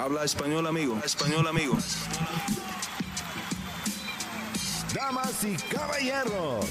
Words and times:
Habla 0.00 0.24
español, 0.24 0.66
amigo. 0.66 0.98
español, 1.04 1.46
amigo. 1.46 1.76
Damas 4.94 5.44
y 5.44 5.54
caballeros, 5.70 6.64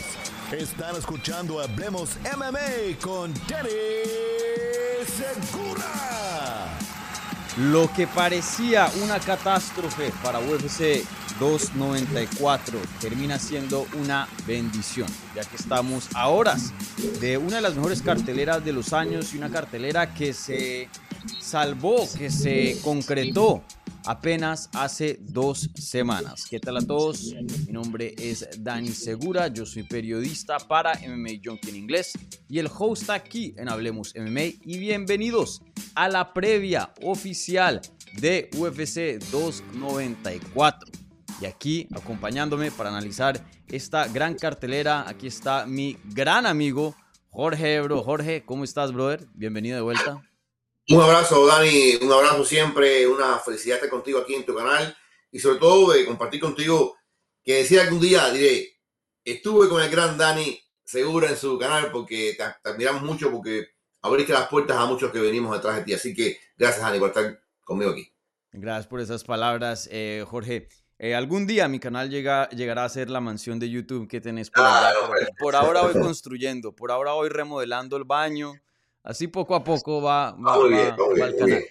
están 0.51 0.95
escuchando 0.95 1.59
Hablemos 1.59 2.17
MMA 2.35 2.97
con 2.99 3.31
Danny 3.47 3.69
Segura. 5.05 6.79
Lo 7.57 7.93
que 7.93 8.07
parecía 8.07 8.89
una 9.03 9.19
catástrofe 9.19 10.11
para 10.23 10.39
UFC 10.39 11.05
294 11.39 12.79
termina 12.99 13.37
siendo 13.37 13.85
una 13.99 14.27
bendición, 14.47 15.07
ya 15.35 15.43
que 15.43 15.55
estamos 15.55 16.09
a 16.15 16.29
horas 16.29 16.73
de 17.21 17.37
una 17.37 17.57
de 17.57 17.61
las 17.61 17.75
mejores 17.75 18.01
carteleras 18.01 18.65
de 18.65 18.73
los 18.73 18.91
años 18.91 19.35
y 19.35 19.37
una 19.37 19.51
cartelera 19.51 20.15
que 20.15 20.33
se 20.33 20.89
salvó, 21.39 22.07
que 22.17 22.29
se 22.29 22.77
concretó 22.83 23.63
apenas 24.05 24.69
hace 24.73 25.19
dos 25.21 25.69
semanas. 25.75 26.45
¿Qué 26.49 26.59
tal 26.59 26.77
a 26.77 26.81
todos? 26.81 27.33
Mi 27.67 27.73
nombre 27.73 28.15
es 28.17 28.47
Dani 28.59 28.89
Segura, 28.89 29.47
yo 29.47 29.65
soy 29.65 29.83
periodista 29.83 30.57
para 30.57 30.93
MMA 30.93 31.41
Junkie 31.43 31.69
en 31.69 31.75
inglés 31.75 32.13
y 32.47 32.59
el 32.59 32.69
host 32.75 33.09
aquí 33.09 33.53
en 33.57 33.69
Hablemos 33.69 34.13
MMA 34.15 34.45
y 34.65 34.79
bienvenidos 34.79 35.61
a 35.95 36.09
la 36.09 36.33
previa 36.33 36.91
oficial 37.03 37.81
de 38.13 38.49
UFC 38.57 39.23
294. 39.31 40.91
Y 41.41 41.45
aquí 41.45 41.87
acompañándome 41.95 42.71
para 42.71 42.89
analizar 42.89 43.39
esta 43.67 44.07
gran 44.07 44.35
cartelera, 44.35 45.07
aquí 45.07 45.27
está 45.27 45.65
mi 45.65 45.97
gran 46.05 46.45
amigo 46.45 46.95
Jorge 47.29 47.75
Ebro. 47.75 48.03
Jorge, 48.03 48.43
¿cómo 48.45 48.63
estás, 48.63 48.91
brother? 48.91 49.27
Bienvenido 49.35 49.75
de 49.75 49.81
vuelta. 49.81 50.28
Un 50.91 50.99
abrazo, 51.01 51.45
Dani, 51.45 51.97
un 52.01 52.11
abrazo 52.11 52.43
siempre, 52.43 53.05
una 53.05 53.37
felicidad 53.37 53.75
estar 53.75 53.91
contigo 53.91 54.17
aquí 54.17 54.33
en 54.33 54.43
tu 54.43 54.55
canal 54.55 54.97
y 55.31 55.37
sobre 55.37 55.59
todo 55.59 55.91
de 55.91 56.03
compartir 56.03 56.41
contigo 56.41 56.97
que 57.43 57.57
decía 57.57 57.83
algún 57.83 57.99
día, 57.99 58.27
diré, 58.31 58.79
estuve 59.23 59.69
con 59.69 59.83
el 59.83 59.91
gran 59.91 60.17
Dani 60.17 60.59
seguro 60.83 61.27
en 61.27 61.37
su 61.37 61.59
canal 61.59 61.91
porque 61.91 62.35
te, 62.35 62.43
admiramos 62.67 63.03
mucho 63.03 63.31
porque 63.31 63.67
abriste 64.01 64.33
las 64.33 64.47
puertas 64.47 64.77
a 64.77 64.87
muchos 64.87 65.11
que 65.11 65.19
venimos 65.19 65.55
detrás 65.55 65.75
de 65.75 65.83
ti. 65.83 65.93
Así 65.93 66.15
que 66.15 66.39
gracias, 66.57 66.81
Dani, 66.81 66.97
por 66.97 67.09
estar 67.09 67.39
conmigo 67.63 67.91
aquí. 67.91 68.11
Gracias 68.51 68.87
por 68.87 68.99
esas 68.99 69.23
palabras, 69.23 69.87
eh, 69.91 70.25
Jorge. 70.27 70.69
Eh, 70.97 71.13
algún 71.13 71.45
día 71.45 71.67
mi 71.67 71.79
canal 71.79 72.09
llega, 72.09 72.49
llegará 72.49 72.85
a 72.85 72.89
ser 72.89 73.11
la 73.11 73.21
mansión 73.21 73.59
de 73.59 73.69
YouTube 73.69 74.07
que 74.07 74.21
tenés 74.21 74.49
por, 74.49 74.65
por 75.37 75.55
ahora 75.55 75.83
voy 75.83 75.93
construyendo, 76.01 76.75
por 76.75 76.89
ahora 76.89 77.11
voy 77.11 77.29
remodelando 77.29 77.95
el 77.95 78.05
baño 78.05 78.53
Así 79.03 79.27
poco 79.27 79.55
a 79.55 79.63
poco 79.63 80.01
va, 80.01 80.31
va, 80.31 80.57
canal. 81.37 81.63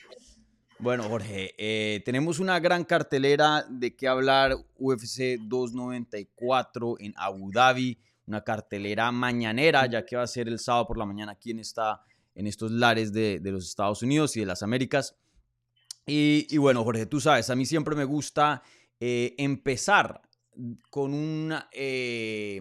Bueno, 0.81 1.03
Jorge, 1.09 1.55
eh, 1.59 2.03
tenemos 2.05 2.39
una 2.39 2.61
gran 2.61 2.85
cartelera 2.85 3.67
de 3.69 3.97
qué 3.97 4.07
hablar. 4.07 4.57
UFC 4.77 5.37
294 5.41 6.97
en 7.01 7.15
Abu 7.17 7.51
Dhabi, 7.51 7.99
una 8.29 8.45
cartelera 8.45 9.11
mañanera, 9.11 9.87
ya 9.87 10.07
que 10.07 10.15
va 10.15 10.23
a 10.23 10.27
ser 10.29 10.47
el 10.47 10.61
sábado 10.61 10.87
por 10.87 10.99
la 10.99 11.05
mañana 11.05 11.33
aquí 11.33 11.51
en, 11.51 11.59
esta, 11.59 12.01
en 12.37 12.47
estos 12.47 12.71
lares 12.71 13.13
de, 13.13 13.41
los 13.43 13.67
Estados 13.67 14.03
Unidos 14.03 14.37
y 14.37 14.41
de 14.41 14.47
las 14.47 14.63
Américas. 14.63 15.17
Y, 16.07 16.57
bueno, 16.59 16.85
Jorge, 16.85 17.07
tú 17.07 17.21
sabes, 17.21 17.51
a 17.51 17.57
mí 17.57 17.67
siempre 17.67 17.97
me 17.97 18.05
gusta 18.05 18.63
eh, 19.01 19.35
empezar 19.37 20.23
con 20.91 21.13
un, 21.13 21.55
eh, 21.73 22.61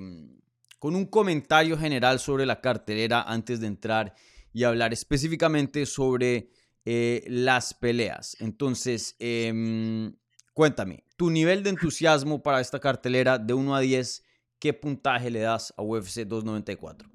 con 0.79 0.95
un 0.95 1.05
comentario 1.05 1.77
general 1.77 2.19
sobre 2.19 2.47
la 2.47 2.59
cartelera 2.61 3.21
antes 3.21 3.59
de 3.59 3.67
entrar 3.67 4.15
y 4.57 4.63
hablar 4.63 4.91
específicamente 4.91 5.85
sobre 5.85 6.49
eh, 6.83 7.23
las 7.27 7.75
peleas. 7.75 8.35
Entonces, 8.39 9.15
em, 9.19 10.15
cuéntame, 10.51 11.03
tu 11.15 11.29
nivel 11.29 11.61
de 11.61 11.69
entusiasmo 11.69 12.41
para 12.41 12.59
esta 12.59 12.79
cartelera 12.79 13.37
de 13.37 13.53
1 13.53 13.75
a 13.75 13.81
10, 13.81 14.23
¿qué 14.57 14.73
puntaje 14.73 15.29
le 15.29 15.41
das 15.41 15.71
a 15.77 15.83
UFC 15.83 16.25
294? 16.25 17.07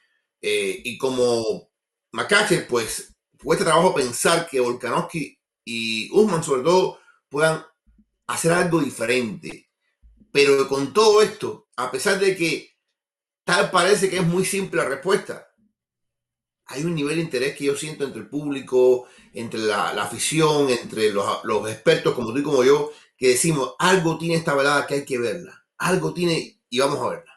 eh, 0.42 0.82
y 0.84 0.98
como 0.98 1.70
Macache, 2.12 2.62
pues 2.62 3.14
cuesta 3.44 3.66
trabajo 3.66 3.94
pensar 3.94 4.48
que 4.48 4.60
Volkanovski 4.60 5.38
y 5.66 6.10
Usman 6.12 6.44
sobre 6.44 6.64
todo 6.64 7.00
puedan 7.30 7.66
hacer 8.28 8.54
algo 8.54 8.80
diferente. 8.80 9.71
Pero 10.32 10.68
con 10.68 10.94
todo 10.94 11.22
esto, 11.22 11.68
a 11.76 11.92
pesar 11.92 12.20
de 12.20 12.36
que 12.36 12.72
tal 13.44 13.72
parece 13.72 14.10
que 14.10 14.18
es 14.18 14.26
muy 14.26 14.46
simple 14.46 14.82
la 14.82 14.90
respuesta, 14.90 15.52
hay 16.66 16.84
un 16.84 16.96
nivel 16.96 17.18
de 17.18 17.24
interés 17.24 17.58
que 17.58 17.66
yo 17.66 17.76
siento 17.76 18.06
entre 18.06 18.22
el 18.22 18.30
público, 18.30 19.08
entre 19.34 19.60
la, 19.60 19.90
afición, 19.90 20.70
entre 20.70 21.12
los, 21.12 21.70
expertos 21.70 22.14
como 22.14 22.32
tú 22.32 22.40
y 22.40 22.44
como 22.44 22.64
yo, 22.64 22.92
que 23.18 23.30
decimos, 23.30 23.76
algo 23.78 24.18
tiene 24.18 24.36
esta 24.36 24.56
velada 24.56 24.88
que 24.88 24.96
hay 24.96 25.06
que 25.06 25.18
verla, 25.18 25.66
algo 25.78 26.14
tiene 26.14 26.62
y 26.70 26.80
vamos 26.80 27.00
a 27.00 27.10
verla. 27.10 27.32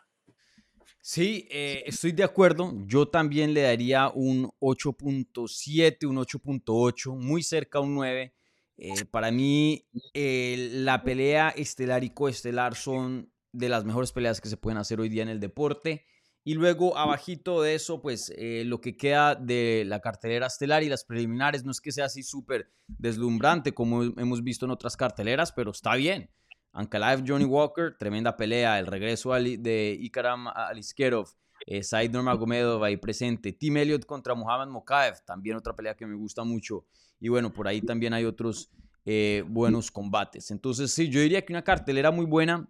Sí, 1.01 1.47
eh, 1.51 1.83
estoy 1.85 2.13
de 2.13 2.25
acuerdo. 2.25 2.73
Yo 2.87 3.07
también 3.07 3.53
le 3.53 3.61
daría 3.61 4.09
un 4.15 4.51
8.7, 4.61 6.07
un 6.07 6.17
8.8, 6.17 7.15
muy 7.15 7.43
cerca 7.43 7.81
un 7.81 7.95
9. 7.95 8.33
Eh, 8.77 9.05
para 9.05 9.31
mí, 9.31 9.87
eh, 10.15 10.69
la 10.73 11.05
pelea 11.05 11.51
estelar 11.51 12.05
y 12.05 12.11
coestelar 12.11 12.75
son 12.75 13.33
de 13.53 13.69
las 13.69 13.85
mejores 13.85 14.13
peleas 14.13 14.41
que 14.41 14.49
se 14.49 14.57
pueden 14.57 14.79
hacer 14.79 15.01
hoy 15.01 15.09
día 15.09 15.23
en 15.23 15.29
el 15.29 15.41
deporte. 15.41 16.05
Y 16.47 16.55
luego, 16.55 16.99
abajito 16.99 17.63
de 17.63 17.75
eso, 17.75 18.03
pues 18.03 18.31
eh, 18.37 18.65
lo 18.67 18.81
que 18.81 18.97
queda 18.97 19.35
de 19.35 19.85
la 19.87 20.01
cartelera 20.01 20.47
estelar 20.47 20.83
y 20.83 20.91
las 20.91 21.05
preliminares 21.05 21.65
no 21.65 21.71
es 21.71 21.81
que 21.81 21.93
sea 21.93 22.05
así 22.07 22.23
súper 22.23 22.71
deslumbrante 22.87 23.73
como 23.73 24.03
hemos 24.03 24.43
visto 24.43 24.67
en 24.67 24.73
otras 24.73 24.97
carteleras, 24.97 25.53
pero 25.53 25.71
está 25.71 25.95
bien. 25.95 26.31
Ankalaev, 26.73 27.25
Johnny 27.27 27.45
Walker, 27.45 27.97
tremenda 27.99 28.37
pelea. 28.37 28.79
El 28.79 28.87
regreso 28.87 29.33
de 29.33 29.97
Ikaram 29.99 30.49
Aliskerov, 30.49 31.29
eh, 31.67 31.83
Said 31.83 32.11
Nurmagomedov 32.11 32.83
ahí 32.85 32.97
presente. 32.97 33.53
Tim 33.53 33.77
Elliott 33.79 34.05
contra 34.05 34.35
Muhammad 34.35 34.69
Mokaev, 34.69 35.25
también 35.25 35.57
otra 35.57 35.75
pelea 35.75 35.95
que 35.95 36.07
me 36.07 36.15
gusta 36.15 36.45
mucho. 36.45 36.85
Y 37.21 37.29
bueno, 37.29 37.53
por 37.53 37.69
ahí 37.69 37.81
también 37.81 38.13
hay 38.13 38.25
otros 38.25 38.71
eh, 39.05 39.45
buenos 39.47 39.91
combates. 39.91 40.51
Entonces, 40.51 40.93
sí, 40.93 41.09
yo 41.09 41.21
diría 41.21 41.45
que 41.45 41.53
una 41.53 41.65
cartelera 41.65 42.11
muy 42.11 42.27
buena. 42.27 42.69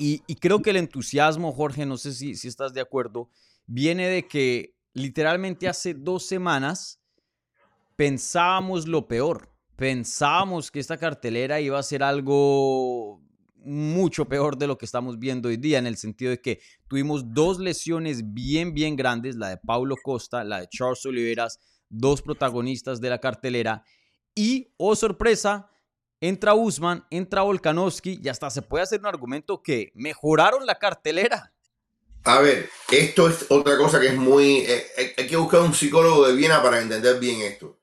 Y, 0.00 0.20
creo 0.36 0.62
que 0.62 0.70
el 0.70 0.76
entusiasmo, 0.76 1.52
Jorge, 1.52 1.84
no 1.84 1.96
sé 1.96 2.12
si, 2.12 2.36
si 2.36 2.46
estás 2.46 2.72
de 2.72 2.80
acuerdo, 2.80 3.30
viene 3.66 4.06
de 4.06 4.28
que 4.28 4.76
literalmente 4.92 5.66
hace 5.66 5.92
dos 5.92 6.24
semanas 6.24 7.00
pensábamos 7.96 8.86
lo 8.86 9.08
peor. 9.08 9.48
Pensábamos 9.74 10.70
que 10.70 10.78
esta 10.78 10.98
cartelera 10.98 11.60
iba 11.60 11.80
a 11.80 11.82
ser 11.82 12.04
algo 12.04 13.20
mucho 13.68 14.24
peor 14.24 14.56
de 14.56 14.66
lo 14.66 14.78
que 14.78 14.86
estamos 14.86 15.18
viendo 15.18 15.48
hoy 15.48 15.56
día, 15.56 15.78
en 15.78 15.86
el 15.86 15.96
sentido 15.96 16.30
de 16.30 16.40
que 16.40 16.60
tuvimos 16.88 17.34
dos 17.34 17.58
lesiones 17.58 18.32
bien, 18.32 18.74
bien 18.74 18.96
grandes, 18.96 19.36
la 19.36 19.50
de 19.50 19.58
Paulo 19.58 19.96
Costa, 20.02 20.42
la 20.44 20.60
de 20.60 20.68
Charles 20.68 21.04
Oliveras, 21.06 21.60
dos 21.88 22.22
protagonistas 22.22 23.00
de 23.00 23.10
la 23.10 23.20
cartelera. 23.20 23.84
Y, 24.34 24.72
oh 24.76 24.96
sorpresa, 24.96 25.70
entra 26.20 26.54
Usman, 26.54 27.04
entra 27.10 27.42
Volkanovski 27.42 28.20
y 28.22 28.28
hasta 28.28 28.50
se 28.50 28.62
puede 28.62 28.84
hacer 28.84 29.00
un 29.00 29.06
argumento 29.06 29.62
que 29.62 29.92
mejoraron 29.94 30.66
la 30.66 30.78
cartelera. 30.78 31.52
A 32.24 32.40
ver, 32.40 32.68
esto 32.90 33.28
es 33.28 33.46
otra 33.48 33.76
cosa 33.76 34.00
que 34.00 34.08
es 34.08 34.16
muy... 34.16 34.58
Eh, 34.58 35.14
hay 35.16 35.26
que 35.26 35.36
buscar 35.36 35.60
un 35.60 35.74
psicólogo 35.74 36.26
de 36.26 36.34
Viena 36.34 36.62
para 36.62 36.80
entender 36.80 37.18
bien 37.18 37.40
esto. 37.42 37.78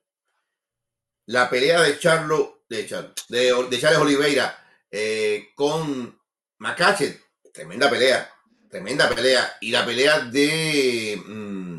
La 1.26 1.50
pelea 1.50 1.82
de 1.82 1.98
Charlo, 1.98 2.64
de, 2.68 2.86
Charles 2.86 3.98
Oliveira 3.98 4.65
eh, 4.90 5.48
con 5.54 6.18
Macache, 6.58 7.20
tremenda 7.52 7.90
pelea, 7.90 8.30
tremenda 8.68 9.08
pelea. 9.08 9.56
Y 9.60 9.70
la 9.70 9.84
pelea 9.84 10.20
de... 10.20 11.22
Mm, 11.26 11.76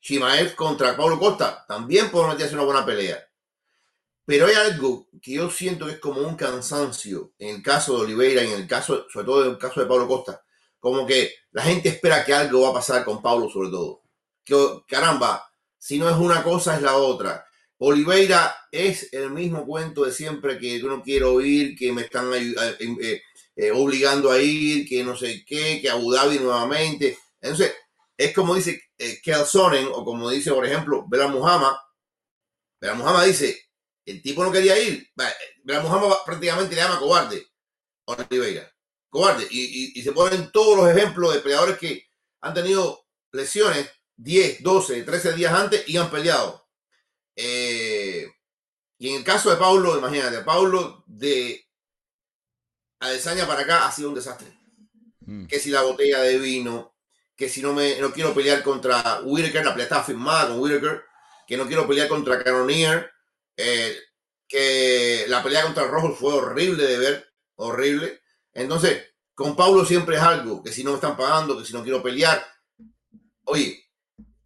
Shimaev 0.00 0.54
contra 0.54 0.96
Pablo 0.96 1.18
Costa, 1.18 1.64
también 1.68 2.06
hacer 2.06 2.54
una 2.54 2.64
buena 2.64 2.86
pelea. 2.86 3.22
Pero 4.24 4.46
hay 4.46 4.54
algo 4.54 5.08
que 5.20 5.32
yo 5.32 5.50
siento 5.50 5.86
que 5.86 5.92
es 5.92 5.98
como 5.98 6.20
un 6.22 6.36
cansancio 6.36 7.32
en 7.38 7.56
el 7.56 7.62
caso 7.62 7.96
de 7.96 8.04
Oliveira 8.04 8.42
y 8.42 8.52
en 8.52 8.60
el 8.60 8.66
caso, 8.66 9.06
sobre 9.10 9.26
todo 9.26 9.44
en 9.44 9.50
el 9.50 9.58
caso 9.58 9.80
de 9.80 9.86
Pablo 9.86 10.08
Costa. 10.08 10.42
Como 10.78 11.06
que 11.06 11.34
la 11.52 11.62
gente 11.62 11.90
espera 11.90 12.24
que 12.24 12.32
algo 12.32 12.62
va 12.62 12.70
a 12.70 12.74
pasar 12.74 13.04
con 13.04 13.20
Pablo 13.20 13.50
sobre 13.50 13.70
todo. 13.70 14.02
que, 14.44 14.84
caramba, 14.88 15.52
si 15.76 15.98
no 15.98 16.08
es 16.08 16.16
una 16.16 16.42
cosa 16.42 16.76
es 16.76 16.82
la 16.82 16.96
otra. 16.96 17.44
Oliveira 17.82 18.54
es 18.70 19.10
el 19.12 19.30
mismo 19.30 19.64
cuento 19.64 20.04
de 20.04 20.12
siempre 20.12 20.58
que 20.58 20.78
yo 20.78 20.88
no 20.88 21.02
quiero 21.02 21.32
oír, 21.32 21.74
que 21.78 21.92
me 21.92 22.02
están 22.02 22.30
eh, 22.34 22.54
eh, 22.78 23.22
eh, 23.56 23.70
obligando 23.70 24.30
a 24.30 24.38
ir, 24.38 24.86
que 24.86 25.02
no 25.02 25.16
sé 25.16 25.44
qué, 25.46 25.80
que 25.80 25.88
Abu 25.88 26.12
Dhabi 26.12 26.38
nuevamente. 26.40 27.16
Entonces, 27.40 27.74
es 28.18 28.34
como 28.34 28.54
dice 28.54 28.82
eh, 28.98 29.22
Sonnen, 29.46 29.88
o 29.92 30.04
como 30.04 30.28
dice, 30.28 30.52
por 30.52 30.66
ejemplo, 30.66 31.06
Bela 31.08 31.28
Muhammad. 31.28 31.72
Bela 32.78 32.94
Muhammad 32.94 33.24
dice, 33.24 33.58
el 34.04 34.20
tipo 34.20 34.44
no 34.44 34.52
quería 34.52 34.78
ir. 34.78 35.08
Bela 35.64 35.80
Muhammad 35.80 36.16
prácticamente 36.26 36.74
le 36.74 36.82
llama 36.82 36.98
cobarde 36.98 37.46
a 38.06 38.12
Oliveira. 38.12 38.70
Cobarde. 39.08 39.46
Y, 39.50 39.98
y 39.98 40.02
se 40.02 40.12
ponen 40.12 40.52
todos 40.52 40.76
los 40.76 40.94
ejemplos 40.94 41.32
de 41.32 41.40
peleadores 41.40 41.78
que 41.78 42.06
han 42.42 42.52
tenido 42.52 43.06
lesiones 43.32 43.90
10, 44.16 44.62
12, 44.62 45.02
13 45.02 45.32
días 45.32 45.54
antes 45.54 45.88
y 45.88 45.96
han 45.96 46.10
peleado. 46.10 46.69
Eh, 47.42 48.30
y 48.98 49.08
en 49.08 49.16
el 49.16 49.24
caso 49.24 49.50
de 49.50 49.56
Paulo, 49.56 49.96
imagínate, 49.96 50.42
Paulo 50.42 51.04
de 51.06 51.66
Adesanya 52.98 53.46
para 53.46 53.62
acá 53.62 53.86
ha 53.86 53.92
sido 53.92 54.10
un 54.10 54.14
desastre. 54.14 54.48
Mm. 55.20 55.46
Que 55.46 55.58
si 55.58 55.70
la 55.70 55.82
botella 55.82 56.20
de 56.20 56.38
vino, 56.38 56.94
que 57.34 57.48
si 57.48 57.62
no 57.62 57.72
me 57.72 57.98
no 57.98 58.12
quiero 58.12 58.34
pelear 58.34 58.62
contra 58.62 59.20
Whitaker, 59.22 59.64
la 59.64 59.72
pelea 59.72 59.84
estaba 59.84 60.04
firmada 60.04 60.48
con 60.48 60.60
Whitaker, 60.60 61.02
que 61.46 61.56
no 61.56 61.66
quiero 61.66 61.88
pelear 61.88 62.08
contra 62.08 62.44
Canonier, 62.44 63.10
eh, 63.56 63.96
que 64.46 65.24
la 65.28 65.42
pelea 65.42 65.62
contra 65.62 65.86
Rojo 65.86 66.14
fue 66.14 66.34
horrible 66.34 66.84
de 66.84 66.98
ver, 66.98 67.32
horrible. 67.56 68.20
Entonces, 68.52 69.02
con 69.34 69.56
Paulo 69.56 69.86
siempre 69.86 70.16
es 70.16 70.22
algo, 70.22 70.62
que 70.62 70.72
si 70.72 70.84
no 70.84 70.90
me 70.90 70.96
están 70.96 71.16
pagando, 71.16 71.58
que 71.58 71.64
si 71.64 71.72
no 71.72 71.82
quiero 71.82 72.02
pelear. 72.02 72.44
Oye, 73.44 73.89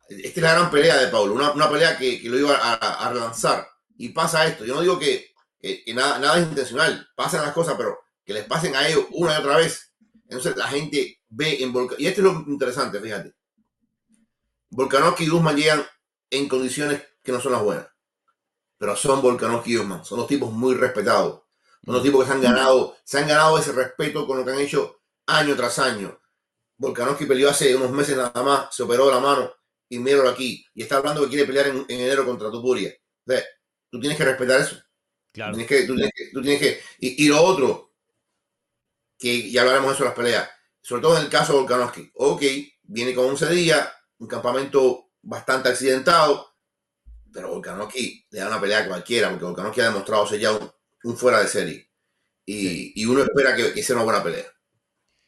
esta 0.08 0.40
es 0.40 0.42
la 0.42 0.52
gran 0.52 0.70
pelea 0.70 0.96
de 0.96 1.08
Paulo, 1.08 1.34
una, 1.34 1.70
pelea 1.70 1.96
que, 1.96 2.20
lo 2.24 2.38
iba 2.38 2.54
a, 2.54 3.12
lanzar. 3.12 3.66
Y 3.96 4.10
pasa 4.10 4.46
esto, 4.46 4.64
yo 4.64 4.74
no 4.74 4.82
digo 4.82 4.98
que, 4.98 5.32
nada, 5.94 6.18
nada 6.18 6.38
es 6.38 6.44
intencional, 6.48 7.08
pasan 7.16 7.42
las 7.42 7.52
cosas, 7.52 7.74
pero 7.76 7.98
que 8.24 8.34
les 8.34 8.44
pasen 8.44 8.74
a 8.76 8.86
ellos 8.86 9.06
una 9.12 9.34
y 9.34 9.38
otra 9.38 9.56
vez. 9.56 9.92
Entonces 10.24 10.56
la 10.56 10.68
gente 10.68 11.20
ve 11.28 11.62
en 11.62 11.72
Volcán. 11.72 11.96
Y 11.98 12.06
esto 12.06 12.20
es 12.20 12.24
lo 12.24 12.44
interesante, 12.48 13.00
fíjate. 13.00 13.34
Volkanovski 14.70 15.24
y 15.24 15.28
Guzmán 15.28 15.56
llegan 15.56 15.86
en 16.30 16.48
condiciones 16.48 17.02
que 17.22 17.32
no 17.32 17.40
son 17.40 17.52
las 17.52 17.62
buenas. 17.62 17.86
Pero 18.78 18.96
son 18.96 19.22
Volkanovski 19.22 19.72
y 19.72 19.76
Guzmán. 19.76 20.04
Son 20.04 20.18
los 20.18 20.26
tipos 20.26 20.50
muy 20.50 20.74
respetados. 20.74 21.42
Son 21.84 21.94
los 21.94 22.02
tipos 22.02 22.22
que 22.22 22.28
se 22.28 22.32
han 22.32 22.42
ganado, 22.42 22.96
se 23.04 23.18
han 23.18 23.28
ganado 23.28 23.58
ese 23.58 23.72
respeto 23.72 24.26
con 24.26 24.38
lo 24.38 24.44
que 24.44 24.52
han 24.52 24.58
hecho 24.58 25.02
año 25.26 25.54
tras 25.54 25.78
año. 25.78 26.18
Volkanovski 26.78 27.26
peleó 27.26 27.50
hace 27.50 27.76
unos 27.76 27.90
meses 27.90 28.16
nada 28.16 28.42
más, 28.42 28.74
se 28.74 28.82
operó 28.82 29.10
la 29.10 29.20
mano 29.20 29.52
y 29.88 29.98
míralo 29.98 30.28
aquí. 30.28 30.64
Y 30.74 30.82
está 30.82 30.96
hablando 30.96 31.22
que 31.22 31.28
quiere 31.28 31.46
pelear 31.46 31.68
en, 31.68 31.84
enero 31.88 32.24
contra 32.24 32.50
Tupuria. 32.50 32.92
O 33.26 33.32
tú 33.90 34.00
tienes 34.00 34.18
que 34.18 34.24
respetar 34.24 34.60
eso. 34.60 34.76
Claro. 35.32 35.56
Tienes 35.56 35.68
que, 35.68 35.86
tú, 35.86 35.96
tienes 36.42 36.60
que, 36.60 36.80
y, 37.00 37.24
y, 37.24 37.28
lo 37.28 37.42
otro, 37.42 37.94
que 39.18 39.50
ya 39.50 39.62
hablaremos 39.62 39.90
de 39.90 39.94
eso 39.94 40.04
en 40.04 40.08
las 40.08 40.16
peleas, 40.16 40.50
sobre 40.80 41.02
todo 41.02 41.16
en 41.16 41.24
el 41.24 41.30
caso 41.30 41.52
de 41.52 41.58
Volkanovski. 41.58 42.10
Ok, 42.14 42.42
viene 42.82 43.14
con 43.14 43.26
11 43.26 43.50
días, 43.50 43.88
un 44.18 44.28
campamento 44.28 45.10
bastante 45.22 45.70
accidentado, 45.70 46.54
pero 47.32 47.48
Volkanovski 47.48 48.26
le 48.30 48.40
da 48.40 48.46
una 48.46 48.60
pelea 48.60 48.80
a 48.80 48.88
cualquiera, 48.88 49.30
porque 49.30 49.44
Volkanovski 49.44 49.80
ha 49.80 49.86
demostrado 49.86 50.26
ser 50.26 50.38
ya 50.38 50.52
un, 50.52 51.16
fuera 51.16 51.40
de 51.40 51.48
serie. 51.48 51.90
Y, 52.46 53.00
y 53.00 53.06
uno 53.06 53.22
espera 53.22 53.56
que, 53.56 53.72
que, 53.72 53.82
sea 53.82 53.96
una 53.96 54.04
buena 54.04 54.22
pelea. 54.22 54.44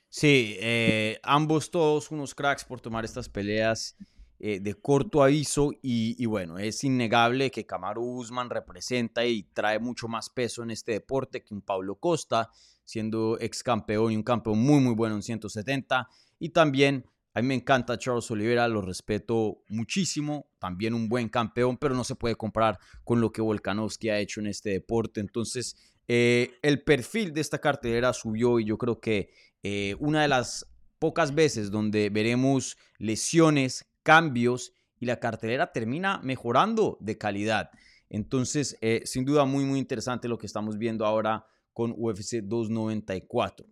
Sí, 0.09 0.57
eh, 0.61 1.19
ambos 1.23 1.71
todos 1.71 2.11
unos 2.11 2.35
cracks 2.35 2.65
por 2.65 2.81
tomar 2.81 3.05
estas 3.05 3.29
peleas 3.29 3.97
eh, 4.39 4.61
de 4.61 4.75
corto 4.75 5.23
aviso 5.23 5.73
y, 5.83 6.15
y, 6.23 6.27
bueno, 6.27 6.59
es 6.59 6.85
innegable 6.85 7.51
que 7.51 7.67
Camaro 7.67 8.03
Usman 8.03 8.51
representa 8.51 9.25
y 9.25 9.45
trae 9.55 9.79
mucho 9.79 10.09
más 10.09 10.31
peso 10.31 10.63
en 10.63 10.71
este 10.71 10.93
deporte 10.93 11.43
que 11.43 11.55
un 11.55 11.63
Pablo 11.63 11.97
Costa 11.97 12.51
siendo 12.85 13.37
ex 13.41 13.63
campeón 13.63 14.13
y 14.13 14.17
un 14.17 14.23
campeón 14.23 14.59
muy, 14.59 14.81
muy 14.81 14.95
bueno 14.95 15.17
en 15.17 15.23
170. 15.23 16.09
Y 16.39 16.51
también 16.51 17.05
a 17.35 17.43
mí 17.43 17.49
me 17.49 17.55
encanta 17.55 17.99
Charles 17.99 18.31
Oliveira, 18.31 18.67
lo 18.67 18.81
respeto 18.81 19.63
muchísimo, 19.69 20.49
también 20.59 20.95
un 20.95 21.07
buen 21.07 21.29
campeón, 21.29 21.77
pero 21.77 21.95
no 21.95 22.03
se 22.03 22.15
puede 22.15 22.35
comparar 22.35 22.79
con 23.05 23.21
lo 23.21 23.31
que 23.31 23.43
Volkanovski 23.43 24.09
ha 24.09 24.19
hecho 24.19 24.41
en 24.41 24.47
este 24.47 24.71
deporte. 24.71 25.21
Entonces, 25.21 25.77
eh, 26.09 26.53
el 26.63 26.83
perfil 26.83 27.35
de 27.35 27.43
esta 27.43 27.59
cartelera 27.59 28.15
subió 28.15 28.59
y 28.59 28.65
yo 28.65 28.79
creo 28.79 29.01
que 29.01 29.29
eh, 29.63 29.97
una 29.99 30.23
de 30.23 30.29
las 30.29 30.67
pocas 30.99 31.35
veces 31.35 31.71
donde 31.71 32.09
veremos 32.09 32.79
lesiones, 32.99 33.85
cambios 34.07 34.73
y 35.01 35.07
la 35.07 35.19
cartelera 35.19 35.73
termina 35.73 36.21
mejorando 36.23 36.97
de 37.01 37.19
calidad. 37.19 37.71
Entonces, 38.09 38.79
eh, 38.81 39.03
sin 39.05 39.25
duda, 39.25 39.45
muy, 39.45 39.65
muy 39.65 39.81
interesante 39.81 40.29
lo 40.29 40.39
que 40.39 40.47
estamos 40.47 40.79
viendo 40.79 41.05
ahora 41.05 41.45
con 41.73 41.93
UFC 41.97 42.41
294. 42.41 43.67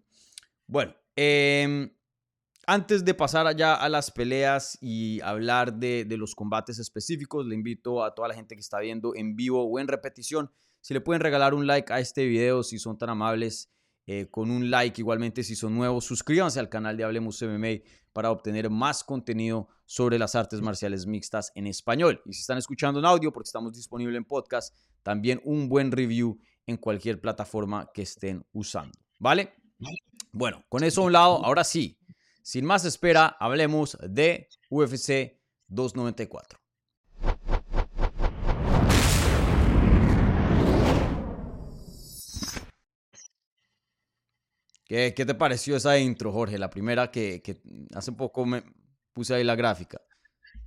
Bueno, 0.66 0.92
em, 1.14 1.88
antes 2.66 3.04
de 3.04 3.14
pasar 3.14 3.46
allá 3.46 3.76
a 3.76 3.88
las 3.88 4.10
peleas 4.10 4.76
y 4.80 5.20
hablar 5.20 5.74
de, 5.74 6.04
los 6.18 6.34
combates 6.34 6.80
específicos, 6.80 7.46
le 7.46 7.54
invito 7.54 8.02
a 8.02 8.12
toda 8.12 8.26
la 8.26 8.34
gente 8.34 8.56
que 8.56 8.60
está 8.60 8.80
viendo 8.80 9.14
en 9.14 9.36
vivo 9.36 9.64
o 9.64 9.78
en 9.78 9.86
repetición, 9.86 10.50
si 10.80 10.94
le 10.94 11.00
pueden 11.00 11.22
regalar 11.22 11.54
un 11.54 11.68
like 11.68 11.92
a 11.92 12.00
este 12.00 12.26
video, 12.26 12.64
si 12.64 12.80
son 12.80 12.98
tan 12.98 13.10
amables, 13.10 13.70
eh, 14.06 14.26
con 14.30 14.50
un 14.50 14.68
like. 14.68 15.00
Igualmente, 15.00 15.44
si 15.44 15.54
son 15.54 15.74
nuevos, 15.76 16.04
suscríbanse 16.04 16.58
al 16.58 16.68
canal 16.68 16.96
de 16.96 17.04
Hablemos 17.04 17.40
MMA 17.40 17.84
para 18.12 18.30
obtener 18.30 18.68
más 18.68 19.04
contenido 19.04 19.68
sobre 19.86 20.18
las 20.18 20.34
artes 20.34 20.60
marciales 20.60 21.06
mixtas 21.06 21.52
en 21.54 21.66
español. 21.66 22.22
Y 22.24 22.32
si 22.32 22.40
están 22.40 22.58
escuchando 22.58 23.00
en 23.00 23.06
audio, 23.06 23.32
porque 23.32 23.48
estamos 23.48 23.74
disponibles 23.74 24.16
en 24.16 24.24
podcast, 24.24 24.74
también 25.02 25.40
un 25.44 25.68
buen 25.68 25.92
review 25.92 26.38
en 26.66 26.76
cualquier 26.76 27.20
plataforma 27.20 27.90
que 27.92 28.02
estén 28.02 28.44
usando. 28.52 28.98
¿Vale? 29.18 29.54
Bueno, 30.32 30.64
con 30.68 30.82
eso 30.84 31.02
a 31.02 31.04
un 31.04 31.12
lado, 31.12 31.44
ahora 31.44 31.64
sí, 31.64 31.98
sin 32.42 32.64
más 32.64 32.84
espera, 32.84 33.36
hablemos 33.38 33.96
de 34.02 34.48
UFC 34.68 35.40
294. 35.68 36.58
¿Qué, 44.86 45.12
te 45.12 45.34
pareció 45.34 45.76
esa 45.76 45.98
intro, 45.98 46.30
Jorge? 46.30 46.58
La 46.58 46.70
primera 46.70 47.10
que, 47.10 47.42
hace 47.94 48.12
poco 48.12 48.44
me 48.44 48.62
puse 49.14 49.34
ahí 49.34 49.44
la 49.44 49.56
gráfica. 49.56 50.00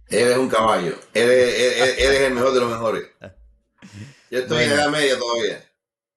Eres 0.09 0.37
un 0.37 0.47
caballo. 0.47 0.95
Eres, 1.13 1.99
el 1.99 2.33
mejor 2.33 2.53
de 2.53 2.59
los 2.61 2.71
mejores. 2.71 3.03
Yo 4.31 4.39
estoy 4.39 4.63
en 4.63 4.77
la 4.77 4.89
media 4.89 5.17
todavía. 5.19 5.63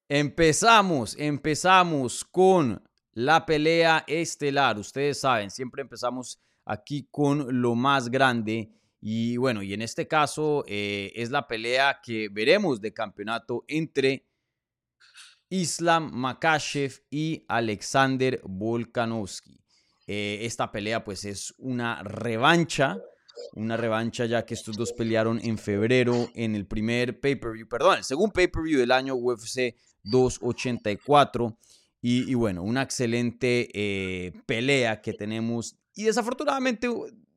Empezamos, 0.09 1.17
empezamos 1.19 2.25
con 2.25 2.83
la 3.13 3.45
pelea 3.45 4.05
estelar. 4.07 4.79
Ustedes 4.79 5.21
saben, 5.21 5.51
siempre 5.51 5.83
empezamos 5.83 6.41
aquí 6.65 7.09
con 7.11 7.61
lo 7.61 7.75
más 7.75 8.09
grande. 8.09 8.73
Y 9.01 9.37
bueno, 9.37 9.63
y 9.63 9.75
en 9.75 9.83
este 9.83 10.07
caso 10.07 10.65
eh, 10.67 11.13
es 11.15 11.31
la 11.31 11.47
pelea 11.47 12.01
que 12.03 12.29
veremos 12.29 12.81
de 12.81 12.93
campeonato 12.93 13.65
entre 13.67 14.27
Islam 15.49 16.11
Makashev 16.13 17.03
y 17.11 17.45
Alexander 17.49 18.41
Volkanovski. 18.45 19.60
Eh, 20.13 20.45
esta 20.45 20.73
pelea 20.73 21.05
pues 21.05 21.25
es 21.25 21.55
una 21.57 22.03
revancha, 22.03 22.99
una 23.55 23.77
revancha 23.77 24.27
ya 24.27 24.45
que 24.45 24.55
estos 24.55 24.77
dos 24.77 24.93
pelearon 24.93 25.39
en 25.41 25.57
febrero 25.57 26.29
en 26.35 26.57
el 26.57 26.67
primer 26.67 27.21
pay-per-view, 27.21 27.69
perdón, 27.69 27.99
el 27.99 28.03
segundo 28.03 28.33
pay-per-view 28.33 28.81
del 28.81 28.91
año 28.91 29.15
UFC 29.15 29.77
284. 30.03 31.57
Y, 32.03 32.35
bueno, 32.35 32.65
una 32.65 32.83
excelente 32.83 33.69
eh, 33.73 34.33
pelea 34.47 35.01
que 35.01 35.13
tenemos. 35.13 35.77
Y 35.95 36.03
desafortunadamente 36.03 36.89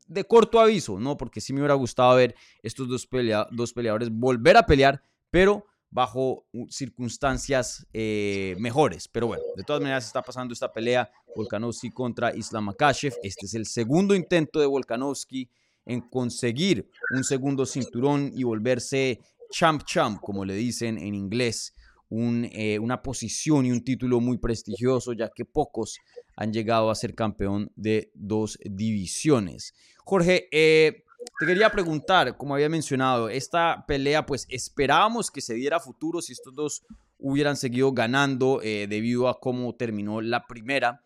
de 0.08 0.24
corto 0.24 0.60
aviso, 0.60 1.00
¿no? 1.00 1.16
Porque 1.16 1.42
sí 1.42 1.54
me 1.54 1.60
hubiera 1.60 1.76
gustado 1.76 2.16
ver 2.16 2.34
estos 2.64 2.88
dos, 2.88 3.08
dos 3.52 3.74
peleadores 3.74 4.10
volver 4.10 4.58
a 4.58 4.66
pelear, 4.66 5.04
pero 5.30 5.68
bajo 5.94 6.48
circunstancias 6.70 7.86
eh, 7.94 8.56
mejores. 8.58 9.08
Pero 9.08 9.28
bueno, 9.28 9.44
de 9.56 9.64
todas 9.64 9.82
maneras 9.82 10.06
está 10.08 10.24
pasando 10.24 10.52
esta 10.52 10.74
pelea 10.74 11.10
Volkanovski 11.36 11.92
contra 11.92 12.36
Islam 12.36 12.66
Makashev. 12.66 13.14
Este 13.22 13.46
es 13.46 13.54
el 13.54 13.68
segundo 13.68 14.16
intento 14.16 14.60
de 14.60 14.66
Volkanovski 14.66 15.50
en 15.86 16.02
conseguir 16.02 16.90
un 17.16 17.24
segundo 17.24 17.66
cinturón 17.68 18.32
y 18.34 18.44
volverse 18.44 19.20
champ 19.52 19.84
champ, 19.86 20.20
como 20.20 20.46
le 20.46 20.56
dicen 20.56 20.98
en 20.98 21.14
inglés. 21.14 21.76
Eh, 22.16 22.78
una 22.78 23.02
posición 23.02 23.66
y 23.66 23.72
un 23.72 23.84
título 23.84 24.20
muy 24.20 24.38
prestigioso, 24.38 25.14
ya 25.14 25.30
que 25.34 25.46
pocos 25.46 25.98
han 26.36 26.54
llegado 26.54 26.92
a 26.92 26.96
ser 26.96 27.16
campeón 27.16 27.72
de 27.76 28.12
dos 28.14 28.60
divisiones. 28.64 29.74
Jorge, 29.98 30.48
eh, 30.52 31.03
te 31.40 31.46
quería 31.46 31.72
preguntar, 31.72 32.38
como 32.38 32.56
había 32.56 32.70
mencionado, 32.70 33.30
esta 33.30 33.86
pelea, 33.88 34.26
pues 34.26 34.46
esperábamos 34.50 35.32
que 35.32 35.42
se 35.42 35.54
diera 35.54 35.80
futuro 35.80 36.22
si 36.22 36.34
estos 36.34 36.54
dos 36.54 36.84
hubieran 37.18 37.56
seguido 37.56 37.92
ganando 37.92 38.62
eh, 38.62 38.88
debido 38.88 39.28
a 39.28 39.40
cómo 39.40 39.76
terminó 39.76 40.22
la 40.22 40.46
primera. 40.46 41.02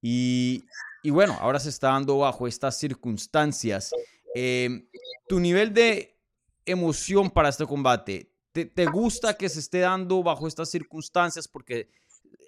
Y, 0.00 0.64
y, 1.02 1.10
bueno, 1.10 1.36
ahora 1.40 1.60
se 1.60 1.68
está 1.68 1.88
dando 1.88 2.18
bajo 2.18 2.46
estas 2.46 2.78
circunstancias. 2.78 3.92
Eh, 4.34 4.88
tu 5.28 5.38
nivel 5.38 5.72
de 5.72 6.18
emoción 6.64 7.30
para 7.30 7.48
este 7.48 7.66
combate, 7.66 8.32
¿te, 8.52 8.66
¿te, 8.66 8.86
gusta 8.86 9.36
que 9.36 9.48
se 9.48 9.60
esté 9.60 9.80
dando 9.80 10.22
bajo 10.22 10.48
estas 10.48 10.70
circunstancias? 10.70 11.46
Porque 11.46 11.90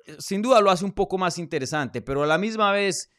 eh, 0.06 0.16
sin 0.18 0.42
duda 0.42 0.60
lo 0.60 0.70
hace 0.70 0.84
un 0.84 0.92
poco 0.92 1.18
más 1.18 1.38
interesante, 1.38 2.02
pero 2.02 2.22
a 2.22 2.26
la 2.26 2.38
misma 2.38 2.72
vez 2.72 3.10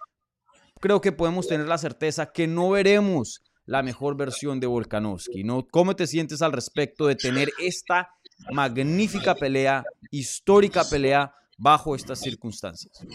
creo 0.80 1.02
que 1.02 1.12
podemos 1.12 1.48
tener 1.48 1.68
la 1.68 1.78
certeza 1.78 2.32
que 2.32 2.48
no 2.48 2.72
veremos 2.72 3.42
la 3.66 3.84
mejor 3.84 4.16
versión 4.16 4.60
de 4.60 4.68
Volkanovski, 4.68 5.44
¿no? 5.44 5.68
¿Cómo 5.70 5.96
te 5.96 6.08
sientes 6.08 6.42
al 6.42 6.52
respecto 6.52 7.08
de 7.08 7.16
tener 7.16 7.52
esta 7.60 8.10
magnífica 8.52 9.36
pelea, 9.36 9.84
histórica 10.12 10.84
pelea 10.84 11.34
bajo 11.58 11.96
estas 11.96 12.20
circunstancias? 12.20 13.06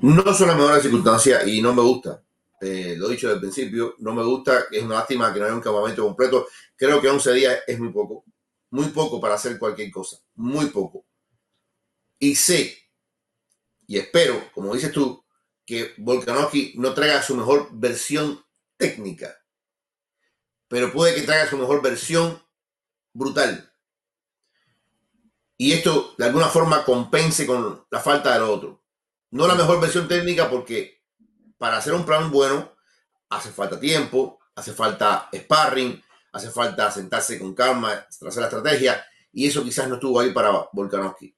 No 0.00 0.34
son 0.34 0.48
las 0.48 0.56
mejores 0.56 0.82
circunstancias 0.82 1.46
y 1.46 1.62
no 1.62 1.74
me 1.74 1.82
gusta. 1.82 2.22
Eh, 2.60 2.94
lo 2.96 3.08
he 3.08 3.12
dicho 3.12 3.28
desde 3.28 3.36
el 3.36 3.40
principio, 3.40 3.94
no 3.98 4.14
me 4.14 4.24
gusta, 4.24 4.64
es 4.70 4.82
una 4.82 4.96
lástima 4.96 5.32
que 5.32 5.38
no 5.38 5.44
haya 5.46 5.54
un 5.54 5.60
campamento 5.60 6.02
completo. 6.02 6.48
Creo 6.74 7.00
que 7.00 7.08
11 7.08 7.32
días 7.34 7.58
es 7.66 7.78
muy 7.78 7.92
poco, 7.92 8.24
muy 8.70 8.86
poco 8.86 9.20
para 9.20 9.34
hacer 9.34 9.58
cualquier 9.58 9.90
cosa, 9.90 10.16
muy 10.34 10.66
poco. 10.66 11.04
Y 12.18 12.34
sé 12.34 12.86
y 13.86 13.98
espero, 13.98 14.50
como 14.52 14.74
dices 14.74 14.92
tú, 14.92 15.24
que 15.64 15.94
Volkanovski 15.98 16.74
no 16.76 16.92
traiga 16.94 17.22
su 17.22 17.36
mejor 17.36 17.68
versión 17.72 18.40
técnica, 18.76 19.36
pero 20.68 20.92
puede 20.92 21.14
que 21.14 21.22
traiga 21.22 21.48
su 21.48 21.56
mejor 21.56 21.82
versión 21.82 22.42
brutal. 23.12 23.72
Y 25.56 25.72
esto 25.72 26.14
de 26.18 26.26
alguna 26.26 26.48
forma 26.48 26.84
compense 26.84 27.46
con 27.46 27.86
la 27.90 28.00
falta 28.00 28.32
de 28.32 28.40
lo 28.40 28.52
otro. 28.52 28.82
No 29.30 29.46
la 29.46 29.54
mejor 29.54 29.80
versión 29.80 30.06
técnica 30.06 30.50
porque 30.50 31.02
para 31.58 31.78
hacer 31.78 31.94
un 31.94 32.04
plan 32.04 32.30
bueno 32.30 32.72
hace 33.30 33.50
falta 33.50 33.80
tiempo, 33.80 34.38
hace 34.54 34.72
falta 34.72 35.28
sparring, 35.34 36.02
hace 36.32 36.50
falta 36.50 36.90
sentarse 36.90 37.38
con 37.38 37.54
calma, 37.54 38.06
trazar 38.18 38.42
la 38.42 38.48
estrategia 38.48 39.04
y 39.32 39.46
eso 39.46 39.62
quizás 39.64 39.88
no 39.88 39.94
estuvo 39.94 40.20
ahí 40.20 40.32
para 40.32 40.68
Volkanovski. 40.72 41.34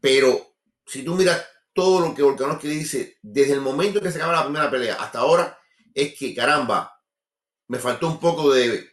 Pero 0.00 0.54
si 0.86 1.02
tú 1.02 1.14
miras 1.14 1.44
todo 1.72 2.00
lo 2.00 2.14
que 2.14 2.22
Volkanovski 2.22 2.68
dice 2.68 3.18
desde 3.22 3.52
el 3.52 3.60
momento 3.60 4.00
que 4.00 4.10
se 4.10 4.18
acaba 4.18 4.32
la 4.32 4.44
primera 4.44 4.70
pelea 4.70 4.94
hasta 4.94 5.18
ahora, 5.20 5.58
es 5.94 6.16
que 6.16 6.34
caramba, 6.34 6.97
me 7.68 7.78
faltó 7.78 8.08
un 8.08 8.18
poco 8.18 8.52
de, 8.52 8.90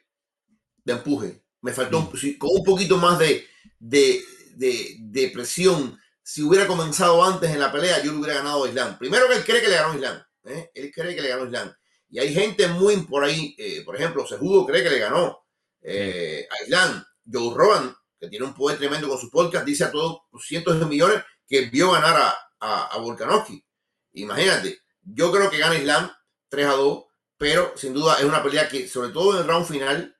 de 0.83 0.93
empuje, 0.93 1.43
me 1.61 1.73
faltó 1.73 1.99
un, 1.99 2.37
con 2.37 2.49
un 2.51 2.63
poquito 2.63 2.97
más 2.97 3.17
de, 3.17 3.47
de, 3.79 4.21
de, 4.55 5.29
presión. 5.29 5.99
Si 6.21 6.43
hubiera 6.43 6.67
comenzado 6.67 7.23
antes 7.23 7.49
en 7.51 7.59
la 7.59 7.71
pelea, 7.71 8.03
yo 8.03 8.11
le 8.11 8.19
hubiera 8.19 8.35
ganado 8.35 8.63
a 8.63 8.67
Islam. 8.67 8.97
Primero 8.97 9.27
que 9.27 9.35
él 9.35 9.45
cree 9.45 9.61
que 9.61 9.69
le 9.69 9.75
ganó 9.75 9.93
a 9.93 9.95
Islam. 9.95 10.23
¿eh? 10.45 10.71
Él 10.73 10.91
cree 10.93 11.15
que 11.15 11.21
le 11.21 11.29
ganó 11.29 11.43
a 11.43 11.45
Islam. 11.45 11.73
Y 12.09 12.19
hay 12.19 12.33
gente 12.33 12.67
muy 12.67 12.97
por 12.97 13.23
ahí, 13.23 13.55
eh, 13.57 13.81
por 13.83 13.95
ejemplo, 13.95 14.27
Sejudo 14.27 14.65
cree 14.65 14.83
que 14.83 14.89
le 14.89 14.99
ganó 14.99 15.45
eh, 15.81 16.47
a 16.49 16.63
Islam. 16.63 17.03
Joe 17.31 17.55
Rogan, 17.55 17.95
que 18.19 18.27
tiene 18.27 18.45
un 18.45 18.53
poder 18.53 18.77
tremendo 18.77 19.07
con 19.07 19.17
su 19.17 19.31
podcast, 19.31 19.65
dice 19.65 19.85
a 19.85 19.91
todos 19.91 20.21
cientos 20.45 20.79
de 20.79 20.85
millones 20.85 21.23
que 21.47 21.61
vio 21.61 21.91
ganar 21.91 22.15
a, 22.15 22.35
a, 22.59 22.87
a 22.87 22.97
Volkanovski. 22.99 23.63
Imagínate, 24.13 24.81
yo 25.01 25.31
creo 25.31 25.49
que 25.49 25.57
gana 25.57 25.75
Islam 25.75 26.11
3 26.49 26.67
a 26.67 26.73
2, 26.73 27.03
pero 27.45 27.73
sin 27.77 27.93
duda 27.93 28.15
es 28.17 28.23
una 28.23 28.41
pelea 28.41 28.67
que, 28.67 28.87
sobre 28.87 29.09
todo 29.09 29.35
en 29.35 29.43
el 29.43 29.47
round 29.47 29.67
final, 29.67 30.17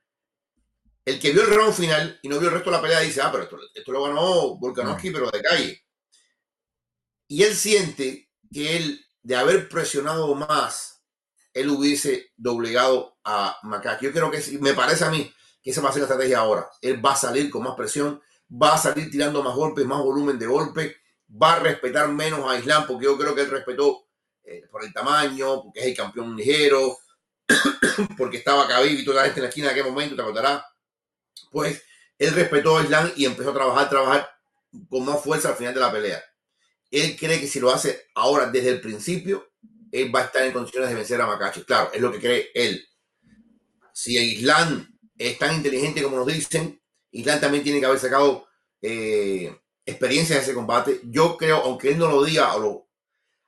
el 1.04 1.18
que 1.18 1.32
vio 1.32 1.42
el 1.42 1.52
round 1.56 1.74
final 1.74 2.20
y 2.22 2.28
no 2.28 2.38
vio 2.38 2.50
el 2.50 2.54
resto 2.54 2.70
de 2.70 2.76
la 2.76 2.80
pelea 2.80 3.00
dice, 3.00 3.20
ah, 3.20 3.32
pero 3.32 3.42
esto, 3.42 3.58
esto 3.74 3.90
lo 3.90 4.04
ganó 4.04 4.56
Volkanovski, 4.58 5.10
pero 5.10 5.28
de 5.28 5.42
calle. 5.42 5.84
Y 7.26 7.42
él 7.42 7.56
siente 7.56 8.30
que 8.52 8.76
él, 8.76 9.04
de 9.24 9.34
haber 9.34 9.68
presionado 9.68 10.32
más, 10.36 11.02
él 11.52 11.68
hubiese 11.70 12.30
doblegado 12.36 13.18
a 13.24 13.58
Macaque. 13.64 14.06
Yo 14.06 14.12
creo 14.12 14.30
que 14.30 14.40
me 14.60 14.74
parece 14.74 15.04
a 15.04 15.10
mí 15.10 15.28
que 15.60 15.72
esa 15.72 15.80
va 15.80 15.88
a 15.88 15.92
ser 15.92 16.02
la 16.02 16.06
estrategia 16.06 16.38
ahora. 16.38 16.70
Él 16.80 17.04
va 17.04 17.14
a 17.14 17.16
salir 17.16 17.50
con 17.50 17.64
más 17.64 17.74
presión, 17.74 18.22
va 18.48 18.74
a 18.74 18.78
salir 18.78 19.10
tirando 19.10 19.42
más 19.42 19.56
golpes, 19.56 19.84
más 19.84 19.98
volumen 19.98 20.38
de 20.38 20.46
golpe 20.46 20.96
va 21.28 21.54
a 21.54 21.58
respetar 21.58 22.08
menos 22.08 22.48
a 22.48 22.56
Islam, 22.56 22.86
porque 22.86 23.06
yo 23.06 23.18
creo 23.18 23.34
que 23.34 23.40
él 23.40 23.50
respetó 23.50 24.06
eh, 24.44 24.62
por 24.70 24.84
el 24.84 24.92
tamaño, 24.92 25.64
porque 25.64 25.80
es 25.80 25.86
el 25.86 25.96
campeón 25.96 26.36
ligero, 26.36 26.96
porque 28.18 28.38
estaba 28.38 28.68
Khabib 28.68 28.98
y 28.98 29.04
toda 29.04 29.18
la 29.18 29.24
gente 29.24 29.40
en 29.40 29.44
la 29.44 29.48
esquina 29.48 29.66
en 29.68 29.72
aquel 29.72 29.90
momento, 29.90 30.16
te 30.16 30.22
acordarás. 30.22 30.62
Pues 31.50 31.82
él 32.18 32.34
respetó 32.34 32.78
a 32.78 32.82
Islam 32.82 33.12
y 33.16 33.24
empezó 33.24 33.50
a 33.50 33.54
trabajar, 33.54 33.88
trabajar 33.88 34.30
con 34.88 35.04
más 35.04 35.22
fuerza 35.22 35.50
al 35.50 35.56
final 35.56 35.74
de 35.74 35.80
la 35.80 35.92
pelea. 35.92 36.22
Él 36.90 37.16
cree 37.18 37.40
que 37.40 37.46
si 37.46 37.60
lo 37.60 37.70
hace 37.70 38.06
ahora 38.14 38.46
desde 38.46 38.70
el 38.70 38.80
principio, 38.80 39.48
él 39.92 40.14
va 40.14 40.20
a 40.20 40.24
estar 40.24 40.42
en 40.44 40.52
condiciones 40.52 40.88
de 40.88 40.94
vencer 40.94 41.20
a 41.20 41.26
Macache. 41.26 41.64
Claro, 41.64 41.90
es 41.92 42.00
lo 42.00 42.12
que 42.12 42.20
cree 42.20 42.50
él. 42.54 42.86
Si 43.92 44.16
Islam 44.16 44.98
es 45.16 45.38
tan 45.38 45.54
inteligente 45.54 46.02
como 46.02 46.16
nos 46.16 46.26
dicen, 46.26 46.80
Islam 47.10 47.40
también 47.40 47.64
tiene 47.64 47.80
que 47.80 47.86
haber 47.86 47.98
sacado 47.98 48.46
eh, 48.82 49.58
experiencia 49.84 50.36
de 50.36 50.42
ese 50.42 50.54
combate. 50.54 51.00
Yo 51.04 51.36
creo, 51.36 51.58
aunque 51.58 51.90
él 51.90 51.98
no 51.98 52.08
lo 52.08 52.24
diga, 52.24 52.52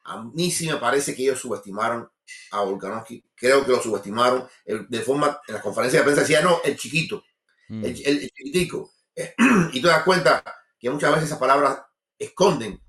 a 0.04 0.22
mí 0.22 0.50
sí 0.50 0.66
me 0.66 0.76
parece 0.76 1.14
que 1.14 1.22
ellos 1.22 1.40
subestimaron 1.40 2.10
a 2.50 2.62
Volkanovski. 2.62 3.24
Creo 3.34 3.64
que 3.64 3.72
lo 3.72 3.82
subestimaron. 3.82 4.48
De 4.64 5.00
forma, 5.00 5.40
en 5.46 5.54
las 5.54 5.62
conferencias 5.62 6.00
de 6.00 6.04
prensa 6.04 6.22
decía, 6.22 6.42
no, 6.42 6.60
el 6.64 6.76
chiquito, 6.76 7.24
mm. 7.68 7.84
el, 7.84 8.30
chiquitico. 8.30 8.92
Y 9.72 9.80
tú 9.80 9.88
te 9.88 9.94
das 9.94 10.04
cuenta 10.04 10.42
que 10.78 10.90
muchas 10.90 11.10
veces 11.10 11.26
esas 11.26 11.38
palabras 11.38 11.80
esconden 12.18 12.80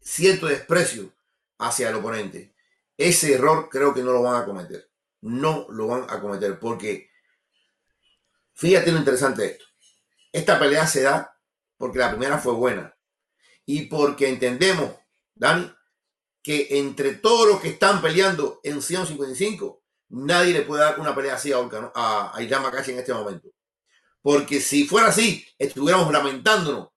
cierto 0.00 0.46
desprecio 0.46 1.12
hacia 1.58 1.88
el 1.88 1.96
oponente. 1.96 2.54
Ese 2.96 3.34
error 3.34 3.68
creo 3.68 3.92
que 3.92 4.02
no 4.02 4.12
lo 4.12 4.22
van 4.22 4.42
a 4.42 4.44
cometer. 4.44 4.90
No 5.22 5.66
lo 5.70 5.88
van 5.88 6.06
a 6.08 6.20
cometer 6.20 6.58
porque, 6.58 7.10
fíjate 8.54 8.92
lo 8.92 8.98
interesante 8.98 9.42
de 9.42 9.48
esto. 9.48 9.64
Esta 10.32 10.58
pelea 10.58 10.86
se 10.86 11.02
da 11.02 11.36
porque 11.76 11.98
la 11.98 12.10
primera 12.10 12.38
fue 12.38 12.52
buena. 12.52 12.94
Y 13.66 13.86
porque 13.86 14.28
entendemos, 14.28 14.94
Dani, 15.34 15.72
que 16.44 16.78
entre 16.78 17.14
todos 17.14 17.48
los 17.48 17.60
que 17.60 17.70
están 17.70 18.02
peleando 18.02 18.60
en 18.62 18.82
155, 18.82 19.82
nadie 20.10 20.52
le 20.52 20.60
puede 20.62 20.84
dar 20.84 21.00
una 21.00 21.14
pelea 21.14 21.36
así 21.36 21.50
a, 21.52 21.56
a, 21.94 22.36
a 22.36 22.42
en 22.42 22.98
este 22.98 23.14
momento. 23.14 23.48
Porque 24.20 24.60
si 24.60 24.86
fuera 24.86 25.08
así, 25.08 25.44
estuviéramos 25.58 26.12
lamentándonos 26.12 26.90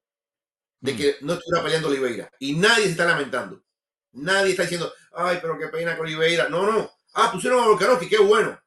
de 0.81 0.95
que 0.97 1.15
no 1.21 1.33
estuviera 1.33 1.63
peleando 1.63 1.87
Oliveira. 1.87 2.29
Y 2.39 2.57
nadie 2.57 2.83
se 2.83 2.91
está 2.91 3.05
lamentando. 3.05 3.63
Nadie 4.11 4.51
está 4.51 4.63
diciendo, 4.63 4.91
ay, 5.13 5.39
pero 5.41 5.57
qué 5.57 5.67
pena 5.67 5.95
con 5.95 6.05
Oliveira. 6.05 6.49
No, 6.49 6.69
no. 6.69 6.91
Ah, 7.13 7.31
pusieron 7.31 7.63
a 7.63 7.67
Volkanovski, 7.67 8.09
qué 8.09 8.19
bueno. 8.19 8.59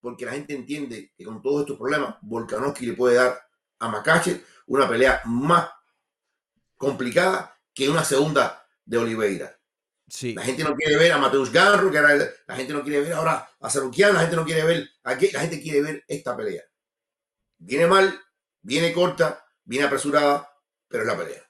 Porque 0.00 0.24
la 0.24 0.32
gente 0.32 0.54
entiende 0.54 1.12
que 1.14 1.24
con 1.24 1.42
todos 1.42 1.60
estos 1.60 1.76
problemas, 1.76 2.16
Volkanovski 2.22 2.86
le 2.86 2.92
puede 2.94 3.16
dar 3.16 3.38
a 3.80 3.88
Macache 3.88 4.44
una 4.66 4.88
pelea 4.88 5.20
más 5.26 5.68
complicada 6.78 7.54
que 7.74 7.90
una 7.90 8.02
segunda 8.02 8.66
de 8.82 8.96
Oliveira. 8.96 9.56
Sí. 10.08 10.34
La 10.34 10.42
gente 10.42 10.62
no 10.62 10.74
quiere 10.74 10.96
ver 10.96 11.12
a 11.12 11.18
Mateus 11.18 11.50
Garro, 11.50 11.90
que 11.90 12.00
la 12.00 12.56
gente 12.56 12.72
no 12.72 12.82
quiere 12.82 13.00
ver 13.00 13.12
ahora 13.14 13.48
a 13.60 13.70
Sarukian, 13.70 14.14
la 14.14 14.20
gente 14.20 14.36
no 14.36 14.44
quiere 14.44 14.64
ver 14.64 14.88
aquí, 15.02 15.30
la 15.32 15.40
gente 15.40 15.60
quiere 15.60 15.82
ver 15.82 16.04
esta 16.06 16.36
pelea. 16.36 16.62
Viene 17.58 17.86
mal, 17.86 18.20
viene 18.62 18.92
corta, 18.92 19.44
viene 19.64 19.86
apresurada, 19.86 20.48
pero 20.88 21.02
es 21.02 21.08
la 21.08 21.16
pelea. 21.16 21.42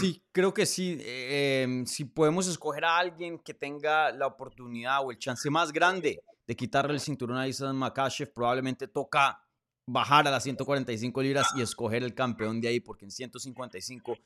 Sí, 0.00 0.24
creo 0.32 0.52
que 0.52 0.66
sí. 0.66 0.98
Em, 1.00 1.86
si 1.86 2.04
podemos 2.04 2.48
escoger 2.48 2.84
a 2.84 2.98
alguien 2.98 3.38
que 3.38 3.54
tenga 3.54 4.10
la 4.12 4.26
oportunidad 4.26 5.04
o 5.04 5.10
el 5.10 5.18
chance 5.18 5.48
más 5.50 5.72
grande 5.72 6.20
de 6.46 6.56
quitarle 6.56 6.94
el 6.94 7.00
cinturón 7.00 7.36
a 7.36 7.46
Isaac 7.46 7.74
Makashev, 7.74 8.32
probablemente 8.32 8.88
toca 8.88 9.40
bajar 9.86 10.26
a 10.26 10.30
las 10.30 10.42
145 10.42 11.22
libras 11.22 11.48
y 11.56 11.62
escoger 11.62 12.02
el 12.02 12.14
campeón 12.14 12.60
de 12.60 12.68
ahí, 12.68 12.80
porque 12.80 13.04
en 13.04 13.10
155 13.10 14.16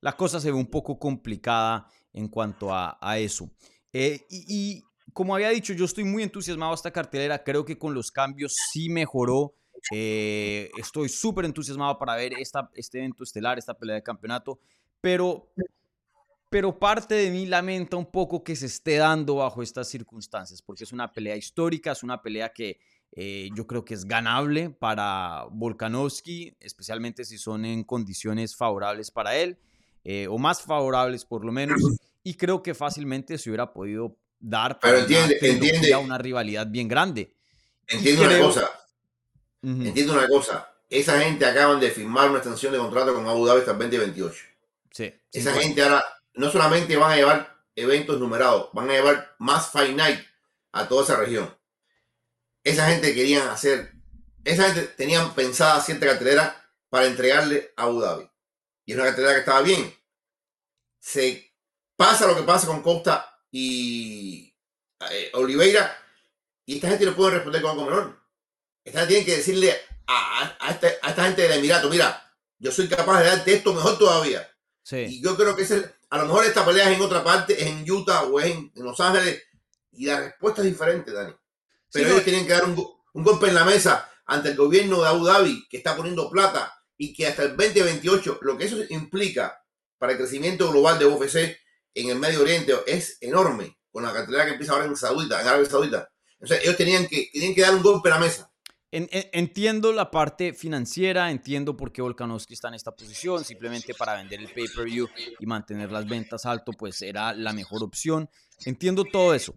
la 0.00 0.16
cosa 0.16 0.40
se 0.40 0.50
ve 0.50 0.56
un 0.56 0.70
poco 0.70 0.98
complicada 0.98 1.88
en 2.18 2.28
cuanto 2.28 2.68
a, 2.72 3.18
eso. 3.18 3.48
Eh, 3.92 4.26
y, 4.28 4.84
como 5.12 5.34
había 5.34 5.50
dicho, 5.50 5.72
yo 5.72 5.84
estoy 5.84 6.04
muy 6.04 6.22
entusiasmado 6.22 6.74
esta 6.74 6.90
cartelera, 6.90 7.42
creo 7.42 7.64
que 7.64 7.78
con 7.78 7.94
los 7.94 8.10
cambios 8.10 8.54
sí 8.72 8.88
mejoró. 8.88 9.54
Eh, 9.92 10.70
estoy 10.76 11.08
súper 11.08 11.44
entusiasmado 11.44 11.96
para 11.98 12.16
ver 12.16 12.34
esta, 12.34 12.68
este 12.74 12.98
evento 12.98 13.22
estelar, 13.22 13.58
esta 13.58 13.74
pelea 13.74 13.94
de 13.94 14.02
campeonato, 14.02 14.58
pero, 15.00 15.52
pero 16.50 16.76
parte 16.76 17.14
de 17.14 17.30
mí 17.30 17.46
lamenta 17.46 17.96
un 17.96 18.10
poco 18.10 18.42
que 18.42 18.56
se 18.56 18.66
esté 18.66 18.96
dando 18.96 19.36
bajo 19.36 19.62
estas 19.62 19.88
circunstancias, 19.88 20.60
porque 20.60 20.82
es 20.82 20.92
una 20.92 21.12
pelea 21.12 21.36
histórica, 21.36 21.92
es 21.92 22.02
una 22.02 22.20
pelea 22.20 22.52
que 22.52 22.80
eh, 23.12 23.48
yo 23.54 23.66
creo 23.68 23.84
que 23.84 23.94
es 23.94 24.04
ganable 24.04 24.70
para 24.70 25.46
Volkanovski, 25.52 26.56
especialmente 26.58 27.24
si 27.24 27.38
son 27.38 27.64
en 27.64 27.84
condiciones 27.84 28.56
favorables 28.56 29.12
para 29.12 29.36
él, 29.36 29.58
eh, 30.10 30.26
o 30.26 30.38
más 30.38 30.62
favorables 30.62 31.26
por 31.26 31.44
lo 31.44 31.52
menos, 31.52 31.82
y 32.22 32.32
creo 32.32 32.62
que 32.62 32.72
fácilmente 32.74 33.36
se 33.36 33.50
hubiera 33.50 33.74
podido 33.74 34.16
dar 34.40 34.80
para 34.80 35.00
entiende, 35.00 35.94
una 35.96 36.16
rivalidad 36.16 36.66
bien 36.66 36.88
grande. 36.88 37.34
Entiendo 37.86 38.22
una 38.22 38.38
cosa, 38.38 38.70
entiendo 39.62 40.14
una 40.14 40.26
cosa, 40.26 40.72
esa 40.88 41.20
gente 41.20 41.44
acaban 41.44 41.78
de 41.78 41.90
firmar 41.90 42.30
una 42.30 42.38
extensión 42.38 42.72
de 42.72 42.78
contrato 42.78 43.12
con 43.12 43.26
Abu 43.26 43.46
Dhabi 43.46 43.58
hasta 43.58 43.72
el 43.72 43.78
2028. 43.80 44.44
Sí, 44.92 45.14
esa 45.30 45.52
gente 45.52 45.82
ahora 45.82 46.02
no 46.32 46.50
solamente 46.50 46.96
van 46.96 47.12
a 47.12 47.16
llevar 47.16 47.58
eventos 47.76 48.18
numerados, 48.18 48.70
van 48.72 48.88
a 48.88 48.94
llevar 48.94 49.34
más 49.36 49.70
Fight 49.70 49.94
Night 49.94 50.20
a 50.72 50.88
toda 50.88 51.04
esa 51.04 51.16
región. 51.16 51.54
esa 52.64 52.88
gente 52.88 53.14
querían 53.14 53.46
hacer, 53.48 53.92
esa 54.42 54.72
gente 54.72 54.90
tenían 54.96 55.34
pensada 55.34 55.82
cierta 55.82 56.06
cartelera 56.06 56.56
para 56.88 57.08
entregarle 57.08 57.74
a 57.76 57.82
Abu 57.82 58.00
Dhabi. 58.00 58.30
Y 58.86 58.92
es 58.92 58.96
una 58.96 59.08
cartelera 59.08 59.34
que 59.34 59.40
estaba 59.40 59.60
bien. 59.60 59.97
Se 60.98 61.52
pasa 61.96 62.26
lo 62.26 62.36
que 62.36 62.42
pasa 62.42 62.66
con 62.66 62.82
Costa 62.82 63.38
y 63.50 64.54
eh, 65.10 65.30
Oliveira 65.34 65.96
y 66.64 66.76
esta 66.76 66.88
gente 66.88 67.06
no 67.06 67.14
puede 67.16 67.32
responder 67.36 67.62
con 67.62 67.70
algo 67.72 67.84
menor. 67.86 68.20
Esta 68.84 69.00
gente 69.00 69.14
tiene 69.14 69.26
que 69.26 69.36
decirle 69.36 69.74
a, 70.06 70.56
a, 70.60 70.70
esta, 70.70 70.86
a 71.02 71.10
esta 71.10 71.24
gente 71.24 71.42
del 71.42 71.58
Emirato, 71.58 71.88
mira, 71.88 72.24
yo 72.58 72.70
soy 72.72 72.88
capaz 72.88 73.20
de 73.20 73.26
darte 73.26 73.54
esto 73.54 73.72
mejor 73.74 73.98
todavía. 73.98 74.48
Sí. 74.82 74.96
Y 75.08 75.22
yo 75.22 75.36
creo 75.36 75.54
que 75.54 75.62
es 75.62 75.70
el- 75.70 75.90
a 76.10 76.18
lo 76.18 76.24
mejor 76.26 76.44
esta 76.46 76.64
pelea 76.64 76.90
es 76.90 76.96
en 76.96 77.02
otra 77.02 77.22
parte, 77.22 77.52
es 77.60 77.66
en 77.68 77.90
Utah 77.90 78.22
o 78.24 78.40
es 78.40 78.46
en, 78.46 78.72
en 78.74 78.84
Los 78.84 78.98
Ángeles. 79.00 79.42
Y 79.92 80.06
la 80.06 80.20
respuesta 80.20 80.62
es 80.62 80.68
diferente, 80.68 81.12
Dani. 81.12 81.32
Pero 81.92 82.04
Sí, 82.06 82.10
ellos 82.10 82.16
no, 82.16 82.22
tienen 82.24 82.46
que 82.46 82.52
dar 82.52 82.64
un, 82.64 82.76
un 83.12 83.22
golpe 83.24 83.48
en 83.48 83.54
la 83.54 83.64
mesa 83.64 84.10
ante 84.26 84.50
el 84.50 84.56
gobierno 84.56 85.02
de 85.02 85.08
Abu 85.08 85.24
Dhabi, 85.26 85.68
que 85.68 85.76
está 85.78 85.94
poniendo 85.96 86.30
plata 86.30 86.74
y 86.96 87.12
que 87.12 87.26
hasta 87.26 87.42
el 87.44 87.56
2028, 87.56 88.38
lo 88.42 88.56
que 88.56 88.64
eso 88.64 88.76
implica 88.90 89.62
para 89.98 90.12
el 90.12 90.18
crecimiento 90.18 90.70
global 90.70 90.98
de 90.98 91.06
UFC 91.06 91.56
en 91.94 92.10
el 92.10 92.18
Medio 92.18 92.42
Oriente 92.42 92.72
es 92.86 93.18
enorme, 93.20 93.76
con 93.90 94.02
la 94.04 94.12
cartelera 94.12 94.44
que 94.46 94.52
empieza 94.52 94.72
ahora 94.72 94.84
en 94.86 94.96
Saudita, 94.96 95.40
en 95.40 95.48
Arabia 95.48 95.68
Saudita. 95.68 96.08
Entonces, 96.40 96.60
ellos 96.64 96.76
tenían 96.76 97.06
que, 97.06 97.28
tenían 97.32 97.54
que 97.54 97.62
dar 97.62 97.74
un 97.74 97.82
golpe 97.82 98.08
en 98.08 98.14
la 98.14 98.20
mesa. 98.20 98.52
En- 98.90 99.08
en- 99.12 99.28
entiendo 99.32 99.92
la 99.92 100.10
parte 100.10 100.54
financiera, 100.54 101.30
entiendo 101.30 101.76
por 101.76 101.92
qué 101.92 102.00
Volkanovski 102.00 102.54
está 102.54 102.68
en 102.68 102.74
esta 102.74 102.92
posición, 102.92 103.44
simplemente 103.44 103.92
para 103.94 104.14
vender 104.14 104.40
el 104.40 104.48
pay-per-view 104.52 105.08
y 105.38 105.44
mantener 105.46 105.92
las 105.92 106.06
ventas 106.08 106.46
alto, 106.46 106.72
pues 106.72 107.02
era 107.02 107.34
la 107.34 107.52
mejor 107.52 107.82
opción. 107.82 108.30
Entiendo 108.64 109.04
todo 109.04 109.34
eso. 109.34 109.54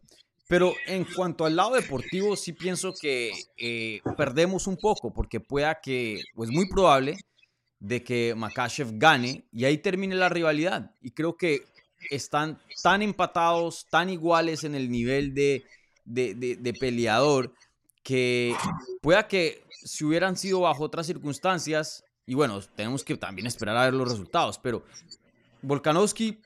Pero 0.49 0.73
en 0.85 1.05
cuanto 1.05 1.45
al 1.45 1.55
lado 1.55 1.75
deportivo, 1.75 2.35
sí 2.35 2.51
pienso 2.51 2.93
que 2.99 3.31
eh, 3.57 4.01
perdemos 4.17 4.67
un 4.67 4.75
poco, 4.75 5.13
porque 5.13 5.39
pueda 5.39 5.79
que, 5.79 6.19
pues 6.35 6.49
muy 6.49 6.67
probable, 6.67 7.17
de 7.81 8.01
que 8.03 8.33
Makachev 8.35 8.97
gane 8.97 9.43
y 9.51 9.65
ahí 9.65 9.77
termine 9.79 10.15
la 10.15 10.29
rivalidad. 10.29 10.91
Y 11.01 11.11
creo 11.11 11.35
que 11.35 11.65
están 12.09 12.59
tan 12.81 13.01
empatados, 13.01 13.85
tan 13.89 14.09
iguales 14.09 14.63
en 14.63 14.75
el 14.75 14.89
nivel 14.89 15.33
de, 15.33 15.65
de, 16.05 16.33
de- 16.35 16.55
de 16.55 16.73
peleador, 16.73 17.53
que 18.03 18.55
pueda 19.01 19.27
que 19.27 19.63
si 19.83 20.05
hubieran 20.05 20.37
sido 20.37 20.61
bajo 20.61 20.83
otras 20.83 21.05
circunstancias, 21.07 22.03
y 22.25 22.35
bueno, 22.35 22.59
tenemos 22.75 23.03
que 23.03 23.17
también 23.17 23.47
esperar 23.47 23.75
a 23.77 23.85
ver 23.85 23.93
los 23.93 24.09
resultados, 24.09 24.57
pero 24.59 24.83
Volkanovski 25.61 26.39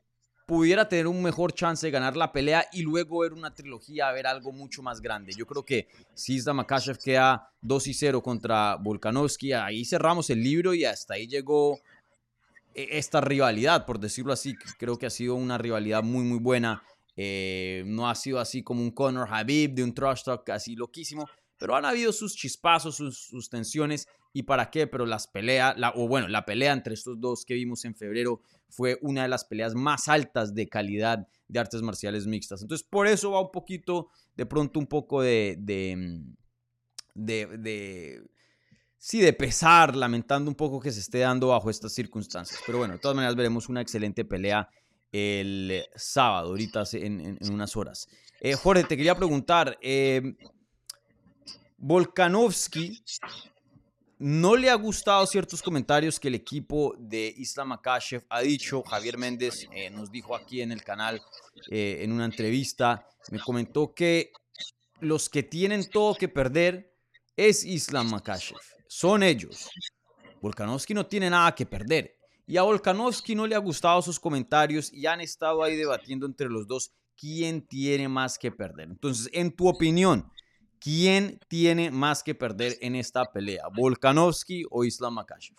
pudiera 0.45 0.87
tener 0.87 1.07
un 1.07 1.21
mejor 1.21 1.53
chance 1.53 1.85
de 1.85 1.91
ganar 1.91 2.15
la 2.15 2.31
pelea 2.31 2.67
y 2.71 2.83
luego 2.83 3.19
ver 3.19 3.33
una 3.33 3.53
trilogía, 3.53 4.11
ver 4.11 4.27
algo 4.27 4.51
mucho 4.51 4.83
más 4.83 5.01
grande. 5.01 5.33
Yo 5.35 5.45
creo 5.45 5.63
que 5.63 5.87
si 6.13 6.35
Isla 6.35 6.53
Makachev 6.53 6.97
queda 6.97 7.49
2 7.61 7.87
y 7.87 7.93
0 7.93 8.21
contra 8.21 8.75
Volkanovski, 8.75 9.53
ahí 9.53 9.83
cerramos 9.85 10.29
el 10.29 10.43
libro 10.43 10.73
y 10.73 10.85
hasta 10.85 11.15
ahí 11.15 11.27
llegó 11.27 11.79
eh, 12.75 12.89
esta 12.91 13.21
rivalidad, 13.21 13.85
por 13.85 13.99
decirlo 13.99 14.33
así. 14.33 14.55
Creo 14.77 14.97
que 14.97 15.07
ha 15.07 15.11
sido 15.11 15.35
una 15.35 15.57
rivalidad 15.57 16.03
muy, 16.03 16.23
muy 16.23 16.39
buena. 16.39 16.83
Eh, 17.17 17.83
no 17.87 18.09
ha 18.09 18.15
sido 18.15 18.39
así 18.39 18.61
como 18.61 18.81
un 18.81 18.91
Conor 18.91 19.27
Habib 19.31 19.73
de 19.73 19.83
un 19.83 19.93
trash 19.93 20.23
talk 20.23 20.49
así 20.49 20.75
loquísimo, 20.75 21.27
pero 21.57 21.75
han 21.75 21.85
habido 21.85 22.11
sus 22.11 22.35
chispazos, 22.35 22.97
sus, 22.97 23.49
tensiones 23.49 24.07
y 24.33 24.43
para 24.43 24.69
qué, 24.69 24.85
pero 24.85 25.05
las 25.05 25.25
peleas, 25.27 25.75
o 25.95 26.07
bueno, 26.09 26.27
la 26.27 26.45
pelea 26.45 26.73
entre 26.73 26.93
estos 26.93 27.19
dos 27.19 27.45
que 27.45 27.53
vimos 27.53 27.85
en 27.85 27.95
febrero 27.95 28.41
fue 28.69 28.97
una 29.01 29.23
de 29.23 29.27
las 29.27 29.45
peleas 29.45 29.75
más 29.75 30.07
altas 30.07 30.53
de 30.53 30.67
calidad 30.67 31.27
de 31.47 31.59
artes 31.59 31.81
marciales 31.81 32.27
mixtas. 32.27 32.61
Entonces, 32.61 32.85
por 32.89 33.07
eso 33.07 33.31
va 33.31 33.41
un 33.41 33.51
poquito, 33.51 34.09
de 34.35 34.45
pronto 34.45 34.79
un 34.79 34.87
poco 34.87 35.21
de, 35.21 35.55
de, 35.59 35.95
mm, 35.95 36.35
de, 37.13 37.45
de 37.57 38.23
sí, 38.97 39.19
de 39.19 39.33
pesar, 39.33 39.95
lamentando 39.95 40.49
un 40.49 40.55
poco 40.55 40.79
que 40.79 40.91
se 40.91 40.99
esté 40.99 41.19
dando 41.19 41.49
bajo 41.49 41.69
estas 41.69 41.93
circunstancias. 41.93 42.59
Pero 42.65 42.79
bueno, 42.79 42.95
de 42.95 42.99
todas 42.99 43.15
maneras 43.15 43.35
veremos 43.35 43.69
una 43.69 43.81
excelente 43.81 44.25
pelea 44.25 44.67
el 45.11 45.85
sábado, 45.95 46.49
ahorita 46.49 46.83
en 46.93 47.37
unas 47.49 47.75
horas. 47.77 48.07
Eh, 48.41 48.53
Jorge, 48.55 48.83
te 48.83 48.97
quería 48.97 49.15
preguntar, 49.15 49.77
eh, 49.81 50.35
Volkanovski 51.77 53.03
no 54.25 54.55
le 54.55 54.71
ha 54.71 54.73
gustado 54.73 55.27
ciertos 55.27 55.61
comentarios 55.61 56.19
que 56.19 56.29
el 56.29 56.33
equipo 56.33 56.95
de 56.97 57.31
Islam 57.37 57.67
Makhachev 57.67 58.25
ha 58.29 58.41
dicho. 58.41 58.81
Javier 58.81 59.19
Méndez 59.19 59.67
eh, 59.71 59.91
nos 59.91 60.11
dijo 60.11 60.35
aquí 60.35 60.61
en 60.63 60.71
el 60.71 60.83
canal, 60.83 61.21
eh, 61.69 61.99
en 62.01 62.11
una 62.11 62.25
entrevista, 62.25 63.07
me 63.29 63.37
comentó 63.37 63.93
que 63.93 64.31
los 64.99 65.29
que 65.29 65.43
tienen 65.43 65.87
todo 65.91 66.15
que 66.15 66.27
perder 66.27 66.91
es 67.37 67.63
Islam 67.63 68.09
Makhachev. 68.09 68.57
Son 68.87 69.21
ellos. 69.21 69.69
Volkanovski 70.41 70.95
no 70.95 71.05
tiene 71.05 71.29
nada 71.29 71.53
que 71.53 71.67
perder. 71.67 72.17
Y 72.47 72.57
a 72.57 72.63
Volkanovski 72.63 73.35
no 73.35 73.45
le 73.45 73.53
ha 73.53 73.59
gustado 73.59 74.01
sus 74.01 74.19
comentarios 74.19 74.91
y 74.91 75.05
han 75.05 75.21
estado 75.21 75.63
ahí 75.63 75.75
debatiendo 75.75 76.25
entre 76.25 76.49
los 76.49 76.65
dos 76.65 76.91
quién 77.15 77.61
tiene 77.61 78.07
más 78.09 78.39
que 78.39 78.51
perder. 78.51 78.89
Entonces, 78.89 79.29
en 79.33 79.55
tu 79.55 79.67
opinión, 79.67 80.31
¿quién 80.79 81.39
tiene 81.47 81.91
más 81.91 82.23
que 82.23 82.35
perder 82.35 82.77
en 82.81 82.95
esta 82.95 83.31
pelea? 83.31 83.63
¿Volkanovski 83.73 84.65
o 84.69 84.83
Islam 84.83 85.15
Makhachev? 85.15 85.55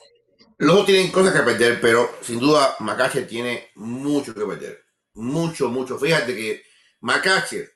Los 0.59 0.75
dos 0.75 0.87
tienen 0.87 1.11
cosas 1.11 1.35
que 1.35 1.43
perder, 1.43 1.81
pero 1.83 2.11
sin 2.23 2.41
duda 2.41 2.77
Makachev 2.81 3.27
tiene 3.27 3.71
mucho 3.75 4.35
que 4.35 4.45
perder. 4.47 4.87
Mucho, 5.15 5.69
mucho. 5.69 5.99
Fíjate 5.99 6.35
que 6.35 6.63
Makachev 7.01 7.71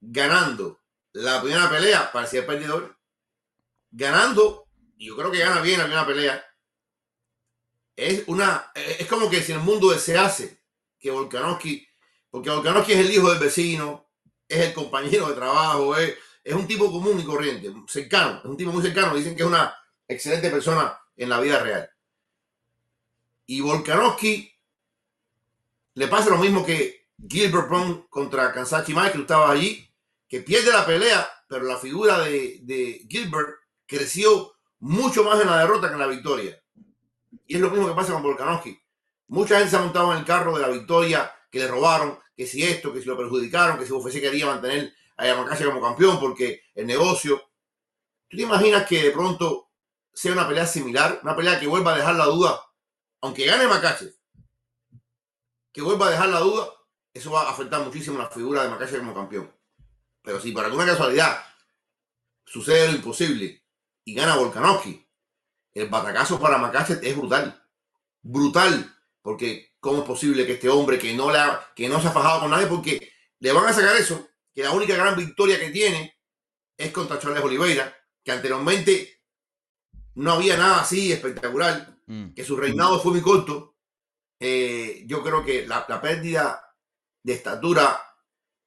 ganando 0.00 0.80
la 1.12 1.42
primera 1.42 1.68
pelea 1.68 2.10
parecía 2.10 2.40
el 2.40 2.46
perdedor. 2.46 2.98
Ganando, 3.90 4.66
yo 4.96 5.14
creo 5.14 5.30
que 5.30 5.38
gana 5.38 5.60
bien 5.60 5.78
la 5.78 5.84
primera 5.84 6.06
pelea. 6.06 6.44
Es 7.96 8.24
una, 8.28 8.72
es 8.74 9.06
como 9.06 9.28
que 9.28 9.42
si 9.42 9.52
en 9.52 9.58
el 9.58 9.64
mundo 9.64 9.90
desease 9.90 10.62
que 10.98 11.10
Volkanovski, 11.10 11.86
porque 12.30 12.50
Volkanovski 12.50 12.92
es 12.92 13.00
el 13.00 13.12
hijo 13.12 13.28
del 13.28 13.38
vecino, 13.38 14.10
es 14.48 14.60
el 14.60 14.72
compañero 14.72 15.28
de 15.28 15.34
trabajo, 15.34 15.96
es, 15.96 16.14
es 16.44 16.54
un 16.54 16.66
tipo 16.66 16.92
común 16.92 17.18
y 17.18 17.24
corriente, 17.24 17.72
cercano, 17.88 18.38
es 18.38 18.44
un 18.44 18.56
tipo 18.56 18.70
muy 18.70 18.82
cercano. 18.82 19.14
Dicen 19.14 19.34
que 19.34 19.42
es 19.42 19.48
una 19.48 19.74
excelente 20.06 20.50
persona 20.50 20.96
en 21.16 21.30
la 21.30 21.40
vida 21.40 21.58
real. 21.58 21.88
Y 23.46 23.62
Volkanovski 23.62 24.52
le 25.94 26.08
pasa 26.08 26.28
lo 26.28 26.36
mismo 26.36 26.64
que 26.64 27.08
Gilbert 27.26 27.68
Brown 27.68 28.06
contra 28.10 28.52
Kansachi 28.52 28.94
que 28.94 29.10
tú 29.10 29.20
estabas 29.22 29.50
allí, 29.50 29.88
que 30.28 30.40
pierde 30.40 30.70
la 30.70 30.84
pelea, 30.84 31.26
pero 31.48 31.64
la 31.64 31.78
figura 31.78 32.18
de, 32.18 32.60
de 32.62 33.06
Gilbert 33.08 33.48
creció 33.86 34.52
mucho 34.80 35.24
más 35.24 35.40
en 35.40 35.46
la 35.46 35.60
derrota 35.60 35.88
que 35.88 35.94
en 35.94 36.00
la 36.00 36.06
victoria. 36.06 36.62
Y 37.46 37.54
es 37.54 37.60
lo 37.60 37.70
mismo 37.70 37.88
que 37.88 37.94
pasa 37.94 38.12
con 38.12 38.22
Volkanovski. 38.22 38.78
Mucha 39.28 39.56
gente 39.56 39.70
se 39.70 39.76
ha 39.76 39.80
montado 39.80 40.12
en 40.12 40.18
el 40.18 40.24
carro 40.26 40.54
de 40.56 40.62
la 40.62 40.68
victoria, 40.68 41.32
que 41.50 41.60
le 41.60 41.68
robaron, 41.68 42.18
que 42.36 42.46
si 42.46 42.62
esto, 42.62 42.92
que 42.92 43.00
si 43.00 43.06
lo 43.06 43.16
perjudicaron, 43.16 43.78
que 43.78 43.86
si 43.86 43.92
UFC 43.92 44.20
quería 44.20 44.46
mantener 44.46 44.92
a 45.16 45.26
Yamakashi 45.26 45.64
como 45.64 45.80
campeón 45.80 46.18
porque 46.20 46.62
el 46.74 46.86
negocio. 46.86 47.42
¿Tú 48.28 48.36
te 48.36 48.42
imaginas 48.42 48.86
que 48.86 49.02
de 49.02 49.10
pronto 49.10 49.70
sea 50.12 50.32
una 50.32 50.46
pelea 50.48 50.66
similar, 50.66 51.20
una 51.22 51.36
pelea 51.36 51.58
que 51.60 51.66
vuelva 51.66 51.92
a 51.92 51.96
dejar 51.96 52.14
la 52.16 52.26
duda, 52.26 52.60
aunque 53.20 53.46
gane 53.46 53.66
Makachev, 53.66 54.14
que 55.72 55.82
vuelva 55.82 56.06
a 56.06 56.10
dejar 56.10 56.28
la 56.28 56.40
duda, 56.40 56.68
eso 57.12 57.30
va 57.30 57.42
a 57.42 57.50
afectar 57.50 57.80
muchísimo 57.82 58.18
la 58.18 58.28
figura 58.30 58.62
de 58.62 58.70
Makachev 58.70 58.98
como 59.00 59.14
campeón. 59.14 59.52
Pero 60.22 60.40
si 60.40 60.52
por 60.52 60.64
alguna 60.64 60.86
casualidad 60.86 61.44
sucede 62.44 62.88
lo 62.88 62.96
imposible 62.96 63.64
y 64.04 64.14
gana 64.14 64.36
Volkanovski, 64.36 65.06
el 65.74 65.88
batacazo 65.88 66.40
para 66.40 66.58
Makachev 66.58 67.00
es 67.02 67.16
brutal. 67.16 67.62
Brutal. 68.22 68.90
Porque 69.22 69.74
cómo 69.80 70.02
es 70.02 70.04
posible 70.06 70.46
que 70.46 70.52
este 70.52 70.68
hombre 70.68 70.98
que 70.98 71.14
no, 71.14 71.30
le 71.30 71.38
ha- 71.38 71.72
que 71.74 71.88
no 71.88 72.00
se 72.00 72.08
ha 72.08 72.12
fajado 72.12 72.40
con 72.40 72.50
nadie, 72.50 72.66
porque 72.66 73.12
le 73.40 73.52
van 73.52 73.66
a 73.66 73.72
sacar 73.72 73.96
eso, 73.96 74.28
que 74.54 74.62
la 74.62 74.70
única 74.70 74.94
gran 74.94 75.16
victoria 75.16 75.58
que 75.58 75.70
tiene 75.70 76.16
es 76.76 76.90
contra 76.92 77.18
Charles 77.18 77.42
Oliveira, 77.42 77.94
que 78.22 78.32
anteriormente 78.32 79.22
no 80.16 80.32
había 80.32 80.56
nada 80.56 80.80
así 80.80 81.12
espectacular, 81.12 81.92
Mm. 82.06 82.34
que 82.34 82.44
su 82.44 82.54
reinado 82.56 83.00
fue 83.00 83.12
muy 83.12 83.22
corto. 83.22 83.76
Eh, 84.38 85.04
yo 85.06 85.22
creo 85.22 85.42
que 85.42 85.66
la, 85.66 85.86
la 85.88 86.02
pérdida 86.02 86.62
de 87.22 87.32
estatura 87.32 87.98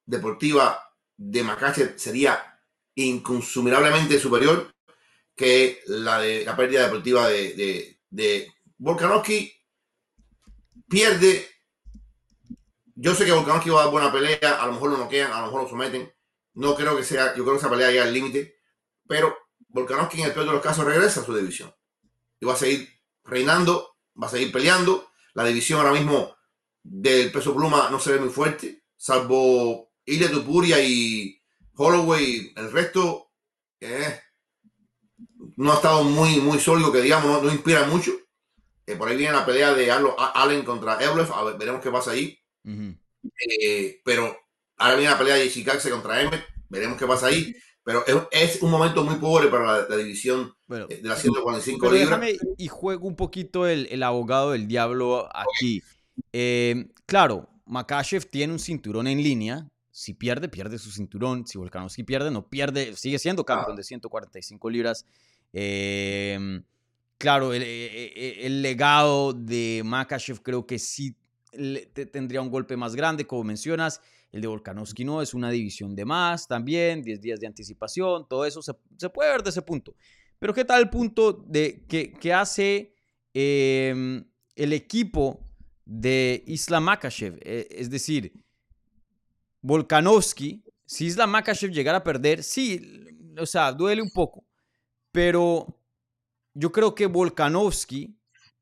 deportiva 0.04 0.92
de 1.16 1.44
Makachev 1.44 1.96
sería 1.96 2.60
inconsumiblemente 2.96 4.18
superior 4.18 4.74
que 5.36 5.82
la 5.86 6.18
de 6.18 6.44
la 6.44 6.56
pérdida 6.56 6.82
deportiva 6.82 7.28
de, 7.28 7.54
de, 7.54 8.00
de 8.10 8.52
Volkanovski. 8.78 9.52
Pierde. 10.88 11.48
Yo 13.00 13.14
sé 13.14 13.24
que 13.24 13.30
Volkanovski 13.30 13.70
va 13.70 13.82
a 13.82 13.84
dar 13.84 13.92
buena 13.92 14.10
pelea, 14.10 14.60
a 14.60 14.66
lo 14.66 14.72
mejor 14.72 14.90
lo 14.90 14.98
noquean, 14.98 15.30
a 15.30 15.40
lo 15.40 15.46
mejor 15.46 15.62
lo 15.62 15.68
someten. 15.68 16.12
No 16.54 16.74
creo 16.74 16.96
que 16.96 17.04
sea, 17.04 17.28
yo 17.36 17.44
creo 17.44 17.54
que 17.54 17.60
esa 17.60 17.70
pelea 17.70 17.92
llega 17.92 18.02
al 18.02 18.12
límite, 18.12 18.56
pero 19.06 19.38
Volkanovski 19.68 20.20
en 20.20 20.26
el 20.26 20.32
peor 20.32 20.46
de 20.46 20.52
los 20.52 20.62
casos 20.62 20.84
regresa 20.84 21.20
a 21.20 21.24
su 21.24 21.32
división 21.32 21.72
y 22.40 22.46
va 22.46 22.54
a 22.54 22.56
seguir 22.56 22.88
reinando, 23.22 23.94
va 24.20 24.26
a 24.26 24.30
seguir 24.30 24.50
peleando. 24.50 25.12
La 25.34 25.44
división 25.44 25.78
ahora 25.78 25.92
mismo 25.92 26.34
del 26.82 27.30
peso 27.30 27.54
pluma 27.54 27.88
no 27.88 28.00
se 28.00 28.14
ve 28.14 28.18
muy 28.18 28.30
fuerte, 28.30 28.82
salvo 28.96 29.92
Ilya 30.04 30.32
Tupuria 30.32 30.82
y 30.82 31.40
Holloway. 31.76 32.52
El 32.56 32.72
resto 32.72 33.30
eh, 33.78 34.20
no 35.56 35.70
ha 35.70 35.76
estado 35.76 36.02
muy, 36.02 36.40
muy 36.40 36.58
sólido, 36.58 36.90
que 36.90 37.00
digamos, 37.00 37.40
no, 37.44 37.52
inspira 37.52 37.86
mucho. 37.86 38.10
Eh, 38.86 38.96
por 38.96 39.08
ahí 39.08 39.16
viene 39.16 39.34
la 39.34 39.46
pelea 39.46 39.72
de 39.72 39.88
Allen 39.92 40.64
contra 40.64 41.00
Evlev, 41.00 41.32
a 41.32 41.44
ver, 41.44 41.58
veremos 41.58 41.80
qué 41.80 41.92
pasa 41.92 42.10
ahí. 42.10 42.36
Eh, 42.64 44.00
pero 44.04 44.36
ahora 44.76 44.96
viene 44.96 45.10
la 45.10 45.18
pelea 45.18 45.36
de 45.36 45.50
Chicago 45.50 45.78
contra 45.90 46.20
Emmett, 46.22 46.44
veremos 46.68 46.98
qué 46.98 47.06
pasa 47.06 47.26
ahí. 47.26 47.54
Pero 47.84 48.04
es, 48.06 48.16
es 48.56 48.62
un 48.62 48.70
momento 48.70 49.02
muy 49.02 49.14
pobre 49.16 49.48
para 49.48 49.64
la, 49.80 49.88
la 49.88 49.96
división 49.96 50.52
Bueno, 50.66 50.86
eh, 50.90 51.00
de 51.02 51.08
las 51.08 51.22
145 51.22 51.78
pero 51.80 51.92
libras. 51.92 52.20
déjame 52.20 52.38
y 52.58 52.68
juego 52.68 53.08
un 53.08 53.16
poquito 53.16 53.66
el, 53.66 53.86
el 53.90 54.02
abogado 54.02 54.52
del 54.52 54.68
diablo 54.68 55.26
aquí. 55.34 55.82
Eh, 56.32 56.88
claro, 57.06 57.48
Makachev 57.64 58.26
tiene 58.26 58.52
un 58.52 58.58
cinturón 58.58 59.06
en 59.06 59.22
línea. 59.22 59.66
Si 59.90 60.12
pierde, 60.12 60.50
pierde 60.50 60.78
su 60.78 60.90
cinturón. 60.90 61.46
Si 61.46 61.56
Volkanovski 61.56 62.04
pierde, 62.04 62.30
no 62.30 62.46
pierde. 62.50 62.94
Sigue 62.94 63.18
siendo 63.18 63.44
campeón 63.46 63.76
de 63.76 63.82
145 63.84 64.68
libras. 64.68 65.06
Eh, 65.54 66.60
claro, 67.16 67.54
el, 67.54 67.62
eh, 67.64 68.46
el 68.46 68.60
legado 68.60 69.32
de 69.32 69.80
Makachev 69.82 70.42
creo 70.42 70.66
que 70.66 70.78
sí 70.78 71.16
tendría 72.12 72.40
un 72.40 72.50
golpe 72.50 72.76
más 72.76 72.94
grande, 72.94 73.26
como 73.26 73.44
mencionas. 73.44 74.00
El 74.30 74.42
de 74.42 74.48
Volkanovski 74.48 75.04
no, 75.04 75.22
es 75.22 75.32
una 75.32 75.50
división 75.50 75.96
de 75.96 76.04
más 76.04 76.46
también, 76.46 77.02
10 77.02 77.20
días 77.20 77.40
de 77.40 77.46
anticipación, 77.46 78.28
todo 78.28 78.44
eso 78.44 78.60
se, 78.60 78.72
se 78.96 79.08
puede 79.08 79.30
ver 79.30 79.42
de 79.42 79.50
ese 79.50 79.62
punto. 79.62 79.94
Pero 80.38 80.54
¿qué 80.54 80.64
tal 80.64 80.82
el 80.82 80.90
punto 80.90 81.32
de 81.32 81.84
que, 81.88 82.12
que 82.12 82.32
hace 82.32 82.94
eh, 83.34 84.22
el 84.54 84.72
equipo 84.72 85.40
de 85.84 86.44
Islam 86.46 86.84
Makachev? 86.84 87.38
Eh, 87.42 87.68
es 87.70 87.90
decir, 87.90 88.32
Volkanovski, 89.62 90.62
si 90.86 91.06
Islam 91.06 91.30
Makachev 91.30 91.70
llegara 91.70 91.98
a 91.98 92.04
perder, 92.04 92.42
sí, 92.42 93.04
o 93.38 93.46
sea, 93.46 93.72
duele 93.72 94.02
un 94.02 94.10
poco. 94.10 94.44
Pero 95.10 95.80
yo 96.54 96.70
creo 96.70 96.94
que 96.94 97.06
Volkanovski, 97.06 98.16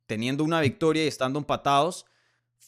teniendo 0.06 0.44
una 0.44 0.60
victoria 0.60 1.04
y 1.04 1.08
estando 1.08 1.38
empatados, 1.38 2.06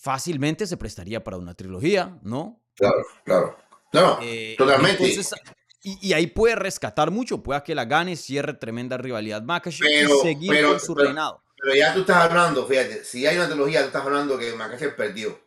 fácilmente 0.01 0.67
se 0.67 0.77
prestaría 0.77 1.23
para 1.25 1.37
una 1.37 1.55
trilogía, 1.55 2.19
¿no? 2.23 2.63
Claro, 2.75 3.05
claro. 3.25 3.57
No, 3.93 4.19
Eh, 4.23 4.55
totalmente. 4.59 5.05
entonces, 5.05 5.35
y, 5.83 6.09
y 6.09 6.13
ahí 6.13 6.27
puede 6.27 6.55
rescatar 6.57 7.11
mucho, 7.11 7.43
pueda 7.43 7.65
que 7.65 7.75
la 7.75 7.85
gane, 7.85 8.17
cierre 8.17 8.55
tremenda 8.55 8.97
rivalidad 8.99 9.43
Makachev 9.43 9.87
Pero- 9.89 10.17
y 10.17 10.21
seguir 10.23 10.51
pero- 10.51 10.69
con 10.71 10.81
su 10.81 10.95
pero- 10.95 11.07
reinado. 11.07 11.43
pero 11.61 11.75
ya 11.75 11.95
tú 11.95 12.01
estás 12.01 12.17
hablando, 12.19 12.67
fíjate, 12.67 13.05
si 13.05 13.27
hay 13.27 13.37
una 13.37 13.49
trilogía, 13.49 13.81
tú 13.81 13.87
estás 13.87 14.05
hablando 14.05 14.39
que 14.39 14.53
Makachev 14.55 14.95
perdió. 14.95 15.41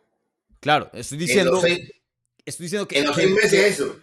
Claro, 0.60 0.90
estoy 0.92 1.16
En 1.16 1.20
diciendo, 1.26 1.60
seis, 1.60 1.90
estoy 2.44 2.64
diciendo 2.64 2.86
que, 2.88 2.98
en 2.98 3.06
los 3.06 3.16
que- 3.16 3.22
seis 3.22 3.34
meses 3.34 3.50
que- 3.50 3.68
eso. 3.68 3.96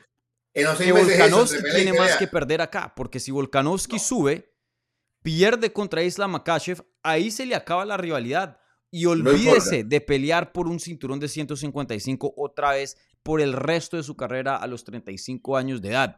En 0.53 0.63
los 0.65 0.77
que 0.77 0.83
seis 0.85 0.93
meses 0.93 1.09
eso. 1.09 1.19
Volkanovski 1.19 1.57
y 1.57 1.75
tiene 1.75 1.93
más 1.93 2.15
que 2.17 2.27
perder 2.27 2.61
acá, 2.61 2.93
porque 2.95 3.19
si 3.19 3.31
Volkanovski 3.31 3.99
sube, 3.99 4.51
pierde 5.21 5.71
contra 5.73 6.01
Islam 6.01 6.31
Makachev, 6.31 6.81
ahí 7.03 7.29
se 7.29 7.45
le 7.45 7.55
acaba 7.55 7.85
la 7.85 7.97
rivalidad. 7.97 8.59
Y 8.91 9.05
olvídese 9.05 9.83
de 9.83 10.01
pelear 10.01 10.51
por 10.51 10.67
un 10.67 10.79
cinturón 10.79 11.19
de 11.19 11.27
155 11.27 12.33
otra 12.35 12.71
vez 12.71 12.97
por 13.21 13.39
el 13.41 13.53
resto 13.53 13.97
de 13.97 14.03
su 14.03 14.15
carrera 14.15 14.55
a 14.55 14.65
los 14.67 14.83
35 14.83 15.57
años 15.57 15.81
de 15.81 15.89
edad. 15.89 16.17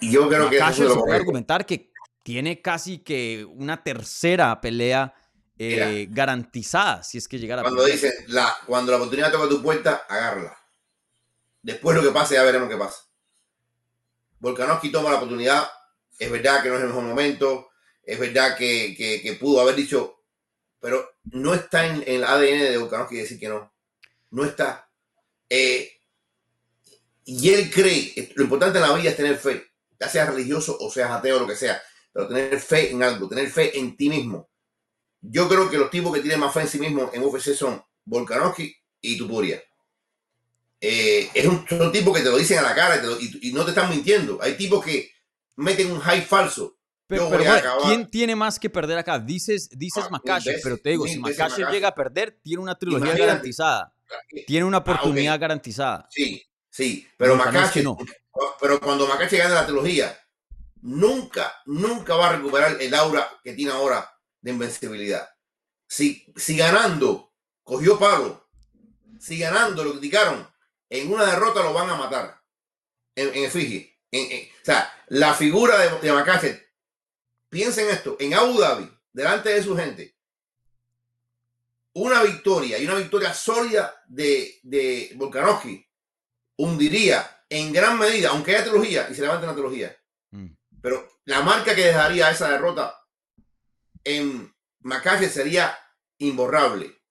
Y 0.00 0.10
yo 0.10 0.28
creo 0.28 0.48
que 0.48 0.56
eso 0.58 0.84
lo 0.84 0.94
se 0.94 1.00
puede 1.00 1.16
argumentar 1.16 1.66
que 1.66 1.92
tiene 2.22 2.62
casi 2.62 2.98
que 2.98 3.44
una 3.48 3.82
tercera 3.82 4.60
pelea 4.60 5.14
eh, 5.58 6.06
Mira. 6.06 6.14
garantizada 6.14 7.02
si 7.02 7.18
es 7.18 7.28
que 7.28 7.38
llegara 7.38 7.60
a 7.60 7.64
Cuando 7.64 7.84
dicen, 7.84 8.12
la, 8.28 8.52
cuando 8.66 8.90
la 8.92 8.96
oportunidad 8.98 9.30
toca 9.30 9.48
tu 9.48 9.62
puerta, 9.62 10.06
agárrala. 10.08 10.56
Después 11.62 11.96
lo 11.96 12.02
que 12.02 12.10
pase, 12.10 12.34
ya 12.34 12.42
veremos 12.42 12.68
qué 12.68 12.76
pasa. 12.76 13.02
Volkanovski 14.40 14.90
toma 14.90 15.10
la 15.10 15.16
oportunidad. 15.16 15.68
Es 16.18 16.30
verdad 16.30 16.62
que 16.62 16.68
no 16.68 16.76
es 16.76 16.80
el 16.82 16.88
mejor 16.88 17.04
momento. 17.04 17.68
Es 18.02 18.18
verdad 18.18 18.56
que, 18.56 18.94
que- 18.96 19.20
que 19.22 19.34
pudo 19.34 19.60
haber 19.60 19.76
dicho, 19.76 20.21
pero 20.82 21.08
no 21.26 21.54
está 21.54 21.86
en, 21.86 22.04
el 22.06 22.24
ADN 22.24 22.60
de 22.72 22.78
Volkanovski 22.78 23.16
decir 23.18 23.40
que 23.40 23.48
no. 23.48 23.72
No 24.32 24.44
está. 24.44 24.90
Eh, 25.50 25.92
y 27.24 27.50
él 27.50 27.70
cree, 27.70 28.32
lo 28.34 28.44
importante 28.44 28.78
en 28.78 28.84
la 28.84 28.94
vida 28.94 29.10
es 29.10 29.16
tener 29.16 29.36
fe, 29.38 29.64
ya 30.00 30.08
seas 30.08 30.28
religioso 30.28 30.76
o 30.80 30.90
seas 30.90 31.10
ateo 31.10 31.36
o 31.36 31.40
lo 31.40 31.46
que 31.46 31.54
sea, 31.56 31.80
pero 32.12 32.28
tener 32.28 32.58
fe 32.60 32.90
en 32.90 33.02
algo, 33.02 33.28
tener 33.28 33.48
fe 33.50 33.78
en 33.78 33.96
ti 33.96 34.08
mismo. 34.08 34.50
Yo 35.22 35.48
creo 35.48 35.70
que 35.70 35.78
los 35.78 35.90
tipos 35.90 36.14
que 36.14 36.20
tienen 36.20 36.40
más 36.40 36.54
fe 36.54 36.62
en 36.62 36.68
sí 36.68 36.80
mismos 36.80 37.12
en 37.14 37.22
UFC 37.24 37.54
son 37.54 37.82
Volkanovski 38.06 38.74
y 39.02 39.18
Tupuria. 39.18 39.62
Eh, 40.80 41.30
es 41.32 41.46
un, 41.46 41.64
son 41.68 41.92
tipos 41.92 42.16
que 42.16 42.24
te 42.24 42.30
lo 42.30 42.36
dicen 42.36 42.58
a 42.58 42.62
la 42.62 42.74
cara 42.74 43.00
y, 43.20 43.48
y- 43.48 43.52
no 43.52 43.64
te 43.64 43.70
están 43.70 43.88
mintiendo. 43.88 44.38
Hay 44.42 44.56
tipos 44.56 44.84
que 44.84 45.12
meten 45.56 45.90
un 45.92 46.00
hype 46.00 46.22
falso. 46.26 46.76
Pero, 47.18 47.28
bueno. 47.28 47.70
¿quién 47.84 48.10
tiene 48.10 48.34
más 48.36 48.58
que 48.58 48.70
perder 48.70 48.98
acá? 48.98 49.18
Dices, 49.18 49.68
dices 49.70 50.04
Ah, 50.10 50.20
pero 50.62 50.78
te 50.78 50.90
digo, 50.90 51.06
si 51.06 51.18
Makachev. 51.18 51.70
llega 51.70 51.88
a 51.88 51.94
perder, 51.94 52.38
tiene 52.42 52.62
una 52.62 52.74
trilogía 52.76 53.06
Imagínate. 53.08 53.26
garantizada. 53.26 53.94
Tiene 54.46 54.64
una 54.66 54.78
oportunidad 54.78 55.38
garantizada. 55.40 56.06
Sí, 56.10 56.42
sí, 56.70 57.08
pero 57.16 57.36
no. 57.36 57.96
pero 58.60 58.80
cuando 58.80 59.06
Makachev 59.06 59.38
gane 59.40 59.54
la 59.54 59.64
trilogía, 59.66 60.18
nunca, 60.82 61.54
nunca 61.66 62.14
va 62.14 62.30
a 62.30 62.32
recuperar 62.36 62.76
el 62.80 62.94
aura 62.94 63.28
que 63.42 63.52
tiene 63.52 63.72
ahora 63.72 64.10
de 64.40 64.50
invencibilidad. 64.50 65.28
Si, 65.86 66.26
si 66.36 66.56
ganando 66.56 67.32
cogió 67.62 67.98
palo, 67.98 68.48
si 69.20 69.38
ganando 69.38 69.84
lo 69.84 69.92
criticaron, 69.92 70.48
en 70.90 71.12
una 71.12 71.24
derrota 71.26 71.62
lo 71.62 71.72
van 71.72 71.90
a 71.90 71.96
matar. 71.96 72.40
En, 73.14 73.28
en 73.34 73.44
efigie. 73.44 73.98
En- 74.10 74.30
en- 74.32 74.44
o 74.46 74.64
sea, 74.64 74.92
la 75.08 75.34
figura 75.34 75.78
de, 75.78 76.00
de 76.00 76.10
piensen 77.52 77.90
esto, 77.90 78.16
en 78.18 78.32
Abu 78.32 78.58
Dhabi, 78.58 78.90
delante 79.12 79.50
de 79.50 79.62
su 79.62 79.76
gente, 79.76 80.16
una 81.92 82.22
victoria 82.22 82.78
y 82.78 82.86
una 82.86 82.94
victoria 82.94 83.34
sólida 83.34 84.02
de, 84.08 84.58
de 84.62 85.12
Volkanovski 85.16 85.86
hundiría 86.56 87.44
en 87.50 87.70
gran 87.70 87.98
medida, 87.98 88.30
aunque 88.30 88.56
haya 88.56 88.64
trilogía 88.64 89.06
y 89.10 89.14
se 89.14 89.20
levante 89.20 89.44
una 89.44 89.54
trilogía, 89.54 89.96
Mm. 90.30 90.46
pero 90.80 91.06
la 91.26 91.42
marca 91.42 91.74
que 91.74 91.84
dejaría 91.84 92.30
esa 92.30 92.48
derrota 92.48 92.98
en 94.02 94.50
Makachev 94.80 95.30
sería 95.30 95.78
imborrable. 96.16 97.02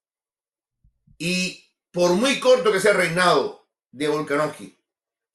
Y 1.20 1.64
por 1.92 2.14
muy 2.14 2.40
corto 2.40 2.72
que 2.72 2.80
sea 2.80 2.92
el 2.94 2.98
reinado 2.98 3.70
de 3.92 4.08
Volkanovski, 4.08 4.76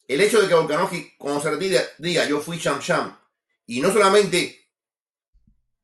el 0.09 0.21
hecho 0.21 0.43
de 0.43 0.49
que 0.49 0.55
Volkanovski, 0.55 1.15
cuando 1.17 1.41
se 1.41 1.51
retire, 1.53 1.81
diga 1.99 2.27
yo 2.27 2.41
fui 2.41 2.59
Sham 2.59 2.81
Sham, 2.81 3.17
y 3.67 3.81
no 3.81 3.93
solamente 3.93 4.66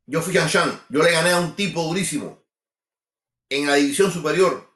yo 0.07 0.21
fui 0.23 0.33
Sham 0.33 0.49
Sham, 0.49 0.81
yo 0.89 1.03
le 1.03 1.13
gané 1.13 1.31
a 1.31 1.41
un 1.41 1.55
tipo 1.55 1.83
durísimo 1.83 2.45
en 3.49 3.67
la 3.67 3.75
división 3.75 4.11
superior. 4.11 4.71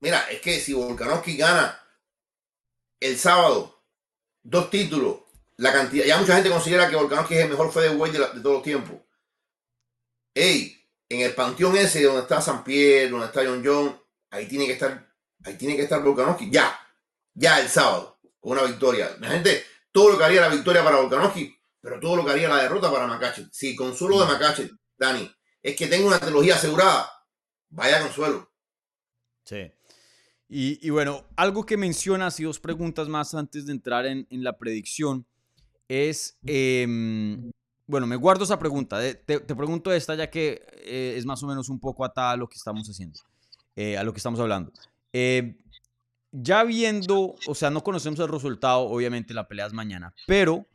Mira, 0.00 0.20
es 0.30 0.40
que 0.40 0.58
si 0.58 0.72
Volkanovski 0.72 1.36
gana 1.36 1.78
el 2.98 3.18
sábado 3.18 3.84
dos 4.42 4.70
títulos, 4.70 5.18
la 5.56 5.72
cantidad, 5.72 6.04
ya 6.04 6.18
mucha 6.18 6.34
gente 6.34 6.50
considera 6.50 6.88
que 6.88 6.96
Volkanovski 6.96 7.34
es 7.34 7.44
el 7.44 7.50
mejor 7.50 7.72
featherweight 7.72 8.14
de, 8.14 8.18
de 8.18 8.40
todos 8.40 8.56
los 8.56 8.62
tiempos. 8.62 9.00
Ey, 10.34 10.82
en 11.08 11.20
el 11.20 11.34
panteón 11.34 11.76
ese 11.76 12.02
donde 12.02 12.22
está 12.22 12.40
San 12.40 12.64
Pierre, 12.64 13.10
donde 13.10 13.26
está 13.26 13.44
John 13.44 13.62
John, 13.64 14.02
ahí 14.30 14.48
tiene 14.48 14.66
que 14.66 14.72
estar, 14.72 15.14
ahí 15.44 15.56
tiene 15.56 15.76
que 15.76 15.82
estar 15.82 16.02
Volkanovski, 16.02 16.50
ya, 16.50 16.76
ya 17.34 17.60
el 17.60 17.68
sábado, 17.68 18.18
con 18.40 18.52
una 18.52 18.62
victoria. 18.62 19.16
La 19.20 19.28
gente, 19.28 19.64
todo 19.92 20.10
lo 20.10 20.18
que 20.18 20.24
haría 20.24 20.40
la 20.40 20.48
victoria 20.48 20.82
para 20.82 20.96
Volkanovski, 20.96 21.61
pero 21.82 22.00
todo 22.00 22.16
lo 22.16 22.24
que 22.24 22.30
haría 22.30 22.48
la 22.48 22.62
derrota 22.62 22.90
para 22.90 23.06
Makachev. 23.06 23.48
Si 23.52 23.76
consuelo 23.76 24.20
de 24.20 24.26
Makachev, 24.26 24.70
Dani, 24.96 25.30
es 25.62 25.76
que 25.76 25.88
tengo 25.88 26.06
una 26.06 26.18
trilogía 26.18 26.54
asegurada, 26.54 27.10
vaya 27.68 28.00
consuelo. 28.00 28.50
Sí. 29.44 29.70
Y, 30.48 30.86
y 30.86 30.90
bueno, 30.90 31.26
algo 31.36 31.66
que 31.66 31.76
mencionas 31.76 32.38
y 32.38 32.44
dos 32.44 32.60
preguntas 32.60 33.08
más 33.08 33.34
antes 33.34 33.66
de 33.66 33.72
entrar 33.72 34.06
en, 34.06 34.26
en 34.30 34.44
la 34.44 34.56
predicción 34.56 35.26
es, 35.88 36.38
em, 36.46 37.50
bueno, 37.86 38.06
me 38.06 38.16
guardo 38.16 38.44
esa 38.44 38.58
pregunta. 38.58 39.04
eh, 39.06 39.14
Te, 39.14 39.40
te 39.40 39.56
pregunto 39.56 39.92
esta 39.92 40.14
ya 40.14 40.30
que 40.30 40.64
eh, 40.84 41.14
es 41.16 41.26
más 41.26 41.42
o 41.42 41.46
menos 41.46 41.68
un 41.68 41.80
poco 41.80 42.04
atada 42.04 42.32
a 42.32 42.36
lo 42.36 42.48
que 42.48 42.56
estamos 42.56 42.86
haciendo, 42.88 43.18
eh, 43.76 43.96
a 43.98 44.04
lo 44.04 44.12
que 44.12 44.18
estamos 44.18 44.38
hablando. 44.40 44.72
Eh, 45.12 45.58
ya 46.30 46.64
viendo, 46.64 47.34
o 47.46 47.54
sea, 47.54 47.70
no 47.70 47.82
conocemos 47.82 48.20
el 48.20 48.28
resultado, 48.28 48.80
obviamente 48.82 49.34
la 49.34 49.48
pelea 49.48 49.66
es 49.66 49.72
mañana, 49.72 50.14
pero 50.26 50.66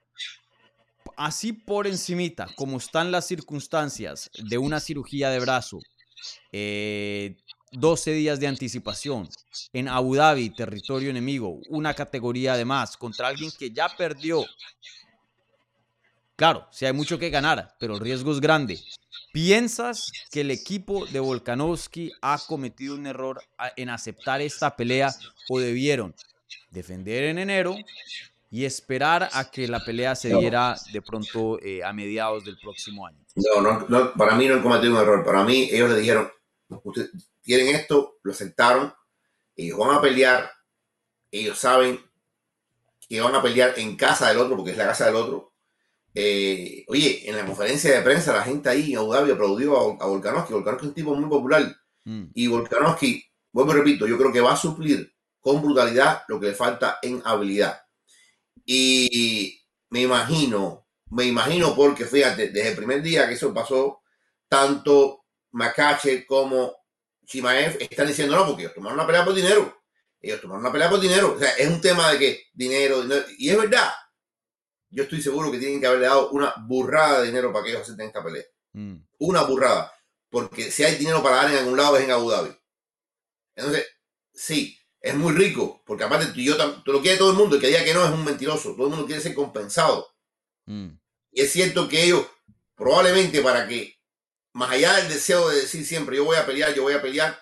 así 1.16 1.54
por 1.54 1.88
encimita, 1.88 2.48
como 2.56 2.78
están 2.78 3.12
las 3.12 3.28
circunstancias 3.28 4.30
de 4.50 4.58
una 4.58 4.80
cirugía 4.80 5.30
de 5.30 5.40
brazo, 5.40 5.80
eh, 6.52 7.38
12 7.72 8.12
días 8.14 8.40
de 8.40 8.48
anticipación 8.48 9.30
en 9.74 9.88
Abu 9.88 10.16
Dhabi, 10.16 10.50
territorio 10.50 11.10
enemigo, 11.10 11.60
una 11.70 11.94
categoría 11.94 12.54
además 12.54 12.98
contra 12.98 13.28
alguien 13.28 13.52
que 13.58 13.72
ya 13.72 13.90
perdió. 13.98 14.46
Claro, 16.36 16.68
si 16.72 16.86
hay 16.86 16.94
mucho 16.94 17.18
que 17.18 17.30
ganar, 17.30 17.76
pero 17.80 17.96
el 17.96 18.00
riesgo 18.00 18.32
es 18.32 18.40
grande. 18.40 18.80
¿Piensas 19.34 20.12
que 20.32 20.42
el 20.42 20.52
equipo 20.52 21.06
de 21.08 21.20
Volkanovski 21.20 22.12
ha 22.22 22.40
cometido 22.48 22.96
un 22.96 23.08
error 23.08 23.42
en 23.76 23.90
aceptar 23.90 24.42
esta 24.42 24.76
pelea 24.76 25.14
o 25.50 25.60
debieron 25.60 26.16
defender 26.70 27.26
en 27.26 27.40
enero, 27.40 27.76
y 28.50 28.66
esperar 28.66 29.30
a 29.34 29.52
que 29.52 29.68
la 29.68 29.84
pelea 29.84 30.16
se 30.16 30.30
diera 30.36 30.76
de 30.94 31.02
pronto 31.02 31.60
eh, 31.62 31.84
a 31.84 31.92
mediados 31.94 32.46
del 32.46 32.58
próximo 32.58 33.06
año. 33.06 33.20
No, 33.36 33.62
no, 33.62 33.86
no, 33.90 34.14
para 34.14 34.36
mí 34.36 34.48
no 34.48 34.56
han 34.56 34.62
cometido 34.64 34.94
un 34.94 35.02
error. 35.02 35.24
Para 35.26 35.44
mí 35.44 35.70
ellos 35.72 35.90
le 35.90 36.00
dijeron, 36.00 36.30
ustedes 36.84 37.12
tienen 37.44 37.76
esto, 37.76 38.18
lo 38.24 38.32
aceptaron, 38.32 38.94
ellos 39.56 39.78
van 39.78 39.96
a 39.98 40.02
pelear, 40.02 40.50
ellos 41.32 41.58
saben 41.58 42.00
que 43.08 43.22
van 43.22 43.36
a 43.36 43.42
pelear 43.42 43.78
en 43.78 43.96
casa 43.96 44.30
del 44.30 44.38
otro, 44.38 44.56
porque 44.56 44.72
es 44.72 44.78
la 44.78 44.88
casa 44.88 45.06
del 45.06 45.16
otro. 45.16 45.54
Eh, 46.14 46.84
oye, 46.88 47.30
en 47.30 47.36
la 47.38 47.46
conferencia 47.46 47.94
de 47.96 48.02
prensa 48.02 48.34
la 48.34 48.42
gente 48.44 48.70
ahí 48.70 48.92
en 48.94 48.98
Abu 48.98 49.14
Dhabi 49.14 49.32
aplaudió 49.32 49.78
a, 49.78 50.04
a 50.04 50.08
Volkanovski. 50.08 50.54
Volkanovski 50.54 50.86
es 50.86 50.90
un 50.90 50.96
tipo 50.96 51.16
muy 51.16 51.30
popular. 51.30 51.76
Mm, 52.06 52.24
Y 52.34 52.48
Volkanovski, 52.48 53.24
vuelvo 53.52 53.74
y 53.74 53.76
repito, 53.76 54.08
yo 54.08 54.18
creo 54.18 54.32
que 54.32 54.42
va 54.42 54.54
a 54.54 54.58
suplir 54.58 55.14
con 55.40 55.62
brutalidad 55.62 56.24
lo 56.28 56.40
que 56.40 56.48
le 56.48 56.54
falta 56.56 56.98
en 57.02 57.22
habilidad. 57.24 57.80
Y 58.70 59.64
me 59.90 60.02
imagino, 60.02 60.86
me 61.12 61.24
imagino 61.24 61.74
porque 61.74 62.06
fíjate, 62.06 62.50
desde 62.50 62.72
el 62.72 62.76
primer 62.76 63.02
día 63.02 63.26
que 63.26 63.36
eso 63.36 63.54
pasó, 63.54 64.02
tanto 64.50 65.24
Makache 65.52 66.26
como 66.26 66.76
Chimaev 67.26 67.78
están 67.80 68.08
diciendo 68.08 68.36
no, 68.36 68.46
porque 68.46 68.64
ellos 68.64 68.76
tomaron 68.76 69.00
una 69.00 69.08
pelea 69.08 69.24
por 69.24 69.34
dinero. 69.34 69.74
Ellos 70.20 70.42
tomaron 70.42 70.62
una 70.62 70.72
pelea 70.72 70.90
por 70.90 71.00
dinero. 71.00 71.34
O 71.34 71.40
sea, 71.40 71.52
es 71.52 71.68
un 71.70 71.80
tema 71.80 72.12
de 72.12 72.20
que 72.20 72.44
dinero, 72.54 73.04
dinero. 73.04 73.26
Y 73.38 73.50
es 73.50 73.58
verdad. 73.58 73.90
Yo 74.90 75.04
estoy 75.04 75.22
seguro 75.22 75.50
que 75.50 75.60
tienen 75.60 75.80
que 75.80 75.88
haberle 75.88 76.08
dado 76.08 76.32
una 76.32 76.54
burrada 76.68 77.22
de 77.22 77.28
dinero 77.28 77.54
para 77.54 77.64
que 77.64 77.72
ellos 77.72 77.84
acepten 77.84 78.08
esta 78.08 78.24
pelea 78.24 78.44
mm. 78.74 78.96
una 79.20 79.44
burrada. 79.44 79.94
Porque 80.30 80.72
si 80.72 80.84
hay 80.84 80.96
dinero 80.96 81.24
para 81.24 81.38
dar 81.38 81.52
en 81.52 81.58
algún 81.60 81.78
lado 81.78 81.98
es 81.98 82.04
en 82.04 82.12
Abu 82.12 82.30
Dhabi. 82.30 82.54
Entonces, 83.56 83.88
sí, 84.34 84.77
es 85.08 85.16
muy 85.16 85.34
rico. 85.34 85.82
Porque 85.86 86.04
aparte 86.04 86.28
tú 86.28 86.40
y 86.40 86.46
yo, 86.46 86.82
tú 86.82 86.92
lo 86.92 87.02
quiere 87.02 87.18
todo 87.18 87.32
el 87.32 87.38
mundo. 87.38 87.56
El 87.56 87.62
que 87.62 87.68
diga 87.68 87.84
que 87.84 87.94
no 87.94 88.06
es 88.06 88.12
un 88.12 88.24
mentiroso. 88.24 88.74
Todo 88.74 88.88
el 88.88 88.92
mundo 88.92 89.06
quiere 89.06 89.22
ser 89.22 89.34
compensado. 89.34 90.08
Mm. 90.66 90.90
Y 91.32 91.42
es 91.42 91.52
cierto 91.52 91.88
que 91.88 92.04
ellos, 92.04 92.26
probablemente 92.76 93.42
para 93.42 93.68
que, 93.68 93.96
más 94.54 94.72
allá 94.72 94.96
del 94.96 95.10
deseo 95.10 95.50
de 95.50 95.62
decir 95.62 95.86
siempre 95.86 96.18
yo 96.18 96.26
voy 96.26 96.38
a 96.38 96.46
pelear, 96.46 96.74
yo 96.74 96.84
voy 96.84 96.94
a 96.94 97.02
pelear, 97.02 97.40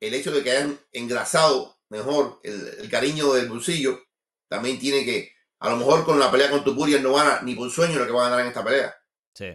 el 0.00 0.14
hecho 0.14 0.32
de 0.32 0.42
que 0.42 0.50
hayan 0.50 0.78
engrasado 0.92 1.78
mejor 1.88 2.40
el, 2.42 2.68
el 2.80 2.90
cariño 2.90 3.32
del 3.32 3.48
bolsillo, 3.48 4.02
también 4.48 4.78
tiene 4.78 5.04
que, 5.04 5.32
a 5.60 5.70
lo 5.70 5.76
mejor 5.76 6.04
con 6.04 6.18
la 6.18 6.30
pelea 6.30 6.50
con 6.50 6.64
Tupuria 6.64 6.98
no 6.98 7.12
van 7.12 7.26
a, 7.26 7.42
ni 7.42 7.54
por 7.54 7.70
sueño 7.70 7.98
lo 7.98 8.06
que 8.06 8.12
van 8.12 8.26
a 8.26 8.30
ganar 8.30 8.40
en 8.40 8.48
esta 8.48 8.64
pelea. 8.64 8.94
Sí. 9.32 9.46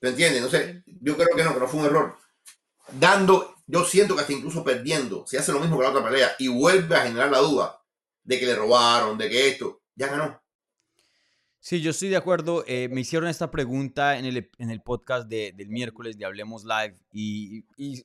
¿Me 0.00 0.10
entiendes? 0.10 0.42
Entonces, 0.42 0.82
yo 0.86 1.16
creo 1.16 1.34
que 1.34 1.44
no, 1.44 1.54
que 1.54 1.60
no 1.60 1.68
fue 1.68 1.80
un 1.80 1.86
error. 1.86 2.18
Dando, 2.92 3.53
yo 3.66 3.84
siento 3.84 4.14
que 4.14 4.20
hasta 4.22 4.32
incluso 4.32 4.62
perdiendo, 4.64 5.26
si 5.26 5.36
hace 5.36 5.52
lo 5.52 5.60
mismo 5.60 5.76
que 5.78 5.84
la 5.84 5.90
otra 5.90 6.04
pelea 6.04 6.32
y 6.38 6.48
vuelve 6.48 6.94
a 6.96 7.02
generar 7.02 7.30
la 7.30 7.38
duda 7.38 7.80
de 8.22 8.38
que 8.38 8.46
le 8.46 8.54
robaron, 8.54 9.16
de 9.18 9.28
que 9.28 9.48
esto, 9.48 9.82
ya 9.94 10.08
ganó. 10.08 10.40
Sí, 11.60 11.80
yo 11.80 11.92
estoy 11.92 12.10
de 12.10 12.16
acuerdo. 12.16 12.62
Eh, 12.66 12.88
me 12.90 13.00
hicieron 13.00 13.28
esta 13.28 13.50
pregunta 13.50 14.18
en 14.18 14.26
el, 14.26 14.50
en 14.58 14.70
el 14.70 14.82
podcast 14.82 15.28
de- 15.28 15.52
del 15.56 15.68
miércoles 15.70 16.18
de 16.18 16.26
Hablemos 16.26 16.64
Live 16.64 16.96
y, 17.10 17.64
y 17.78 18.04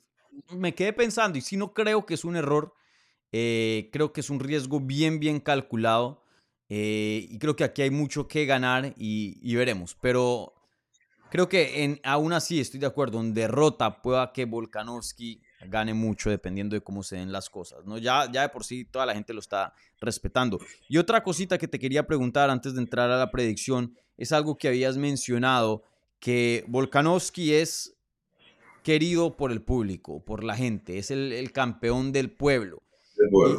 me 0.52 0.74
quedé 0.74 0.94
pensando, 0.94 1.38
y 1.38 1.42
si 1.42 1.58
no 1.58 1.74
creo 1.74 2.06
que 2.06 2.14
es 2.14 2.24
un 2.24 2.38
error, 2.38 2.74
eh, 3.32 3.90
creo 3.92 4.14
que 4.14 4.22
es 4.22 4.30
un 4.30 4.40
riesgo 4.40 4.80
bien, 4.80 5.20
bien 5.20 5.40
calculado 5.42 6.24
eh, 6.70 7.28
y 7.30 7.38
creo 7.38 7.56
que 7.56 7.64
aquí 7.66 7.82
hay 7.82 7.90
mucho 7.90 8.28
que 8.28 8.46
ganar 8.46 8.94
y, 8.98 9.38
y 9.42 9.56
veremos. 9.56 9.98
Pero 10.02 10.54
creo 11.30 11.50
que 11.50 11.84
en, 11.84 12.00
aún 12.04 12.32
así 12.32 12.60
estoy 12.62 12.80
de 12.80 12.86
acuerdo, 12.88 13.20
en 13.20 13.34
derrota 13.34 14.02
pueda 14.02 14.32
que 14.32 14.46
Volkanovski 14.46 15.42
gane 15.68 15.94
mucho 15.94 16.30
dependiendo 16.30 16.76
de 16.76 16.82
cómo 16.82 17.04
se 17.04 17.18
den 17.18 17.32
las 17.32 17.50
cosas. 17.50 17.86
¿no? 17.86 17.98
Ya, 17.98 18.30
ya 18.32 18.44
de 18.44 18.50
por 18.50 18.64
sí 18.64 18.86
toda 18.86 19.06
la 19.06 19.14
gente 19.14 19.34
lo 19.34 19.40
está 19.40 19.74
respetando. 20.00 20.60
Y 20.88 20.98
otra 20.98 21.24
cosita 21.24 21.58
que 21.58 21.68
te 21.68 21.80
quería 21.80 22.08
preguntar 22.08 22.50
antes 22.50 22.74
de 22.74 22.82
entrar 22.82 23.12
a 23.12 23.18
la 23.18 23.32
predicción 23.32 23.96
es 24.18 24.32
algo 24.32 24.58
que 24.58 24.68
habías 24.68 24.98
mencionado, 24.98 25.84
que 26.20 26.66
Volkanovski 26.68 27.54
es 27.54 27.96
querido 28.84 29.36
por 29.36 29.52
el 29.52 29.62
público, 29.62 30.24
por 30.24 30.44
la 30.44 30.56
gente, 30.56 30.98
es 30.98 31.12
el, 31.12 31.32
el 31.32 31.52
campeón 31.52 32.12
del 32.12 32.32
pueblo. 32.32 32.82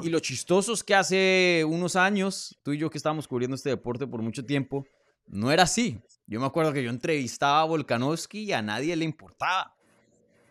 Y, 0.02 0.06
y 0.06 0.10
lo 0.10 0.20
chistoso 0.20 0.72
es 0.72 0.82
que 0.82 0.94
hace 0.94 1.64
unos 1.68 1.94
años, 1.96 2.58
tú 2.62 2.72
y 2.72 2.78
yo 2.78 2.90
que 2.90 2.96
estábamos 2.96 3.28
cubriendo 3.28 3.54
este 3.54 3.68
deporte 3.68 4.06
por 4.06 4.22
mucho 4.22 4.44
tiempo, 4.44 4.86
no 5.26 5.52
era 5.52 5.64
así. 5.64 6.00
Yo 6.26 6.40
me 6.40 6.46
acuerdo 6.46 6.72
que 6.72 6.82
yo 6.82 6.90
entrevistaba 6.90 7.60
a 7.60 7.64
Volkanovski 7.64 8.44
y 8.44 8.52
a 8.52 8.62
nadie 8.62 8.96
le 8.96 9.04
importaba. 9.04 9.74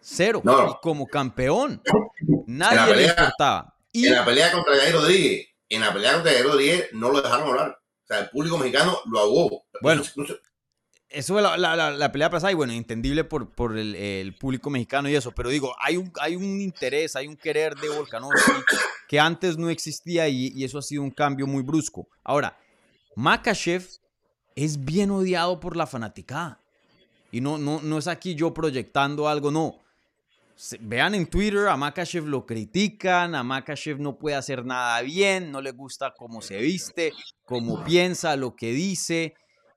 Cero. 0.01 0.41
No. 0.43 0.69
Y 0.71 0.73
como 0.81 1.07
campeón, 1.07 1.81
nadie 2.47 2.79
le 2.88 2.93
pelea- 2.93 3.09
importaba. 3.09 3.75
Y 3.91 4.07
En 4.07 4.13
la 4.13 4.25
pelea 4.25 4.51
contra 4.51 4.75
Jair 4.77 4.93
Rodríguez, 4.93 5.47
en 5.69 5.81
la 5.81 5.93
pelea 5.93 6.13
contra 6.13 6.31
Jair 6.31 6.45
Rodríguez 6.45 6.89
no 6.93 7.12
lo 7.12 7.21
dejaron 7.21 7.47
hablar. 7.49 7.69
O 7.71 8.07
sea, 8.07 8.19
el 8.19 8.29
público 8.29 8.57
mexicano 8.57 8.97
lo 9.05 9.19
ahogó. 9.19 9.63
Bueno. 9.81 10.03
No 10.15 10.23
no 10.23 10.35
eso 11.12 11.33
fue 11.33 11.41
la, 11.41 11.57
la- 11.57 11.75
la- 11.75 11.89
la 11.89 12.12
pelea 12.12 12.29
pasada 12.29 12.51
y 12.51 12.55
bueno, 12.55 12.71
entendible 12.71 13.23
por, 13.23 13.49
por 13.55 13.75
el, 13.75 13.95
el 13.95 14.35
público 14.38 14.69
mexicano 14.69 15.09
y 15.09 15.15
eso, 15.15 15.31
pero 15.31 15.49
digo, 15.49 15.75
hay 15.79 15.97
un, 15.97 16.13
hay 16.21 16.35
un 16.35 16.62
interés, 16.62 17.15
hay 17.15 17.27
un 17.27 17.35
querer 17.35 17.75
de 17.77 17.89
Volkanovski 17.89 18.51
que 19.07 19.19
antes 19.19 19.57
no 19.57 19.71
existía 19.71 20.27
y, 20.29 20.51
y 20.55 20.63
eso 20.65 20.77
ha 20.77 20.83
sido 20.83 21.01
un 21.01 21.09
cambio 21.09 21.47
muy 21.47 21.63
brusco. 21.63 22.07
Ahora, 22.23 22.59
Makachev 23.15 23.88
es 24.55 24.85
bien 24.85 25.09
odiado 25.09 25.59
por 25.59 25.75
la 25.75 25.88
fanaticada 25.88 26.62
y 27.31 27.41
no, 27.41 27.57
no, 27.57 27.81
no 27.81 27.97
es 27.97 28.07
aquí 28.07 28.35
yo 28.35 28.53
proyectando 28.53 29.27
algo, 29.27 29.49
no. 29.49 29.79
Vean 30.82 31.15
en 31.15 31.26
Twitter, 31.26 31.67
a 31.67 31.78
Makachev 31.78 32.26
lo 32.28 32.45
critican, 32.45 33.34
a 33.34 33.43
Makachev 33.43 33.98
no 34.00 34.17
puede 34.17 34.36
hacer 34.36 34.65
nada 34.65 35.02
bien, 35.02 35.52
no 35.52 35.62
le 35.62 35.72
gusta 35.72 36.13
cómo 36.17 36.41
se 36.41 36.58
viste, 36.58 37.13
cómo 37.45 37.84
piensa, 37.86 38.36
lo 38.36 38.56
que 38.56 38.72
dice. 38.74 39.36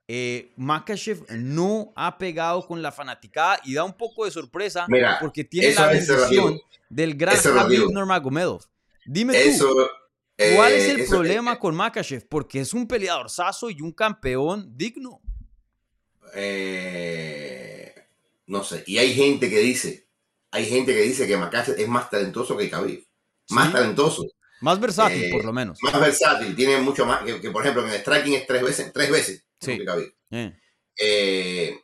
Eh, 0.09 0.51
Makachev 0.57 1.25
no 1.31 1.93
ha 1.95 2.17
pegado 2.17 2.67
con 2.67 2.81
la 2.81 2.91
fanaticada 2.91 3.61
y 3.63 3.73
da 3.73 3.85
un 3.85 3.93
poco 3.93 4.25
de 4.25 4.31
sorpresa 4.31 4.85
Mira, 4.89 5.17
porque 5.21 5.45
tiene 5.45 5.73
la 5.73 5.87
bendición 5.87 6.59
del 6.89 7.15
gran 7.15 7.37
Habib. 7.57 7.89
Nurmagomedov. 7.91 8.63
Dime 9.05 9.33
tú. 9.57 9.73
¿cuál 10.55 10.73
eh, 10.73 10.77
es 10.77 10.89
el 10.89 10.99
eso- 11.01 11.11
problema 11.11 11.57
con 11.59 11.75
Makachev? 11.75 12.27
Porque 12.27 12.59
es 12.59 12.73
un 12.73 12.87
peleador 12.87 13.29
saso 13.29 13.69
y 13.69 13.79
un 13.81 13.93
campeón 13.93 14.73
digno. 14.77 15.21
eh, 16.35 17.93
no 18.47 18.63
sé. 18.63 18.83
Y 18.85 18.97
hay 18.97 19.13
gente 19.13 19.49
que 19.49 19.59
dice, 19.59 20.07
hay 20.53 20.65
gente 20.65 20.93
que 20.93 21.01
dice 21.01 21.27
que 21.27 21.35
Makachev 21.37 21.75
es 21.79 21.87
más 21.87 22.09
talentoso 22.09 22.55
que 22.55 22.69
Khabib. 22.69 23.05
Más 23.49 23.67
Sí. 23.67 23.73
talentoso, 23.73 24.23
Más 24.61 24.79
versátil, 24.79 25.23
Eh, 25.25 25.29
por 25.31 25.43
lo 25.43 25.51
menos. 25.51 25.77
más 25.81 25.99
versátil, 25.99 26.55
tiene 26.55 26.77
mucho 26.79 27.05
más. 27.05 27.23
Que, 27.23 27.41
que, 27.41 27.51
por 27.51 27.61
ejemplo, 27.63 27.85
en 27.85 27.91
el 27.93 27.99
striking 27.99 28.33
es 28.35 28.47
tres 28.47 28.61
veces, 28.63 28.93
tres 28.93 29.11
veces 29.11 29.45
Sí. 29.59 29.77
que 29.77 29.83
Khabib. 29.85 30.13
Eh, 30.31 30.53
Eh, 30.97 31.79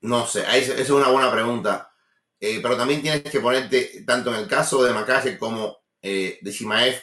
no 0.00 0.26
sé, 0.26 0.40
esa 0.40 0.74
es 0.74 0.90
una 0.90 1.08
buena 1.08 1.30
pregunta. 1.30 1.92
Eh, 2.40 2.58
pero 2.62 2.76
también 2.76 3.00
tienes 3.02 3.22
que 3.22 3.40
ponerte, 3.40 4.02
tanto 4.06 4.34
en 4.34 4.40
el 4.40 4.48
caso 4.48 4.82
de 4.82 4.92
Makachev 4.92 5.38
como 5.38 5.78
de 6.02 6.38
Shimaev, 6.42 7.00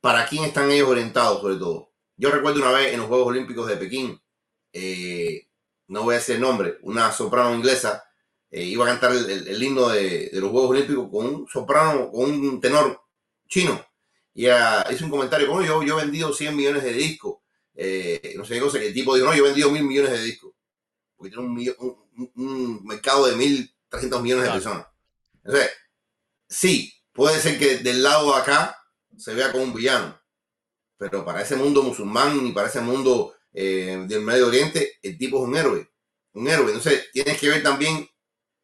para 0.00 0.26
quién 0.26 0.44
están 0.44 0.70
ellos 0.70 0.88
orientados, 0.88 1.40
sobre 1.40 1.56
todo. 1.56 1.92
Yo 2.16 2.30
recuerdo 2.30 2.60
una 2.60 2.72
vez 2.72 2.92
en 2.92 2.98
los 3.00 3.08
Juegos 3.08 3.28
Olímpicos 3.28 3.66
de 3.68 3.76
Pekín, 3.76 4.20
no 5.88 6.02
voy 6.04 6.14
a 6.14 6.18
decir 6.18 6.36
el 6.36 6.40
nombre, 6.42 6.78
una 6.82 7.10
soprano 7.12 7.54
inglesa 7.54 8.04
eh, 8.50 8.64
iba 8.64 8.84
a 8.84 8.88
cantar 8.88 9.12
el, 9.12 9.28
el- 9.30 9.48
el 9.48 9.62
himno 9.62 9.88
de, 9.88 10.30
de 10.30 10.40
los 10.40 10.50
Juegos 10.50 10.70
Olímpicos 10.70 11.08
con 11.10 11.26
un 11.26 11.48
soprano, 11.48 12.10
con 12.10 12.30
un 12.30 12.60
tenor 12.60 13.00
chino. 13.48 13.84
Y 14.34 14.44
ella 14.46 14.86
hizo 14.92 15.04
un 15.04 15.10
comentario 15.10 15.48
como 15.48 15.62
yo, 15.62 15.82
yo 15.82 15.98
he 15.98 16.04
vendido 16.04 16.32
100 16.32 16.54
millones 16.56 16.82
de 16.84 16.92
discos. 16.92 17.38
Eh, 17.74 18.34
no 18.36 18.44
sé 18.44 18.54
qué 18.54 18.60
cosa, 18.60 18.78
que 18.78 18.88
el 18.88 18.94
tipo 18.94 19.14
dijo, 19.14 19.26
no, 19.26 19.34
yo 19.34 19.44
he 19.44 19.48
vendido 19.48 19.70
mil 19.70 19.84
millones 19.84 20.12
de 20.12 20.22
discos. 20.22 20.52
Porque 21.16 21.30
tiene 21.30 21.46
un, 21.46 21.54
millo- 21.56 21.76
un- 22.36 22.84
mercado 22.84 23.26
de 23.26 23.36
1.300 23.36 24.22
millones 24.22 24.44
de 24.46 24.50
personas. 24.52 24.86
Entonces, 25.44 25.70
sí, 26.48 26.92
puede 27.12 27.40
ser 27.40 27.58
que 27.58 27.78
del 27.78 28.02
lado 28.02 28.32
de 28.34 28.40
acá 28.40 28.76
se 29.16 29.34
vea 29.34 29.50
como 29.52 29.64
un 29.64 29.74
villano. 29.74 30.20
Pero 30.96 31.24
para 31.24 31.42
ese 31.42 31.56
mundo 31.56 31.82
musulmán 31.82 32.44
y 32.46 32.52
para 32.52 32.68
ese 32.68 32.80
mundo 32.80 33.34
eh, 33.52 34.04
del 34.08 34.22
Medio 34.22 34.48
Oriente, 34.48 34.98
el 35.02 35.16
tipo 35.18 35.38
es 35.38 35.44
un 35.48 35.56
héroe. 35.56 35.90
Un 36.34 36.48
héroe. 36.48 36.66
Entonces, 36.68 37.08
tienes 37.12 37.38
que 37.40 37.48
ver 37.48 37.62
también 37.62 38.08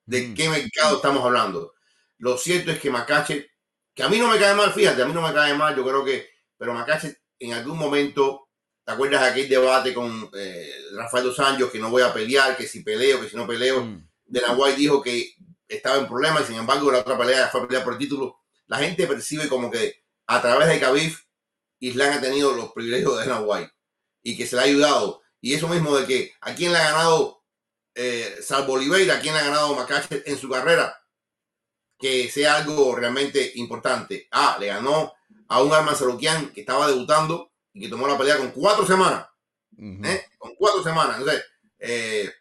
de 0.07 0.29
Mm. 0.29 0.35
qué 0.35 0.49
mercado 0.49 0.97
estamos 0.97 1.25
hablando. 1.25 1.75
Lo 2.19 2.37
cierto 2.39 2.71
es 2.71 2.79
que 2.81 2.91
Macache, 2.91 3.51
que 3.95 4.03
a 4.03 4.09
mí 4.09 4.19
no 4.19 4.29
me 4.29 4.39
cae 4.39 4.55
mal, 4.55 4.73
fíjate, 4.73 5.03
a 5.03 5.07
mí 5.07 5.13
no 5.13 5.23
me 5.23 5.33
cae 5.35 5.55
mal, 5.55 5.75
yo 5.77 5.85
creo 5.85 6.05
que, 6.05 6.29
pero 6.57 6.75
Macache 6.75 7.19
en 7.39 7.53
algún 7.55 7.79
momento, 7.79 8.49
¿te 8.85 8.93
acuerdas 8.93 9.23
de 9.23 9.29
aquel 9.29 9.49
debate 9.49 9.95
con 9.95 10.31
eh, 10.37 10.71
Rafael 10.95 11.25
dos 11.25 11.39
Anjos 11.41 11.71
que 11.71 11.79
no 11.79 11.91
voy 11.91 12.03
a 12.03 12.13
pelear, 12.15 12.57
que 12.57 12.67
si 12.67 12.83
peleo, 12.83 13.21
que 13.21 13.29
si 13.29 13.37
no 13.37 13.47
peleo? 13.47 13.85
mm, 13.85 14.09
De 14.27 14.41
la 14.41 14.53
White 14.53 14.77
dijo 14.79 15.03
que 15.03 15.35
estaba 15.69 15.99
en 15.99 16.07
problemas 16.09 16.43
y 16.45 16.47
sin 16.49 16.57
embargo 16.57 16.91
la 16.91 16.99
otra 17.01 17.17
pelea 17.19 17.49
fue 17.49 17.63
a 17.63 17.67
pelear 17.67 17.85
por 17.85 17.95
el 17.95 17.99
título. 17.99 18.39
La 18.67 18.79
gente 18.79 19.07
percibe 19.07 19.49
como 19.49 19.71
que 19.71 20.03
a 20.27 20.41
través 20.41 20.69
de 20.69 20.81
Khabib, 20.81 21.15
Islam 21.81 22.15
ha 22.19 22.21
tenido 22.21 22.53
los 22.55 22.73
privilegios 22.73 23.19
de 23.19 23.27
Dana 23.27 23.41
White 23.41 23.73
y 24.23 24.37
que 24.37 24.47
se 24.47 24.57
le 24.57 24.63
ha 24.63 24.65
ayudado. 24.67 25.23
Y 25.41 25.55
eso 25.55 25.69
mismo 25.69 25.97
de 25.97 26.07
que 26.07 26.33
a 26.41 26.55
quién 26.55 26.73
le 26.73 26.79
ha 26.79 26.85
ganado, 26.93 27.44
eh, 27.95 28.39
salvo 28.43 28.75
Oliveira, 28.75 29.21
le 29.23 29.31
ha 29.31 29.45
ganado 29.45 29.75
Macache 29.75 30.23
en 30.27 30.39
su 30.39 30.49
carrera, 30.49 31.01
que 31.99 32.31
sea 32.31 32.57
algo 32.57 32.95
realmente 32.95 33.53
importante. 33.57 34.29
Ah, 34.31 34.57
le 34.59 34.67
ganó 34.67 35.15
a 35.49 35.63
un 35.63 35.73
Arman 35.73 35.97
Sarukian 35.97 36.53
que 36.53 36.61
estaba 36.61 36.89
debutando 36.89 37.53
y 37.73 37.81
que 37.81 37.89
tomó 37.89 38.07
la 38.09 38.19
pelea 38.19 38.39
con 38.39 38.51
cuatro 38.51 38.87
semanas. 38.87 39.27
¿eh? 39.79 40.27
Con 40.39 40.55
cuatro 40.57 40.83
semanas. 40.83 41.19
Entonces, 41.19 41.45
eh, 41.79 42.33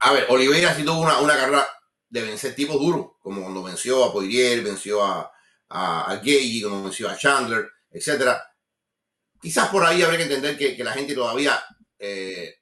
a 0.00 0.12
ver, 0.12 0.26
Oliveira 0.28 0.74
sí 0.74 0.84
tuvo 0.84 1.00
una, 1.00 1.18
una 1.18 1.36
carrera 1.36 1.68
de 2.08 2.22
vencer 2.22 2.54
tipos 2.54 2.78
duros, 2.78 3.12
como 3.20 3.42
cuando 3.42 3.62
venció 3.62 4.04
a 4.04 4.12
Poirier, 4.12 4.62
venció 4.62 5.02
a, 5.04 5.32
a, 5.68 6.10
a 6.10 6.16
Gagey, 6.16 6.60
como 6.62 6.84
venció 6.84 7.08
a 7.08 7.16
Chandler, 7.16 7.70
etcétera. 7.90 8.42
Quizás 9.40 9.68
por 9.68 9.84
ahí 9.84 10.02
habría 10.02 10.18
que 10.18 10.24
entender 10.24 10.58
que, 10.58 10.76
que 10.76 10.84
la 10.84 10.92
gente 10.92 11.14
todavía 11.14 11.62
eh, 11.98 12.61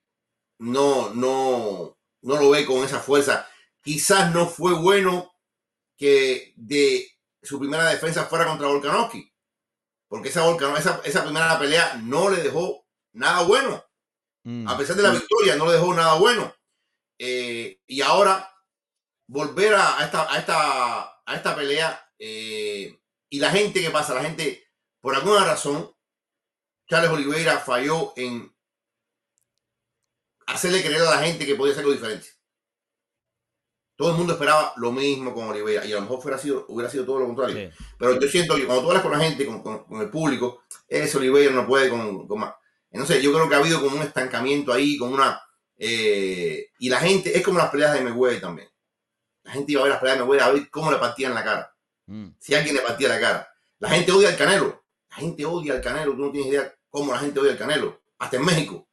no, 0.61 1.15
no, 1.15 1.99
no 2.23 2.37
lo 2.37 2.51
ve 2.51 2.67
con 2.67 2.85
esa 2.85 3.01
fuerza. 3.01 3.49
Quizás 3.83 4.33
no 4.33 4.47
fue 4.47 4.75
bueno 4.75 5.33
que 5.97 6.53
de 6.57 7.11
su 7.43 7.59
primera 7.59 7.89
defensa 7.89 8.27
fuera 8.27 8.47
contra 8.47 8.69
Volkanovski, 8.69 9.33
porque 10.09 10.29
esa, 10.29 10.45
esa, 10.79 11.01
esa 11.05 11.25
primera 11.25 11.59
pelea 11.59 11.97
no 12.03 12.29
le 12.29 12.43
dejó 12.43 12.87
nada 13.13 13.43
bueno. 13.43 13.85
Mm. 14.45 14.69
A 14.69 14.77
pesar 14.77 14.97
de 14.97 15.03
la 15.03 15.11
victoria, 15.11 15.57
no 15.57 15.67
le 15.67 15.73
dejó 15.73 15.95
nada 15.95 16.15
bueno. 16.15 16.55
Eh, 17.19 17.81
y 17.87 18.03
ahora 18.03 18.51
volver 19.29 19.75
a, 19.75 20.05
esta, 20.05 20.31
a, 20.33 20.39
esta, 20.39 21.23
a 21.25 21.35
esta 21.35 21.55
pelea 21.55 22.07
eh, 22.19 22.99
y 23.31 23.39
la 23.39 23.51
gente, 23.51 23.81
¿qué 23.81 23.91
pasa? 23.91 24.15
La 24.15 24.23
gente, 24.23 24.69
por 25.01 25.15
alguna 25.15 25.45
razón, 25.45 25.95
Charles 26.89 27.11
Oliveira 27.11 27.61
falló 27.61 28.13
en 28.17 28.55
hacerle 30.55 30.83
creer 30.83 31.03
a 31.03 31.11
la 31.17 31.19
gente 31.23 31.45
que 31.47 31.55
podía 31.55 31.73
hacer 31.73 31.85
algo 31.85 31.95
diferente. 31.95 32.29
Todo 33.97 34.13
el 34.13 34.17
mundo 34.17 34.33
esperaba 34.33 34.73
lo 34.77 34.93
mismo 34.93 35.35
con 35.35 35.49
Oliveira 35.49 35.85
y 35.85 35.93
a 35.93 35.97
lo 35.97 36.03
mejor 36.03 36.23
fuera 36.23 36.39
sido, 36.39 36.65
hubiera 36.69 36.91
sido 36.91 37.05
todo 37.05 37.21
lo 37.21 37.27
contrario. 37.27 37.71
Sí. 37.71 37.85
Pero 37.99 38.19
yo 38.19 38.29
siento 38.29 38.57
que 38.57 38.65
cuando 38.65 38.83
tú 38.83 38.89
hablas 38.89 39.03
con 39.03 39.13
la 39.13 39.19
gente, 39.21 39.45
con, 39.45 39.63
con- 39.63 39.85
con 39.85 40.01
el 40.01 40.09
público, 40.09 40.63
ese 40.89 41.19
Oliveira 41.19 41.53
no 41.53 41.67
puede 41.67 41.91
con, 41.91 42.27
con 42.27 42.41
más. 42.41 42.55
Entonces 42.91 43.23
yo 43.23 43.31
creo 43.33 43.49
que 43.49 43.55
ha 43.55 43.59
habido 43.59 43.81
como 43.81 43.97
un 43.97 44.03
estancamiento 44.03 44.73
ahí, 44.73 44.97
como 44.97 45.15
una... 45.15 45.41
eh, 45.77 46.69
y 46.79 46.89
la 46.89 46.99
gente, 46.99 47.37
es 47.37 47.45
como 47.45 47.59
las 47.59 47.71
peleas 47.71 47.93
de 47.93 48.01
Mayweather 48.01 48.41
también. 48.41 48.69
La 49.43 49.53
gente 49.53 49.73
iba 49.73 49.83
a 49.83 49.85
ver 49.85 49.93
las 49.93 50.01
peleas 50.01 50.19
de 50.19 50.25
Mayweather 50.25 50.49
a 50.49 50.53
ver 50.53 50.71
cómo 50.71 50.91
le 50.91 50.97
partían 50.99 51.35
la 51.35 51.45
cara. 51.45 51.75
Mm. 52.07 52.29
Si 52.39 52.55
alguien 52.55 52.75
le 52.77 52.83
partía 52.83 53.09
la 53.11 53.21
cara. 53.21 53.49
La 53.79 53.91
gente 53.91 54.13
odia 54.13 54.31
al 54.31 54.37
Canelo. 54.37 54.83
La 55.11 55.17
gente 55.17 55.45
odia 55.45 55.75
al 55.75 55.81
Canelo. 55.83 56.13
Tú 56.13 56.19
no 56.25 56.31
tienes 56.33 56.51
idea 56.51 56.75
cómo 56.89 57.13
la 57.13 57.19
gente 57.19 57.39
odia 57.39 57.53
al 57.53 57.59
Canelo. 57.59 58.01
Hasta 58.19 58.37
en 58.39 58.45
México. 58.47 58.89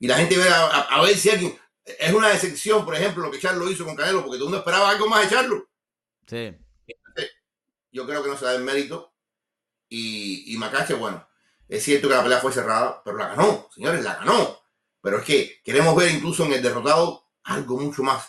Y 0.00 0.06
la 0.06 0.16
gente 0.16 0.36
ve 0.36 0.48
a, 0.48 0.66
a- 0.66 0.80
a 0.96 1.02
ver 1.02 1.16
si 1.16 1.30
alguien... 1.30 1.58
Es 1.98 2.12
una 2.12 2.28
decepción, 2.28 2.84
por 2.84 2.94
ejemplo, 2.94 3.22
lo 3.24 3.30
que 3.30 3.38
Charlo 3.40 3.70
hizo 3.70 3.84
con 3.84 3.96
Canelo, 3.96 4.18
porque 4.22 4.36
todo 4.36 4.48
el 4.48 4.50
mundo 4.50 4.58
esperaba 4.58 4.90
algo 4.90 5.08
más 5.08 5.22
de 5.24 5.34
Charlo 5.34 5.68
Sí. 6.26 6.54
yo 7.90 8.06
creo 8.06 8.22
que 8.22 8.28
no 8.28 8.36
se 8.36 8.44
da 8.44 8.54
el 8.54 8.62
mérito. 8.62 9.14
Y, 9.88 10.52
y 10.54 10.58
Macache, 10.58 10.92
bueno, 10.94 11.26
es 11.66 11.82
cierto 11.82 12.08
que 12.08 12.14
la 12.14 12.22
pelea 12.22 12.40
fue 12.40 12.52
cerrada, 12.52 13.00
pero 13.02 13.16
la 13.16 13.28
ganó, 13.28 13.68
señores, 13.74 14.04
la 14.04 14.16
ganó. 14.16 14.60
Pero 15.00 15.18
es 15.18 15.24
que 15.24 15.60
queremos 15.64 15.96
ver 15.96 16.10
incluso 16.14 16.44
en 16.44 16.52
el 16.52 16.62
derrotado 16.62 17.24
algo 17.44 17.78
mucho 17.78 18.02
más 18.02 18.28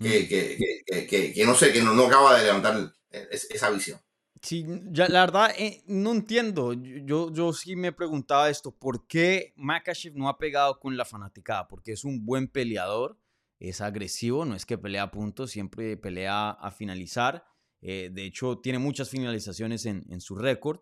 que, 0.00 0.26
que, 0.28 0.56
que- 0.86 1.06
que- 1.06 1.32
que- 1.32 1.44
no 1.44 1.54
sé, 1.54 1.72
que 1.72 1.80
no, 1.82 1.94
no 1.94 2.06
acaba 2.06 2.36
de 2.36 2.44
levantar 2.44 2.92
es- 3.10 3.48
esa 3.50 3.70
visión. 3.70 4.00
Sí, 4.42 4.64
ya, 4.90 5.08
la 5.08 5.20
verdad, 5.20 5.50
eh, 5.58 5.82
no 5.86 6.12
entiendo. 6.12 6.72
Yo, 6.72 7.32
yo 7.32 7.52
sí 7.52 7.76
me 7.76 7.92
preguntaba 7.92 8.50
esto, 8.50 8.70
¿por 8.70 9.06
qué 9.06 9.52
Makachev 9.56 10.14
no 10.14 10.28
ha 10.28 10.38
pegado 10.38 10.78
con 10.78 10.96
la 10.96 11.04
fanaticada? 11.04 11.66
Porque 11.66 11.92
es 11.92 12.04
un 12.04 12.24
buen 12.24 12.48
peleador, 12.48 13.18
es 13.58 13.80
agresivo, 13.80 14.44
no 14.44 14.54
es 14.54 14.66
que 14.66 14.78
pelea 14.78 15.04
a 15.04 15.10
puntos, 15.10 15.50
siempre 15.50 15.96
pelea 15.96 16.50
a 16.50 16.70
finalizar. 16.70 17.44
Eh, 17.80 18.10
de 18.12 18.24
hecho, 18.26 18.58
tiene 18.58 18.78
muchas 18.78 19.10
finalizaciones 19.10 19.86
en, 19.86 20.04
en 20.10 20.20
su 20.20 20.36
récord. 20.36 20.80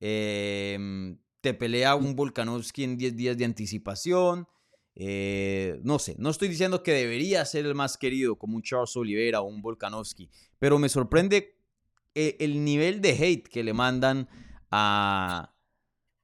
Eh, 0.00 1.16
te 1.40 1.54
pelea 1.54 1.94
un 1.94 2.14
Volkanovski 2.16 2.84
en 2.84 2.96
10 2.96 3.16
días 3.16 3.38
de 3.38 3.44
anticipación. 3.44 4.46
Eh, 5.00 5.78
no 5.84 6.00
sé, 6.00 6.16
no 6.18 6.30
estoy 6.30 6.48
diciendo 6.48 6.82
que 6.82 6.92
debería 6.92 7.44
ser 7.44 7.66
el 7.66 7.76
más 7.76 7.96
querido 7.96 8.36
como 8.36 8.56
un 8.56 8.62
Charles 8.62 8.96
Oliveira 8.96 9.40
o 9.40 9.44
un 9.44 9.62
Volkanovski, 9.62 10.28
pero 10.58 10.76
me 10.80 10.88
sorprende 10.88 11.57
e- 12.14 12.36
el 12.40 12.64
nivel 12.64 13.00
de 13.00 13.10
hate 13.10 13.48
que 13.48 13.62
le 13.62 13.72
mandan 13.72 14.28
a, 14.70 15.54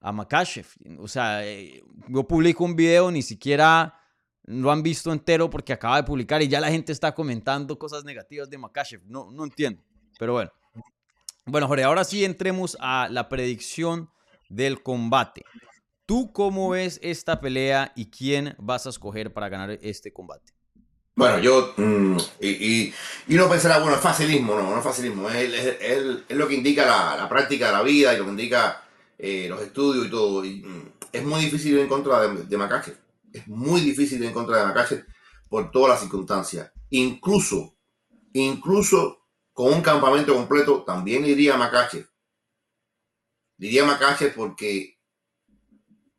a 0.01 0.13
Makachev. 0.13 0.67
O 0.99 1.09
sea, 1.09 1.47
eh, 1.47 1.83
yo 2.09 2.27
publico 2.27 2.65
un 2.65 2.77
video, 2.77 3.11
ni 3.11 3.23
siquiera 3.23 4.01
lo 4.47 4.71
han 4.71 4.83
visto 4.83 5.13
entero 5.13 5.49
porque 5.49 5.73
acaba 5.73 5.97
de 5.97 6.03
publicar 6.05 6.43
y 6.43 6.49
ya 6.49 6.61
la 6.61 6.71
gente 6.71 6.93
está 6.93 7.15
comentando 7.15 7.79
cosas 7.79 8.05
negativas 8.05 8.51
de 8.51 8.59
Makachev. 8.59 9.03
No, 9.07 9.31
no 9.31 9.45
entiendo, 9.45 9.83
pero 10.19 10.35
bueno. 10.35 10.51
Bueno, 11.47 11.69
Jorge, 11.69 11.85
ahora 11.85 12.05
sí 12.05 12.25
entremos 12.25 12.77
a 12.81 13.09
la 13.11 13.29
predicción 13.29 14.11
del 14.49 14.83
combate. 14.83 15.43
¿Tú 16.07 16.33
cómo 16.33 16.71
ves 16.71 16.99
esta 17.03 17.41
pelea 17.41 17.93
y 17.97 18.11
quién 18.11 18.55
vas 18.59 18.87
a 18.87 18.91
escoger 18.91 19.33
para 19.33 19.49
ganar 19.51 19.71
este 19.83 20.13
combate? 20.13 20.54
Bueno, 21.17 21.39
yo, 21.39 21.75
mm, 21.77 22.17
y, 22.41 22.49
y, 22.49 22.95
y 23.29 23.35
uno 23.37 23.49
pensará, 23.49 23.79
bueno, 23.79 23.95
es 23.97 24.03
facilismo, 24.03 24.55
no, 24.57 24.69
no 24.71 24.79
es 24.79 24.85
facilismo, 24.85 25.31
es, 25.31 25.53
es- 25.55 25.77
es- 26.29 26.37
lo 26.37 26.49
que 26.49 26.55
indica 26.55 26.85
la, 26.85 27.17
la 27.17 27.29
práctica 27.29 27.67
de 27.67 27.73
la 27.73 27.83
vida 27.83 28.13
y 28.15 28.19
lo 28.19 28.25
que 28.25 28.31
indica 28.31 28.83
eh, 29.19 29.47
los 29.49 29.63
estudios 29.63 30.07
y 30.07 30.11
todo. 30.11 30.43
Mm, 30.43 30.89
es 31.13 31.25
muy 31.25 31.41
difícil 31.43 31.75
ir 31.75 31.79
en 31.81 31.89
contra 31.89 32.21
de, 32.27 32.43
de 32.45 32.97
es 33.33 33.47
muy 33.49 33.81
difícil 33.81 34.21
ir 34.21 34.27
en 34.29 34.33
contra 34.35 34.59
de 34.59 34.67
Makachev 34.67 35.07
por 35.49 35.71
todas 35.71 35.91
las 35.91 36.01
circunstancias. 36.01 36.73
Incluso, 36.91 37.77
incluso 38.35 39.21
con 39.53 39.73
un 39.75 39.83
campamento 39.83 40.35
completo, 40.35 40.85
también 40.85 41.27
iría 41.27 41.55
a 41.55 41.59
Makachev. 41.59 42.07
Diría 43.59 43.85
Makachev 43.85 44.33
porque 44.37 44.97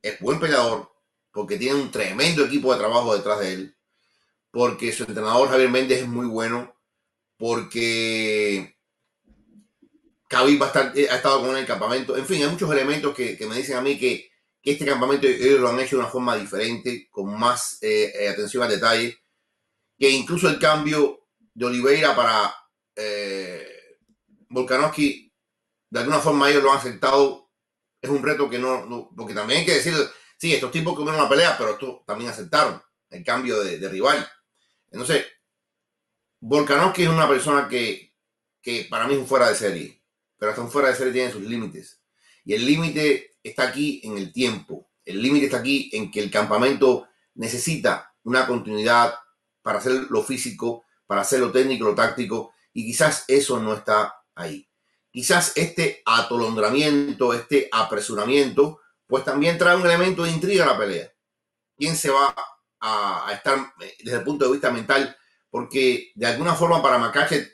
es 0.01 0.19
buen 0.19 0.39
peleador, 0.39 0.89
porque 1.31 1.57
tiene 1.57 1.79
un 1.81 1.91
tremendo 1.91 2.45
equipo 2.45 2.71
de 2.71 2.79
trabajo 2.79 3.15
detrás 3.15 3.39
de 3.39 3.53
él 3.53 3.74
porque 4.55 4.91
su 4.93 5.03
entrenador 5.03 5.49
Javier 5.49 5.69
Méndez 5.69 6.01
es 6.03 6.07
muy 6.07 6.27
bueno, 6.27 6.75
porque 7.37 8.75
Khabib 10.29 10.61
va 10.61 10.65
a 10.67 10.69
estar- 10.69 10.93
ha 11.11 11.15
estado 11.15 11.41
con 11.41 11.55
el 11.57 11.65
campamento. 11.65 12.17
En 12.17 12.25
fin, 12.25 12.41
hay 12.43 12.49
muchos 12.49 12.71
elementos 12.71 13.15
que, 13.15 13.37
que 13.37 13.45
me 13.47 13.57
dicen 13.57 13.77
a 13.77 13.81
mí 13.81 13.97
que, 13.99 14.29
que 14.61 14.71
este 14.71 14.85
campamento 14.85 15.27
ellos 15.27 15.59
lo 15.59 15.69
han 15.69 15.79
hecho 15.79 15.95
de 15.97 16.01
una 16.01 16.11
forma 16.11 16.35
diferente, 16.35 17.07
con 17.11 17.37
más 17.39 17.77
eh, 17.81 18.11
eh, 18.19 18.29
atención 18.29 18.63
al 18.63 18.69
detalle, 18.69 19.17
que 19.99 20.09
incluso 20.09 20.49
el 20.49 20.59
cambio 20.59 21.27
de 21.53 21.65
Oliveira 21.65 22.15
para 22.15 22.53
eh, 22.95 23.67
Volkanovski, 24.49 25.33
de 25.91 25.99
alguna 25.99 26.19
forma 26.19 26.49
ellos 26.49 26.63
lo 26.63 26.71
han 26.71 26.79
aceptado. 26.79 27.51
Es 28.01 28.09
un 28.09 28.23
reto 28.23 28.49
que 28.49 28.59
no, 28.59 28.85
no- 28.87 29.09
porque 29.15 29.33
también 29.35 29.61
hay 29.61 29.65
que 29.65 29.75
decir, 29.75 29.93
sí, 30.37 30.53
estos 30.53 30.71
tipos 30.71 30.95
comieron 30.95 31.19
una 31.21 31.29
pelea, 31.29 31.57
pero 31.57 31.71
estos 31.73 32.05
también 32.05 32.31
aceptaron 32.31 32.81
el 33.11 33.23
cambio 33.23 33.61
de, 33.63 33.79
de 33.79 33.89
rival. 33.89 34.27
Entonces, 34.95 35.25
Volkanovski 36.39 37.03
es 37.03 37.09
una 37.09 37.27
persona 37.27 37.67
que, 37.67 38.15
que 38.61 38.87
para 38.89 39.05
mí 39.05 39.13
es 39.13 39.19
un 39.19 39.27
fuera 39.27 39.49
de 39.49 39.55
serie, 39.55 40.01
pero 40.37 40.51
hasta 40.51 40.61
un 40.61 40.71
fuera 40.71 40.87
de 40.87 40.95
serie 40.95 41.11
tiene 41.11 41.33
sus 41.33 41.41
límites. 41.41 42.01
Y 42.45 42.53
el 42.53 42.65
límite 42.65 43.35
está 43.43 43.63
aquí 43.67 43.99
en 44.05 44.17
el 44.17 44.31
tiempo. 44.31 44.89
El 45.03 45.21
límite 45.21 45.47
está 45.47 45.57
aquí 45.57 45.89
en 45.91 46.09
que 46.09 46.21
el 46.21 46.31
campamento 46.31 47.09
necesita 47.33 48.15
una 48.23 48.47
continuidad 48.47 49.15
para 49.61 49.79
hacer 49.79 50.07
lo 50.09 50.23
físico, 50.23 50.85
para 51.05 51.21
hacer 51.23 51.41
lo 51.41 51.51
técnico, 51.51 51.83
lo 51.83 51.93
táctico, 51.93 52.53
y 52.71 52.85
quizás 52.85 53.25
eso 53.27 53.59
no 53.59 53.73
está 53.73 54.15
ahí. 54.33 54.65
Quizás 55.11 55.51
este 55.57 56.03
atolondramiento, 56.05 57.33
este 57.33 57.67
apresuramiento, 57.69 58.79
pues 59.07 59.25
también 59.25 59.57
trae 59.57 59.75
un 59.75 59.85
elemento 59.85 60.23
de 60.23 60.31
intriga 60.31 60.63
a 60.63 60.67
la 60.67 60.77
pelea. 60.77 61.11
¿Quién 61.75 61.97
se 61.97 62.09
va 62.09 62.33
a, 62.87 63.27
a 63.29 63.33
estar 63.33 63.73
eh, 63.81 63.95
desde 64.03 64.19
el 64.19 64.23
punto 64.23 64.45
de 64.45 64.51
vista 64.51 64.71
mental? 64.71 65.15
Porque 65.49 66.11
de 66.15 66.25
alguna 66.27 66.53
forma 66.55 66.81
para 66.81 66.97
Makachev, 66.97 67.47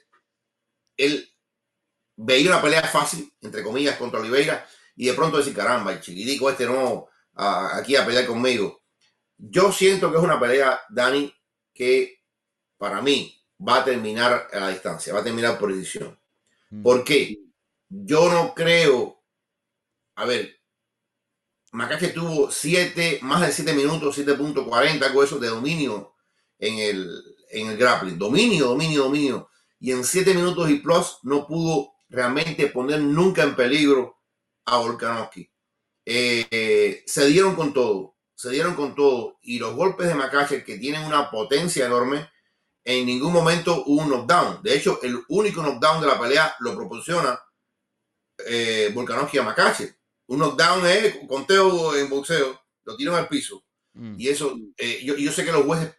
él 0.98 1.28
veía 2.16 2.50
una 2.50 2.62
pelea 2.62 2.84
fácil, 2.84 3.32
entre 3.42 3.64
comillas, 3.64 3.98
contra 3.98 4.20
Oliveira, 4.20 4.68
y 4.96 5.06
de 5.08 5.14
pronto 5.14 5.38
decir, 5.38 5.56
caramba, 5.56 5.94
el 5.94 6.02
chiquitico 6.02 6.50
este 6.50 6.66
no 6.66 7.08
a- 7.36 7.78
aquí 7.78 7.96
a 7.96 8.06
pelear 8.06 8.26
conmigo. 8.26 8.82
Yo 9.38 9.72
siento 9.72 10.12
que 10.12 10.18
es 10.18 10.24
una 10.24 10.40
pelea, 10.40 10.82
Dani, 10.90 11.34
que 11.74 12.20
para 12.78 13.02
mí 13.02 13.40
va 13.68 13.78
a 13.78 13.86
terminar 13.86 14.48
a 14.52 14.60
la 14.60 14.70
distancia, 14.70 15.14
va 15.14 15.22
a 15.22 15.24
terminar 15.24 15.58
por 15.58 15.74
decisión. 15.74 16.20
Mm. 16.70 16.84
¿Por 16.84 17.04
qué? 17.04 17.38
Yo 17.90 18.32
no 18.32 18.54
creo. 18.54 19.24
A 20.16 20.26
ver, 20.26 20.61
Macache 21.72 22.10
tuvo 22.10 22.52
siete, 22.52 23.20
más 23.22 23.42
de 23.42 23.52
7 23.52 23.74
minutos, 23.74 24.18
7.40, 24.18 25.04
algo 25.04 25.24
eso 25.24 25.40
de 25.40 25.48
dominio 25.48 26.16
en 26.60 26.78
el, 26.80 27.24
en 27.50 27.68
el 27.68 27.78
grappling. 27.78 28.18
Dominio, 28.18 28.68
dominio, 28.68 29.04
dominio. 29.04 29.50
Y 29.80 29.92
en 29.92 30.04
7 30.04 30.34
minutos 30.34 30.70
y 30.70 30.76
plus 30.76 31.20
no 31.24 31.48
pudo 31.48 31.94
realmente 32.10 32.68
poner 32.68 33.00
nunca 33.00 33.44
en 33.44 33.56
peligro 33.56 34.18
a 34.66 34.78
Volkanovski. 34.78 35.50
Eh, 36.06 37.04
se 37.06 37.28
dieron 37.28 37.56
con 37.56 37.74
todo, 37.74 38.16
se 38.36 38.50
dieron 38.50 38.76
con 38.76 38.94
todo. 38.94 39.38
Y 39.42 39.58
los 39.58 39.74
golpes 39.74 40.08
de 40.08 40.16
Macache, 40.16 40.64
que 40.66 40.78
tienen 40.78 41.04
una 41.04 41.32
potencia 41.32 41.86
enorme, 41.86 42.30
en 42.84 43.06
ningún 43.06 43.32
momento 43.32 43.84
hubo 43.86 44.02
un 44.02 44.10
knockdown. 44.10 44.62
De 44.62 44.76
hecho, 44.76 45.00
el 45.04 45.24
único 45.30 45.62
knockdown 45.62 46.02
de 46.02 46.08
la 46.08 46.20
pelea 46.20 46.56
lo 46.60 46.76
proporciona 46.76 47.40
eh, 48.46 48.92
Volkanovski 48.94 49.38
a 49.38 49.44
Makachev. 49.44 50.01
Un 50.32 50.40
knockdown 50.40 50.86
es 50.88 51.18
conteo 51.28 51.94
en 51.94 52.10
boxeo, 52.10 52.58
lo 52.86 52.96
tiran 52.96 53.16
al 53.16 53.28
piso. 53.28 53.66
Mm. 53.92 54.16
Y 54.18 54.30
eso, 54.30 54.58
eh, 54.78 55.02
yo, 55.04 55.18
yo 55.18 55.30
sé 55.30 55.44
que 55.44 55.52
los 55.52 55.66
jueces 55.66 55.94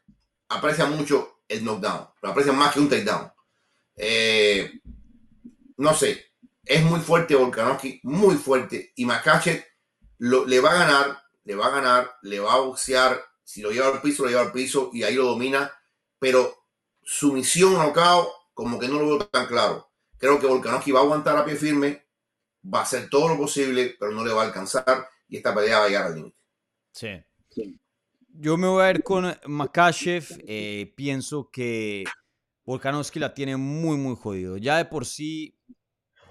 aprecian 0.48 0.96
mucho 0.96 1.42
el 1.46 1.62
knockdown, 1.62 2.08
lo 2.22 2.30
aprecian 2.30 2.56
más 2.56 2.72
que 2.72 2.80
un 2.80 2.88
takedown. 2.88 3.30
Eh, 3.94 4.80
no 5.76 5.92
sé, 5.92 6.32
es 6.64 6.82
muy 6.82 7.00
fuerte 7.00 7.34
Volkanovski, 7.34 8.00
muy 8.04 8.36
fuerte. 8.36 8.94
Y 8.96 9.04
Makachev 9.04 9.66
le 10.18 10.60
va 10.60 10.70
a 10.70 10.78
ganar, 10.78 11.22
le 11.44 11.54
va 11.54 11.66
a 11.66 11.70
ganar, 11.70 12.16
le 12.22 12.40
va 12.40 12.54
a 12.54 12.60
boxear. 12.60 13.22
Si 13.44 13.60
lo 13.60 13.70
lleva 13.70 13.88
al 13.88 14.00
piso, 14.00 14.22
lo 14.22 14.30
lleva 14.30 14.40
al 14.40 14.52
piso 14.52 14.88
y 14.94 15.02
ahí 15.02 15.14
lo 15.14 15.26
domina. 15.26 15.70
Pero 16.18 16.64
su 17.02 17.34
misión 17.34 17.74
knockout, 17.74 18.28
como 18.54 18.78
que 18.78 18.88
no 18.88 18.98
lo 18.98 19.06
veo 19.08 19.26
tan 19.26 19.46
claro. 19.46 19.90
Creo 20.16 20.40
que 20.40 20.46
Volkanovski 20.46 20.90
va 20.90 21.00
a 21.00 21.02
aguantar 21.02 21.36
a 21.36 21.44
pie 21.44 21.54
firme, 21.54 22.06
va 22.62 22.80
a 22.80 22.82
hacer 22.82 23.08
todo 23.08 23.28
lo 23.28 23.36
posible, 23.36 23.96
pero 23.98 24.12
no 24.12 24.24
le 24.24 24.32
va 24.32 24.42
a 24.42 24.46
alcanzar 24.46 25.08
y 25.28 25.36
esta 25.36 25.54
pelea 25.54 25.78
va 25.78 25.84
a 25.84 25.88
llegar 25.88 26.06
al 26.06 26.14
límite. 26.14 26.36
Sí. 26.92 27.08
Yo 28.34 28.56
me 28.56 28.66
voy 28.66 28.84
a 28.84 28.90
ir 28.90 29.02
con 29.02 29.34
Makachev. 29.46 30.24
eh, 30.46 30.92
pienso 30.96 31.50
que 31.50 32.04
Volkanovski 32.64 33.18
la 33.18 33.34
tiene 33.34 33.56
muy, 33.56 33.96
muy 33.96 34.16
jodido. 34.16 34.56
Ya 34.56 34.76
de 34.78 34.84
por 34.84 35.04
sí, 35.06 35.58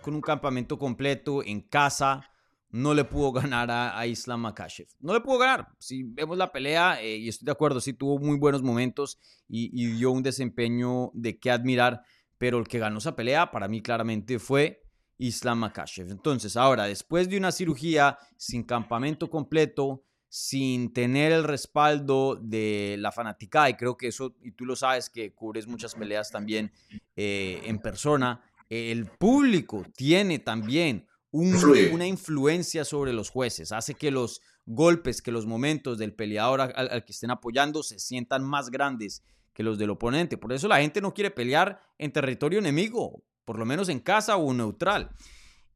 con 0.02 0.16
un 0.16 0.22
campamento 0.22 0.78
completo 0.80 1.44
en 1.44 1.62
casa, 1.62 2.28
no 2.70 2.94
le 2.94 3.04
pudo 3.04 3.32
ganar 3.34 3.70
a, 3.70 3.98
a 3.98 4.08
Islam 4.08 4.42
Makachev. 4.42 4.88
No 5.00 5.14
le 5.14 5.22
pudo 5.22 5.40
ganar. 5.40 5.68
Si 5.80 6.04
vemos 6.04 6.38
la 6.38 6.52
pelea, 6.52 7.02
eh, 7.02 7.18
y 7.18 7.30
estoy 7.30 7.46
de 7.46 7.52
acuerdo, 7.52 7.80
sí 7.80 7.94
tuvo 7.94 8.18
muy 8.20 8.38
buenos 8.38 8.64
momentos 8.64 9.20
y, 9.48 9.70
y 9.74 9.92
dio 9.94 10.12
un 10.12 10.24
desempeño 10.24 11.12
de 11.14 11.40
qué 11.40 11.52
admirar, 11.52 12.02
pero 12.38 12.58
el 12.58 12.68
que 12.68 12.80
ganó 12.80 12.98
esa 12.98 13.16
pelea 13.16 13.52
para 13.52 13.68
mí 13.68 13.82
claramente 13.82 14.40
fue 14.40 14.81
Islam 15.22 15.59
Makachev. 15.59 16.09
Entonces, 16.11 16.57
ahora, 16.57 16.86
después 16.86 17.30
de 17.30 17.38
una 17.38 17.51
cirugía 17.51 18.17
sin 18.38 18.63
campamento 18.63 19.30
completo, 19.30 20.03
sin 20.28 20.93
tener 20.93 21.32
el 21.32 21.43
respaldo 21.43 22.38
de 22.41 22.95
la 22.99 23.11
fanaticada, 23.11 23.69
y 23.69 23.76
creo 23.76 23.97
que 23.97 24.07
eso, 24.07 24.36
y 24.41 24.51
tú 24.51 24.65
lo 24.65 24.76
sabes 24.76 25.09
que 25.09 25.34
cubres 25.34 25.67
muchas 25.67 25.93
peleas 25.93 26.32
también 26.32 26.72
eh, 27.15 27.61
en 27.65 27.80
persona, 27.80 28.41
el 28.69 29.05
público 29.05 29.86
tiene 29.95 30.39
también 30.39 31.05
un- 31.32 31.53
una 31.93 32.07
influencia 32.07 32.86
sobre 32.86 33.11
los 33.13 33.30
jueces, 33.30 33.72
hace 33.74 33.93
que 33.95 34.09
los 34.11 34.41
golpes, 34.65 35.22
que 35.22 35.32
los 35.32 35.45
momentos 35.45 35.97
del 35.97 36.13
peleador 36.13 36.61
al, 36.61 36.74
al 36.89 37.03
que 37.05 37.11
estén 37.11 37.32
apoyando 37.32 37.84
se 37.84 37.99
sientan 37.99 38.43
más 38.43 38.69
grandes 38.69 39.24
que 39.53 39.63
los 39.63 39.78
del 39.78 39.89
oponente. 39.89 40.38
Por 40.38 40.53
eso 40.53 40.67
la 40.69 40.80
gente 40.80 41.01
no 41.01 41.13
quiere 41.13 41.30
pelear 41.32 41.82
en 41.97 42.11
territorio 42.13 42.59
enemigo, 42.59 43.24
por 43.46 43.58
lo 43.60 43.66
menos 43.66 43.89
en 43.89 44.00
casa 44.00 44.38
o 44.38 44.54
neutral. 44.54 45.10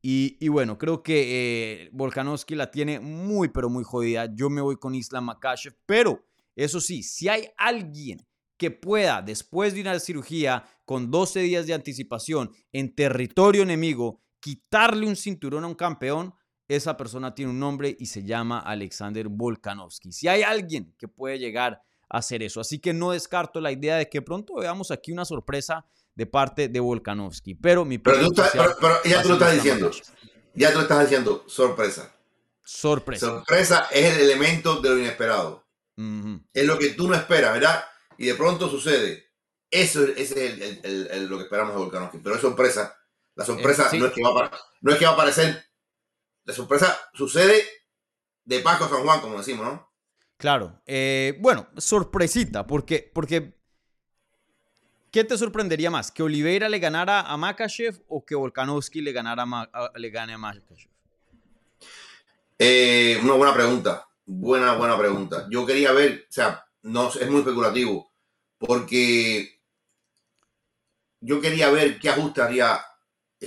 Y, 0.07 0.49
bueno, 0.49 0.78
creo 0.78 1.01
que 1.01 1.88
eh, 1.88 1.91
la 2.49 2.70
tiene 2.70 2.99
muy, 2.99 3.49
pero 3.49 3.72
muy 3.72 3.84
jodida. 3.84 4.30
Yo 4.36 4.51
me 4.51 4.61
voy 4.61 4.76
con 4.78 4.93
Islam 4.93 5.26
Makachev, 5.26 5.76
pero 5.88 6.24
eso 6.55 6.80
sí, 6.80 7.01
si 7.01 7.28
hay 7.28 7.47
alguien 7.57 8.24
que 8.55 8.70
pueda, 8.70 9.24
después 9.24 9.74
de 9.74 9.82
una 9.82 9.99
cirugía, 9.99 10.63
con 10.86 11.09
12 11.09 11.39
días 11.41 11.66
de 11.66 11.74
anticipación, 11.74 12.51
en 12.72 12.93
territorio 12.93 13.63
enemigo, 13.63 14.22
quitarle 14.39 15.07
un 15.07 15.16
cinturón 15.16 15.63
a 15.63 15.68
un 15.68 15.74
campeón, 15.74 16.36
esa 16.68 16.97
persona 16.97 17.34
tiene 17.34 17.51
un 17.51 17.59
nombre 17.59 17.95
y 17.99 18.05
se 18.05 18.24
llama 18.24 18.59
Alexander 18.59 19.28
Volkanovski. 19.28 20.11
Si 20.11 20.28
hay 20.28 20.43
alguien 20.43 20.93
que 20.99 21.07
puede 21.07 21.39
llegar 21.39 21.82
a 22.09 22.20
hacer 22.20 22.43
eso, 22.43 22.61
así 22.61 22.80
que 22.80 22.93
no 22.93 23.11
descarto 23.11 23.59
la 23.59 23.72
idea 23.72 23.97
de 23.97 24.07
que 24.07 24.22
pronto 24.22 24.55
veamos 24.55 24.91
aquí 24.91 25.11
una 25.11 25.26
sorpresa 25.26 25.86
de 26.16 26.26
parte 26.26 26.68
de 26.70 26.80
Volkanovski. 26.80 27.55
Pero 27.55 27.86
mi 27.86 27.97
Pero, 27.97 28.30
tú 28.30 28.34
pero- 28.53 28.76
pero 28.80 28.95
ya 29.03 29.22
tú 29.22 29.30
lo 29.30 29.34
estás 29.36 29.53
diciendo. 29.53 29.91
Ya 30.53 30.70
tú 30.72 30.76
lo 30.78 30.82
estás 30.84 31.01
diciendo, 31.01 31.43
sorpresa. 31.47 32.11
Sorpresa. 32.63 33.28
Sorpresa 33.28 33.88
es 33.91 34.16
el 34.16 34.22
elemento 34.22 34.82
de 34.82 34.89
lo 34.89 34.97
inesperado. 34.97 35.66
Es 36.53 36.66
lo 36.66 36.78
que 36.80 36.89
tú 36.89 37.07
no 37.07 37.16
esperas, 37.16 37.53
¿verdad? 37.53 37.84
Y 38.18 38.26
de 38.28 38.36
pronto 38.36 38.70
sucede. 38.70 39.26
Eso 39.70 40.03
es, 40.03 40.09
ese 40.18 40.45
es 40.45 40.53
el- 40.53 40.61
el- 40.61 40.80
el- 40.84 41.07
el- 41.11 41.26
lo 41.28 41.38
que 41.38 41.43
esperamos 41.43 41.74
de 41.76 41.80
Volkanovski. 41.82 42.18
Pero 42.20 42.36
es 42.36 42.41
sorpresa. 42.41 42.95
La 43.36 43.43
sorpresa 43.45 43.88
Eh, 43.88 43.89
sí. 43.91 43.99
no, 43.99 44.05
es 44.07 44.13
que 44.13 44.22
va 44.24 44.45
a, 44.45 44.51
no 44.82 44.91
es 44.93 44.97
que 44.97 45.05
va 45.05 45.11
a 45.11 45.13
aparecer. 45.16 45.63
La 46.45 46.53
sorpresa 46.53 46.97
sucede 47.13 47.61
de 48.45 48.59
Paco 48.59 48.88
San 48.88 49.03
Juan, 49.03 49.20
como 49.20 49.38
decimos, 49.38 49.66
¿no? 49.66 49.91
Claro. 50.38 50.82
eh, 50.86 51.38
bueno, 51.39 51.68
sorpresita, 51.78 52.68
porque, 52.68 53.09
porque 53.13 53.55
¿qué 55.16 55.24
te 55.24 55.38
sorprendería 55.38 55.89
más? 55.89 56.11
¿Que 56.11 56.24
Oliveira 56.24 56.68
le 56.68 56.78
ganara 56.78 57.22
a 57.22 57.38
Makachev 57.38 58.03
o 58.09 58.26
que 58.26 58.36
Volkanovski 58.36 58.99
le, 58.99 59.13
ganara 59.13 59.45
a 59.45 59.91
le 59.95 60.09
gane 60.09 60.34
a 60.34 60.38
Makachev? 60.38 60.91
Eh, 62.59 63.18
una 63.24 63.36
buena 63.36 63.53
pregunta. 63.53 64.05
Buena, 64.26 64.74
buena 64.74 64.97
pregunta. 64.97 65.47
Yo 65.49 65.66
quería 65.66 65.93
ver, 65.93 66.26
o 66.30 66.32
sea, 66.34 66.66
no 66.82 67.07
es 67.07 67.30
muy 67.30 67.39
especulativo, 67.39 68.11
porque 68.57 69.61
yo 71.22 71.39
quería 71.39 71.70
ver 71.70 71.97
qué 71.97 72.09
ajuste 72.09 72.41
haría 72.41 72.82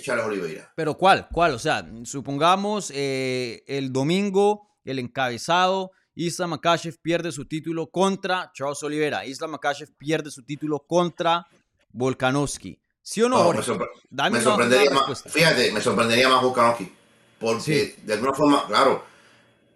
Charles 0.01 0.25
Oliveira. 0.25 0.73
Pero 0.75 0.97
¿cuál? 0.97 1.29
¿Cuál? 1.31 1.53
O 1.53 1.59
sea, 1.59 1.87
supongamos 2.05 2.91
eh, 2.95 3.63
el 3.67 3.93
domingo, 3.93 4.71
el 4.85 5.01
encabezado, 5.01 5.91
Islam 6.15 6.51
Makachev 6.51 6.97
pierde 7.01 7.31
su 7.31 7.45
título 7.45 7.91
contra 7.91 8.51
Charles 8.53 8.83
Oliveira. 8.83 9.25
Islam 9.25 9.53
Makachev 9.53 9.95
pierde 9.97 10.33
su 10.33 10.43
título 10.43 10.81
contra 10.81 11.47
Volkanovski. 11.91 12.81
¿Sí 13.03 13.23
o 13.23 13.29
no, 13.29 13.39
No, 13.39 13.45
Jorge? 13.45 13.61
me, 13.61 13.67
sorpre- 13.79 13.89
Dame 14.11 14.31
me 14.31 14.39
una- 14.39 14.55
una 14.55 14.65
sorprendería 14.65 14.91
más, 14.91 15.23
fíjate, 15.25 15.73
me 15.73 15.81
sorprendería 15.81 16.29
más 16.29 16.43
Volkanovski, 16.43 16.93
porque 17.41 17.97
de 18.03 18.13
alguna 18.15 18.35
forma, 18.35 18.67
claro, 18.67 19.05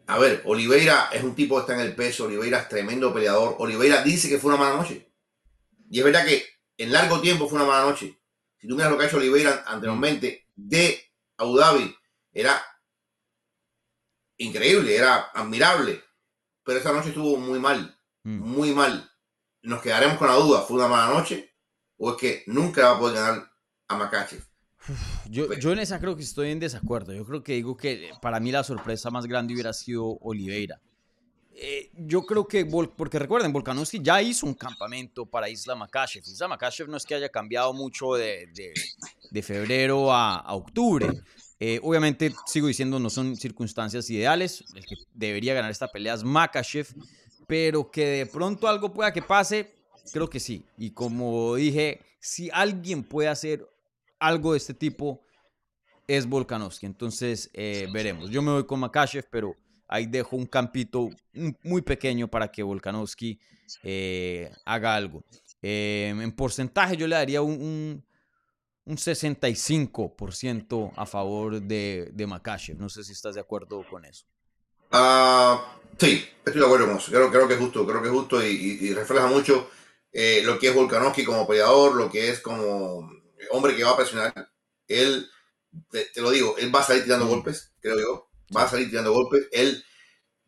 a 0.06 0.18
ver, 0.18 0.42
Oliveira 0.44 1.08
es 1.12 1.22
un 1.24 1.34
tipo 1.34 1.54
que 1.56 1.60
está 1.62 1.74
en 1.74 1.80
el 1.80 1.94
peso, 1.94 2.24
Oliveira 2.24 2.58
es 2.58 2.68
tremendo 2.68 3.12
peleador, 3.14 3.56
Oliveira 3.58 4.02
dice 4.02 4.28
que 4.28 4.38
fue 4.38 4.52
una 4.52 4.62
mala 4.62 4.76
noche, 4.76 5.10
y 5.90 5.98
es 5.98 6.04
verdad 6.04 6.26
que 6.26 6.44
en 6.76 6.92
largo 6.92 7.20
tiempo 7.20 7.48
fue 7.48 7.58
una 7.58 7.68
mala 7.68 7.84
noche. 7.88 8.18
Si 8.58 8.68
tú 8.68 8.74
miras 8.76 8.90
lo 8.90 8.98
que 8.98 9.04
ha 9.04 9.06
hecho 9.08 9.16
Oliveira 9.16 9.64
anteriormente 9.66 10.48
de 10.54 11.02
Abu 11.38 11.56
Dhabi, 11.56 11.96
era 12.32 12.62
increíble, 14.38 14.94
era 14.96 15.30
admirable, 15.34 16.02
pero 16.64 16.78
esa 16.78 16.92
noche 16.92 17.08
estuvo 17.08 17.36
muy 17.36 17.58
mal, 17.58 17.96
Mm. 18.24 18.38
muy 18.40 18.72
mal. 18.72 19.10
Nos 19.62 19.80
quedaremos 19.82 20.18
con 20.18 20.28
la 20.28 20.34
duda, 20.34 20.62
¿fue 20.62 20.76
una 20.76 20.88
mala 20.88 21.12
noche? 21.14 21.51
¿O 22.04 22.10
es 22.10 22.16
que 22.16 22.42
nunca 22.48 22.82
va 22.88 22.96
a 22.96 22.98
poder 22.98 23.14
ganar 23.14 23.52
a 23.86 23.96
Makachev? 23.96 24.42
Yo, 25.30 25.52
yo 25.54 25.70
en 25.72 25.78
esa 25.78 26.00
creo 26.00 26.16
que 26.16 26.24
estoy 26.24 26.50
en 26.50 26.58
desacuerdo. 26.58 27.12
Yo 27.12 27.24
creo 27.24 27.44
que 27.44 27.52
digo 27.52 27.76
que 27.76 28.10
para 28.20 28.40
mí 28.40 28.50
la 28.50 28.64
sorpresa 28.64 29.08
más 29.08 29.26
grande 29.26 29.54
hubiera 29.54 29.72
sido 29.72 30.18
Oliveira. 30.20 30.80
Eh, 31.54 31.92
yo 31.96 32.22
creo 32.26 32.48
que, 32.48 32.64
porque 32.64 33.20
recuerden, 33.20 33.52
Volkanovski 33.52 34.00
ya 34.02 34.20
hizo 34.20 34.46
un 34.46 34.54
campamento 34.54 35.26
para 35.26 35.48
Isla 35.48 35.76
Makachev. 35.76 36.24
Isla 36.26 36.48
Makachev 36.48 36.88
no 36.88 36.96
es 36.96 37.06
que 37.06 37.14
haya 37.14 37.28
cambiado 37.28 37.72
mucho 37.72 38.14
de, 38.14 38.48
de- 38.52 38.74
de 39.30 39.42
febrero 39.42 40.12
a, 40.12 40.38
a 40.38 40.54
octubre. 40.54 41.06
Eh, 41.60 41.78
obviamente, 41.84 42.34
sigo 42.46 42.66
diciendo, 42.66 42.98
no 42.98 43.10
son 43.10 43.36
circunstancias 43.36 44.10
ideales. 44.10 44.64
El 44.74 44.84
que 44.84 44.96
debería 45.14 45.54
ganar 45.54 45.70
esta 45.70 45.86
pelea 45.86 46.14
es 46.14 46.24
Makachev. 46.24 46.88
Pero 47.46 47.92
que 47.92 48.04
de 48.06 48.26
pronto 48.26 48.66
algo 48.66 48.92
pueda 48.92 49.12
que 49.12 49.22
pase, 49.22 49.72
creo 50.12 50.28
que 50.30 50.40
sí. 50.40 50.64
Y 50.76 50.90
como 50.92 51.54
dije, 51.56 52.00
si 52.20 52.50
alguien 52.52 53.02
puede 53.04 53.28
hacer 53.28 53.66
algo 54.18 54.52
de 54.52 54.58
este 54.58 54.74
tipo, 54.74 55.22
es 56.06 56.26
Volkanovski. 56.26 56.86
Entonces, 56.86 57.50
eh, 57.54 57.88
veremos. 57.92 58.30
Yo 58.30 58.42
me 58.42 58.52
voy 58.52 58.66
con 58.66 58.80
Makachev, 58.80 59.26
pero 59.30 59.56
ahí 59.88 60.06
dejo 60.06 60.36
un 60.36 60.46
campito 60.46 61.10
muy 61.62 61.82
pequeño 61.82 62.28
para 62.28 62.50
que 62.50 62.62
Volkanovski 62.62 63.38
eh, 63.82 64.50
haga 64.64 64.94
algo. 64.96 65.24
Eh, 65.62 66.08
en 66.16 66.32
porcentaje 66.32 66.96
yo 66.96 67.06
le 67.06 67.14
daría 67.16 67.40
un, 67.42 67.52
un, 67.62 68.04
un 68.84 68.96
65% 68.96 70.92
a 70.96 71.06
favor 71.06 71.60
de, 71.62 72.10
de 72.12 72.26
Makachev. 72.26 72.76
No 72.78 72.88
sé 72.88 73.04
si 73.04 73.12
estás 73.12 73.34
de 73.34 73.40
acuerdo 73.40 73.84
con 73.88 74.04
eso. 74.04 74.26
Ah, 74.90 75.78
sí, 75.98 76.24
estoy 76.44 76.60
de 76.60 76.66
acuerdo 76.66 76.86
con 76.86 76.96
eso. 76.96 77.10
Creo, 77.10 77.30
creo 77.30 77.48
que 77.48 77.54
es 77.54 77.60
justo, 77.60 77.86
creo 77.86 78.02
que 78.02 78.08
es 78.08 78.14
justo 78.14 78.42
y, 78.46 78.50
y- 78.50 78.86
y 78.88 78.94
refleja 78.94 79.26
mucho 79.26 79.70
eh, 80.12 80.42
lo 80.44 80.58
que 80.58 80.68
es 80.68 80.74
Volkanovski 80.74 81.24
como 81.24 81.46
peleador, 81.46 81.94
lo 81.94 82.10
que 82.10 82.28
es 82.28 82.40
como 82.40 83.10
hombre 83.50 83.74
que 83.76 83.84
va 83.84 83.90
a 83.92 83.96
presionar. 83.96 84.50
Él, 84.88 85.28
te, 85.90 86.04
te 86.06 86.20
lo 86.20 86.30
digo, 86.30 86.56
él 86.58 86.74
va 86.74 86.80
a 86.80 86.84
salir 86.84 87.04
tirando 87.04 87.26
golpes, 87.26 87.72
creo 87.80 87.98
yo. 87.98 88.28
Va 88.54 88.64
a 88.64 88.68
salir 88.68 88.90
tirando 88.90 89.12
golpes. 89.12 89.48
Él 89.52 89.82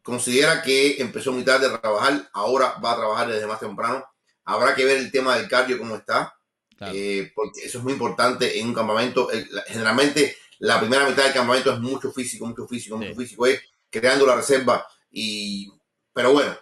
considera 0.03 0.63
que 0.63 1.01
empezó 1.01 1.33
muy 1.33 1.45
tarde 1.45 1.67
a 1.67 1.81
trabajar, 1.81 2.29
ahora 2.35 2.77
va 2.85 2.93
a 2.93 2.97
trabajar 2.97 3.29
desde 3.29 3.47
más 3.47 3.61
temprano. 3.61 4.05
Habrá 4.45 4.75
que 4.75 4.85
ver 4.85 4.99
el 4.99 5.11
tema 5.11 5.37
del 5.37 5.49
cardio, 5.49 5.79
cómo 5.79 5.97
está. 5.97 6.35
Claro. 6.77 6.93
Eh, 6.95 7.33
porque 7.35 7.61
eso 7.63 7.79
es 7.79 7.85
muy 7.85 7.95
importante 7.95 8.59
en 8.59 8.67
un 8.69 8.75
campamento. 8.75 9.31
El- 9.31 9.49
generalmente 9.69 10.37
la 10.59 10.79
primera 10.81 11.09
mitad 11.09 11.25
del 11.25 11.33
campamento 11.33 11.73
es 11.73 11.81
mucho 11.81 12.13
físico, 12.13 12.47
mucho 12.47 12.67
físico, 12.67 12.99
mucho 12.99 13.15
físico, 13.15 13.47
es 13.47 13.63
creando 13.91 14.27
la 14.27 14.37
reserva. 14.37 14.87
Y, 15.11 15.71
pero 16.13 16.33
bueno, 16.33 16.55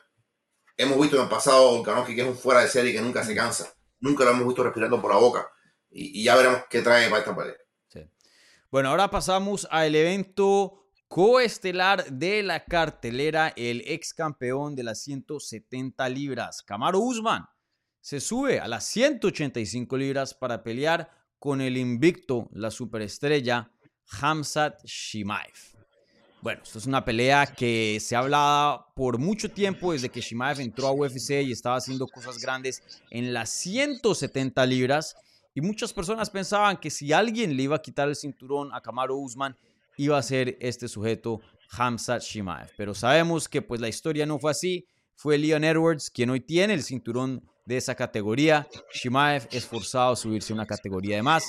hemos 0.76 1.00
visto 1.00 1.16
en 1.16 1.22
el 1.22 1.28
pasado 1.28 1.70
Volkanovski 1.76 2.14
que 2.14 2.22
es 2.22 2.28
un 2.28 2.36
fuera 2.36 2.60
de 2.60 2.68
serie 2.68 2.92
que 2.92 3.00
nunca 3.00 3.24
se 3.24 3.34
cansa. 3.34 3.72
Nunca 4.00 4.24
lo 4.24 4.30
hemos 4.30 4.46
visto 4.46 4.64
respirando 4.64 5.00
por 5.00 5.12
la 5.12 5.18
boca. 5.18 5.48
Y, 5.90 6.20
y 6.20 6.24
ya 6.24 6.36
veremos 6.36 6.62
qué 6.68 6.82
trae 6.82 7.08
para 7.08 7.20
esta 7.20 7.36
pelea. 7.36 7.56
Sí. 7.88 8.00
Bueno, 8.70 8.90
ahora 8.90 9.10
pasamos 9.10 9.68
al 9.70 9.94
evento 9.94 10.82
coestelar 11.12 12.06
de 12.10 12.42
la 12.42 12.64
cartelera, 12.64 13.52
el 13.54 13.82
ex 13.86 14.14
campeón 14.14 14.74
de 14.74 14.82
las 14.82 15.02
170 15.02 16.08
libras, 16.08 16.62
Kamaru 16.62 17.00
Usman, 17.00 17.44
se 18.00 18.18
sube 18.18 18.60
a 18.60 18.66
las 18.66 18.86
185 18.86 19.94
libras 19.98 20.32
para 20.32 20.62
pelear 20.62 21.10
con 21.38 21.60
el 21.60 21.76
invicto, 21.76 22.48
la 22.52 22.70
superestrella 22.70 23.70
Hamzat 24.22 24.82
Shimaev. 24.84 25.71
Bueno, 26.42 26.60
esto 26.64 26.80
es 26.80 26.86
una 26.86 27.04
pelea 27.04 27.46
que 27.46 27.98
se 28.00 28.16
ha 28.16 28.18
hablado 28.18 28.88
por 28.96 29.16
mucho 29.16 29.48
tiempo 29.48 29.92
desde 29.92 30.08
que 30.08 30.20
Shimaev 30.20 30.58
entró 30.58 30.88
a 30.88 30.92
UFC 30.92 31.40
y 31.40 31.52
estaba 31.52 31.76
haciendo 31.76 32.08
cosas 32.08 32.38
grandes 32.38 32.82
en 33.10 33.32
las 33.32 33.50
170 33.50 34.66
libras. 34.66 35.14
Y 35.54 35.60
muchas 35.60 35.92
personas 35.92 36.30
pensaban 36.30 36.78
que 36.78 36.90
si 36.90 37.12
alguien 37.12 37.56
le 37.56 37.62
iba 37.62 37.76
a 37.76 37.80
quitar 37.82 38.08
el 38.08 38.16
cinturón 38.16 38.74
a 38.74 38.80
Kamaru 38.80 39.20
Usman, 39.20 39.56
iba 39.96 40.18
a 40.18 40.22
ser 40.22 40.56
este 40.60 40.88
sujeto 40.88 41.40
Hamza 41.70 42.18
Shimaev. 42.18 42.72
Pero 42.76 42.92
sabemos 42.92 43.48
que 43.48 43.62
pues 43.62 43.80
la 43.80 43.88
historia 43.88 44.26
no 44.26 44.40
fue 44.40 44.50
así. 44.50 44.88
Fue 45.14 45.38
Leon 45.38 45.62
Edwards 45.62 46.10
quien 46.10 46.30
hoy 46.30 46.40
tiene 46.40 46.74
el 46.74 46.82
cinturón 46.82 47.48
de 47.66 47.76
esa 47.76 47.94
categoría. 47.94 48.66
Shimaev 48.92 49.46
es 49.52 49.64
forzado 49.64 50.14
a 50.14 50.16
subirse 50.16 50.52
una 50.52 50.66
categoría 50.66 51.14
de 51.14 51.22
más. 51.22 51.44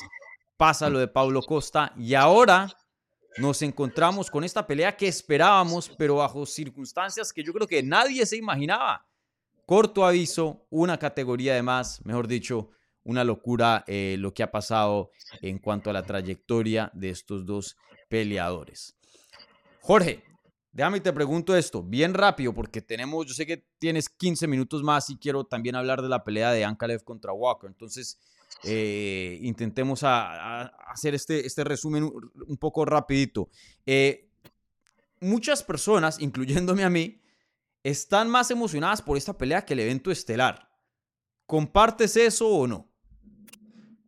Pasa 0.56 0.88
lo 0.88 1.00
de 1.00 1.08
Paulo 1.08 1.42
Costa 1.42 1.94
y 1.98 2.14
ahora 2.14 2.70
nos 3.38 3.62
encontramos 3.62 4.30
con 4.30 4.44
esta 4.44 4.66
pelea 4.66 4.96
que 4.96 5.08
esperábamos, 5.08 5.90
pero 5.98 6.16
bajo 6.18 6.46
circunstancias 6.46 7.34
que 7.34 7.44
yo 7.44 7.54
creo 7.54 7.68
que 7.68 7.82
nadie 7.82 8.26
se 8.26 8.38
imaginaba. 8.38 9.06
Corto 9.66 10.06
aviso, 10.06 10.66
una 10.70 10.98
categoría 10.98 11.56
de 11.56 11.64
más, 11.64 12.06
mejor 12.06 12.28
dicho, 12.28 12.70
una 13.04 13.24
locura 13.24 13.84
eh, 13.88 14.18
lo 14.20 14.34
que 14.34 14.44
ha 14.44 14.52
pasado 14.52 15.12
en 15.42 15.60
cuanto 15.60 15.90
a 15.90 15.94
la 15.94 16.04
trayectoria 16.04 16.92
de 16.94 17.10
estos 17.10 17.46
dos 17.46 17.78
peleadores. 18.10 18.96
Jorge, 19.82 20.24
déjame 20.72 21.00
te 21.02 21.12
pregunto 21.12 21.56
esto, 21.56 21.84
bien 21.84 22.14
rápido, 22.14 22.54
porque 22.54 22.82
tenemos, 22.82 23.26
yo 23.26 23.34
sé 23.34 23.46
que 23.46 23.66
tienes 23.80 24.10
15 24.10 24.48
minutos 24.48 24.84
más 24.84 25.10
y 25.10 25.18
quiero 25.18 25.44
también 25.46 25.76
hablar 25.76 26.02
de 26.02 26.10
la 26.10 26.24
pelea 26.24 26.52
de 26.52 26.66
Ankalev 26.66 27.04
contra 27.04 27.34
Walker. 27.34 27.70
Entonces, 27.70 28.20
eh, 28.64 29.40
intentemos 29.42 30.02
hacer 30.04 31.16
este, 31.16 31.46
este 31.46 31.64
resumen 31.64 32.04
un, 32.04 32.58
poco 32.58 32.86
rapidito. 32.86 33.50
Eh, 33.86 34.30
muchas 35.20 35.64
personas, 35.64 36.20
incluyéndome 36.20 36.84
a 36.84 36.90
mí, 36.90 37.22
están 37.84 38.30
más 38.30 38.52
emocionadas 38.52 39.02
por 39.02 39.18
esta 39.18 39.38
pelea 39.38 39.66
que 39.66 39.74
el 39.74 39.82
evento 39.82 40.12
estelar. 40.12 40.70
¿Compartes 41.46 42.16
eso 42.16 42.48
o 42.48 42.68
no? 42.68 42.90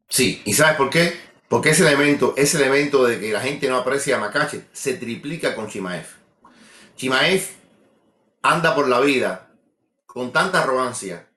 Sí, 0.07 0.41
¿y 0.45 0.53
sabes 0.53 0.77
por 0.77 0.89
qué? 0.89 1.13
Porque 1.49 1.71
ese 1.71 1.85
elemento, 1.85 2.33
ese 2.37 2.57
elemento 2.57 3.05
de 3.05 3.19
que 3.19 3.33
la 3.33 3.41
gente 3.41 3.67
no 3.67 3.77
aprecia 3.77 4.15
a 4.15 4.19
Makachev 4.19 4.67
se 4.71 4.93
triplica 4.93 5.55
con 5.55 5.67
Chimaev. 5.67 6.07
Chimaev 6.95 7.45
anda 8.41 8.73
por 8.73 8.87
la 8.87 8.99
vida 9.01 9.51
con 10.05 10.31
tanta 10.31 10.63
arrogancia, 10.63 11.29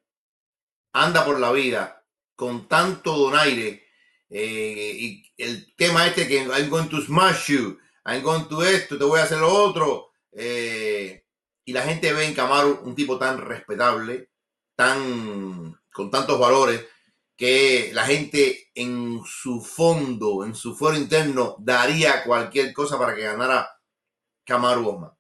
anda 0.92 1.24
por 1.24 1.40
la 1.40 1.50
vida 1.50 1.97
con 2.38 2.68
tanto 2.68 3.16
donaire. 3.16 3.82
Eh, 4.30 4.92
y 4.96 5.32
el 5.36 5.74
tema 5.74 6.06
este 6.06 6.28
que 6.28 6.36
I'm 6.36 6.70
going 6.70 6.88
to 6.88 7.00
smash 7.00 7.50
you, 7.50 7.78
I'm 8.04 8.22
going 8.22 8.44
to 8.44 8.62
esto, 8.62 8.96
te 8.96 9.02
voy 9.02 9.18
a 9.18 9.24
hacer 9.24 9.38
lo 9.38 9.52
otro. 9.52 10.12
Eh, 10.30 11.24
y 11.64 11.72
la 11.72 11.82
gente 11.82 12.12
ve 12.12 12.26
en 12.26 12.34
Camaro 12.34 12.80
un 12.84 12.94
tipo 12.94 13.18
tan 13.18 13.40
respetable, 13.40 14.30
tan 14.76 15.76
con 15.92 16.12
tantos 16.12 16.38
valores, 16.38 16.86
que 17.36 17.90
la 17.92 18.06
gente 18.06 18.70
en 18.72 19.20
su 19.26 19.60
fondo, 19.60 20.44
en 20.44 20.54
su 20.54 20.76
foro 20.76 20.96
interno, 20.96 21.56
daría 21.58 22.22
cualquier 22.22 22.72
cosa 22.72 22.96
para 22.98 23.16
que 23.16 23.22
ganara 23.22 23.68
Kamaru 24.44 24.90
Osman. 24.90 25.12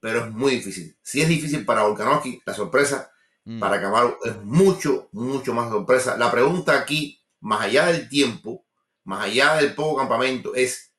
Pero 0.00 0.26
es 0.26 0.30
muy 0.30 0.56
difícil. 0.56 0.98
Si 1.00 1.22
es 1.22 1.28
difícil 1.28 1.64
para 1.64 1.84
Volkanovski, 1.84 2.42
la 2.44 2.52
sorpresa 2.52 3.11
mm. 3.44 3.60
para 3.60 3.80
Kamaru 3.80 4.16
es 4.24 4.42
mucho, 4.42 5.08
mucho 5.12 5.52
más 5.54 5.70
sorpresa. 5.70 6.16
La 6.16 6.30
pregunta 6.30 6.78
aquí, 6.78 7.20
más 7.40 7.62
allá 7.62 7.86
del 7.86 8.08
tiempo, 8.08 8.64
más 9.04 9.24
allá 9.24 9.54
del 9.56 9.74
poco 9.74 9.96
campamento, 9.98 10.54
es, 10.54 10.92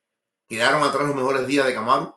¿quedaron 0.48 0.82
atrás 0.82 1.06
los 1.06 1.16
mejores 1.16 1.46
días 1.46 1.66
de 1.66 1.74
Kamaru? 1.74 2.14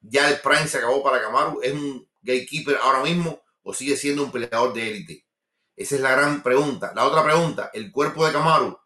¿Ya 0.00 0.30
el 0.30 0.40
prime 0.40 0.66
se 0.68 0.78
acabó 0.78 1.02
para 1.02 1.20
Kamaru? 1.20 1.60
¿Es 1.62 1.72
un 1.72 2.08
gatekeeper 2.22 2.76
ahora 2.82 3.02
mismo 3.02 3.40
o 3.62 3.74
sigue 3.74 3.96
siendo 3.96 4.24
un 4.24 4.32
peleador 4.32 4.72
de 4.72 4.90
élite? 4.90 5.26
Esa 5.74 5.96
es 5.96 6.00
la 6.00 6.12
gran 6.12 6.42
pregunta. 6.42 6.92
La 6.94 7.04
otra 7.04 7.22
pregunta, 7.22 7.70
el 7.72 7.92
cuerpo 7.92 8.26
de 8.26 8.32
Kamaru. 8.32 8.78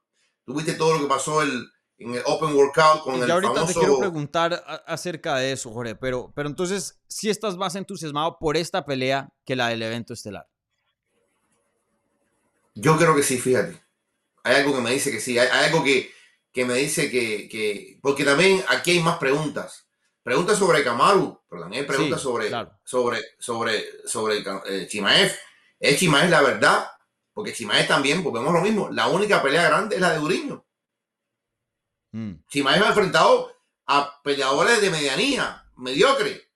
¿Tuviste 0.44 0.72
todo 0.74 0.94
lo 0.94 1.00
que 1.00 1.06
pasó 1.06 1.42
el, 1.42 1.70
en 2.00 2.14
el 2.14 2.22
Open 2.24 2.54
Workout 2.54 3.02
con 3.02 3.22
el 3.22 3.30
ahorita 3.30 3.66
te 3.66 3.74
quiero 3.74 3.98
preguntar 3.98 4.64
acerca 4.86 5.36
de 5.36 5.52
eso, 5.52 5.70
Jorge, 5.70 5.94
pero, 5.94 6.32
pero 6.34 6.48
entonces, 6.48 6.98
si 7.06 7.30
estás 7.30 7.56
más 7.56 7.76
entusiasmado 7.76 8.38
por 8.38 8.56
esta 8.56 8.84
pelea 8.84 9.28
que 9.44 9.54
la 9.54 9.68
del 9.68 9.82
evento 9.82 10.14
estelar? 10.14 10.49
Yo 12.80 12.96
creo 12.96 13.14
que 13.14 13.22
sí, 13.22 13.38
fíjate. 13.38 13.80
Hay 14.42 14.56
algo 14.56 14.74
que 14.74 14.80
me 14.80 14.92
dice 14.92 15.10
que 15.10 15.20
sí. 15.20 15.38
Hay, 15.38 15.48
algo 15.48 15.84
que, 15.84 16.12
me 16.64 16.74
dice 16.74 17.10
que, 17.10 17.98
Porque 18.00 18.24
también 18.24 18.64
aquí 18.68 18.92
hay 18.92 19.00
más 19.00 19.18
preguntas. 19.18 19.86
Preguntas 20.22 20.58
sobre 20.58 20.84
Kamaru, 20.84 21.42
pero 21.48 21.62
también 21.62 21.82
hay 21.82 21.88
preguntas 21.88 22.20
sobre, 22.20 22.50
sobre, 22.84 23.20
sobre, 23.38 23.84
sobre, 24.06 24.44
eh, 24.66 24.86
Chimaev 24.86 25.34
es 25.80 25.98
Chimaez 25.98 26.28
la 26.28 26.42
verdad, 26.42 26.90
porque 27.32 27.54
Chimaez 27.54 27.88
también, 27.88 28.22
volvemos 28.22 28.52
lo 28.52 28.60
mismo, 28.60 28.90
la 28.90 29.08
única 29.08 29.42
pelea 29.42 29.68
grande 29.68 29.96
es 29.96 30.00
la 30.00 30.12
de 30.12 30.18
Duriño. 30.18 30.64
Mm. 32.12 32.34
Chimaez 32.48 32.82
ha 32.82 32.88
enfrentado 32.88 33.50
a 33.86 34.20
peleadores 34.22 34.80
de 34.82 34.90
medianía, 34.90 35.64
mediocre. 35.76 36.50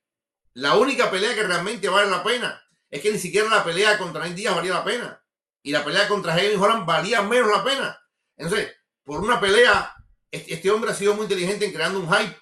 La 0.52 0.76
única 0.76 1.10
pelea 1.10 1.34
que 1.34 1.42
realmente 1.42 1.88
vale 1.88 2.10
la 2.10 2.22
pena 2.22 2.62
es 2.90 3.00
que 3.00 3.10
ni 3.10 3.18
siquiera 3.18 3.48
la 3.48 3.64
pelea 3.64 3.98
contra 3.98 4.24
Nick 4.24 4.36
Díaz 4.36 4.54
valía 4.54 4.74
la 4.74 4.84
pena. 4.84 5.23
Y 5.64 5.72
la 5.72 5.82
pelea 5.82 6.06
contra 6.06 6.34
Jaime 6.34 6.56
Holland 6.56 6.84
valía 6.84 7.22
menos 7.22 7.50
la 7.50 7.64
pena. 7.64 7.98
Entonces, 8.36 8.70
por 9.02 9.20
una 9.20 9.40
pelea, 9.40 9.94
este, 10.30 10.70
hombre 10.70 10.90
ha 10.90 10.94
sido 10.94 11.14
muy 11.14 11.22
inteligente 11.22 11.64
en 11.64 11.72
creando 11.72 11.98
un 11.98 12.08
hype. 12.08 12.36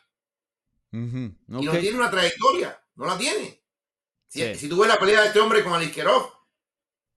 Y 0.91 1.65
no 1.65 1.73
tiene 1.79 1.97
una 1.97 2.11
trayectoria, 2.11 2.79
no 2.97 3.07
la 3.07 3.17
tiene. 3.17 3.63
Si, 4.27 4.69
tú 4.69 4.81
ves 4.81 4.89
la 4.89 4.99
pelea 4.99 5.21
de 5.21 5.27
este 5.29 5.39
hombre 5.39 5.63
con 5.63 5.73
Aliskerov, 5.73 6.33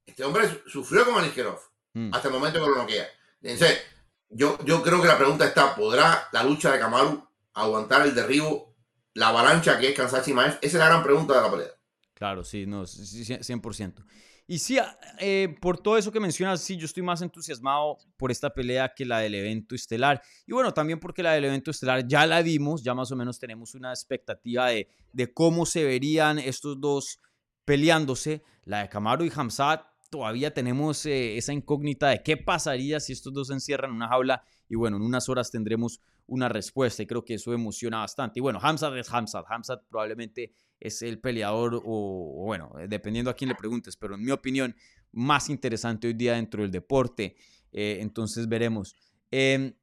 este 0.06 0.24
hombre 0.24 0.62
sufrió 0.68 1.06
con 1.06 1.16
Aliskerov 1.16 1.60
mm. 1.94 2.14
hasta 2.14 2.28
el 2.28 2.34
momento 2.34 2.64
que 2.64 2.70
lo 2.70 2.76
noquea. 2.76 3.08
Entonces, 3.42 3.82
yo, 4.30 4.58
yo 4.64 4.84
creo 4.84 5.02
que 5.02 5.08
la 5.08 5.18
pregunta 5.18 5.46
está, 5.46 5.76
¿podrá 5.76 6.30
la 6.32 6.44
lucha 6.44 6.72
de 6.72 6.80
Kamaru 6.80 7.28
aguantar 7.56 8.06
el 8.06 8.14
derribo, 8.14 8.76
la 9.16 9.30
avalancha 9.30 9.80
que 9.80 9.90
es 9.90 9.96
Kansachi 9.96 10.34
Maez? 10.34 10.60
Esa 10.62 10.66
es 10.66 10.74
la 10.76 10.88
gran 10.88 11.04
pregunta 11.04 11.34
de 11.34 11.42
la 11.42 11.52
pelea. 11.52 11.72
Claro, 12.14 12.44
sí, 12.44 12.68
no, 12.68 12.84
100%. 12.84 14.06
Y 14.48 14.60
sí, 14.60 14.78
eh, 15.20 15.56
por 15.60 15.80
todo 15.80 15.98
eso 15.98 16.12
que 16.12 16.20
mencionas, 16.20 16.62
sí, 16.62 16.78
yo 16.78 16.86
estoy 16.86 17.02
más 17.02 17.22
entusiasmado 17.22 17.98
por 18.16 18.32
esta 18.32 18.54
pelea 18.54 18.94
que 18.96 19.04
la 19.04 19.20
del 19.20 19.34
evento 19.34 19.74
estelar. 19.74 20.22
Y 20.46 20.54
bueno, 20.54 20.72
también 20.72 21.00
porque 21.00 21.24
la 21.24 21.34
del 21.34 21.46
evento 21.46 21.72
estelar 21.72 22.08
ya 22.08 22.28
la 22.28 22.44
vimos, 22.44 22.84
ya 22.84 22.94
más 22.94 23.12
o 23.12 23.16
menos 23.16 23.40
tenemos 23.40 23.74
una 23.74 23.90
expectativa 23.90 24.68
de, 24.68 24.88
de 25.14 25.34
cómo 25.34 25.66
se 25.66 25.84
verían 25.84 26.38
estos 26.38 26.80
dos 26.80 27.20
peleándose. 27.66 28.44
La 28.64 28.82
de 28.82 28.90
Camaro 28.90 29.26
y 29.26 29.32
Hamzat 29.36 29.95
todavía 30.16 30.54
tenemos 30.54 31.06
eh, 31.06 31.36
esa 31.36 31.52
incógnita 31.52 32.08
de 32.08 32.24
qué 32.24 32.38
pasaría 32.38 33.02
si 33.02 33.12
estos 33.12 33.34
dos 33.34 33.48
se 33.48 33.54
encierran 33.54 33.92
en 33.92 33.98
una 33.98 34.08
jaula 34.08 34.46
y 34.70 34.76
bueno, 34.76 34.96
en 34.96 35.04
unas 35.04 35.28
horas 35.28 35.52
tendremos 35.52 36.00
una 36.26 36.48
respuesta 36.48 37.04
y 37.04 37.06
creo 37.06 37.26
que 37.26 37.34
eso 37.34 37.54
emociona 37.54 37.98
bastante. 37.98 38.40
Y 38.40 38.42
bueno, 38.42 38.58
Hamzat 38.62 38.96
es 38.96 39.14
Hamzat. 39.14 39.46
Hamzat 39.50 39.84
probablemente 39.90 40.54
es 40.80 41.02
el 41.02 41.20
peleador 41.20 41.82
o, 41.84 42.44
bueno, 42.46 42.72
eh, 42.80 42.88
dependiendo 42.88 43.30
a 43.30 43.34
quién 43.34 43.50
le 43.50 43.56
preguntes, 43.56 43.98
pero 43.98 44.16
en 44.16 44.24
mi 44.24 44.32
opinión, 44.32 44.74
más 45.12 45.50
interesante 45.50 46.08
hoy 46.08 46.14
día 46.14 46.36
dentro 46.36 46.62
del 46.62 46.72
deporte. 46.72 47.36
Eh, 47.74 47.98
entonces 48.00 48.48
veremos. 48.48 48.96
Em, 49.32 49.74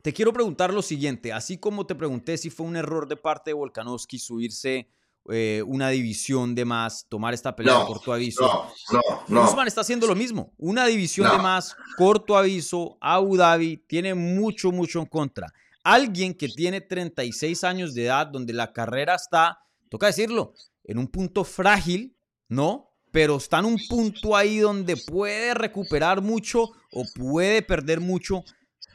te 0.00 0.14
quiero 0.14 0.32
preguntar 0.32 0.72
lo 0.72 0.80
siguiente, 0.80 1.30
así 1.30 1.58
como 1.58 1.84
te 1.84 1.94
pregunté 1.94 2.38
si 2.38 2.48
fue 2.48 2.64
un 2.64 2.76
error 2.76 3.06
de 3.06 3.18
parte 3.18 3.50
de 3.50 3.54
Volkanovski 3.54 4.18
subirse 4.18 4.88
eh, 5.30 5.62
una 5.64 5.88
división 5.90 6.54
de 6.54 6.64
más, 6.64 7.06
tomar 7.08 7.32
esta 7.32 7.54
pelea 7.54 7.84
corto 7.86 8.12
aviso. 8.12 8.68
No, 8.92 9.00
no, 9.28 9.44
Usman 9.44 9.68
está 9.68 9.82
haciendo 9.82 10.06
lo 10.06 10.16
mismo. 10.16 10.52
Una 10.58 10.86
división 10.86 11.30
de 11.30 11.38
más, 11.40 11.76
corto 11.96 12.36
aviso, 12.36 12.98
Abu 13.00 13.36
Dhabi, 13.36 13.76
tiene 13.86 14.14
mucho, 14.14 14.72
mucho 14.72 14.98
en 14.98 15.06
contra. 15.06 15.52
Alguien 15.84 16.34
que 16.34 16.48
tiene 16.48 16.80
36 16.80 17.62
años 17.62 17.94
de 17.94 18.06
edad, 18.06 18.26
donde 18.26 18.52
la 18.52 18.72
carrera 18.72 19.14
está, 19.14 19.60
toca 19.88 20.06
decirlo, 20.06 20.54
en 20.84 20.98
un 20.98 21.06
punto 21.06 21.44
frágil, 21.44 22.16
¿no? 22.48 22.90
Pero 23.12 23.36
está 23.36 23.60
en 23.60 23.66
un 23.66 23.78
punto 23.88 24.36
ahí 24.36 24.58
donde 24.58 24.96
puede 24.96 25.54
recuperar 25.54 26.20
mucho 26.20 26.70
o 26.92 27.04
puede 27.14 27.62
perder 27.62 28.00
mucho. 28.00 28.42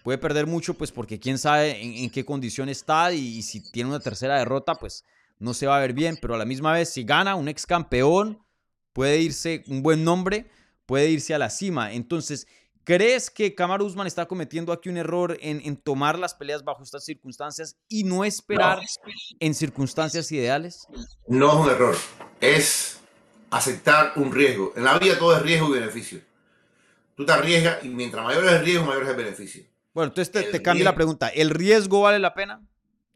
Puede 0.03 0.17
perder 0.17 0.47
mucho, 0.47 0.73
pues 0.73 0.91
porque 0.91 1.19
quién 1.19 1.37
sabe 1.37 1.81
en, 1.81 2.09
qué 2.09 2.23
condición 2.25 2.69
está 2.69 3.11
y 3.11 3.41
si 3.41 3.61
tiene 3.71 3.89
una 3.89 3.99
tercera 3.99 4.37
derrota, 4.37 4.75
pues 4.75 5.03
no 5.39 5.53
se 5.53 5.67
va 5.67 5.77
a 5.77 5.81
ver 5.81 5.93
bien, 5.93 6.17
pero 6.21 6.35
a 6.35 6.37
la 6.37 6.45
misma 6.45 6.73
vez, 6.73 6.89
si 6.89 7.03
gana 7.03 7.35
un 7.35 7.47
ex 7.47 7.65
campeón, 7.65 8.43
puede 8.93 9.19
irse 9.19 9.63
un 9.67 9.83
buen 9.83 10.03
nombre, 10.03 10.49
puede 10.85 11.09
irse 11.09 11.33
a 11.33 11.39
la 11.39 11.49
cima. 11.49 11.93
Entonces, 11.93 12.47
¿Crees 12.87 13.29
que 13.29 13.53
Kamaru 13.53 13.85
Usman 13.85 14.07
está 14.07 14.27
cometiendo 14.27 14.71
aquí 14.71 14.87
un 14.87 14.95
error 14.95 15.37
en, 15.41 15.59
en 15.65 15.75
tomar 15.75 16.17
las 16.17 16.33
peleas 16.33 16.63
bajo 16.63 16.83
estas 16.83 17.03
circunstancias 17.03 17.75
y 17.89 18.05
no 18.05 18.23
esperar 18.23 18.79
en 19.41 19.53
circunstancias 19.53 20.31
ideales? 20.31 20.87
No 21.27 21.49
es 21.49 21.55
un 21.55 21.69
error, 21.69 21.97
es 22.39 23.01
aceptar 23.51 24.13
un 24.15 24.31
riesgo. 24.31 24.71
En 24.77 24.85
la 24.85 24.97
vida 24.99 25.19
todo 25.19 25.35
es 25.35 25.41
riesgo 25.41 25.67
y 25.67 25.79
beneficio. 25.81 26.21
Tú 27.13 27.25
te 27.25 27.33
arriesgas 27.33 27.83
y 27.83 27.89
mientras 27.89 28.23
mayor 28.23 28.45
es 28.45 28.53
el 28.53 28.63
riesgo, 28.63 28.85
mayor 28.85 29.03
es 29.03 29.09
el 29.09 29.15
beneficio. 29.17 29.63
Bueno, 29.93 30.07
entonces 30.07 30.31
te, 30.31 30.43
te 30.43 30.61
cambio 30.61 30.85
la 30.85 30.95
pregunta. 30.95 31.27
¿El 31.27 31.49
riesgo 31.49 31.99
vale 31.99 32.19
la 32.19 32.33
pena? 32.33 32.65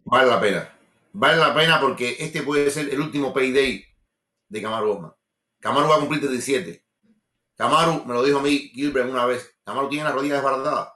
Vale 0.04 0.30
la 0.30 0.42
pena. 0.42 0.70
Vale 1.14 1.38
la 1.38 1.53
pena 1.53 1.80
porque 1.80 2.16
este 2.20 2.41
puede 2.43 2.70
ser 2.72 2.89
el 2.89 2.99
último 2.99 3.34
payday 3.34 3.86
de 4.47 4.62
Kamaru 4.62 4.93
Usman. 4.93 5.14
Kamaru 5.59 5.88
va 5.89 5.95
a 5.95 5.99
cumplir 5.99 6.22
37. 6.22 6.86
Kamaru, 7.55 8.05
me 8.05 8.14
lo 8.14 8.24
dijo 8.24 8.39
a 8.39 8.41
mí 8.41 8.72
Gilbert 8.74 9.09
una 9.09 9.26
vez, 9.26 9.57
Kamaru 9.64 9.89
tiene 9.89 10.05
la 10.05 10.12
rodilla 10.12 10.36
desbaratada. 10.36 10.95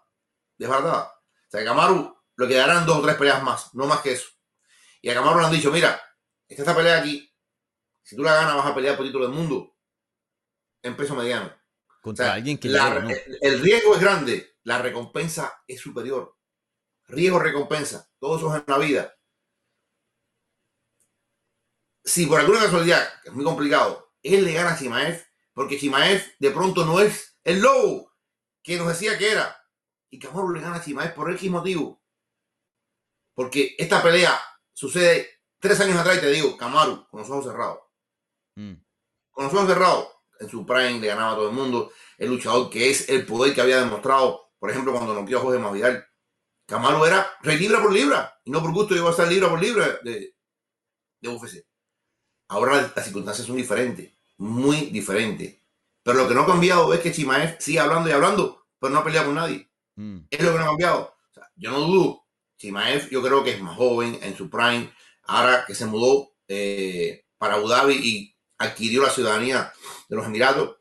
Desbaratada. 0.58 1.04
O 1.14 1.50
sea, 1.52 1.64
Kamaru 1.64 2.16
le 2.38 2.48
quedarán 2.48 2.86
dos 2.86 2.98
o 2.98 3.02
tres 3.02 3.16
peleas 3.16 3.44
más, 3.44 3.74
no 3.76 3.86
más 3.86 4.02
que 4.02 4.14
eso. 4.14 4.28
Y 5.02 5.10
a 5.10 5.14
Kamaru 5.14 5.40
le 5.40 5.46
han 5.48 5.52
dicho, 5.52 5.72
mira, 5.72 6.02
está 6.48 6.64
esta 6.64 6.76
pelea 6.76 7.00
aquí, 7.00 7.32
si 8.04 8.16
tú 8.16 8.24
la 8.24 8.34
ganas 8.36 8.56
vas 8.56 8.66
a 8.68 8.76
pelear 8.76 8.96
por 8.98 9.06
título 9.06 9.26
del 9.28 9.36
mundo 9.36 9.78
en 10.82 10.96
peso 10.96 11.16
mediano. 11.16 11.48
O 11.48 12.02
Contra 12.02 12.26
sea, 12.26 12.34
alguien 12.36 12.58
que 12.58 12.70
la- 12.70 12.88
el- 13.10 13.38
el 13.42 13.60
riesgo 13.62 13.96
es 13.96 14.02
grande, 14.02 14.58
la 14.64 14.80
recompensa 14.80 15.64
es 15.68 15.82
superior. 15.82 16.36
Riesgo, 17.08 17.40
recompensa, 17.40 18.10
todo 18.20 18.38
eso 18.38 18.56
es 18.56 18.62
en 18.62 18.66
la 18.68 18.78
vida. 18.80 19.16
Si 22.06 22.28
por 22.28 22.40
alguna 22.40 22.60
casualidad, 22.62 23.22
que 23.24 23.30
es 23.30 23.36
muy 23.36 23.44
complicado, 23.44 24.14
él 24.22 24.46
le 24.46 24.54
gana 24.54 24.74
a 24.74 24.78
Chimaev, 24.78 25.26
porque 25.54 25.78
Chimaev 25.80 26.24
de 26.40 26.52
pronto 26.52 26.86
no 26.86 27.00
es 27.00 27.38
el 27.44 27.60
lobo 27.62 28.14
que 28.64 28.78
nos 28.78 28.88
decía 28.88 29.18
que 29.18 29.32
era. 29.32 29.58
Y 30.10 30.20
Kamaru 30.20 30.52
le 30.52 30.62
gana 30.62 30.78
a 30.78 30.84
Chimaev 30.84 31.14
por 31.16 31.32
X 31.32 31.50
motivo. 31.50 32.02
Porque 33.34 33.76
esta 33.78 34.02
pelea 34.02 34.40
sucede 34.74 35.30
tres 35.60 35.80
años 35.80 35.98
atrás 35.98 36.18
y 36.18 36.22
te 36.22 36.30
digo, 36.32 36.56
Kamaru, 36.58 37.08
con 37.10 37.20
los 37.22 37.30
ojos 37.30 37.46
cerrados 37.46 37.80
Mm. 38.58 38.76
con 39.32 39.44
los 39.46 39.54
ojos 39.54 39.68
cerrados, 39.68 40.08
en 40.40 40.48
su 40.50 40.66
prime 40.66 41.00
le 41.02 41.08
ganaba 41.08 41.34
a 41.34 41.36
todo 41.36 41.50
el 41.50 41.56
mundo, 41.56 41.92
el 42.18 42.30
luchador 42.30 42.70
que 42.70 42.90
es 42.90 43.10
el 43.10 43.26
poder 43.26 43.54
que 43.54 43.60
había 43.60 43.80
demostrado, 43.82 44.54
por 44.58 44.70
ejemplo, 44.72 44.94
cuando 44.94 45.14
noqueó 45.14 45.40
a 45.40 45.42
Jorge 45.42 45.60
Masvidal. 45.60 46.08
Camaro 46.66 47.06
era 47.06 47.30
rey 47.42 47.58
libra 47.60 47.82
por 47.82 47.92
libra, 47.92 48.40
y 48.46 48.52
no 48.52 48.62
por 48.62 48.72
gusto 48.72 48.96
llegó 48.96 49.10
a 49.10 49.12
estar 49.12 49.28
libra 49.28 49.50
por 49.50 49.62
libra 49.62 50.00
de, 50.04 50.36
de 51.20 51.30
UFC. 51.30 51.66
Ahora 52.48 52.92
las, 52.96 53.06
circunstancias 53.06 53.48
son 53.48 53.58
diferentes, 53.58 54.12
muy 54.38 54.88
diferentes. 54.88 55.56
Pero 56.04 56.20
lo 56.20 56.28
que 56.28 56.36
no 56.36 56.42
ha 56.42 56.48
cambiado 56.48 56.94
es 56.94 57.00
que 57.00 57.12
Chimaev 57.12 57.58
sigue 57.60 57.80
hablando 57.80 58.10
y 58.10 58.14
hablando, 58.14 58.68
pero 58.80 58.94
no 58.94 59.00
ha 59.00 59.04
peleado 59.04 59.28
con 59.28 59.36
nadie. 59.36 59.68
Mm. 59.96 60.20
Es 60.30 60.44
lo 60.44 60.52
que 60.52 60.58
no 60.58 60.64
ha 60.64 60.68
cambiado. 60.68 61.16
O 61.32 61.34
sea, 61.34 61.50
yo 61.56 61.72
no 61.72 61.80
dudo. 61.80 62.26
Chimaev 62.58 63.10
yo 63.10 63.22
creo 63.24 63.44
que 63.44 63.52
es 63.52 63.62
más 63.62 63.76
joven 63.76 64.20
en 64.22 64.38
su 64.38 64.50
prime. 64.50 64.92
Ahora 65.24 65.66
que 65.66 65.74
se 65.74 65.88
mudó 65.88 66.34
eh, 66.48 67.26
para 67.38 67.56
Abu 67.56 67.68
Dhabi 67.68 67.96
y 67.96 68.36
adquirió 68.60 69.02
la 69.02 69.10
ciudadanía 69.10 69.74
de 70.08 70.16
los 70.16 70.26
Emiratos, 70.26 70.78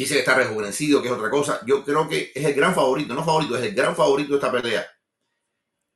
dice 0.00 0.14
que 0.14 0.20
está 0.20 0.34
rejuvenecido, 0.34 1.02
que 1.02 1.08
es 1.08 1.14
otra 1.14 1.30
cosa. 1.30 1.60
Yo 1.66 1.84
creo 1.84 2.08
que 2.08 2.32
es 2.34 2.44
el 2.44 2.54
gran 2.54 2.74
favorito, 2.74 3.14
no 3.14 3.24
favorito, 3.24 3.56
es 3.56 3.64
el 3.64 3.74
gran 3.74 3.94
favorito 3.94 4.30
de 4.30 4.36
esta 4.36 4.50
pelea. 4.50 4.86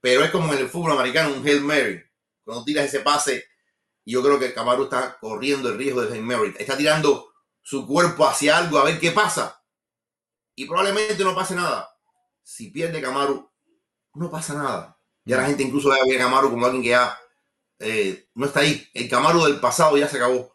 Pero 0.01 0.23
es 0.23 0.31
como 0.31 0.53
en 0.53 0.59
el 0.59 0.69
fútbol 0.69 0.93
americano, 0.93 1.35
un 1.35 1.47
Hail 1.47 1.63
Mary. 1.63 2.03
Cuando 2.45 2.65
tiras 2.65 2.85
ese 2.85 3.01
pase, 3.01 3.47
yo 4.05 4.23
creo 4.23 4.39
que 4.39 4.53
Kamaru 4.53 4.85
está 4.85 5.19
corriendo 5.19 5.69
el 5.69 5.79
riesgo 5.79 6.03
de 6.03 6.13
Hail 6.13 6.23
Mary. 6.23 6.55
Está 6.59 6.77
tirando 6.77 7.33
su 7.63 7.87
cuerpo 7.87 8.27
hacia 8.27 8.59
algo 8.59 8.79
a 8.79 8.85
ver 8.85 9.01
qué 9.01 9.11
pasa. 9.11 9.63
Y 10.55 10.67
probablemente 10.67 11.25
no 11.25 11.35
pase 11.35 11.55
nada. 11.55 11.91
Si 12.43 12.71
pierde 12.71 13.01
Kamaru, 13.01 13.51
no 14.15 14.31
pasa 14.31 14.55
nada. 14.55 15.01
Ya 15.25 15.39
la 15.39 15.47
gente 15.47 15.63
incluso 15.63 15.89
ve 15.89 16.15
a 16.15 16.19
Kamaru 16.19 16.51
como 16.51 16.67
alguien 16.67 16.83
que 16.83 16.91
ya 16.91 17.19
eh, 17.79 18.29
no 18.35 18.47
está 18.47 18.61
ahí. 18.61 18.87
El 18.93 19.09
Kamaru 19.09 19.45
del 19.45 19.59
pasado 19.59 19.97
ya 19.97 20.09
se 20.09 20.19
acabó. 20.19 20.55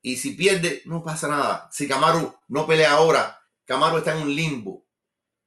Y 0.00 0.16
si 0.16 0.32
pierde, 0.34 0.82
no 0.84 1.02
pasa 1.02 1.26
nada. 1.26 1.68
Si 1.72 1.88
Kamaru 1.88 2.32
no 2.46 2.66
pelea 2.66 2.92
ahora, 2.92 3.42
Kamaru 3.64 3.98
está 3.98 4.16
en 4.16 4.22
un 4.22 4.34
limbo. 4.34 4.86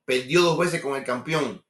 Perdió 0.03 0.41
dos 0.41 0.57
veces 0.57 0.81
con 0.81 0.97
el 0.97 1.05
campeón. 1.05 1.65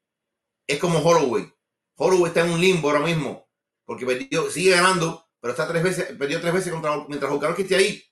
Es 0.66 0.80
como 0.80 1.00
Holloway. 1.00 1.54
Holloway 1.96 2.30
está 2.30 2.42
en 2.42 2.54
un 2.54 2.60
limbo 2.60 2.90
ahora 2.90 3.06
mismo. 3.06 3.48
Porque 3.86 4.06
perdió, 4.06 4.50
sigue 4.50 4.72
ganando, 4.72 5.29
pero 5.42 5.52
está 5.54 5.68
tres 5.68 5.84
veces, 5.84 6.06
perdió 6.18 6.40
tres 6.42 6.54
veces 6.54 6.72
contra 6.72 7.06
mientras 7.08 7.32
Volkanovski 7.32 7.64
esté 7.64 7.76
ahí. 7.76 8.04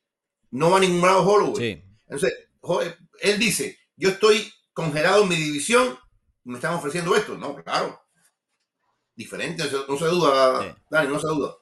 No 0.52 0.72
va 0.72 0.78
a 0.78 0.80
ningún 0.80 1.02
lado 1.02 1.24
Holloway. 1.28 1.56
Sí. 1.56 1.84
Entonces, 2.06 2.34
jo- 2.62 2.82
él 2.82 3.40
dice, 3.40 3.78
yo 3.96 4.10
estoy 4.10 4.52
congelado 4.74 5.24
en 5.24 5.30
mi 5.30 5.36
división, 5.36 5.98
me 6.46 6.56
están 6.56 6.74
ofreciendo 6.76 7.16
esto. 7.16 7.38
No, 7.38 7.56
claro. 7.64 8.00
Diferente, 9.16 9.64
no 9.64 9.70
se- 9.70 9.88
no 9.90 9.98
se 9.98 10.06
duda, 10.06 10.62
Sí. 10.62 10.82
Dani, 10.92 11.08
no 11.10 11.20
se 11.20 11.28
duda. 11.28 11.56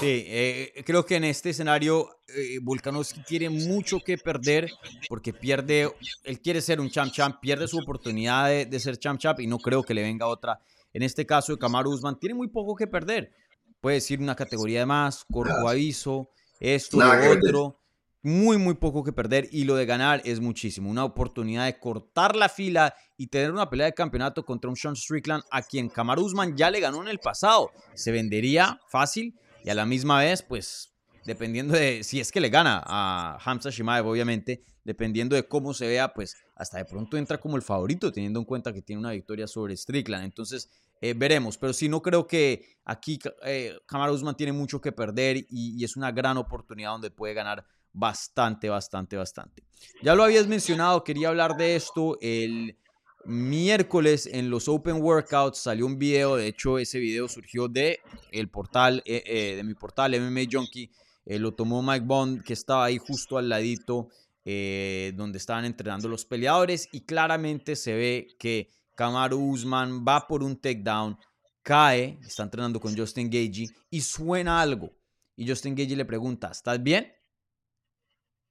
Sí, 0.00 0.24
eh, 0.26 0.82
creo 0.84 1.06
que 1.06 1.16
en 1.16 1.24
este 1.24 1.50
escenario 1.50 2.20
eh, 2.28 2.58
Volkanovski 2.60 3.22
tiene 3.22 3.48
mucho 3.48 4.00
que 4.00 4.18
perder 4.18 4.70
porque 5.08 5.32
pierde, 5.32 5.90
él 6.24 6.40
quiere 6.42 6.60
ser 6.60 6.78
un 6.78 6.90
champ 6.90 7.10
champ, 7.10 7.40
pierde 7.40 7.66
su 7.66 7.78
oportunidad 7.78 8.48
de, 8.48 8.66
de 8.66 8.80
ser 8.80 8.98
champ 8.98 9.18
champ 9.18 9.40
y 9.40 9.46
no 9.46 9.58
creo 9.58 9.82
que 9.82 9.94
le 9.94 10.02
venga 10.02 10.26
otra. 10.26 10.60
En 10.92 11.02
este 11.02 11.24
caso 11.24 11.52
de 11.52 11.58
Kamaru 11.58 11.92
Usman 11.92 12.18
tiene 12.20 12.34
muy 12.34 12.48
poco 12.48 12.76
que 12.76 12.86
perder. 12.86 13.32
Puede 13.80 13.96
decir 13.96 14.20
una 14.20 14.34
categoría 14.34 14.80
de 14.80 14.86
más, 14.86 15.24
corto 15.30 15.68
aviso, 15.68 16.30
esto, 16.60 16.98
lo 16.98 17.30
otro. 17.30 17.80
Muy, 18.20 18.58
muy 18.58 18.74
poco 18.74 19.04
que 19.04 19.12
perder 19.12 19.48
y 19.52 19.62
lo 19.64 19.76
de 19.76 19.86
ganar 19.86 20.20
es 20.24 20.40
muchísimo. 20.40 20.90
Una 20.90 21.04
oportunidad 21.04 21.66
de 21.66 21.78
cortar 21.78 22.34
la 22.34 22.48
fila 22.48 22.92
y 23.16 23.28
tener 23.28 23.52
una 23.52 23.70
pelea 23.70 23.86
de 23.86 23.94
campeonato 23.94 24.44
contra 24.44 24.68
un 24.68 24.76
Sean 24.76 24.96
Strickland 24.96 25.44
a 25.52 25.62
quien 25.62 25.88
Kamaru 25.88 26.24
Usman 26.24 26.56
ya 26.56 26.68
le 26.70 26.80
ganó 26.80 27.00
en 27.00 27.08
el 27.08 27.20
pasado. 27.20 27.70
Se 27.94 28.10
vendería 28.10 28.80
fácil 28.88 29.38
y 29.64 29.70
a 29.70 29.74
la 29.74 29.86
misma 29.86 30.18
vez, 30.18 30.42
pues, 30.42 30.92
dependiendo 31.24 31.74
de 31.74 32.02
si 32.02 32.18
es 32.18 32.32
que 32.32 32.40
le 32.40 32.48
gana 32.48 32.82
a 32.84 33.38
Hamza 33.44 33.70
Shimaev, 33.70 34.06
obviamente, 34.06 34.64
dependiendo 34.82 35.36
de 35.36 35.46
cómo 35.46 35.72
se 35.72 35.86
vea, 35.86 36.12
pues, 36.12 36.36
hasta 36.56 36.78
de 36.78 36.86
pronto 36.86 37.16
entra 37.16 37.38
como 37.38 37.56
el 37.56 37.62
favorito, 37.62 38.10
teniendo 38.10 38.40
en 38.40 38.46
cuenta 38.46 38.72
que 38.72 38.82
tiene 38.82 38.98
una 38.98 39.12
victoria 39.12 39.46
sobre 39.46 39.76
Strickland. 39.76 40.24
Entonces, 40.24 40.68
eh, 41.00 41.14
veremos. 41.16 41.58
Pero 41.58 41.72
sí, 41.72 41.88
no 41.88 42.02
creo 42.02 42.26
que 42.26 42.78
aquí 42.88 43.18
eh, 43.44 43.78
Kamaru 43.86 44.14
Usman 44.14 44.34
tiene 44.34 44.52
mucho 44.52 44.80
que 44.80 44.92
perder 44.92 45.44
y, 45.48 45.84
es 45.84 45.96
una 45.96 46.10
gran 46.10 46.38
oportunidad 46.38 46.92
donde 46.92 47.10
puede 47.10 47.34
ganar 47.34 47.64
bastante, 47.92 48.68
bastante, 48.68 49.16
bastante. 49.16 49.62
Ya 50.02 50.14
lo 50.14 50.24
habías 50.24 50.46
mencionado, 50.46 51.04
quería 51.04 51.28
hablar 51.28 51.56
de 51.56 51.76
esto. 51.76 52.18
El 52.20 52.76
miércoles 53.24 54.26
en 54.26 54.48
los 54.48 54.68
Open 54.68 55.02
Workouts 55.02 55.58
salió 55.58 55.84
un 55.84 55.98
video, 55.98 56.36
de 56.36 56.48
hecho 56.48 56.78
ese 56.78 56.98
video 56.98 57.28
surgió 57.28 57.68
de 57.68 58.00
el 58.32 58.48
portal, 58.48 59.02
eh, 59.04 59.22
eh, 59.26 59.56
de 59.56 59.64
mi 59.64 59.74
portal 59.74 60.18
MMA 60.18 60.42
Junkie, 60.50 60.90
lo 61.26 61.52
tomó 61.52 61.82
Mike 61.82 62.06
Bond 62.06 62.42
que 62.42 62.54
estaba 62.54 62.86
ahí 62.86 62.96
justo 62.96 63.36
al 63.36 63.50
ladito 63.50 64.08
donde 64.46 65.36
estaban 65.36 65.66
entrenando 65.66 66.08
los 66.08 66.24
peleadores 66.24 66.88
y 66.90 67.02
claramente 67.02 67.76
se 67.76 67.92
ve 67.92 68.28
que 68.38 68.70
Kamaru 68.98 69.38
Usman 69.52 70.04
va 70.04 70.26
por 70.26 70.42
un 70.42 70.56
takedown, 70.56 71.16
cae, 71.62 72.18
está 72.26 72.42
entrenando 72.42 72.80
con 72.80 72.96
Justin 72.96 73.30
Gagey 73.30 73.68
y 73.90 74.00
suena 74.00 74.60
algo. 74.60 74.90
Y 75.36 75.48
Justin 75.48 75.76
Gagey 75.76 75.94
le 75.94 76.04
pregunta, 76.04 76.48
¿estás 76.50 76.82
bien? 76.82 77.12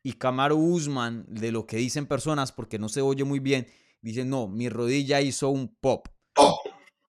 Y 0.03 0.13
Kamaru 0.13 0.55
Usman, 0.57 1.25
de 1.27 1.51
lo 1.51 1.67
que 1.67 1.75
dicen 1.75 2.05
personas, 2.05 2.53
porque 2.53 2.79
no 2.79 2.87
se 2.87 3.01
oye 3.01 3.25
muy 3.25 3.39
bien, 3.39 3.67
dice, 4.01 4.23
no, 4.23 4.47
mi 4.47 4.69
rodilla 4.69 5.19
hizo 5.19 5.49
un 5.49 5.67
pop. 5.81 6.07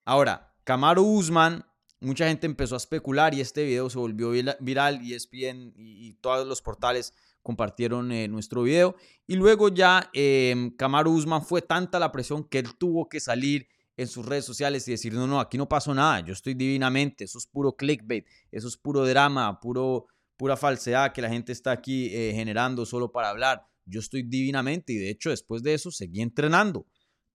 Ahora, 0.05 0.53
Kamaru 0.65 1.05
Usman, 1.05 1.65
mucha 2.01 2.27
gente 2.27 2.47
empezó 2.47 2.75
a 2.75 2.79
especular 2.79 3.35
y 3.35 3.41
este 3.41 3.63
video 3.63 3.89
se 3.89 3.99
volvió 4.01 4.31
vira- 4.33 4.57
viral 4.59 5.01
y 5.01 5.15
ESPN 5.15 5.75
y, 5.77 6.09
y 6.09 6.15
todos 6.15 6.45
los 6.45 6.61
portales 6.61 7.15
compartieron 7.43 8.13
eh, 8.13 8.29
nuestro 8.29 8.63
video. 8.63 8.97
Y 9.27 9.37
luego 9.37 9.69
ya 9.69 10.11
eh, 10.13 10.71
Usman 11.07 11.43
fue 11.43 11.63
tanta 11.63 11.99
la 11.99 12.13
presión 12.13 12.45
que 12.45 12.59
él 12.59 12.75
tuvo 12.79 13.09
que 13.09 13.21
salir 13.21 13.67
en 13.97 14.07
sus 14.07 14.25
redes 14.25 14.45
sociales 14.45 14.87
y 14.87 14.93
decir, 14.93 15.13
no, 15.13 15.27
no, 15.27 15.41
aquí 15.41 15.59
no 15.59 15.69
pasó 15.69 15.93
nada, 15.93 16.21
yo 16.21 16.33
estoy 16.33 16.55
divinamente, 16.55 17.25
eso 17.25 17.37
es 17.39 17.49
puro 17.49 17.75
clickbait, 17.75 18.25
eso 18.53 18.69
es 18.69 18.77
puro 18.77 19.05
drama, 19.05 19.59
puro, 19.59 20.07
pura 20.37 20.57
falsedad 20.57 21.13
que 21.13 21.21
la 21.21 21.29
gente 21.29 21.51
está 21.51 21.73
aquí 21.73 22.07
eh, 22.15 22.33
generando 22.33 22.87
solo 22.87 23.11
para 23.11 23.31
hablar. 23.31 23.67
Yo 23.87 23.99
estoy 23.99 24.23
divinamente 24.23 24.93
y 24.93 24.97
de 24.99 25.11
hecho 25.11 25.31
después 25.31 25.63
de 25.65 25.75
eso 25.75 25.91
seguí 25.91 26.21
entrenando. 26.21 26.87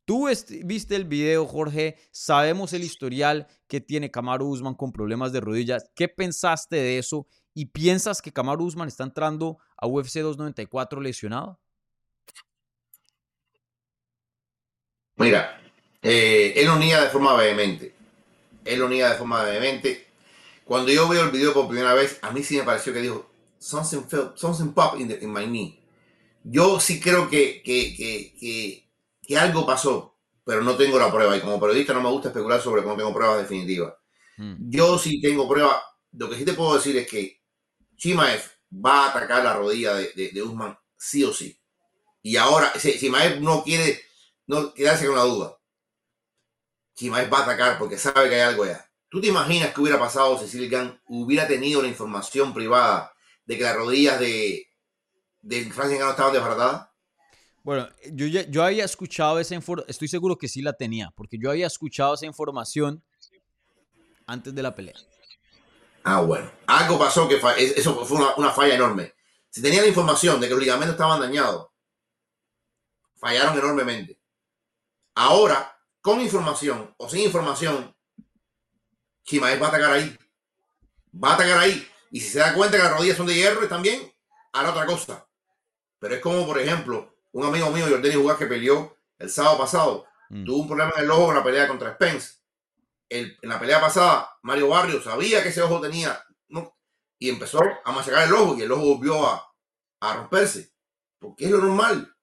Tú 0.05 0.27
est- 0.29 0.51
viste 0.65 0.95
el 0.95 1.05
video, 1.05 1.45
Jorge. 1.45 1.97
Sabemos 2.11 2.71
el 2.73 2.83
historial 2.83 3.47
que 3.67 3.81
tiene 3.81 4.11
Kamaru 4.11 4.47
Usman 4.47 4.75
con 4.75 4.91
problemas 4.91 5.33
de 5.33 5.41
rodillas. 5.41 5.89
¿Qué 5.95 6.07
pensaste 6.07 6.75
de 6.75 6.97
eso? 6.97 7.27
¿Y 7.53 7.67
piensas 7.67 8.21
que 8.21 8.31
Kamaru 8.31 8.65
Usman 8.65 8.87
está 8.87 9.03
entrando 9.03 9.57
a 9.83 9.87
UFC 9.87 10.21
294 10.21 11.01
lesionado? 11.01 11.59
Mira, 15.17 15.61
eh, 16.01 16.53
él 16.55 16.67
lo 16.67 16.77
niega 16.77 17.03
de 17.03 17.09
forma 17.09 17.35
vehemente. 17.35 17.93
Él 18.63 18.79
lo 18.79 18.87
niega 18.87 19.11
de 19.11 19.17
forma 19.17 19.43
vehemente. 19.43 20.07
Cuando 20.63 20.91
yo 20.91 21.07
veo 21.09 21.25
el 21.25 21.31
video 21.31 21.53
por 21.53 21.67
primera 21.67 21.93
vez, 21.93 22.17
a 22.21 22.31
mí 22.31 22.43
sí 22.43 22.57
me 22.57 22.63
pareció 22.63 22.93
que 22.93 23.01
dijo, 23.01 23.29
something, 23.59 24.03
felt, 24.07 24.37
something 24.37 24.71
pop 24.73 24.99
in, 24.99 25.09
the- 25.09 25.19
in 25.21 25.31
my 25.33 25.45
knee. 25.45 25.79
Yo 26.43 26.79
sí 26.79 26.99
creo 27.01 27.29
que, 27.29 27.61
que, 27.63 27.93
que, 29.27 29.37
algo 29.37 29.65
pasó, 29.65 30.17
pero 30.45 30.61
no 30.63 30.75
tengo 30.77 30.97
la 30.97 31.11
prueba. 31.11 31.35
Y 31.35 31.41
como 31.41 31.59
periodista 31.59 31.93
no 31.93 32.01
me 32.01 32.09
gusta 32.09 32.29
especular 32.29 32.61
sobre 32.61 32.83
no 32.83 32.95
tengo 32.95 33.13
pruebas 33.13 33.39
definitivas. 33.39 33.93
Mm. 34.37 34.69
Yo 34.69 34.97
sí 34.97 35.21
tengo 35.21 35.47
pruebas. 35.47 35.77
Lo 36.13 36.29
que 36.29 36.37
sí 36.37 36.45
te 36.45 36.53
puedo 36.53 36.75
decir 36.75 36.95
es 36.97 37.07
que 37.07 37.41
Chimaev 37.97 38.52
va 38.73 39.05
a 39.05 39.09
atacar 39.09 39.43
la 39.43 39.53
rodilla 39.53 39.95
de, 39.95 40.31
de, 40.33 40.41
Usman 40.41 40.77
sí 40.97 41.23
o 41.23 41.33
sí. 41.33 41.59
Y 42.21 42.37
ahora, 42.37 42.73
si 42.79 42.97
Chimaev 42.97 43.41
no 43.41 43.63
quiere 43.63 44.01
no 44.47 44.73
quedarse 44.73 45.05
con 45.05 45.15
la 45.15 45.23
duda, 45.23 45.57
Chimaev 46.95 47.31
va 47.31 47.39
a 47.39 47.43
atacar 47.43 47.77
porque 47.77 47.97
sabe 47.97 48.29
que 48.29 48.35
hay 48.35 48.41
algo 48.41 48.63
allá. 48.63 48.89
¿Tú 49.09 49.21
te 49.21 49.27
imaginas 49.27 49.73
que 49.73 49.81
hubiera 49.81 49.99
pasado 49.99 50.39
si 50.39 50.47
Silgan 50.47 50.99
hubiera 51.07 51.47
tenido 51.47 51.81
la 51.81 51.87
información 51.87 52.53
privada 52.53 53.13
de 53.45 53.57
que 53.57 53.63
las 53.63 53.75
rodillas 53.75 54.19
de, 54.19 54.67
de 55.41 55.71
Francis 55.71 55.99
estaban 55.99 56.33
desbaratadas? 56.33 56.89
Bueno, 57.63 57.87
yo, 58.11 58.27
yo 58.27 58.63
había 58.63 58.83
escuchado 58.83 59.39
esa 59.39 59.55
información, 59.55 59.89
estoy 59.89 60.07
seguro 60.07 60.37
que 60.37 60.47
sí 60.47 60.61
la 60.61 60.73
tenía, 60.73 61.11
porque 61.15 61.37
yo 61.37 61.49
había 61.49 61.67
escuchado 61.67 62.15
esa 62.15 62.25
información 62.25 63.03
antes 64.25 64.53
de 64.53 64.63
la 64.63 64.75
pelea. 64.75 64.95
Ah, 66.03 66.21
bueno. 66.21 66.51
Algo 66.67 66.97
pasó 66.99 67.27
que 67.27 67.37
fa- 67.37 67.55
eso 67.57 68.05
fue 68.05 68.17
una, 68.17 68.35
una 68.35 68.51
falla 68.51 68.75
enorme. 68.75 69.13
Si 69.49 69.61
tenía 69.61 69.81
la 69.81 69.87
información 69.87 70.39
de 70.41 70.47
que 70.47 70.53
los 70.53 70.61
ligamentos 70.61 70.93
estaban 70.95 71.19
dañados, 71.19 71.67
fallaron 73.19 73.57
enormemente. 73.57 74.19
Ahora, 75.15 75.77
con 76.01 76.19
información 76.21 76.93
o 76.97 77.07
sin 77.09 77.21
información, 77.21 77.95
Chimaev 79.23 79.61
va 79.61 79.67
a 79.67 79.69
atacar 79.69 79.91
ahí. 79.93 80.17
Va 81.23 81.31
a 81.31 81.33
atacar 81.35 81.59
ahí. 81.59 81.87
Y 82.11 82.19
si 82.19 82.29
se 82.29 82.39
da 82.39 82.53
cuenta 82.53 82.77
que 82.77 82.83
las 82.83 82.93
rodillas 82.97 83.17
son 83.17 83.27
de 83.27 83.35
hierro, 83.35 83.67
también 83.67 84.11
hará 84.51 84.71
otra 84.71 84.85
cosa. 84.85 85.27
Pero 85.99 86.15
es 86.15 86.21
como, 86.21 86.45
por 86.45 86.59
ejemplo, 86.59 87.15
un 87.31 87.45
amigo 87.45 87.69
mío, 87.71 87.85
Jordani 87.87 88.13
Jugar, 88.15 88.37
que 88.37 88.45
peleó 88.47 88.97
el 89.19 89.29
sábado 89.29 89.57
pasado, 89.57 90.05
Mm. 90.29 90.45
tuvo 90.45 90.57
un 90.63 90.67
problema 90.67 90.93
en 90.97 91.03
el 91.03 91.11
ojo 91.11 91.29
en 91.29 91.35
la 91.37 91.43
pelea 91.43 91.67
contra 91.67 91.93
Spence. 91.93 92.39
En 93.13 93.37
la 93.43 93.59
pelea 93.59 93.79
pasada, 93.79 94.37
Mario 94.41 94.69
Barrios 94.69 95.03
sabía 95.03 95.43
que 95.43 95.49
ese 95.49 95.61
ojo 95.61 95.79
tenía, 95.79 96.19
¿no? 96.47 96.75
y 97.19 97.29
empezó 97.29 97.61
a 97.85 97.91
machacar 97.93 98.27
el 98.27 98.33
ojo 98.33 98.57
y 98.57 98.63
el 98.63 98.71
ojo 98.73 98.95
volvió 98.95 99.25
a, 99.25 99.49
a 100.01 100.15
romperse. 100.15 100.73
Porque 101.19 101.45
es 101.45 101.51
lo 101.51 101.59
normal. 101.59 102.13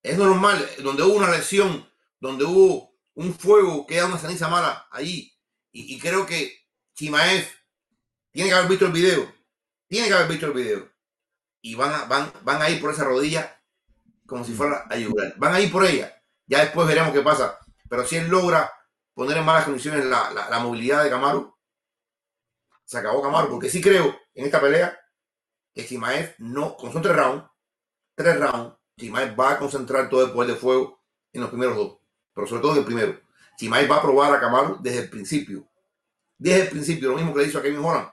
Es 0.00 0.16
lo 0.16 0.26
normal. 0.26 0.64
Donde 0.78 1.02
hubo 1.02 1.14
una 1.14 1.30
lesión, 1.30 1.90
donde 2.20 2.44
hubo 2.44 2.94
un 3.14 3.34
fuego, 3.34 3.84
queda 3.84 4.06
una 4.06 4.16
ceniza 4.16 4.48
mala 4.48 4.86
allí. 4.92 5.36
Y, 5.72 5.94
y 5.94 5.98
creo 5.98 6.24
que 6.24 6.56
Chimaev 6.94 7.48
tiene 8.30 8.50
que 8.50 8.54
haber 8.54 8.68
visto 8.68 8.86
el 8.86 8.92
video. 8.92 9.34
Tiene 9.88 10.06
que 10.06 10.14
haber 10.14 10.28
visto 10.28 10.46
el 10.46 10.52
video. 10.52 10.88
Y 11.60 11.74
van 11.74 11.92
a, 11.92 12.04
van, 12.04 12.32
van 12.42 12.62
a 12.62 12.70
ir 12.70 12.80
por 12.80 12.92
esa 12.92 13.02
rodilla 13.02 13.60
como 14.24 14.44
si 14.44 14.52
fuera 14.52 14.84
a 14.88 14.94
ayudar. 14.94 15.34
Van 15.38 15.54
a 15.54 15.60
ir 15.60 15.72
por 15.72 15.84
ella. 15.84 16.14
Ya 16.46 16.60
después 16.60 16.86
veremos 16.86 17.12
qué 17.12 17.22
pasa. 17.22 17.58
Pero 17.88 18.06
si 18.06 18.14
él 18.14 18.28
logra 18.28 18.70
poner 19.18 19.36
en 19.38 19.44
malas 19.44 19.64
condiciones 19.64 20.04
la, 20.04 20.30
la- 20.30 20.48
la 20.48 20.58
movilidad 20.60 21.02
de 21.02 21.10
Camaro, 21.10 21.58
se 22.84 22.98
acabó 22.98 23.20
Camaro. 23.20 23.50
Porque 23.50 23.68
sí 23.68 23.80
creo 23.80 24.16
en 24.32 24.44
esta 24.46 24.60
pelea 24.60 24.96
que 25.74 25.84
Chimaev 25.84 26.36
no, 26.38 26.76
como 26.76 26.92
son 26.92 27.02
tres 27.02 27.16
rounds, 27.16 27.44
tres 28.14 28.38
rounds, 28.38 28.76
Chimaev 28.96 29.38
va 29.38 29.52
a 29.52 29.58
concentrar 29.58 30.08
todo 30.08 30.24
el 30.24 30.30
poder 30.32 30.50
de 30.52 30.56
fuego 30.56 31.02
en 31.32 31.40
los 31.40 31.50
primeros 31.50 31.76
dos. 31.76 31.98
Pero 32.32 32.46
sobre 32.46 32.62
todo 32.62 32.72
en 32.72 32.78
el 32.78 32.84
primero. 32.84 33.20
Chimaev 33.58 33.90
va 33.90 33.96
a 33.96 34.02
probar 34.02 34.32
a 34.32 34.40
Camaro 34.40 34.78
desde 34.80 35.00
el 35.00 35.10
principio. 35.10 35.68
Desde 36.38 36.62
el 36.62 36.68
principio, 36.68 37.08
lo 37.08 37.16
mismo 37.16 37.34
que 37.34 37.40
le 37.42 37.48
hizo 37.48 37.58
a 37.58 37.62
Kevin 37.62 37.84
Holland, 37.84 38.08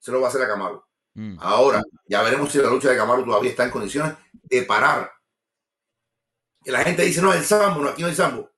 se 0.00 0.10
lo 0.10 0.20
va 0.20 0.26
a 0.26 0.30
hacer 0.30 0.42
a 0.42 0.48
Camaro. 0.48 0.84
Mm. 1.14 1.36
Ahora, 1.40 1.80
ya 2.06 2.22
veremos 2.22 2.50
si 2.50 2.58
la 2.58 2.68
lucha 2.68 2.90
de 2.90 2.96
Camaro 2.96 3.24
todavía 3.24 3.50
está 3.50 3.64
en 3.64 3.70
condiciones 3.70 4.14
de 4.32 4.62
parar. 4.64 5.12
Que 6.64 6.72
la 6.72 6.82
gente 6.82 7.02
dice, 7.04 7.22
no, 7.22 7.32
el 7.32 7.44
sambo, 7.44 7.80
no, 7.82 7.88
aquí 7.90 8.02
no 8.02 8.08
hay 8.08 8.14
sambo. 8.16 8.50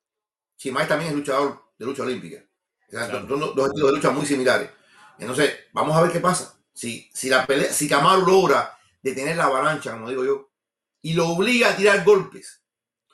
Chimaev 0.56 0.88
también 0.88 1.10
es 1.10 1.16
luchador 1.16 1.61
de 1.82 1.86
lucha 1.90 2.02
olímpica. 2.04 2.42
Claro. 2.88 3.20
Son 3.20 3.28
dos, 3.28 3.54
dos 3.56 3.66
estilos 3.68 3.90
de 3.90 3.96
lucha 3.96 4.10
muy 4.10 4.26
similares. 4.26 4.70
Entonces, 5.18 5.52
vamos 5.72 5.96
a 5.96 6.02
ver 6.02 6.12
qué 6.12 6.20
pasa. 6.20 6.58
Si, 6.72 7.10
si, 7.12 7.28
la 7.28 7.46
pelea, 7.46 7.72
si 7.72 7.88
Camaro 7.88 8.20
logra 8.22 8.76
detener 9.02 9.36
la 9.36 9.44
avalancha, 9.44 9.92
como 9.92 10.08
digo 10.08 10.24
yo, 10.24 10.50
y 11.02 11.14
lo 11.14 11.28
obliga 11.30 11.70
a 11.70 11.76
tirar 11.76 12.04
golpes, 12.04 12.62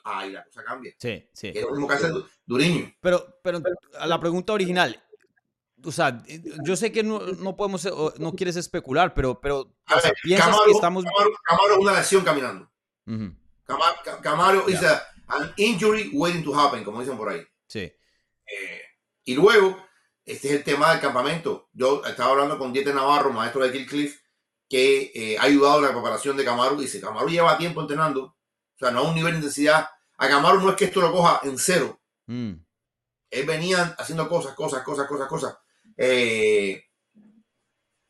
ahí 0.03 0.31
la 0.31 0.43
cosa 0.43 0.63
cambia. 0.63 0.93
Sí, 0.99 1.27
sí. 1.33 1.51
Que 1.51 1.59
es 1.59 1.65
lo 1.65 1.71
mismo 1.71 1.87
que 1.87 1.93
hace 1.95 2.09
Du- 2.09 2.25
Duriño. 2.45 2.93
Pero, 3.01 3.39
pero 3.43 3.61
a 3.99 4.07
la 4.07 4.19
pregunta 4.19 4.53
original, 4.53 5.01
o 5.83 5.91
sea, 5.91 6.23
yo 6.63 6.75
sé 6.75 6.91
que 6.91 7.03
no, 7.03 7.19
no 7.19 7.55
podemos, 7.55 7.87
no 8.17 8.33
quieres 8.33 8.55
especular, 8.55 9.13
pero, 9.13 9.39
pero 9.39 9.59
o 9.61 9.99
sea, 9.99 10.11
piensas 10.23 10.47
Camaro, 10.47 10.65
que 10.65 10.71
estamos... 10.71 11.03
Camaro- 11.05 11.33
Camaro 11.43 11.73
es 11.73 11.79
una 11.79 11.93
lesión 11.93 12.23
caminando. 12.23 12.71
Ujú, 13.07 13.33
Camaro, 13.65 13.95
Camaro 14.21 14.69
is 14.69 14.83
a- 14.83 15.03
an 15.27 15.53
injury 15.57 16.09
waiting 16.13 16.43
to 16.43 16.53
happen, 16.59 16.83
como 16.83 16.99
dicen 17.01 17.17
por 17.17 17.29
ahí. 17.29 17.45
sí, 17.67 17.91
Eh, 18.51 18.81
y 19.25 19.35
luego, 19.35 19.77
este 20.25 20.47
es 20.49 20.53
el 20.55 20.63
tema 20.63 20.91
del 20.91 21.01
campamento. 21.01 21.69
Yo 21.73 22.03
estaba 22.05 22.31
hablando 22.31 22.57
con 22.57 22.71
Dieter 22.73 22.95
Navarro, 22.95 23.31
maestro 23.31 23.63
de 23.63 23.71
Kill 23.71 23.85
Cliff, 23.87 24.19
que 24.67 25.11
eh, 25.13 25.37
ha 25.37 25.43
ayudado 25.43 25.79
en 25.79 25.85
la 25.85 25.91
preparación 25.91 26.37
de 26.37 26.45
Camaro. 26.45 26.75
Dice, 26.75 27.01
Camaro 27.01 27.27
lleva 27.27 27.57
tiempo 27.57 27.81
entrenando, 27.81 28.23
o 28.23 28.35
sea, 28.77 28.91
no 28.91 28.99
a 28.99 29.09
un 29.09 29.15
nivel 29.15 29.33
de 29.33 29.37
intensidad. 29.39 29.87
A 30.17 30.27
Camaro 30.27 30.59
no 30.59 30.69
es 30.69 30.75
que 30.75 30.85
esto 30.85 31.01
lo 31.01 31.11
coja 31.11 31.39
en 31.43 31.57
cero. 31.57 31.99
Mm, 32.27 32.53
Él 33.31 33.45
venía 33.45 33.95
haciendo 33.97 34.27
cosas, 34.29 34.53
cosas, 34.55 34.83
cosas, 34.83 35.07
cosas, 35.07 35.27
cosas. 35.27 35.57
eh, 35.97 36.83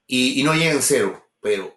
y, 0.07 0.39
y 0.41 0.43
no 0.43 0.53
llega 0.53 0.71
en 0.71 0.81
cero. 0.81 1.23
Pero 1.41 1.73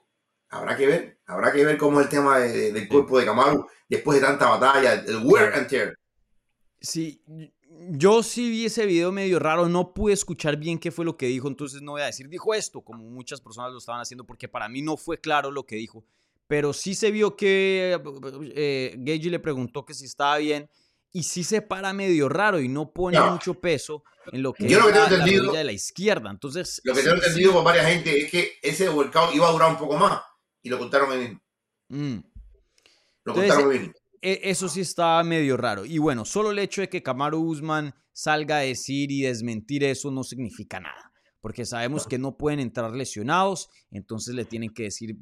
habrá 0.49 0.77
que 0.77 0.87
ver, 0.87 1.21
habrá 1.27 1.53
que 1.53 1.65
ver 1.65 1.79
cómo 1.79 2.01
es 2.01 2.07
el 2.07 2.11
tema 2.11 2.39
de- 2.39 2.53
de- 2.53 2.73
del 2.73 2.89
cuerpo 2.89 3.19
de 3.19 3.25
Camaro 3.27 3.69
después 3.89 4.21
de 4.21 4.27
tanta 4.27 4.49
batalla, 4.49 4.95
el 4.95 5.19
wear 5.25 5.53
and 5.55 5.69
tear. 5.69 5.97
Sí, 6.81 7.23
yo 7.91 8.23
sí 8.23 8.49
vi 8.51 8.67
ese 8.67 8.87
video 8.87 9.13
medio 9.13 9.39
raro, 9.39 9.69
no 9.69 9.93
pude 9.95 10.13
escuchar 10.15 10.57
bien 10.57 10.79
qué 10.79 10.91
fue 10.91 11.05
lo 11.05 11.17
que 11.17 11.27
dijo, 11.27 11.49
entonces 11.49 11.83
no 11.83 11.93
voy 11.93 12.03
a 12.03 12.07
decir, 12.07 12.29
dijo 12.29 12.55
esto, 12.55 12.81
como 12.83 13.05
muchas 13.05 13.41
personas 13.41 13.73
lo 13.73 13.79
estaban 13.79 14.01
haciendo, 14.01 14.25
porque 14.25 14.49
para 14.49 14.69
mí 14.69 14.83
no 14.83 14.97
fue 14.97 15.19
claro 15.21 15.51
lo 15.51 15.65
que 15.67 15.77
dijo, 15.77 16.05
pero 16.47 16.73
sí 16.73 16.95
se 16.95 17.11
vio 17.11 17.37
que 17.37 17.99
eh, 18.55 18.95
Gagey 18.99 19.31
le 19.31 19.39
preguntó 19.39 19.85
que 19.85 19.95
si 19.95 20.05
estaba 20.05 20.37
bien, 20.39 20.69
y 21.13 21.25
sí 21.25 21.45
se 21.45 21.61
para 21.61 21.93
medio 21.93 22.29
raro 22.29 22.59
y 22.61 22.69
no 22.69 22.91
pone 22.93 23.19
No. 23.19 23.33
mucho 23.33 23.55
peso 23.55 24.03
en 24.33 24.43
lo 24.43 24.53
que 24.55 24.67
Yo 24.69 24.79
lo 24.81 24.87
que 24.87 24.93
tengo 24.93 25.05
la, 25.05 25.11
la 25.11 25.17
entendido- 25.19 25.43
rodilla 25.45 25.59
de 25.59 25.65
la 25.65 25.73
izquierda, 25.73 26.31
entonces... 26.31 26.81
Lo 26.85 26.95
que 26.95 27.01
sí, 27.01 27.05
tengo 27.07 27.21
sí. 27.21 27.27
entendido 27.27 27.53
por 27.53 27.65
varias 27.65 27.87
gente 27.87 28.19
es 28.23 28.31
que 28.31 28.53
ese 28.63 28.89
workout 28.89 29.35
iba 29.35 29.47
a 29.49 29.53
durar 29.53 29.71
un 29.71 29.77
poco 29.77 29.97
más 29.99 30.23
y 30.63 30.69
lo 30.71 30.79
contaron 30.79 31.19
mismo. 31.19 31.41
Mm. 31.89 32.19
Lo 33.25 33.35
Entonces, 33.35 33.55
contaron. 33.55 33.85
E- 33.85 33.93
Eso 34.23 34.69
sí 34.69 34.81
está 34.81 35.23
medio 35.25 35.57
raro. 35.57 35.85
Y 35.85 35.99
bueno, 35.99 36.25
solo 36.25 36.53
el 36.53 36.59
hecho 36.61 36.81
de 36.81 36.89
que 36.89 37.03
Kamaru 37.03 37.41
Usman 37.41 37.93
salga 38.13 38.59
a 38.59 38.61
decir 38.61 39.11
y 39.11 39.23
desmentir 39.23 39.83
eso 39.85 40.11
no 40.13 40.23
significa 40.23 40.79
nada. 40.79 41.13
Porque 41.41 41.67
sabemos 41.67 42.07
que 42.07 42.19
no 42.19 42.37
pueden 42.37 42.61
entrar 42.61 42.93
lesionados, 42.93 43.69
entonces 43.91 44.35
le 44.37 44.45
tienen 44.45 44.73
que 44.73 44.85
decir, 44.85 45.17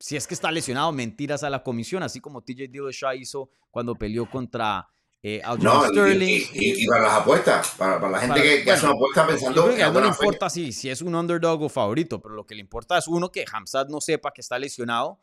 si 0.00 0.16
es 0.16 0.26
que 0.26 0.32
está 0.32 0.50
lesionado, 0.50 0.90
mentiras 0.90 1.42
a 1.42 1.50
la 1.50 1.62
comisión, 1.62 2.02
así 2.02 2.18
como 2.20 2.40
TJ 2.42 2.68
Dillashaw 2.68 3.12
hizo 3.14 3.50
cuando 3.70 3.94
peleó 3.94 4.28
contra 4.30 4.88
eh, 5.22 5.42
No, 5.60 5.84
Sterling. 5.88 6.28
y- 6.28 6.48
y- 6.54 6.84
y 6.84 6.86
para 6.86 7.02
las 7.02 7.12
apuestas, 7.14 7.74
para, 7.76 8.00
para 8.00 8.10
la 8.12 8.18
gente 8.20 8.34
Para- 8.36 8.42
que, 8.42 8.62
que 8.64 8.70
hace 8.70 8.86
una 8.86 8.94
apuesta 8.94 9.22
Yo 9.22 9.28
pensando 9.28 9.64
creo 9.64 9.76
que 9.76 9.82
a 9.82 9.86
en 9.86 9.88
él 9.88 9.94
no 9.94 10.00
le 10.00 10.08
importa 10.08 10.48
si, 10.50 10.72
si 10.72 10.88
es 10.88 11.02
un 11.02 11.14
underdog 11.14 11.62
o 11.62 11.68
favorito, 11.68 12.22
pero 12.22 12.34
lo 12.34 12.46
que 12.46 12.54
le 12.54 12.60
importa 12.60 12.96
es 12.96 13.08
uno, 13.08 13.30
que 13.32 13.44
Hamzat 13.50 13.88
no 13.88 14.00
sepa 14.00 14.32
que 14.32 14.40
está 14.40 14.58
lesionado 14.58 15.20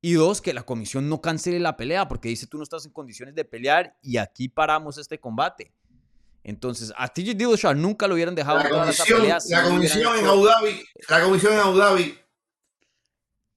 y 0.00 0.12
dos, 0.14 0.40
que 0.40 0.52
la 0.54 0.62
comisión 0.62 1.08
no 1.08 1.20
cancele 1.20 1.58
la 1.58 1.76
pelea 1.76 2.06
porque 2.08 2.28
dice 2.28 2.46
tú 2.46 2.56
no 2.56 2.62
estás 2.62 2.86
en 2.86 2.92
condiciones 2.92 3.34
de 3.34 3.44
pelear 3.44 3.96
y 4.02 4.16
aquí 4.18 4.48
paramos 4.48 4.96
este 4.98 5.18
combate. 5.18 5.72
Entonces, 6.44 6.92
a 6.96 7.08
TJ 7.08 7.34
Dillashaw 7.34 7.74
nunca 7.74 8.06
lo 8.06 8.14
hubieran 8.14 8.34
dejado 8.34 8.58
La 8.58 8.68
comisión, 8.70 9.20
pelea 9.20 9.38
la 9.48 9.62
comisión 9.64 10.16
en 10.18 10.24
Abu 10.26 10.44
Dhabi, 10.46 10.82
la 11.08 11.22
comisión 11.22 11.52
en 11.52 11.58
Abu 11.58 11.76
Dhabi, 11.76 12.16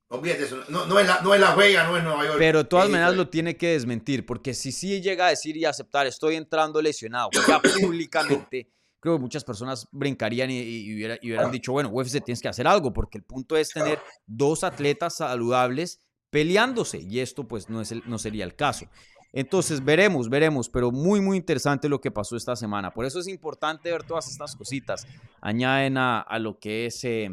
olvídate 0.10 0.44
eso, 0.44 0.64
no, 0.68 0.86
no 0.88 1.00
es 1.00 1.08
la, 1.08 1.22
no 1.22 1.34
es 1.34 1.40
Las 1.40 1.56
Vegas, 1.56 1.88
no 1.88 1.98
es 1.98 2.04
Nueva 2.04 2.26
York. 2.26 2.36
Pero 2.38 2.60
de 2.64 2.66
todas 2.66 2.86
es 2.86 2.92
maneras 2.92 3.12
Israel. 3.14 3.26
lo 3.26 3.30
tiene 3.30 3.56
que 3.56 3.68
desmentir, 3.70 4.26
porque 4.26 4.54
si 4.54 4.72
sí 4.72 5.00
llega 5.02 5.28
a 5.28 5.30
decir 5.30 5.56
y 5.56 5.66
aceptar, 5.66 6.06
estoy 6.08 6.36
entrando 6.36 6.82
lesionado, 6.82 7.30
ya 7.48 7.62
públicamente, 7.62 8.68
creo 9.00 9.16
que 9.16 9.22
muchas 9.22 9.44
personas 9.46 9.88
brincarían 9.92 10.52
y, 10.52 10.60
y 10.60 10.96
hubiera- 10.96 11.18
y 11.22 11.28
hubieran 11.30 11.52
dicho, 11.52 11.72
bueno, 11.72 11.90
UFC 11.94 12.22
tienes 12.24 12.42
que 12.42 12.50
hacer 12.50 12.68
algo, 12.68 12.92
porque 12.92 13.18
el 13.20 13.24
punto 13.24 13.56
es 13.56 13.70
tener 13.70 14.00
dos 14.26 14.64
atletas 14.66 15.16
saludables 15.18 16.02
peleándose, 16.32 17.00
y 17.08 17.20
esto 17.20 17.48
pues 17.48 17.70
no, 17.70 17.82
es 17.82 17.94
no 18.08 18.18
sería 18.18 18.44
el 18.44 18.56
caso. 18.56 18.88
Entonces 19.34 19.84
veremos, 19.84 20.28
veremos, 20.30 20.68
pero 20.68 20.92
muy, 20.92 21.22
muy 21.22 21.38
interesante 21.38 21.88
lo 21.88 22.02
que 22.02 22.12
pasó 22.12 22.36
esta 22.36 22.56
semana. 22.56 22.92
Por 22.92 23.06
eso 23.06 23.20
es 23.20 23.28
importante 23.28 23.92
ver 23.92 24.04
todas 24.04 24.30
estas 24.30 24.56
cositas. 24.56 25.08
Añaden 25.40 25.98
a, 25.98 26.20
a 26.20 26.40
lo 26.40 26.60
que 26.60 26.88
es 26.88 27.04
eh, 27.06 27.30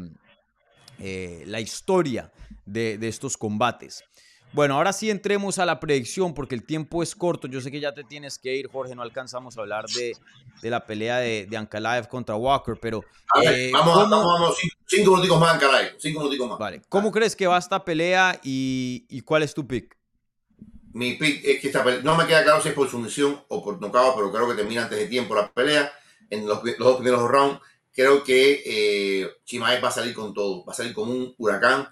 eh, 0.99 1.43
la 1.45 1.59
historia 1.59 2.31
de, 2.65 2.97
de 2.97 3.07
estos 3.07 3.35
combates. 3.35 4.03
Bueno, 4.51 4.75
ahora 4.75 4.93
sí 4.93 5.09
entremos 5.09 5.59
a 5.59 5.65
la 5.65 5.79
predicción 5.79 6.33
porque 6.33 6.55
el 6.55 6.63
tiempo 6.63 7.03
es 7.03 7.15
corto. 7.15 7.47
Yo 7.47 7.61
sé 7.61 7.71
que 7.71 7.79
ya 7.79 7.93
te 7.93 8.03
tienes 8.03 8.37
que 8.39 8.55
ir, 8.55 8.67
Jorge. 8.67 8.95
No 8.95 9.01
alcanzamos 9.03 9.57
a 9.57 9.61
hablar 9.61 9.85
de, 9.89 10.17
de 10.61 10.69
la 10.69 10.85
pelea 10.85 11.17
de, 11.17 11.45
de 11.49 11.57
Ankalaev 11.57 12.07
contra 12.07 12.35
Walker, 12.35 12.75
pero 12.81 13.05
A 13.35 13.39
ver, 13.41 13.53
eh, 13.53 13.69
vamos, 13.71 13.93
¿cómo- 13.93 14.09
vamos, 14.09 14.25
vamos, 14.39 14.57
cinco, 14.87 15.11
minuticos 15.11 15.39
más, 15.39 15.57
caray, 15.59 15.89
cinco 15.97 16.19
minuticos 16.21 16.49
más. 16.49 16.59
vale, 16.59 16.81
¿cómo 16.89 17.11
crees 17.11 17.35
que 17.35 17.45
va 17.47 17.57
esta 17.57 17.85
pelea 17.85 18.39
y, 18.43 19.05
y 19.09 19.21
cuál 19.21 19.43
es 19.43 19.53
tu 19.53 19.67
pick? 19.67 19.95
Mi 20.93 21.13
pick 21.13 21.45
es 21.45 21.61
que 21.61 21.67
esta 21.67 21.83
pelea, 21.83 22.01
no 22.01 22.15
me 22.15 22.25
queda 22.25 22.43
claro 22.43 22.61
si 22.61 22.69
es 22.69 22.73
por 22.73 22.89
sumisión 22.89 23.39
o 23.49 23.63
por 23.63 23.79
nocaut, 23.79 24.15
pero 24.15 24.31
creo 24.31 24.49
que 24.49 24.55
termina 24.55 24.83
antes 24.83 24.97
de 24.97 25.05
tiempo 25.07 25.35
la 25.35 25.51
pelea. 25.51 25.91
En 26.31 26.47
los, 26.47 26.63
los 26.63 26.77
dos 26.77 26.95
primeros 26.97 27.29
rounds, 27.29 27.59
creo 27.93 28.23
que 28.23 28.63
eh, 28.65 29.29
Chimaev 29.45 29.83
va 29.83 29.89
a 29.89 29.91
salir 29.91 30.13
con 30.13 30.33
todo, 30.33 30.65
va 30.65 30.73
a 30.73 30.75
salir 30.75 30.93
como 30.93 31.11
un 31.11 31.33
huracán 31.37 31.87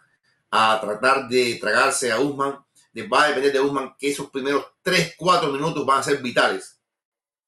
a 0.52 0.80
tratar 0.80 1.28
de 1.28 1.56
tragarse 1.56 2.12
a 2.12 2.20
Usman. 2.20 2.64
Va 3.12 3.24
a 3.24 3.28
depender 3.28 3.54
de 3.54 3.60
Usman 3.60 3.96
que 3.98 4.10
esos 4.10 4.30
primeros 4.32 4.66
3-4 4.84 5.52
minutos 5.52 5.86
van 5.86 6.00
a 6.00 6.04
ser 6.04 6.22
vitales. 6.22 6.82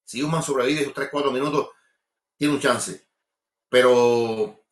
Si 0.04 0.24
Usman 0.24 0.44
sobrevive 0.44 0.82
esos 0.82 0.94
3-4 0.94 1.32
minutos, 1.32 1.70
tiene 2.38 2.54
un 2.54 2.60
chance. 2.60 3.08
Pero 3.68 4.64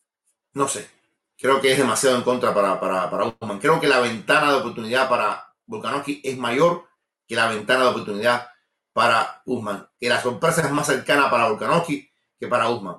no 0.54 0.68
sé, 0.68 0.90
creo 1.38 1.62
que 1.62 1.72
es 1.72 1.78
demasiado 1.78 2.16
en 2.16 2.24
contra 2.24 2.54
para, 2.54 2.80
para, 2.80 3.10
para 3.10 3.26
Usman. 3.26 3.60
Creo 3.60 3.80
que 3.80 3.88
la 3.88 4.00
ventana 4.00 4.52
de 4.52 4.58
oportunidad 4.60 5.10
para 5.10 5.54
Volkanovski 5.66 6.22
es 6.24 6.38
mayor 6.38 6.88
que 7.28 7.36
la 7.36 7.50
ventana 7.50 7.84
de 7.84 7.90
oportunidad 7.90 8.48
para 8.94 9.42
Usman. 9.46 9.88
Que 10.00 10.10
la 10.10 10.22
sorpresa 10.22 10.62
es 10.62 10.72
más 10.72 10.88
cercana 10.88 11.30
para 11.30 11.50
Volkanovski 11.50 12.10
que 12.40 12.48
para 12.48 12.70
Usman. 12.70 12.98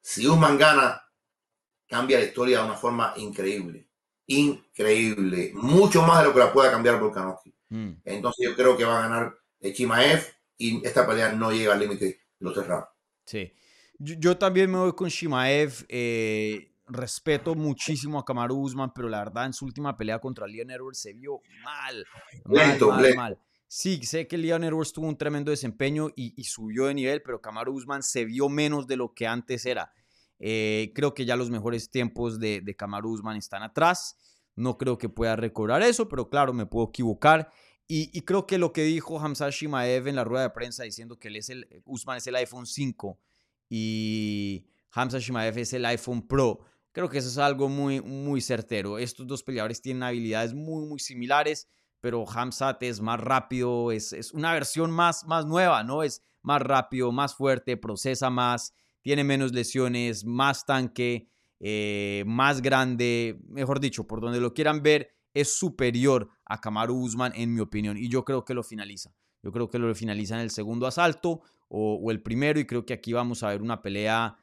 Si 0.00 0.26
Usman 0.26 0.58
gana, 0.58 1.04
cambia 1.86 2.18
la 2.18 2.24
historia 2.24 2.58
de 2.58 2.64
una 2.64 2.76
forma 2.76 3.12
increíble. 3.16 3.89
Increíble. 4.30 5.50
Mucho 5.54 6.02
más 6.02 6.20
de 6.20 6.28
lo 6.28 6.32
que 6.32 6.38
la 6.38 6.52
pueda 6.52 6.70
cambiar 6.70 7.00
Volkanovski. 7.00 7.52
Mm. 7.68 7.94
Entonces 8.04 8.48
yo 8.48 8.54
creo 8.54 8.76
que 8.76 8.84
va 8.84 8.98
a 8.98 9.08
ganar 9.08 9.34
Chimaev 9.60 10.24
y 10.56 10.86
esta 10.86 11.04
pelea 11.04 11.32
no 11.32 11.50
llega 11.50 11.72
al 11.72 11.80
límite 11.80 12.04
de 12.04 12.20
los 12.38 12.54
tres 12.54 12.66
Sí. 13.24 13.52
Yo, 13.98 14.38
también 14.38 14.70
me 14.70 14.78
voy 14.78 14.92
con 14.92 15.08
Shimaev. 15.08 15.84
Eh, 15.88 16.70
respeto 16.86 17.56
muchísimo 17.56 18.20
a 18.20 18.24
Kamaru 18.24 18.56
Usman, 18.56 18.92
pero 18.94 19.08
la 19.08 19.18
verdad 19.18 19.46
en 19.46 19.52
su 19.52 19.64
última 19.64 19.96
pelea 19.96 20.20
contra 20.20 20.46
Leon 20.46 20.70
Edwards 20.70 21.00
se 21.00 21.12
vio 21.12 21.40
mal. 21.64 22.04
Mal, 22.44 23.16
mal, 23.16 23.38
Sí, 23.66 24.00
sé 24.04 24.28
que 24.28 24.38
Leon 24.38 24.62
Edwards 24.62 24.92
tuvo 24.92 25.06
un 25.06 25.16
tremendo 25.16 25.50
desempeño 25.50 26.08
y, 26.14 26.42
subió 26.44 26.86
de 26.86 26.94
nivel, 26.94 27.22
pero 27.22 27.40
Kamaru 27.40 27.72
Usman 27.74 28.02
se 28.02 28.24
vio 28.24 28.48
menos 28.48 28.86
de 28.86 28.96
lo 28.96 29.12
que 29.12 29.26
antes 29.26 29.66
era. 29.66 29.92
Eh, 30.40 30.92
creo 30.94 31.14
que 31.14 31.26
ya 31.26 31.36
los 31.36 31.50
mejores 31.50 31.90
tiempos 31.90 32.40
de, 32.40 32.62
de 32.62 32.74
Kamaru 32.74 33.12
Usman 33.12 33.36
están 33.36 33.62
atrás. 33.62 34.16
No 34.56 34.78
creo 34.78 34.98
que 34.98 35.08
pueda 35.08 35.36
recobrar 35.36 35.82
eso, 35.82 36.08
pero 36.08 36.28
claro, 36.28 36.52
me 36.52 36.66
puedo 36.66 36.88
equivocar. 36.88 37.52
Y, 37.86 38.10
y, 38.16 38.22
creo 38.22 38.46
que 38.46 38.58
lo 38.58 38.72
que 38.72 38.82
dijo 38.82 39.20
Hamza 39.20 39.50
Shimaev 39.50 40.06
en 40.08 40.16
la 40.16 40.24
rueda 40.24 40.44
de 40.44 40.50
prensa 40.50 40.84
diciendo 40.84 41.18
que 41.18 41.28
él 41.28 41.36
es 41.36 41.50
el, 41.50 41.82
Usman 41.84 42.18
es 42.18 42.26
el 42.26 42.36
iPhone 42.36 42.66
5 42.66 43.18
y 43.68 44.66
Hamza 44.92 45.18
Shimaev 45.18 45.58
es 45.58 45.72
el 45.72 45.84
iPhone 45.84 46.26
Pro. 46.26 46.60
Creo 46.92 47.08
que 47.08 47.18
eso 47.18 47.28
es 47.28 47.38
algo 47.38 47.68
muy, 47.68 48.00
muy 48.00 48.40
certero. 48.40 48.98
Estos 48.98 49.26
dos 49.26 49.42
peleadores 49.42 49.82
tienen 49.82 50.02
habilidades 50.02 50.54
muy, 50.54 50.86
muy 50.86 50.98
similares, 50.98 51.68
pero 52.00 52.24
Hamzat 52.28 52.82
es 52.82 53.00
más 53.00 53.20
rápido, 53.20 53.92
es, 53.92 54.12
es, 54.12 54.32
una 54.32 54.52
versión 54.52 54.90
más, 54.90 55.24
más 55.26 55.46
nueva, 55.46 55.84
¿no? 55.84 56.02
Es 56.02 56.22
más 56.42 56.62
rápido, 56.62 57.12
más 57.12 57.34
fuerte, 57.34 57.76
procesa 57.76 58.30
más, 58.30 58.74
tiene 59.02 59.24
menos 59.24 59.52
lesiones, 59.52 60.24
más 60.24 60.64
tanque, 60.64 61.28
eh, 61.60 62.24
más 62.26 62.62
grande, 62.62 63.38
mejor 63.48 63.80
dicho, 63.80 64.06
por 64.06 64.20
donde 64.20 64.40
lo 64.40 64.54
quieran 64.54 64.82
ver, 64.82 65.10
es 65.34 65.54
superior 65.54 66.30
a 66.44 66.60
Kamaru 66.60 66.96
Usman, 66.96 67.32
en 67.34 67.54
mi 67.54 67.60
opinión, 67.60 67.96
y 67.96 68.08
yo 68.08 68.24
creo 68.24 68.44
que 68.44 68.54
lo 68.54 68.62
finaliza. 68.62 69.14
Yo 69.42 69.52
creo 69.52 69.70
que 69.70 69.78
lo 69.78 69.94
finaliza 69.94 70.34
en 70.34 70.40
el 70.40 70.50
segundo 70.50 70.86
asalto 70.86 71.42
o, 71.68 72.10
el 72.10 72.22
primero 72.22 72.58
y 72.58 72.66
creo 72.66 72.84
que 72.84 72.92
aquí 72.92 73.12
vamos 73.12 73.42
a 73.42 73.48
ver 73.48 73.62
una 73.62 73.80
pelea, 73.80 74.36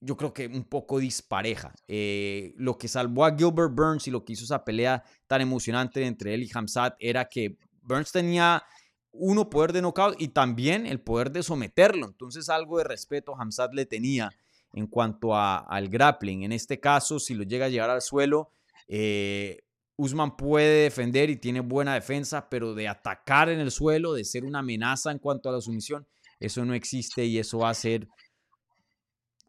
yo 0.00 0.16
creo 0.16 0.32
que 0.32 0.46
un 0.46 0.64
poco 0.64 0.98
dispareja. 0.98 1.74
Eh, 1.88 2.54
lo 2.56 2.78
que 2.78 2.88
salvó 2.88 3.24
a 3.24 3.36
Gilbert 3.36 3.74
Burns 3.74 4.08
y 4.08 4.10
lo 4.10 4.24
que 4.24 4.34
hizo 4.34 4.44
esa 4.44 4.64
pelea 4.64 5.02
tan 5.26 5.40
emocionante 5.40 6.04
entre 6.06 6.32
él 6.32 6.42
y 6.42 6.50
Hamzat 6.54 6.94
era 6.98 7.28
que 7.28 7.58
Burns 7.82 8.12
tenía 8.12 8.62
uno 9.12 9.50
poder 9.50 9.72
de 9.72 9.82
knockout 9.82 10.20
y 10.20 10.28
también 10.28 10.86
el 10.86 11.00
poder 11.00 11.30
de 11.30 11.42
someterlo. 11.42 12.06
Entonces 12.06 12.48
algo 12.48 12.78
de 12.78 12.84
respeto 12.84 13.36
Hamzat 13.36 13.74
le 13.74 13.86
tenía 13.86 14.30
en 14.72 14.86
cuanto 14.86 15.34
a, 15.34 15.58
al 15.58 15.88
grappling. 15.88 16.44
En 16.44 16.52
este 16.52 16.80
caso, 16.80 17.18
si 17.18 17.34
lo 17.34 17.42
llega 17.42 17.66
a 17.66 17.68
llegar 17.68 17.90
al 17.90 18.02
suelo, 18.02 18.50
eh, 18.88 19.62
Usman 19.96 20.36
puede 20.36 20.84
defender 20.84 21.28
y 21.28 21.36
tiene 21.36 21.60
buena 21.60 21.94
defensa, 21.94 22.48
pero 22.48 22.74
de 22.74 22.88
atacar 22.88 23.48
en 23.50 23.60
el 23.60 23.70
suelo, 23.70 24.14
de 24.14 24.24
ser 24.24 24.44
una 24.44 24.60
amenaza 24.60 25.10
en 25.10 25.18
cuanto 25.18 25.48
a 25.48 25.52
la 25.52 25.60
sumisión, 25.60 26.06
eso 26.38 26.64
no 26.64 26.74
existe 26.74 27.24
y 27.24 27.38
eso 27.38 27.58
va 27.58 27.70
a 27.70 27.74
ser 27.74 28.08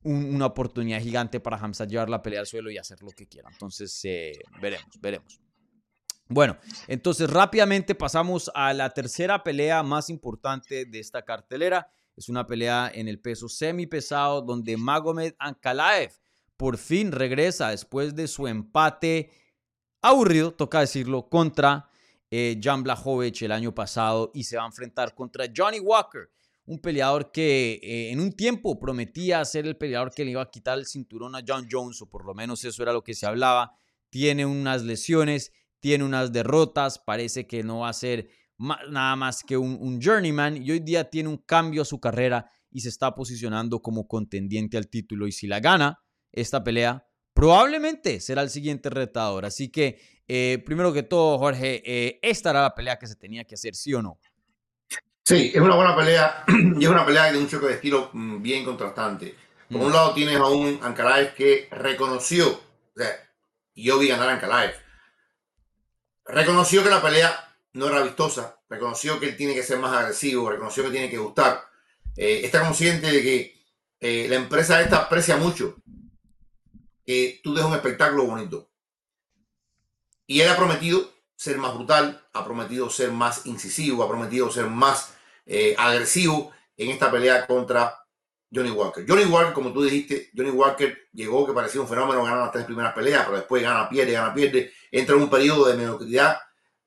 una 0.03 0.47
oportunidad 0.47 0.99
gigante 1.01 1.39
para 1.39 1.57
Hamza 1.57 1.85
llevar 1.85 2.09
la 2.09 2.21
pelea 2.21 2.41
al 2.41 2.47
suelo 2.47 2.71
y 2.71 2.77
hacer 2.77 3.01
lo 3.01 3.11
que 3.11 3.27
quiera. 3.27 3.49
Entonces, 3.51 3.99
eh, 4.03 4.33
veremos, 4.59 4.99
veremos. 4.99 5.39
Bueno, 6.33 6.57
entonces 6.87 7.29
rápidamente 7.29 7.93
pasamos 7.93 8.49
a 8.55 8.73
la 8.73 8.89
tercera 8.91 9.43
pelea 9.43 9.83
más 9.83 10.09
importante 10.09 10.85
de 10.85 10.99
esta 10.99 11.23
cartelera. 11.23 11.91
Es 12.15 12.29
una 12.29 12.47
pelea 12.47 12.89
en 12.93 13.09
el 13.09 13.19
peso 13.19 13.49
semi 13.49 13.85
pesado 13.85 14.41
donde 14.41 14.77
Magomed 14.77 15.33
Ankalaev 15.37 16.13
por 16.55 16.77
fin 16.77 17.11
regresa 17.11 17.71
después 17.71 18.15
de 18.15 18.29
su 18.29 18.47
empate 18.47 19.29
aburrido, 20.01 20.53
toca 20.53 20.79
decirlo, 20.79 21.27
contra 21.27 21.89
eh, 22.29 22.57
Jan 22.63 22.83
Blachowicz 22.83 23.41
el 23.41 23.51
año 23.51 23.75
pasado 23.75 24.31
y 24.33 24.45
se 24.45 24.55
va 24.55 24.63
a 24.63 24.67
enfrentar 24.67 25.13
contra 25.13 25.45
Johnny 25.53 25.79
Walker 25.79 26.29
un 26.65 26.79
peleador 26.79 27.33
que 27.33 27.79
eh, 27.83 28.11
en 28.11 28.21
un 28.21 28.31
tiempo 28.31 28.79
prometía 28.79 29.43
ser 29.43 29.67
el 29.67 29.75
peleador 29.75 30.13
que 30.13 30.23
le 30.23 30.31
iba 30.31 30.41
a 30.41 30.49
quitar 30.49 30.77
el 30.77 30.85
cinturón 30.85 31.35
a 31.35 31.43
John 31.45 31.67
Jones, 31.69 32.01
o 32.01 32.09
por 32.09 32.23
lo 32.23 32.33
menos 32.33 32.63
eso 32.63 32.83
era 32.83 32.93
lo 32.93 33.03
que 33.03 33.13
se 33.13 33.25
hablaba. 33.25 33.75
Tiene 34.09 34.45
unas 34.45 34.83
lesiones, 34.83 35.51
tiene 35.81 36.05
unas 36.05 36.31
derrotas, 36.31 36.99
parece 36.99 37.47
que 37.47 37.63
no 37.63 37.79
va 37.79 37.89
a 37.89 37.93
ser 37.93 38.29
nada 38.89 39.15
más 39.15 39.43
que 39.43 39.57
un, 39.57 39.99
journeyman 39.99 40.57
y 40.63 40.71
hoy 40.71 40.79
día 40.79 41.09
tiene 41.09 41.29
un 41.29 41.37
cambio 41.37 41.81
a 41.81 41.85
su 41.85 41.99
carrera 41.99 42.49
y 42.69 42.81
se 42.81 42.89
está 42.89 43.13
posicionando 43.15 43.81
como 43.81 44.07
contendiente 44.07 44.77
al 44.77 44.87
título. 44.87 45.27
Y 45.27 45.31
si 45.31 45.47
la 45.47 45.59
gana 45.59 45.99
esta 46.31 46.63
pelea, 46.63 47.05
probablemente 47.33 48.19
será 48.19 48.43
el 48.43 48.49
siguiente 48.49 48.89
retador. 48.89 49.45
Así 49.45 49.69
que, 49.69 49.99
eh, 50.27 50.61
primero 50.65 50.93
que 50.93 51.03
todo, 51.03 51.37
Jorge, 51.39 51.81
eh, 51.85 52.19
esta 52.21 52.51
era 52.51 52.61
la 52.61 52.75
pelea 52.75 52.97
que 52.97 53.07
se 53.07 53.15
tenía 53.15 53.43
que 53.43 53.55
hacer, 53.55 53.75
¿sí 53.75 53.93
o 53.93 54.01
no? 54.01 54.19
Sí, 55.23 55.51
es 55.53 55.61
una 55.61 55.75
buena 55.75 55.95
pelea 55.95 56.45
y 56.79 56.83
es 56.83 56.89
una 56.89 57.05
pelea 57.05 57.31
de 57.31 57.37
un 57.37 57.47
choque 57.47 57.67
de 57.67 57.73
estilo 57.73 58.09
mm, 58.13 58.41
bien 58.41 58.63
contrastante. 58.63 59.35
Por 59.69 59.81
un 59.81 59.89
mm. 59.89 59.93
lado 59.93 60.13
tienes 60.13 60.35
a 60.37 60.47
un 60.47 60.79
Ankalaev 60.81 61.33
que 61.33 61.67
reconoció, 61.71 62.49
o 62.49 62.99
sea, 62.99 63.07
yo 63.73 63.97
vi 63.99 64.07
ganar 64.07 64.29
a 64.29 64.33
Ankalaev, 64.33 64.73
reconoció 66.31 66.83
que 66.83 66.89
la 66.89 67.01
pelea 67.01 67.57
no 67.73 67.87
era 67.87 68.01
vistosa, 68.01 68.59
reconoció 68.69 69.19
que 69.19 69.27
él 69.27 69.37
tiene 69.37 69.53
que 69.53 69.63
ser 69.63 69.79
más 69.79 69.93
agresivo, 69.93 70.49
reconoció 70.49 70.83
que 70.83 70.91
tiene 70.91 71.09
que 71.09 71.17
gustar, 71.17 71.63
eh, 72.15 72.41
está 72.43 72.61
consciente 72.61 73.11
de 73.11 73.21
que 73.21 73.65
eh, 73.99 74.27
la 74.27 74.35
empresa 74.35 74.81
esta 74.81 74.97
aprecia 74.97 75.37
mucho 75.37 75.75
que 77.05 77.39
tú 77.43 77.53
des 77.53 77.63
un 77.63 77.73
espectáculo 77.73 78.25
bonito. 78.25 78.69
Y 80.25 80.41
él 80.41 80.49
ha 80.49 80.55
prometido 80.55 81.11
ser 81.35 81.57
más 81.57 81.73
brutal, 81.73 82.23
ha 82.33 82.45
prometido 82.45 82.89
ser 82.89 83.11
más 83.11 83.45
incisivo, 83.45 84.03
ha 84.03 84.07
prometido 84.07 84.51
ser 84.51 84.67
más 84.67 85.13
eh, 85.45 85.75
agresivo 85.77 86.51
en 86.77 86.89
esta 86.89 87.11
pelea 87.11 87.47
contra 87.47 88.00
Johnny 88.53 88.71
Walker. 88.71 89.05
Johnny 89.07 89.25
Walker, 89.25 89.53
como 89.53 89.71
tú 89.71 89.83
dijiste, 89.83 90.29
Johnny 90.35 90.49
Walker 90.49 90.97
llegó 91.13 91.45
que 91.47 91.53
parecía 91.53 91.81
un 91.81 91.87
fenómeno, 91.87 92.23
ganó 92.23 92.41
las 92.41 92.51
tres 92.51 92.65
primeras 92.65 92.93
peleas, 92.93 93.23
pero 93.25 93.37
después 93.37 93.63
gana, 93.63 93.87
pierde, 93.87 94.11
gana, 94.11 94.33
pierde, 94.33 94.73
entra 94.91 95.15
en 95.15 95.21
un 95.21 95.29
periodo 95.29 95.67
de 95.67 95.75
mediocridad, 95.75 96.37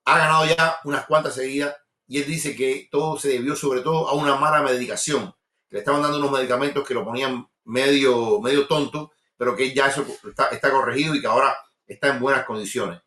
ha 0.04 0.18
ganado 0.18 0.46
ya 0.46 0.78
unas 0.84 1.06
cuantas 1.06 1.34
seguidas 1.34 1.74
y 2.06 2.18
él 2.20 2.26
dice 2.26 2.54
que 2.54 2.88
todo 2.90 3.18
se 3.18 3.28
debió 3.28 3.56
sobre 3.56 3.80
todo 3.80 4.08
a 4.08 4.14
una 4.14 4.36
mala 4.36 4.62
medicación, 4.62 5.32
que 5.68 5.76
le 5.76 5.78
estaban 5.78 6.02
dando 6.02 6.18
unos 6.18 6.32
medicamentos 6.32 6.86
que 6.86 6.94
lo 6.94 7.04
ponían 7.04 7.48
medio, 7.64 8.40
medio 8.40 8.66
tonto, 8.66 9.12
pero 9.36 9.56
que 9.56 9.72
ya 9.72 9.86
eso 9.86 10.06
está, 10.28 10.48
está 10.48 10.70
corregido 10.70 11.14
y 11.14 11.20
que 11.20 11.26
ahora 11.26 11.56
está 11.86 12.08
en 12.08 12.20
buenas 12.20 12.44
condiciones 12.44 13.00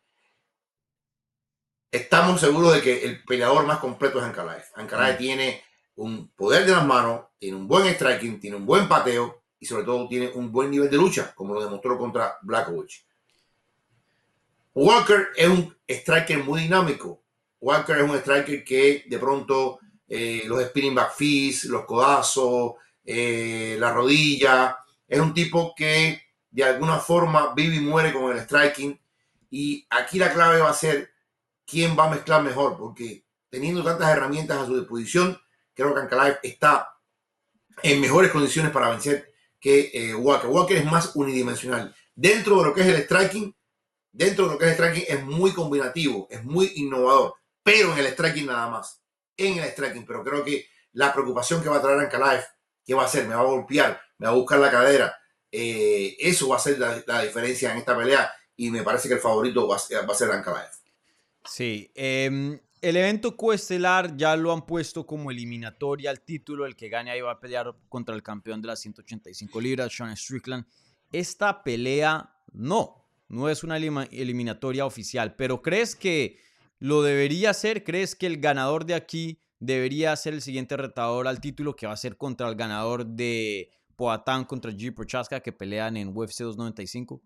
estamos 1.90 2.40
seguros 2.40 2.74
de 2.74 2.82
que 2.82 3.04
el 3.04 3.24
peleador 3.24 3.66
más 3.66 3.78
completo 3.78 4.18
es 4.18 4.24
Ankalaev. 4.24 4.64
Ankalaev 4.74 5.14
mm. 5.14 5.18
tiene 5.18 5.64
un 5.98 6.28
poder 6.28 6.64
de 6.64 6.72
las 6.72 6.86
manos, 6.86 7.22
tiene 7.38 7.56
un 7.56 7.66
buen 7.66 7.92
striking, 7.92 8.38
tiene 8.38 8.56
un 8.56 8.64
buen 8.64 8.88
pateo 8.88 9.42
y 9.58 9.66
sobre 9.66 9.84
todo 9.84 10.06
tiene 10.06 10.30
un 10.34 10.52
buen 10.52 10.70
nivel 10.70 10.88
de 10.88 10.96
lucha, 10.96 11.34
como 11.34 11.54
lo 11.54 11.62
demostró 11.62 11.98
contra 11.98 12.38
Blackovich. 12.42 13.04
Walker 14.74 15.28
es 15.36 15.48
un 15.48 15.76
striker 15.88 16.44
muy 16.44 16.62
dinámico. 16.62 17.20
Walker 17.60 17.96
es 17.96 18.04
un 18.04 18.16
striker 18.16 18.62
que 18.62 19.06
de 19.08 19.18
pronto 19.18 19.80
eh, 20.06 20.44
los 20.46 20.62
spinning 20.66 20.94
back 20.94 21.14
fists, 21.16 21.64
los 21.64 21.84
codazos, 21.84 22.74
eh, 23.04 23.76
la 23.80 23.92
rodilla, 23.92 24.78
es 25.08 25.18
un 25.18 25.34
tipo 25.34 25.74
que 25.76 26.22
de 26.48 26.64
alguna 26.64 26.98
forma 26.98 27.54
vive 27.54 27.76
y 27.76 27.80
muere 27.80 28.12
con 28.12 28.30
el 28.30 28.40
striking. 28.40 28.96
Y 29.50 29.84
aquí 29.90 30.20
la 30.20 30.32
clave 30.32 30.60
va 30.60 30.70
a 30.70 30.74
ser 30.74 31.10
quién 31.66 31.98
va 31.98 32.04
a 32.04 32.10
mezclar 32.10 32.44
mejor, 32.44 32.76
porque 32.78 33.24
teniendo 33.50 33.82
tantas 33.82 34.10
herramientas 34.10 34.58
a 34.58 34.66
su 34.66 34.78
disposición, 34.78 35.40
creo 35.78 35.94
que 35.94 36.00
Ankalaev 36.00 36.40
está 36.42 36.92
en 37.84 38.00
mejores 38.00 38.32
condiciones 38.32 38.72
para 38.72 38.90
vencer 38.90 39.32
que 39.60 39.92
eh, 39.94 40.14
Walker. 40.14 40.48
Walker 40.48 40.76
es 40.76 40.84
más 40.84 41.14
unidimensional. 41.14 41.94
Dentro 42.16 42.56
de 42.58 42.64
lo 42.64 42.74
que 42.74 42.80
es 42.80 42.88
el 42.88 43.02
striking, 43.04 43.54
dentro 44.10 44.46
de 44.46 44.52
lo 44.52 44.58
que 44.58 44.64
es 44.64 44.70
el 44.72 44.76
striking 44.76 45.04
es 45.06 45.24
muy 45.24 45.52
combinativo, 45.52 46.26
es 46.30 46.42
muy 46.42 46.72
innovador, 46.74 47.34
pero 47.62 47.92
en 47.92 47.98
el 48.00 48.08
striking 48.08 48.46
nada 48.46 48.68
más. 48.68 49.00
En 49.36 49.58
el 49.58 49.70
striking, 49.70 50.04
pero 50.04 50.24
creo 50.24 50.44
que 50.44 50.66
la 50.94 51.12
preocupación 51.12 51.62
que 51.62 51.68
va 51.68 51.76
a 51.76 51.82
traer 51.82 52.00
Ankalaev, 52.00 52.44
¿qué 52.84 52.94
va 52.94 53.02
a 53.02 53.06
hacer? 53.06 53.28
Me 53.28 53.36
va 53.36 53.42
a 53.42 53.44
golpear, 53.44 54.00
me 54.18 54.26
va 54.26 54.32
a 54.32 54.36
buscar 54.36 54.58
la 54.58 54.72
cadera. 54.72 55.16
Eh, 55.52 56.16
eso 56.18 56.48
va 56.48 56.56
a 56.56 56.58
ser 56.58 56.76
la, 56.80 57.22
diferencia 57.22 57.70
en 57.70 57.78
esta 57.78 57.96
pelea 57.96 58.32
y 58.56 58.68
me 58.72 58.82
parece 58.82 59.06
que 59.06 59.14
el 59.14 59.20
favorito 59.20 59.68
va 59.68 59.76
a 59.76 59.78
ser, 59.78 60.08
va 60.08 60.12
a. 60.12 60.70
Sí, 61.44 61.92
eh, 61.94 62.60
el 62.80 62.96
evento 62.96 63.36
coestelar 63.36 64.16
ya 64.16 64.36
lo 64.36 64.52
han 64.52 64.66
puesto 64.66 65.06
como 65.06 65.30
eliminatoria 65.30 66.10
al 66.10 66.20
título. 66.20 66.66
El 66.66 66.76
que 66.76 66.88
gane 66.88 67.10
ahí 67.10 67.20
va 67.20 67.32
a 67.32 67.40
pelear 67.40 67.74
contra 67.88 68.14
el 68.14 68.22
campeón 68.22 68.60
de 68.62 68.68
las 68.68 68.80
185 68.80 69.60
libras, 69.60 69.92
Sean 69.92 70.16
Strickland. 70.16 70.64
Esta 71.12 71.62
pelea 71.62 72.34
no, 72.52 73.04
no 73.28 73.48
es 73.48 73.64
una 73.64 73.76
eliminatoria 73.76 74.86
oficial, 74.86 75.34
pero 75.36 75.62
¿crees 75.62 75.96
que 75.96 76.38
lo 76.78 77.02
debería 77.02 77.54
ser? 77.54 77.84
¿Crees 77.84 78.14
que 78.14 78.26
el 78.26 78.38
ganador 78.38 78.84
de 78.84 78.94
aquí 78.94 79.40
debería 79.58 80.14
ser 80.16 80.34
el 80.34 80.42
siguiente 80.42 80.76
retador 80.76 81.26
al 81.26 81.40
título 81.40 81.74
que 81.74 81.86
va 81.86 81.92
a 81.92 81.96
ser 81.96 82.16
contra 82.16 82.48
el 82.48 82.54
ganador 82.54 83.04
de 83.04 83.70
Poatán 83.96 84.44
contra 84.44 84.70
G. 84.70 84.94
Prochaska 84.94 85.40
que 85.40 85.52
pelean 85.52 85.96
en 85.96 86.16
UFC 86.16 86.42
295? 86.42 87.20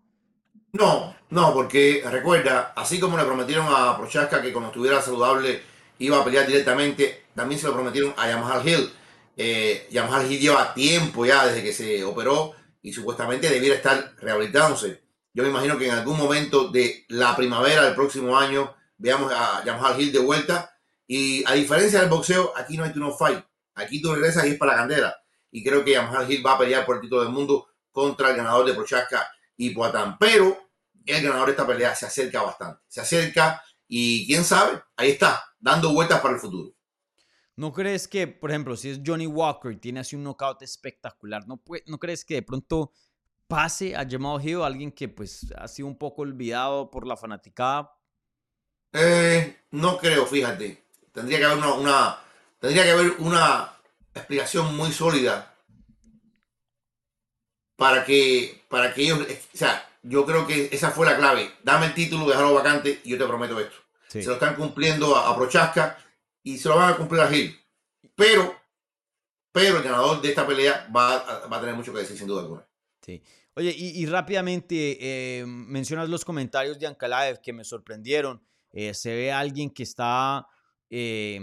No, 0.73 1.15
no, 1.29 1.53
porque 1.53 2.03
recuerda, 2.09 2.73
así 2.75 2.99
como 2.99 3.17
le 3.17 3.25
prometieron 3.25 3.67
a 3.69 3.95
Prochaska 3.97 4.41
que 4.41 4.51
cuando 4.51 4.69
estuviera 4.69 5.01
saludable 5.01 5.61
iba 5.99 6.19
a 6.19 6.23
pelear 6.23 6.47
directamente, 6.47 7.25
también 7.35 7.61
se 7.61 7.67
lo 7.67 7.73
prometieron 7.73 8.13
a 8.17 8.27
Yamahal 8.27 8.67
Hill. 8.67 8.91
Eh, 9.37 9.87
Hill 9.91 10.39
lleva 10.39 10.73
tiempo 10.73 11.25
ya 11.25 11.45
desde 11.45 11.63
que 11.63 11.73
se 11.73 12.03
operó 12.03 12.53
y 12.81 12.91
supuestamente 12.91 13.49
debiera 13.49 13.75
estar 13.75 14.15
rehabilitándose. 14.17 15.03
Yo 15.33 15.43
me 15.43 15.49
imagino 15.49 15.77
que 15.77 15.87
en 15.87 15.93
algún 15.93 16.17
momento 16.17 16.69
de 16.69 17.05
la 17.07 17.35
primavera 17.35 17.83
del 17.83 17.95
próximo 17.95 18.37
año 18.37 18.75
veamos 18.97 19.31
a 19.31 19.63
Yamahal 19.65 19.99
Hill 19.99 20.11
de 20.11 20.19
vuelta. 20.19 20.77
Y 21.07 21.43
a 21.45 21.53
diferencia 21.53 21.99
del 21.99 22.09
boxeo, 22.09 22.53
aquí 22.55 22.77
no 22.77 22.83
hay 22.83 22.91
no 22.95 23.15
fight. 23.15 23.43
Aquí 23.75 24.01
tú 24.01 24.13
regresas 24.13 24.45
y 24.45 24.51
es 24.51 24.57
para 24.57 24.73
la 24.73 24.77
candela. 24.79 25.15
Y 25.51 25.63
creo 25.63 25.83
que 25.83 25.91
Yamahal 25.91 26.31
Hill 26.31 26.45
va 26.45 26.53
a 26.53 26.57
pelear 26.59 26.85
por 26.85 26.95
el 26.95 27.01
título 27.01 27.23
del 27.23 27.31
mundo 27.31 27.67
contra 27.91 28.31
el 28.31 28.37
ganador 28.37 28.65
de 28.65 28.73
Prochaska 28.73 29.27
y 29.57 29.71
Poatán. 29.71 30.17
Pero 30.17 30.57
el 31.05 31.23
ganador 31.23 31.47
de 31.47 31.51
esta 31.51 31.67
pelea 31.67 31.95
se 31.95 32.05
acerca 32.05 32.41
bastante. 32.41 32.81
Se 32.87 33.01
acerca 33.01 33.63
y 33.87 34.25
quién 34.25 34.43
sabe, 34.43 34.81
ahí 34.97 35.11
está, 35.11 35.43
dando 35.59 35.93
vueltas 35.93 36.21
para 36.21 36.35
el 36.35 36.39
futuro. 36.39 36.73
¿No 37.55 37.71
crees 37.71 38.07
que, 38.07 38.27
por 38.27 38.49
ejemplo, 38.49 38.75
si 38.75 38.89
es 38.89 39.01
Johnny 39.05 39.27
Walker 39.27 39.71
y 39.71 39.77
tiene 39.77 39.99
así 39.99 40.15
un 40.15 40.23
knockout 40.23 40.61
espectacular, 40.63 41.47
¿no, 41.47 41.61
¿no 41.85 41.99
crees 41.99 42.25
que 42.25 42.35
de 42.35 42.41
pronto 42.41 42.91
pase 43.47 43.95
a 43.95 44.07
Jamal 44.09 44.43
Hill, 44.43 44.63
alguien 44.63 44.91
que 44.91 45.09
pues 45.09 45.45
ha 45.55 45.67
sido 45.67 45.87
un 45.87 45.97
poco 45.97 46.23
olvidado 46.23 46.89
por 46.89 47.05
la 47.05 47.15
fanaticada? 47.15 47.91
Eh, 48.93 49.65
no 49.71 49.97
creo, 49.97 50.25
fíjate. 50.25 50.87
Tendría 51.11 51.37
que 51.37 51.45
haber 51.45 51.57
una, 51.57 51.73
una, 51.75 52.19
tendría 52.59 52.83
que 52.83 52.91
haber 52.91 53.11
una 53.19 53.71
explicación 54.15 54.75
muy 54.75 54.91
sólida 54.91 55.52
para 57.75 58.03
que, 58.05 58.63
para 58.69 58.93
que 58.93 59.03
ellos, 59.03 59.19
o 59.19 59.57
sea, 59.57 59.87
yo 60.03 60.25
creo 60.25 60.45
que 60.45 60.69
esa 60.71 60.91
fue 60.91 61.05
la 61.05 61.17
clave. 61.17 61.51
Dame 61.63 61.87
el 61.87 61.93
título, 61.93 62.27
déjalo 62.27 62.53
vacante 62.53 63.01
y 63.03 63.11
yo 63.11 63.17
te 63.17 63.25
prometo 63.25 63.59
esto. 63.59 63.75
Sí. 64.07 64.21
Se 64.21 64.27
lo 64.27 64.33
están 64.35 64.55
cumpliendo 64.55 65.15
a, 65.15 65.29
a, 65.29 65.35
Prochaska 65.35 65.97
y 66.43 66.57
se 66.57 66.69
lo 66.69 66.75
van 66.75 66.93
a 66.93 66.97
cumplir 66.97 67.21
a 67.21 67.27
Gil. 67.27 67.57
Pero, 68.15 68.55
pero 69.51 69.77
el 69.77 69.83
ganador 69.83 70.21
de 70.21 70.29
esta 70.29 70.45
pelea 70.45 70.87
va 70.95 71.15
a, 71.15 71.47
va 71.47 71.57
a 71.57 71.59
tener 71.59 71.75
mucho 71.75 71.93
que 71.93 71.99
decir, 71.99 72.17
sin 72.17 72.27
duda 72.27 72.41
alguna. 72.41 72.67
Sí. 73.01 73.23
Oye, 73.55 73.73
y, 73.75 74.01
y 74.01 74.05
rápidamente 74.05 74.97
eh, 74.99 75.45
mencionas 75.45 76.09
los 76.09 76.25
comentarios 76.25 76.79
de 76.79 76.87
Ankalaev 76.87 77.39
que 77.41 77.53
me 77.53 77.63
sorprendieron. 77.63 78.45
Eh, 78.71 78.93
se 78.93 79.15
ve 79.15 79.31
a 79.31 79.39
alguien 79.39 79.69
que 79.69 79.83
está 79.83 80.47
eh, 80.89 81.39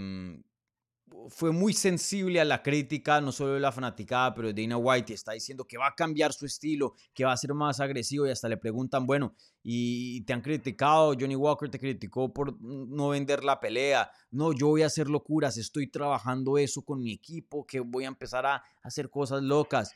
fue 1.29 1.51
muy 1.51 1.73
sensible 1.73 2.39
a 2.39 2.45
la 2.45 2.63
crítica, 2.63 3.21
no 3.21 3.31
solo 3.31 3.53
de 3.53 3.59
la 3.59 3.71
fanaticada, 3.71 4.33
pero 4.33 4.51
de 4.51 4.61
Dana 4.61 4.77
White 4.77 5.13
está 5.13 5.33
diciendo 5.33 5.65
que 5.65 5.77
va 5.77 5.87
a 5.87 5.95
cambiar 5.95 6.33
su 6.33 6.45
estilo, 6.45 6.95
que 7.13 7.25
va 7.25 7.33
a 7.33 7.37
ser 7.37 7.53
más 7.53 7.79
agresivo 7.79 8.27
y 8.27 8.31
hasta 8.31 8.49
le 8.49 8.57
preguntan, 8.57 9.05
bueno, 9.05 9.33
y 9.63 10.21
te 10.21 10.33
han 10.33 10.41
criticado, 10.41 11.13
Johnny 11.19 11.35
Walker 11.35 11.69
te 11.69 11.79
criticó 11.79 12.33
por 12.33 12.59
no 12.61 13.09
vender 13.09 13.43
la 13.43 13.59
pelea, 13.59 14.09
no, 14.31 14.53
yo 14.53 14.67
voy 14.67 14.83
a 14.83 14.87
hacer 14.87 15.09
locuras, 15.09 15.57
estoy 15.57 15.87
trabajando 15.87 16.57
eso 16.57 16.83
con 16.83 17.01
mi 17.01 17.13
equipo, 17.13 17.65
que 17.65 17.79
voy 17.79 18.05
a 18.05 18.09
empezar 18.09 18.45
a 18.45 18.63
hacer 18.83 19.09
cosas 19.09 19.43
locas. 19.43 19.93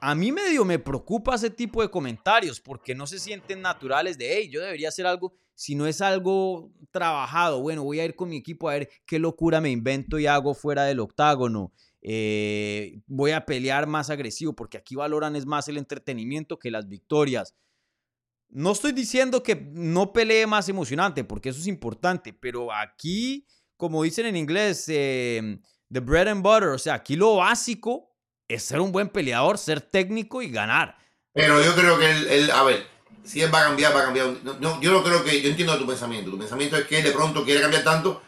A 0.00 0.14
mí 0.14 0.32
medio 0.32 0.64
me 0.64 0.78
preocupa 0.78 1.34
ese 1.34 1.50
tipo 1.50 1.82
de 1.82 1.90
comentarios 1.90 2.60
porque 2.60 2.94
no 2.94 3.06
se 3.06 3.18
sienten 3.18 3.60
naturales 3.60 4.16
de, 4.16 4.36
hey, 4.36 4.48
yo 4.50 4.60
debería 4.60 4.88
hacer 4.88 5.06
algo 5.06 5.34
si 5.58 5.74
no 5.74 5.88
es 5.88 6.00
algo 6.00 6.70
trabajado, 6.92 7.60
bueno, 7.60 7.82
voy 7.82 7.98
a 7.98 8.04
ir 8.04 8.14
con 8.14 8.28
mi 8.28 8.36
equipo 8.36 8.68
a 8.68 8.74
ver 8.74 8.88
qué 9.04 9.18
locura 9.18 9.60
me 9.60 9.70
invento 9.70 10.20
y 10.20 10.26
hago 10.28 10.54
fuera 10.54 10.84
del 10.84 11.00
octágono. 11.00 11.72
Eh, 12.00 13.00
voy 13.08 13.32
a 13.32 13.44
pelear 13.44 13.88
más 13.88 14.08
agresivo 14.08 14.54
porque 14.54 14.78
aquí 14.78 14.94
valoran 14.94 15.34
es 15.34 15.46
más 15.46 15.66
el 15.66 15.78
entretenimiento 15.78 16.60
que 16.60 16.70
las 16.70 16.86
victorias. 16.86 17.56
No 18.48 18.70
estoy 18.70 18.92
diciendo 18.92 19.42
que 19.42 19.56
no 19.56 20.12
pelee 20.12 20.46
más 20.46 20.68
emocionante 20.68 21.24
porque 21.24 21.48
eso 21.48 21.58
es 21.58 21.66
importante, 21.66 22.32
pero 22.32 22.72
aquí, 22.72 23.44
como 23.76 24.04
dicen 24.04 24.26
en 24.26 24.36
inglés, 24.36 24.84
eh, 24.86 25.58
the 25.90 25.98
bread 25.98 26.28
and 26.28 26.42
butter, 26.44 26.68
o 26.68 26.78
sea, 26.78 26.94
aquí 26.94 27.16
lo 27.16 27.34
básico 27.34 28.14
es 28.48 28.62
ser 28.64 28.80
un 28.80 28.92
buen 28.92 29.08
peleador, 29.08 29.58
ser 29.58 29.80
técnico 29.80 30.42
y 30.42 30.50
ganar. 30.50 30.96
Pero 31.32 31.62
yo 31.62 31.74
creo 31.74 31.98
que 31.98 32.10
el, 32.10 32.26
el 32.28 32.50
a 32.50 32.62
ver, 32.64 32.86
si 33.28 33.42
él 33.42 33.52
va 33.54 33.60
a 33.60 33.64
cambiar, 33.64 33.94
va 33.94 34.00
a 34.00 34.04
cambiar. 34.04 34.34
No, 34.42 34.80
yo 34.80 34.90
no 34.90 35.04
creo 35.04 35.22
que, 35.22 35.40
yo 35.42 35.50
entiendo 35.50 35.78
tu 35.78 35.86
pensamiento. 35.86 36.30
Tu 36.30 36.38
pensamiento 36.38 36.76
es 36.76 36.86
que 36.86 37.02
de 37.02 37.12
pronto 37.12 37.44
quiere 37.44 37.60
cambiar 37.60 37.84
tanto 37.84 38.22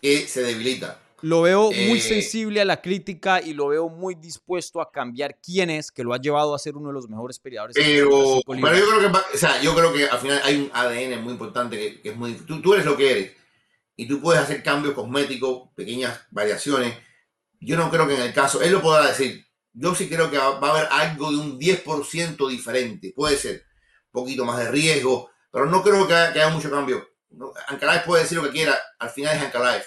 que 0.00 0.26
se 0.26 0.42
debilita. 0.42 1.00
Lo 1.20 1.42
veo 1.42 1.72
muy 1.72 1.98
eh, 1.98 2.00
sensible 2.00 2.60
a 2.60 2.64
la 2.64 2.80
crítica 2.80 3.42
y 3.42 3.52
lo 3.52 3.68
veo 3.68 3.88
muy 3.88 4.14
dispuesto 4.14 4.80
a 4.80 4.92
cambiar 4.92 5.36
quién 5.44 5.68
es, 5.68 5.90
que 5.90 6.04
lo 6.04 6.14
ha 6.14 6.20
llevado 6.20 6.54
a 6.54 6.58
ser 6.60 6.76
uno 6.76 6.88
de 6.88 6.94
los 6.94 7.08
mejores 7.08 7.40
peleadores. 7.40 7.74
Pero, 7.76 8.40
pero 8.46 8.78
yo 8.78 8.88
creo 8.88 9.00
que, 9.00 9.18
o 9.34 9.38
sea, 9.38 9.60
yo 9.60 9.74
creo 9.74 9.92
que 9.92 10.04
al 10.04 10.18
final 10.20 10.40
hay 10.44 10.56
un 10.56 10.70
ADN 10.72 11.20
muy 11.24 11.32
importante 11.32 11.76
que, 11.76 12.00
que 12.00 12.10
es 12.10 12.16
muy, 12.16 12.34
tú, 12.34 12.62
tú 12.62 12.74
eres 12.74 12.86
lo 12.86 12.96
que 12.96 13.10
eres 13.10 13.32
y 13.96 14.06
tú 14.06 14.20
puedes 14.20 14.40
hacer 14.40 14.62
cambios 14.62 14.94
cosméticos, 14.94 15.70
pequeñas 15.74 16.20
variaciones. 16.30 16.94
Yo 17.60 17.76
no 17.76 17.90
creo 17.90 18.06
que 18.06 18.14
en 18.14 18.22
el 18.22 18.32
caso, 18.32 18.62
él 18.62 18.70
lo 18.70 18.80
podrá 18.80 19.08
decir. 19.08 19.44
Yo 19.80 19.94
sí 19.94 20.08
creo 20.08 20.28
que 20.28 20.38
va 20.38 20.58
a 20.58 20.70
haber 20.70 20.88
algo 20.90 21.30
de 21.30 21.36
un 21.36 21.58
10% 21.58 22.48
diferente, 22.48 23.12
puede 23.14 23.36
ser 23.36 23.64
poquito 24.10 24.44
más 24.44 24.58
de 24.58 24.70
riesgo, 24.72 25.30
pero 25.52 25.66
no 25.66 25.84
creo 25.84 26.06
que 26.08 26.14
haya, 26.14 26.32
que 26.32 26.40
haya 26.40 26.52
mucho 26.52 26.68
cambio. 26.68 27.06
Ankalaev 27.68 28.04
puede 28.04 28.24
decir 28.24 28.38
lo 28.38 28.44
que 28.44 28.50
quiera, 28.50 28.76
al 28.98 29.10
final 29.10 29.36
es 29.36 29.42
Ankalaev. 29.42 29.84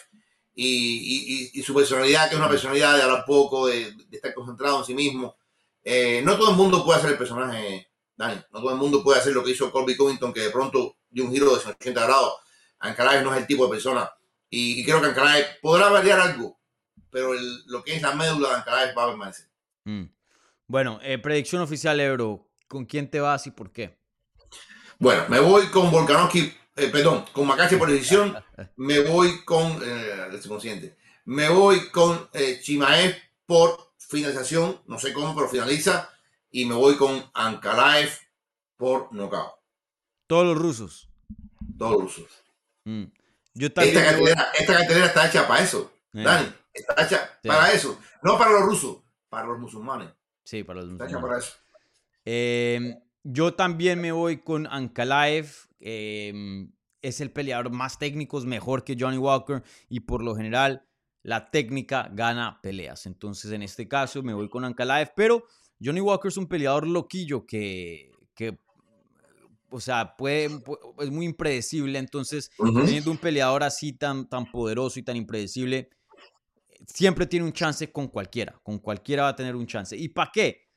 Y, 0.54 1.50
y, 1.54 1.60
y, 1.60 1.64
su 1.64 1.74
personalidad, 1.74 2.30
que 2.30 2.36
es 2.36 2.40
una 2.40 2.50
personalidad 2.50 2.96
de 2.96 3.04
hablar 3.04 3.26
poco, 3.26 3.68
de, 3.68 3.92
de 3.92 4.18
estar 4.18 4.34
concentrado 4.34 4.80
en 4.80 4.86
sí 4.86 4.94
mismo. 4.94 5.36
Eh, 5.84 6.22
no 6.24 6.38
todo 6.38 6.52
el 6.52 6.58
mundo 6.58 6.86
puede 6.86 7.00
hacer 7.00 7.12
el 7.12 7.18
personaje, 7.18 7.90
Dani. 8.16 8.42
No 8.52 8.62
todo 8.62 8.72
el 8.72 8.78
mundo 8.78 9.04
puede 9.04 9.20
hacer 9.20 9.34
lo 9.34 9.44
que 9.44 9.52
hizo 9.52 9.72
Colby 9.72 9.98
Covington, 9.98 10.34
que 10.34 10.42
de 10.42 10.52
pronto 10.52 10.98
dio 11.10 11.26
un 11.26 11.32
giro 11.32 11.54
de 11.54 11.60
180 11.60 12.04
grados. 12.06 12.34
Ankalaev 12.80 13.24
no 13.24 13.34
es 13.34 13.42
el 13.42 13.48
tipo 13.48 13.66
de 13.66 13.72
persona. 13.72 14.10
Y, 14.50 14.80
y 14.82 14.86
creo 14.86 15.02
que 15.02 15.08
Ankalaev 15.08 15.60
podrá 15.62 15.90
variar 15.90 16.20
algo, 16.20 16.60
pero 17.10 17.34
el, 17.34 17.66
lo 17.66 17.84
que 17.84 17.96
es 17.96 18.02
la 18.02 18.14
médula 18.14 18.50
de 18.50 18.56
Ankalaev 18.56 18.98
va 18.98 19.04
a 19.04 19.08
permanecer. 19.08 19.51
Mm. 19.86 20.04
Bueno, 20.68 21.00
eh, 21.04 21.18
predicción 21.18 21.62
oficial, 21.62 22.00
Ebro. 22.00 22.48
¿Con 22.68 22.86
quién 22.86 23.10
te 23.10 23.20
vas 23.20 23.46
y 23.48 23.52
por 23.52 23.72
qué? 23.72 23.98
Bueno, 25.02 25.26
me 25.30 25.40
voy 25.40 25.66
con 25.72 25.90
Volkanovski, 25.90 26.54
eh, 26.76 26.88
perdón, 26.88 27.26
con 27.34 27.48
Makache 27.48 27.78
por 27.78 27.90
decisión, 27.90 28.38
me 28.76 29.00
voy 29.00 29.44
con, 29.44 29.82
eh, 29.84 30.40
consciente, 30.48 30.96
me 31.26 31.50
voy 31.50 31.90
con 31.90 32.30
eh, 32.34 32.60
Chimaev 32.62 33.18
por 33.48 33.94
finalización, 33.98 34.80
no 34.86 35.00
sé 35.00 35.12
cómo, 35.12 35.34
pero 35.34 35.50
finaliza, 35.50 36.10
y 36.52 36.66
me 36.66 36.76
voy 36.76 36.98
con 36.98 37.26
Ankalaev 37.34 38.12
por 38.78 39.12
knockout. 39.12 39.54
Todos 40.28 40.46
los 40.46 40.58
rusos. 40.58 41.10
Todos 41.80 41.94
los 41.94 42.02
rusos. 42.04 42.44
Mm. 42.86 43.06
Yo 43.56 43.68
esta, 43.68 43.82
cartelera, 43.82 44.52
esta, 44.58 44.78
cartelera, 44.78 45.06
está 45.08 45.28
hecha 45.28 45.48
para 45.48 45.64
eso. 45.64 45.92
Dani, 46.14 46.54
está 46.72 47.04
hecha 47.04 47.40
sí. 47.42 47.48
para 47.48 47.74
eso, 47.74 48.00
no 48.22 48.38
para 48.38 48.52
los 48.52 48.62
rusos, 48.62 48.98
para 49.32 49.48
los 49.48 49.60
musulmanes. 49.60 50.14
Sí, 50.44 50.64
para 50.64 50.82
los 50.82 50.90
musulmanes. 50.92 51.22
Para 51.22 51.38
eso. 51.40 51.54
Eh, 52.26 52.98
yo 53.24 53.54
también 53.56 54.00
me 54.02 54.12
voy 54.12 54.42
con 54.42 54.68
Ankalaev. 54.68 55.48
Eh, 55.80 56.68
es 57.02 57.22
el 57.22 57.32
peleador 57.32 57.72
más 57.72 57.98
técnico, 57.98 58.38
es 58.38 58.46
mejor 58.46 58.84
que 58.84 58.96
Johnny 59.00 59.18
Walker 59.18 59.64
y 59.90 60.02
por 60.02 60.22
lo 60.22 60.36
general 60.36 60.86
la 61.24 61.50
técnica 61.50 62.12
gana 62.14 62.60
peleas. 62.62 63.06
Entonces 63.06 63.52
en 63.52 63.64
este 63.64 63.88
caso 63.88 64.22
me 64.22 64.34
voy 64.34 64.50
con 64.50 64.66
Ankalaev, 64.66 65.14
pero 65.16 65.46
Johnny 65.84 66.02
Walker 66.02 66.30
es 66.30 66.38
un 66.38 66.48
peleador 66.48 66.86
loquillo 66.86 67.46
que, 67.48 68.12
que 68.36 68.60
o 69.72 69.80
sea, 69.80 70.16
puede, 70.18 70.50
es 71.00 71.10
muy 71.10 71.26
impredecible. 71.26 71.98
Entonces, 71.98 72.52
uh 72.60 72.66
-huh. 72.66 72.86
teniendo 72.86 73.10
un 73.10 73.18
peleador 73.18 73.64
así 73.64 73.94
tan, 73.94 74.28
tan 74.28 74.52
poderoso 74.52 75.00
y 75.00 75.04
tan 75.04 75.16
impredecible, 75.16 75.90
siempre 76.86 77.26
tiene 77.26 77.46
un 77.46 77.54
chance 77.54 77.92
con 77.92 78.08
cualquiera. 78.08 78.60
Con 78.64 78.80
cualquiera 78.80 79.24
va 79.24 79.30
a 79.30 79.36
tener 79.36 79.56
un 79.56 79.68
chance. 79.68 79.96
¿Y 79.96 80.10
para 80.10 80.32
qué? 80.32 80.72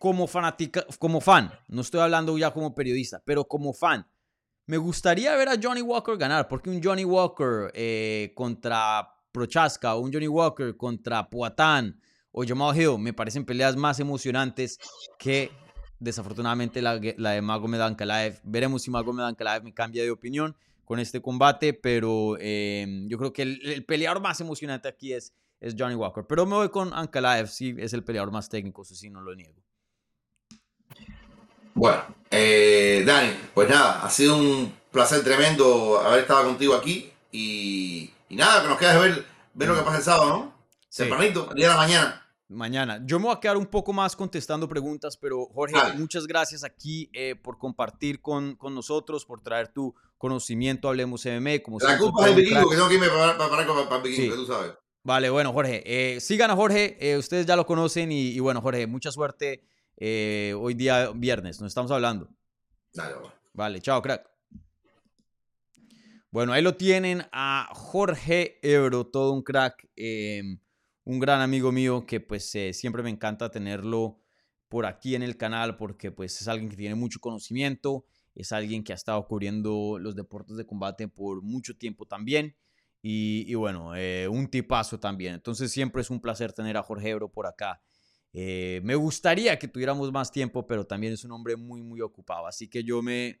como 0.00 0.26
fanática, 0.26 0.86
como 0.98 1.20
fan, 1.20 1.52
no 1.68 1.82
estoy 1.82 2.00
hablando 2.00 2.36
ya 2.38 2.50
como 2.52 2.74
periodista, 2.74 3.22
pero 3.22 3.44
como 3.44 3.74
fan, 3.74 4.06
me 4.64 4.78
gustaría 4.78 5.36
ver 5.36 5.50
a 5.50 5.56
Johnny 5.62 5.82
Walker 5.82 6.16
ganar, 6.16 6.48
porque 6.48 6.70
un 6.70 6.82
Johnny 6.82 7.04
Walker 7.04 7.70
eh, 7.74 8.32
contra 8.34 9.06
Prochaska 9.30 9.94
o 9.94 10.00
un 10.00 10.10
Johnny 10.10 10.26
Walker 10.26 10.74
contra 10.74 11.28
Poatán 11.28 12.00
o 12.32 12.46
Jamal 12.46 12.74
Hill 12.80 12.98
me 12.98 13.12
parecen 13.12 13.44
peleas 13.44 13.76
más 13.76 14.00
emocionantes 14.00 14.78
que 15.18 15.50
desafortunadamente 15.98 16.80
la, 16.80 16.98
la 17.18 17.32
de 17.32 17.42
Magomed 17.42 17.82
Ankalaev. 17.82 18.40
Veremos 18.42 18.80
si 18.82 18.90
Magomed 18.90 19.24
Ankalaev 19.24 19.64
me 19.64 19.74
cambia 19.74 20.02
de 20.02 20.10
opinión 20.10 20.56
con 20.90 20.98
este 20.98 21.22
combate, 21.22 21.72
pero 21.72 22.36
eh, 22.40 23.04
yo 23.06 23.16
creo 23.16 23.32
que 23.32 23.42
el, 23.42 23.84
peleador 23.84 24.20
más 24.20 24.40
emocionante 24.40 24.88
aquí 24.88 25.12
es, 25.12 25.32
es 25.60 25.76
Johnny 25.78 25.94
Walker. 25.94 26.24
Pero 26.28 26.46
me 26.46 26.56
voy 26.56 26.68
con 26.68 26.92
Ankalaev, 26.92 27.46
sí, 27.46 27.76
es 27.78 27.92
el 27.92 28.02
peleador 28.02 28.32
más 28.32 28.48
técnico, 28.48 28.82
eso 28.82 28.96
sí, 28.96 29.08
no 29.08 29.20
lo 29.20 29.32
niego. 29.36 29.62
Bueno, 31.74 32.02
eh, 32.28 33.04
Dani, 33.06 33.30
pues 33.54 33.70
nada, 33.70 34.02
ha 34.04 34.10
sido 34.10 34.36
un 34.36 34.74
placer 34.90 35.22
tremendo 35.22 36.00
haber 36.00 36.22
estado 36.22 36.46
contigo 36.46 36.74
aquí 36.74 37.08
y, 37.30 38.10
nada, 38.30 38.62
que 38.62 38.68
nos 38.70 38.78
queda 38.78 38.98
ver, 38.98 39.24
ver 39.54 39.68
lo 39.68 39.76
que 39.76 39.82
pasa 39.82 39.98
el 39.98 40.02
sábado, 40.02 40.28
¿no? 40.28 40.54
Sí. 40.88 41.04
Tempranito, 41.04 41.50
el 41.50 41.56
día 41.56 41.68
de 41.68 41.74
la 41.74 41.80
mañana. 41.80 42.26
Mañana. 42.48 43.00
Yo 43.04 43.20
me 43.20 43.26
voy 43.26 43.36
a 43.36 43.38
quedar 43.38 43.56
un 43.56 43.66
poco 43.66 43.92
más 43.92 44.16
contestando 44.16 44.68
preguntas, 44.68 45.16
pero 45.16 45.46
Jorge, 45.54 45.76
muchas 45.96 46.26
gracias 46.26 46.64
aquí 46.64 47.08
eh, 47.12 47.36
por 47.36 47.58
compartir 47.58 48.20
con, 48.20 48.56
con, 48.56 48.74
nosotros, 48.74 49.24
por 49.24 49.40
traer 49.40 49.68
tu 49.68 49.94
conocimiento, 50.20 50.88
hablemos 50.88 51.24
MMA. 51.24 51.62
Como 51.64 51.80
la 51.80 51.98
culpa 51.98 52.26
es 52.26 52.30
el 52.30 52.36
vikingo, 52.36 52.68
que 52.68 52.76
tengo 52.76 52.88
que 52.88 52.94
irme 52.94 53.08
para, 53.08 53.36
para, 53.36 53.88
para, 53.88 54.02
vikingo, 54.02 54.36
tú 54.36 54.46
sabes. 54.46 54.74
Vale, 55.02 55.30
bueno, 55.30 55.52
Jorge, 55.52 55.82
eh, 55.86 56.20
sigan 56.20 56.50
a 56.50 56.56
Jorge, 56.56 56.96
eh, 57.00 57.16
ustedes 57.16 57.46
ya 57.46 57.56
lo 57.56 57.64
conocen 57.64 58.12
y, 58.12 58.28
y, 58.28 58.38
bueno, 58.38 58.60
Jorge, 58.60 58.86
mucha 58.86 59.10
suerte 59.10 59.64
eh, 59.96 60.54
hoy 60.58 60.74
día 60.74 61.10
viernes, 61.14 61.58
nos 61.60 61.68
estamos 61.68 61.90
hablando. 61.90 62.28
Dale, 62.92 63.14
Vale, 63.54 63.80
chao, 63.80 64.02
crack. 64.02 64.30
Bueno, 66.30 66.52
ahí 66.52 66.62
lo 66.62 66.76
tienen 66.76 67.26
a 67.32 67.70
Jorge 67.72 68.58
Ebro, 68.62 69.06
todo 69.06 69.32
un 69.32 69.42
crack. 69.42 69.88
Eh, 69.96 70.42
un 71.04 71.18
gran 71.18 71.40
amigo 71.40 71.72
mío 71.72 72.06
que 72.06 72.20
pues 72.20 72.54
eh, 72.54 72.72
siempre 72.72 73.02
me 73.02 73.10
encanta 73.10 73.50
tenerlo 73.50 74.20
por 74.68 74.86
aquí 74.86 75.14
en 75.14 75.22
el 75.22 75.36
canal 75.36 75.76
porque 75.76 76.12
pues 76.12 76.40
es 76.40 76.46
alguien 76.46 76.70
que 76.70 76.76
tiene 76.76 76.94
mucho 76.94 77.20
conocimiento, 77.20 78.04
es 78.34 78.52
alguien 78.52 78.84
que 78.84 78.92
ha 78.92 78.96
estado 78.96 79.26
cubriendo 79.26 79.98
los 79.98 80.14
deportes 80.14 80.56
de 80.56 80.66
combate 80.66 81.08
por 81.08 81.42
mucho 81.42 81.76
tiempo 81.76 82.06
también 82.06 82.56
y, 83.02 83.54
bueno, 83.54 83.96
eh, 83.96 84.28
un 84.28 84.48
tipazo 84.48 85.00
también. 85.00 85.34
Entonces 85.34 85.72
siempre 85.72 86.02
es 86.02 86.10
un 86.10 86.20
placer 86.20 86.52
tener 86.52 86.76
a 86.76 86.82
Jorge 86.82 87.10
Ebro 87.10 87.30
por 87.30 87.46
acá. 87.46 87.82
Eh, 88.32 88.80
me 88.84 88.94
gustaría 88.94 89.58
que 89.58 89.68
tuviéramos 89.68 90.12
más 90.12 90.30
tiempo, 90.30 90.66
pero 90.66 90.86
también 90.86 91.12
es 91.12 91.24
un 91.24 91.32
hombre 91.32 91.56
muy, 91.56 91.82
muy 91.82 92.00
ocupado. 92.00 92.46
Así 92.46 92.68
que 92.68 92.84
yo 92.84 93.02
me, 93.02 93.40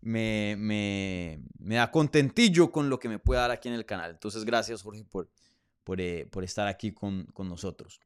me, 0.00 0.54
me, 0.58 1.42
me 1.58 1.74
da 1.76 1.90
contentillo 1.90 2.70
con 2.70 2.88
lo 2.88 2.98
que 2.98 3.08
me 3.08 3.18
pueda 3.18 3.42
dar 3.42 3.50
aquí 3.50 3.68
en 3.68 3.74
el 3.74 3.84
canal. 3.84 4.12
Entonces, 4.12 4.44
gracias, 4.44 4.82
Jorge, 4.82 5.04
por, 5.04 5.28
eh, 5.98 6.26
por, 6.30 6.44
estar 6.44 6.66
aquí 6.68 6.92
con, 6.92 7.26
nosotros. 7.38 8.00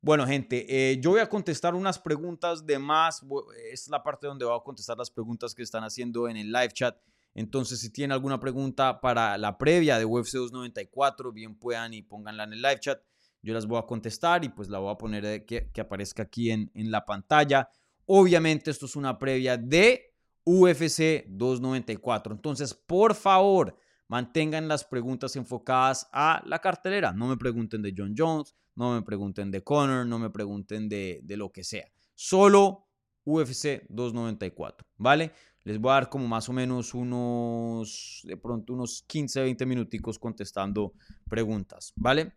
Bueno, 0.00 0.26
gente, 0.26 0.64
eh, 0.68 1.00
yo 1.00 1.10
voy 1.10 1.20
a 1.20 1.28
contestar 1.28 1.74
unas 1.74 1.98
preguntas 1.98 2.64
de 2.64 2.78
más. 2.78 3.24
Es 3.72 3.88
la 3.88 4.02
parte 4.02 4.28
donde 4.28 4.44
voy 4.44 4.56
a 4.56 4.62
contestar 4.62 4.96
las 4.96 5.10
preguntas 5.10 5.54
que 5.54 5.62
están 5.62 5.82
haciendo 5.82 6.28
en 6.28 6.36
el 6.36 6.52
live 6.52 6.70
chat. 6.72 6.96
Entonces, 7.34 7.80
si 7.80 7.90
tienen 7.90 8.12
alguna 8.12 8.38
pregunta 8.38 9.00
para 9.00 9.36
la 9.38 9.58
previa 9.58 9.98
de 9.98 10.04
UFC 10.04 10.34
294, 10.34 11.32
bien 11.32 11.56
puedan 11.56 11.94
y 11.94 12.02
pónganla 12.02 12.44
en 12.44 12.52
el 12.52 12.62
live 12.62 12.80
chat. 12.80 13.00
Yo 13.42 13.54
las 13.54 13.66
voy 13.66 13.78
a 13.78 13.86
contestar 13.86 14.44
y 14.44 14.48
pues 14.48 14.68
la 14.68 14.78
voy 14.78 14.92
a 14.92 14.98
poner 14.98 15.44
que, 15.44 15.80
aparezca 15.80 16.24
aquí 16.24 16.50
en, 16.50 16.70
en 16.74 16.90
la 16.90 17.04
pantalla. 17.04 17.68
Obviamente, 18.06 18.70
esto 18.70 18.86
es 18.86 18.96
una 18.96 19.18
previa 19.18 19.56
de 19.56 20.14
UFC 20.44 21.26
294. 21.28 22.34
Entonces, 22.34 22.72
por 22.72 23.14
favor, 23.14 23.76
mantengan 24.06 24.68
las 24.68 24.84
preguntas 24.84 25.36
enfocadas 25.36 26.08
a 26.12 26.42
la 26.46 26.60
cartelera. 26.60 27.12
No 27.12 27.26
me 27.26 27.36
pregunten 27.36 27.82
de 27.82 27.94
John 27.96 28.14
Jones, 28.16 28.54
no 28.78 28.94
me 28.94 29.02
pregunten 29.02 29.50
de 29.50 29.62
Conor, 29.62 30.06
no 30.06 30.20
me 30.20 30.30
pregunten 30.30 30.88
de, 30.88 31.20
lo 31.36 31.50
que 31.50 31.64
sea. 31.64 31.90
Solo 32.14 32.86
UFC 33.24 33.84
294, 33.88 34.86
¿vale? 34.96 35.32
Les 35.64 35.78
voy 35.78 35.90
a 35.90 35.94
dar 35.94 36.08
como 36.08 36.28
más 36.28 36.48
o 36.48 36.52
menos 36.52 36.94
unos, 36.94 38.20
de 38.22 38.36
pronto 38.36 38.72
unos 38.72 39.02
15, 39.02 39.42
20 39.42 39.66
minuticos 39.66 40.18
contestando 40.18 40.94
preguntas, 41.28 41.92
¿vale? 41.96 42.34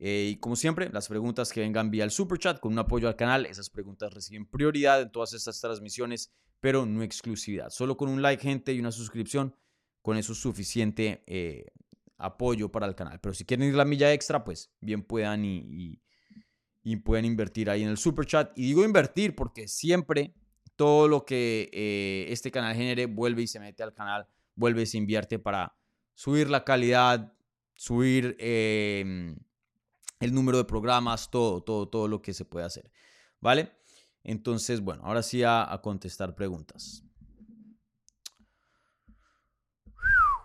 Eh, 0.00 0.32
y 0.32 0.36
como 0.40 0.56
siempre, 0.56 0.90
las 0.92 1.08
preguntas 1.08 1.52
que 1.52 1.60
vengan 1.60 1.90
vía 1.90 2.04
el 2.04 2.10
super 2.10 2.38
chat 2.38 2.58
con 2.58 2.72
un 2.72 2.80
apoyo 2.80 3.06
al 3.06 3.16
canal, 3.16 3.46
esas 3.46 3.70
preguntas 3.70 4.12
reciben 4.12 4.46
prioridad 4.46 5.00
en 5.00 5.12
todas 5.12 5.32
estas 5.32 5.60
transmisiones, 5.60 6.32
pero 6.60 6.86
no 6.86 7.04
exclusividad. 7.04 7.70
Solo 7.70 7.96
con 7.96 8.08
un 8.08 8.20
like, 8.20 8.42
gente, 8.42 8.72
y 8.72 8.80
una 8.80 8.92
suscripción 8.92 9.54
con 10.02 10.16
eso 10.16 10.32
es 10.32 10.38
suficiente 10.38 11.22
eh, 11.26 11.66
apoyo 12.18 12.70
para 12.70 12.86
el 12.86 12.94
canal. 12.94 13.20
Pero 13.20 13.34
si 13.34 13.44
quieren 13.44 13.68
ir 13.68 13.74
la 13.74 13.84
milla 13.84 14.12
extra, 14.12 14.44
pues 14.44 14.70
bien 14.80 15.02
puedan 15.02 15.44
y, 15.44 16.00
pueden 17.04 17.26
invertir 17.26 17.68
ahí 17.68 17.82
en 17.82 17.88
el 17.88 17.98
super 17.98 18.26
chat. 18.26 18.50
Y 18.56 18.62
digo 18.62 18.84
invertir 18.84 19.34
porque 19.34 19.68
siempre 19.68 20.34
todo 20.74 21.06
lo 21.06 21.24
que 21.24 21.68
eh, 21.72 22.26
este 22.30 22.50
canal 22.50 22.74
genere 22.74 23.06
vuelve 23.06 23.42
y 23.42 23.46
se 23.46 23.60
mete 23.60 23.82
al 23.82 23.92
canal, 23.92 24.26
vuelve 24.54 24.82
y 24.82 24.86
se 24.86 24.96
invierte 24.96 25.38
para 25.38 25.76
subir 26.14 26.48
la 26.48 26.64
calidad, 26.64 27.32
subir 27.74 28.36
em, 28.38 29.36
el 30.20 30.32
número 30.32 30.56
de 30.58 30.64
programas, 30.64 31.30
todo, 31.30 31.62
todo, 31.62 31.88
todo 31.88 32.08
lo 32.08 32.22
que 32.22 32.32
se 32.32 32.44
puede 32.44 32.64
hacer. 32.64 32.90
¿Vale? 33.40 33.70
Entonces, 34.24 34.80
bueno, 34.80 35.02
ahora 35.04 35.22
sí 35.22 35.42
a 35.44 35.78
contestar 35.82 36.34
preguntas. 36.34 37.07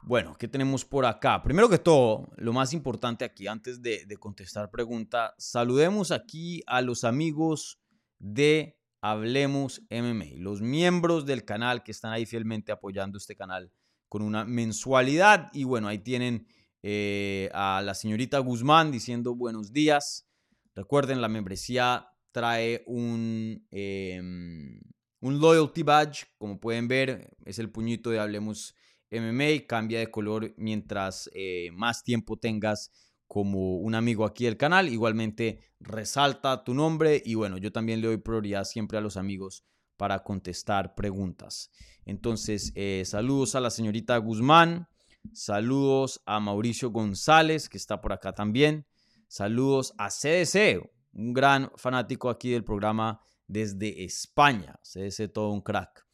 Bueno, 0.05 0.35
¿qué 0.37 0.49
tenemos 0.49 0.83
por 0.83 1.05
acá? 1.05 1.41
Primero 1.41 1.69
que 1.69 1.77
todo, 1.77 2.29
lo 2.35 2.51
más 2.51 2.73
importante 2.73 3.23
aquí, 3.23 3.47
antes 3.47 3.81
de, 3.81 4.05
contestar 4.19 4.69
pregunta, 4.69 5.33
saludemos 5.37 6.11
aquí 6.11 6.61
a 6.67 6.81
los 6.81 7.05
amigos 7.05 7.79
de 8.19 8.77
Hablemos 9.01 9.81
MMA, 9.89 10.37
los 10.37 10.61
miembros 10.61 11.25
del 11.25 11.45
canal 11.45 11.83
que 11.83 11.91
están 11.91 12.11
ahí 12.11 12.25
fielmente 12.25 12.73
apoyando 12.73 13.17
este 13.17 13.37
canal 13.37 13.71
con 14.09 14.23
una 14.23 14.43
mensualidad. 14.43 15.49
Y 15.53 15.63
bueno, 15.63 15.87
ahí 15.87 15.99
tienen 15.99 16.47
eh, 16.81 17.49
a 17.53 17.81
la 17.81 17.95
señorita 17.95 18.39
Guzmán 18.39 18.91
diciendo 18.91 19.35
buenos 19.35 19.71
días. 19.71 20.27
Recuerden, 20.75 21.21
la 21.21 21.29
membresía 21.29 22.09
trae 22.33 22.83
un, 22.87 23.65
em, 23.71 24.81
un 25.21 25.39
loyalty 25.39 25.83
badge, 25.83 26.25
como 26.37 26.59
pueden 26.59 26.89
ver, 26.89 27.37
es 27.45 27.57
el 27.57 27.69
puñito 27.69 28.09
de 28.09 28.19
Hablemos 28.19 28.75
MMA, 29.13 29.67
cambia 29.67 29.99
de 29.99 30.11
color 30.11 30.53
mientras 30.57 31.29
eh, 31.33 31.69
más 31.73 32.03
tiempo 32.03 32.37
tengas 32.37 32.91
como 33.27 33.77
un 33.77 33.95
amigo 33.95 34.25
aquí 34.25 34.45
del 34.45 34.57
canal. 34.57 34.89
Igualmente 34.89 35.59
resalta 35.79 36.63
tu 36.63 36.73
nombre 36.73 37.21
y 37.25 37.35
bueno, 37.35 37.57
yo 37.57 37.71
también 37.71 38.01
le 38.01 38.07
doy 38.07 38.17
prioridad 38.17 38.63
siempre 38.63 38.97
a 38.97 39.01
los 39.01 39.17
amigos 39.17 39.65
para 39.97 40.23
contestar 40.23 40.95
preguntas. 40.95 41.71
Entonces, 42.05 42.71
eh, 42.75 43.03
saludos 43.05 43.55
a 43.55 43.61
la 43.61 43.69
señorita 43.69 44.17
Guzmán, 44.17 44.87
saludos 45.31 46.21
a 46.25 46.39
Mauricio 46.39 46.91
González, 46.91 47.69
que 47.69 47.77
está 47.77 48.01
por 48.01 48.13
acá 48.13 48.33
también, 48.33 48.85
saludos 49.27 49.93
a 49.97 50.09
CDC, 50.09 50.81
un 51.13 51.33
gran 51.33 51.71
fanático 51.75 52.29
aquí 52.29 52.51
del 52.51 52.63
programa 52.63 53.21
desde 53.47 54.03
España, 54.03 54.79
CDC 54.83 55.31
todo 55.31 55.51
un 55.51 55.61
crack. 55.61 56.05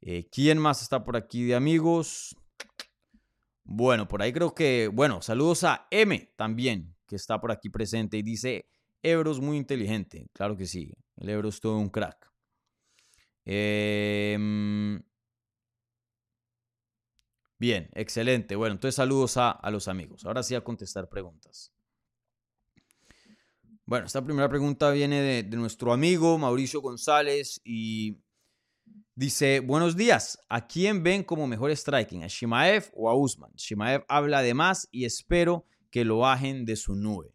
Eh, 0.00 0.28
¿Quién 0.30 0.58
más 0.58 0.82
está 0.82 1.04
por 1.04 1.16
aquí 1.16 1.44
de 1.44 1.54
amigos? 1.54 2.36
Bueno, 3.64 4.06
por 4.06 4.22
ahí 4.22 4.32
creo 4.32 4.54
que, 4.54 4.88
bueno, 4.92 5.20
saludos 5.22 5.64
a 5.64 5.88
M 5.90 6.32
también, 6.36 6.94
que 7.06 7.16
está 7.16 7.40
por 7.40 7.50
aquí 7.50 7.68
presente 7.68 8.16
y 8.16 8.22
dice, 8.22 8.68
Ebro 9.02 9.32
es 9.32 9.40
muy 9.40 9.56
inteligente. 9.56 10.28
Claro 10.32 10.56
que 10.56 10.66
sí, 10.66 10.92
el 11.16 11.28
es 11.28 11.60
todo 11.60 11.78
un 11.78 11.88
crack. 11.88 12.30
Em, 13.44 15.02
bien, 17.58 17.88
excelente. 17.94 18.56
Bueno, 18.56 18.74
entonces 18.74 18.94
saludos 18.94 19.36
a, 19.36 19.60
los 19.70 19.88
amigos. 19.88 20.24
Ahora 20.24 20.42
sí 20.42 20.54
a 20.54 20.62
contestar 20.62 21.08
preguntas. 21.08 21.72
Bueno, 23.84 24.06
esta 24.06 24.24
primera 24.24 24.48
pregunta 24.48 24.90
viene 24.90 25.44
de 25.44 25.56
nuestro 25.56 25.92
amigo 25.92 26.38
Mauricio 26.38 26.80
González 26.80 27.60
y 27.64 28.16
Dice, 29.18 29.60
buenos 29.60 29.96
días, 29.96 30.38
¿a 30.50 30.66
quién 30.66 31.02
ven 31.02 31.24
como 31.24 31.46
mejor 31.46 31.74
striking? 31.74 32.22
¿A 32.22 32.26
Shimaev 32.26 32.90
o 32.92 33.08
a 33.08 33.14
Usman? 33.14 33.50
Shimaev 33.56 34.04
habla 34.08 34.42
de 34.42 34.52
más 34.52 34.90
y 34.92 35.06
espero 35.06 35.64
que 35.90 36.04
lo 36.04 36.18
bajen 36.18 36.66
de 36.66 36.76
su 36.76 36.94
nube. 36.94 37.34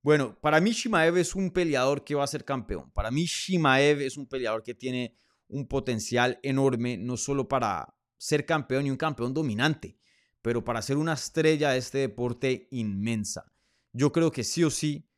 Bueno, 0.00 0.38
para 0.40 0.60
mí 0.60 0.70
Shimaev 0.70 1.16
es 1.16 1.34
un 1.34 1.50
peleador 1.50 2.04
que 2.04 2.14
va 2.14 2.22
a 2.22 2.28
ser 2.28 2.44
campeón. 2.44 2.92
Para 2.92 3.10
mí 3.10 3.24
Shimaev 3.24 4.00
es 4.02 4.16
un 4.16 4.28
peleador 4.28 4.62
que 4.62 4.76
tiene 4.76 5.16
un 5.48 5.66
potencial 5.66 6.38
enorme, 6.44 6.96
no 6.96 7.16
solo 7.16 7.48
para 7.48 7.96
ser 8.16 8.46
campeón 8.46 8.86
y 8.86 8.92
un 8.92 8.96
campeón 8.96 9.34
dominante, 9.34 9.98
pero 10.40 10.62
para 10.62 10.82
ser 10.82 10.98
una 10.98 11.14
estrella 11.14 11.70
de 11.70 11.78
este 11.78 11.98
deporte 11.98 12.68
inmensa. 12.70 13.52
Yo 13.92 14.12
creo 14.12 14.30
que 14.30 14.44
sí 14.44 14.62
o 14.62 14.70
sí, 14.70 15.10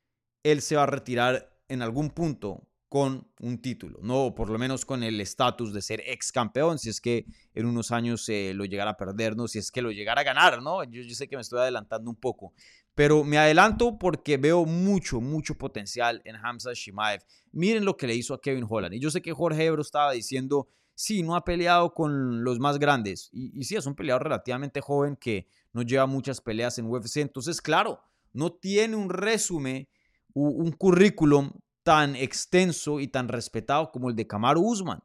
él 0.44 0.62
se 0.62 0.76
va 0.76 0.84
a 0.84 0.86
retirar 0.86 1.60
en 1.68 1.82
algún 1.82 2.08
punto 2.08 2.69
con 2.90 3.24
un 3.38 3.62
título, 3.62 4.00
no 4.02 4.34
por 4.34 4.50
lo 4.50 4.58
menos 4.58 4.84
con 4.84 5.04
el 5.04 5.20
estatus 5.20 5.72
de 5.72 5.80
ser 5.80 6.02
ex 6.06 6.32
campeón, 6.32 6.76
si 6.76 6.90
es 6.90 7.00
que 7.00 7.24
en 7.54 7.66
unos 7.66 7.92
años 7.92 8.28
eh, 8.28 8.52
lo 8.52 8.64
llegara 8.64 8.90
a 8.90 8.96
perder, 8.96 9.36
¿no? 9.36 9.46
si 9.46 9.60
es 9.60 9.70
que 9.70 9.80
lo 9.80 9.92
llegara 9.92 10.22
a 10.22 10.24
ganar, 10.24 10.60
¿no? 10.60 10.82
Yo, 10.82 11.00
yo 11.00 11.14
sé 11.14 11.28
que 11.28 11.36
me 11.36 11.42
estoy 11.42 11.60
adelantando 11.60 12.10
un 12.10 12.16
poco, 12.16 12.52
pero 12.96 13.22
me 13.22 13.38
adelanto 13.38 13.96
porque 13.96 14.38
veo 14.38 14.64
mucho, 14.64 15.20
mucho 15.20 15.54
potencial 15.56 16.20
en 16.24 16.34
Hamza 16.34 16.72
Shimaev. 16.74 17.22
Miren 17.52 17.84
lo 17.84 17.96
que 17.96 18.08
le 18.08 18.16
hizo 18.16 18.34
a 18.34 18.40
Kevin 18.40 18.66
Holland. 18.68 18.92
Y 18.94 18.98
yo 18.98 19.12
sé 19.12 19.22
que 19.22 19.32
Jorge 19.32 19.66
Ebro 19.66 19.82
estaba 19.82 20.10
diciendo, 20.10 20.66
sí, 20.96 21.22
no 21.22 21.36
ha 21.36 21.44
peleado 21.44 21.94
con 21.94 22.42
los 22.42 22.58
más 22.58 22.80
grandes. 22.80 23.30
Y, 23.32 23.56
y 23.56 23.62
sí, 23.62 23.76
es 23.76 23.86
un 23.86 23.94
peleador 23.94 24.24
relativamente 24.24 24.80
joven 24.80 25.14
que 25.14 25.46
no 25.72 25.82
lleva 25.82 26.06
muchas 26.06 26.40
peleas 26.40 26.76
en 26.78 26.86
UFC. 26.86 27.18
Entonces, 27.18 27.62
claro, 27.62 28.00
no 28.32 28.52
tiene 28.52 28.96
un 28.96 29.10
resumen, 29.10 29.88
un 30.34 30.72
currículum 30.72 31.52
tan 31.82 32.16
extenso 32.16 33.00
y 33.00 33.08
tan 33.08 33.28
respetado 33.28 33.90
como 33.90 34.10
el 34.10 34.16
de 34.16 34.26
Kamaru 34.26 34.60
Usman. 34.60 35.02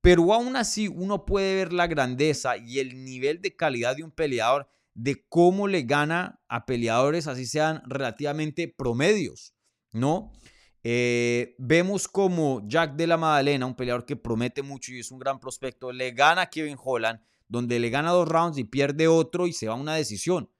Pero 0.00 0.32
aún 0.32 0.56
así 0.56 0.88
uno 0.88 1.24
puede 1.24 1.56
ver 1.56 1.72
la 1.72 1.86
grandeza 1.86 2.56
y 2.56 2.78
el 2.78 3.04
nivel 3.04 3.42
de 3.42 3.56
calidad 3.56 3.96
de 3.96 4.04
un 4.04 4.10
peleador, 4.10 4.68
de 4.94 5.26
cómo 5.28 5.68
le 5.68 5.82
gana 5.82 6.40
a 6.48 6.66
peleadores 6.66 7.26
así 7.26 7.46
sean 7.46 7.82
relativamente 7.86 8.68
promedios, 8.68 9.54
¿no? 9.92 10.32
Eh, 10.82 11.56
vemos 11.58 12.08
como 12.08 12.62
Jack 12.66 12.94
de 12.94 13.06
la 13.06 13.16
Madalena, 13.16 13.66
un 13.66 13.74
peleador 13.74 14.06
que 14.06 14.16
promete 14.16 14.62
mucho 14.62 14.92
y 14.92 15.00
es 15.00 15.10
un 15.10 15.18
gran 15.18 15.40
prospecto, 15.40 15.92
le 15.92 16.12
gana 16.12 16.42
a 16.42 16.50
Kevin 16.50 16.76
Holland, 16.82 17.20
donde 17.48 17.78
le 17.78 17.90
gana 17.90 18.10
dos 18.10 18.28
rounds 18.28 18.58
y 18.58 18.64
pierde 18.64 19.08
otro 19.08 19.46
y 19.46 19.52
se 19.52 19.66
va 19.68 19.74
a 19.74 19.76
una 19.76 19.94
decisión. 19.94 20.50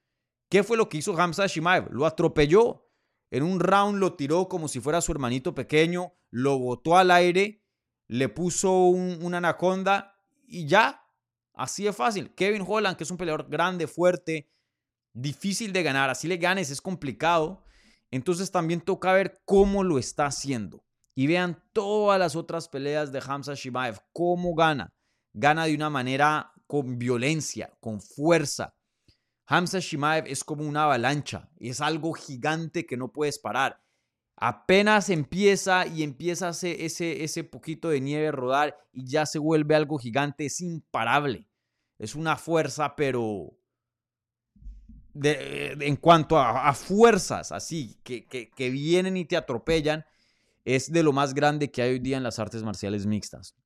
¿Qué 0.48 0.62
fue 0.62 0.76
lo 0.76 0.88
que 0.88 0.98
hizo 0.98 1.18
Hamza 1.18 1.46
Shimaev? 1.46 1.88
Lo 1.92 2.06
atropelló 2.06 2.87
en 3.30 3.42
un 3.42 3.60
round 3.60 3.98
lo 3.98 4.14
tiró 4.14 4.48
como 4.48 4.68
si 4.68 4.80
fuera 4.80 5.00
su 5.00 5.12
hermanito 5.12 5.54
pequeño, 5.54 6.12
lo 6.30 6.58
botó 6.58 6.96
al 6.96 7.10
aire, 7.10 7.62
le 8.06 8.28
puso 8.28 8.72
una 8.86 9.38
anaconda 9.38 10.16
y 10.46 10.66
ya. 10.66 11.04
Así 11.52 11.84
de 11.84 11.92
fácil. 11.92 12.34
Kevin 12.34 12.64
Holland, 12.66 12.96
que 12.96 13.04
es 13.04 13.10
un 13.10 13.16
peleador 13.16 13.48
grande, 13.48 13.86
fuerte, 13.86 14.50
difícil 15.12 15.72
de 15.72 15.82
ganar. 15.82 16.08
Así 16.08 16.28
le 16.28 16.36
ganes, 16.36 16.70
es 16.70 16.80
complicado. 16.80 17.64
Entonces 18.10 18.50
también 18.50 18.80
toca 18.80 19.12
ver 19.12 19.40
cómo 19.44 19.84
lo 19.84 19.98
está 19.98 20.26
haciendo. 20.26 20.84
Y 21.14 21.26
vean 21.26 21.62
todas 21.72 22.18
las 22.18 22.36
otras 22.36 22.68
peleas 22.68 23.12
de 23.12 23.22
Hamza 23.26 23.54
Shimaev. 23.54 23.98
Cómo 24.12 24.54
gana. 24.54 24.94
Gana 25.32 25.66
de 25.66 25.74
una 25.74 25.90
manera 25.90 26.52
con 26.66 26.98
violencia, 26.98 27.76
con 27.80 28.00
fuerza. 28.00 28.77
Hamza 29.50 29.78
Shimaev 29.80 30.26
es 30.26 30.44
como 30.44 30.62
una 30.62 30.84
avalancha, 30.84 31.48
es 31.58 31.80
algo 31.80 32.12
gigante 32.12 32.84
que 32.84 32.98
no 32.98 33.10
puedes 33.10 33.38
parar. 33.38 33.82
Apenas 34.36 35.08
empieza 35.08 35.86
y 35.86 36.02
empieza 36.02 36.50
ese, 36.50 36.84
ese, 36.84 37.24
ese 37.24 37.44
poquito 37.44 37.88
de 37.88 38.02
nieve 38.02 38.28
a 38.28 38.32
rodar 38.32 38.78
y 38.92 39.06
ya 39.06 39.24
se 39.24 39.38
vuelve 39.38 39.74
algo 39.74 39.96
gigante, 39.96 40.44
es 40.44 40.60
imparable. 40.60 41.48
Es 41.98 42.14
una 42.14 42.36
fuerza, 42.36 42.94
pero 42.94 43.58
en 45.14 45.96
cuanto 45.96 46.38
a, 46.38 46.72
fuerzas 46.74 47.50
así, 47.50 47.98
que, 48.04 48.26
que, 48.26 48.50
que 48.50 48.68
vienen 48.68 49.16
y 49.16 49.24
te 49.24 49.38
atropellan, 49.38 50.04
es 50.66 50.92
de 50.92 51.02
lo 51.02 51.14
más 51.14 51.32
grande 51.32 51.70
que 51.70 51.80
hay 51.80 51.92
hoy 51.92 51.98
día 52.00 52.18
en 52.18 52.22
las 52.22 52.38
artes 52.38 52.62
marciales 52.62 53.06
mixtas. 53.06 53.56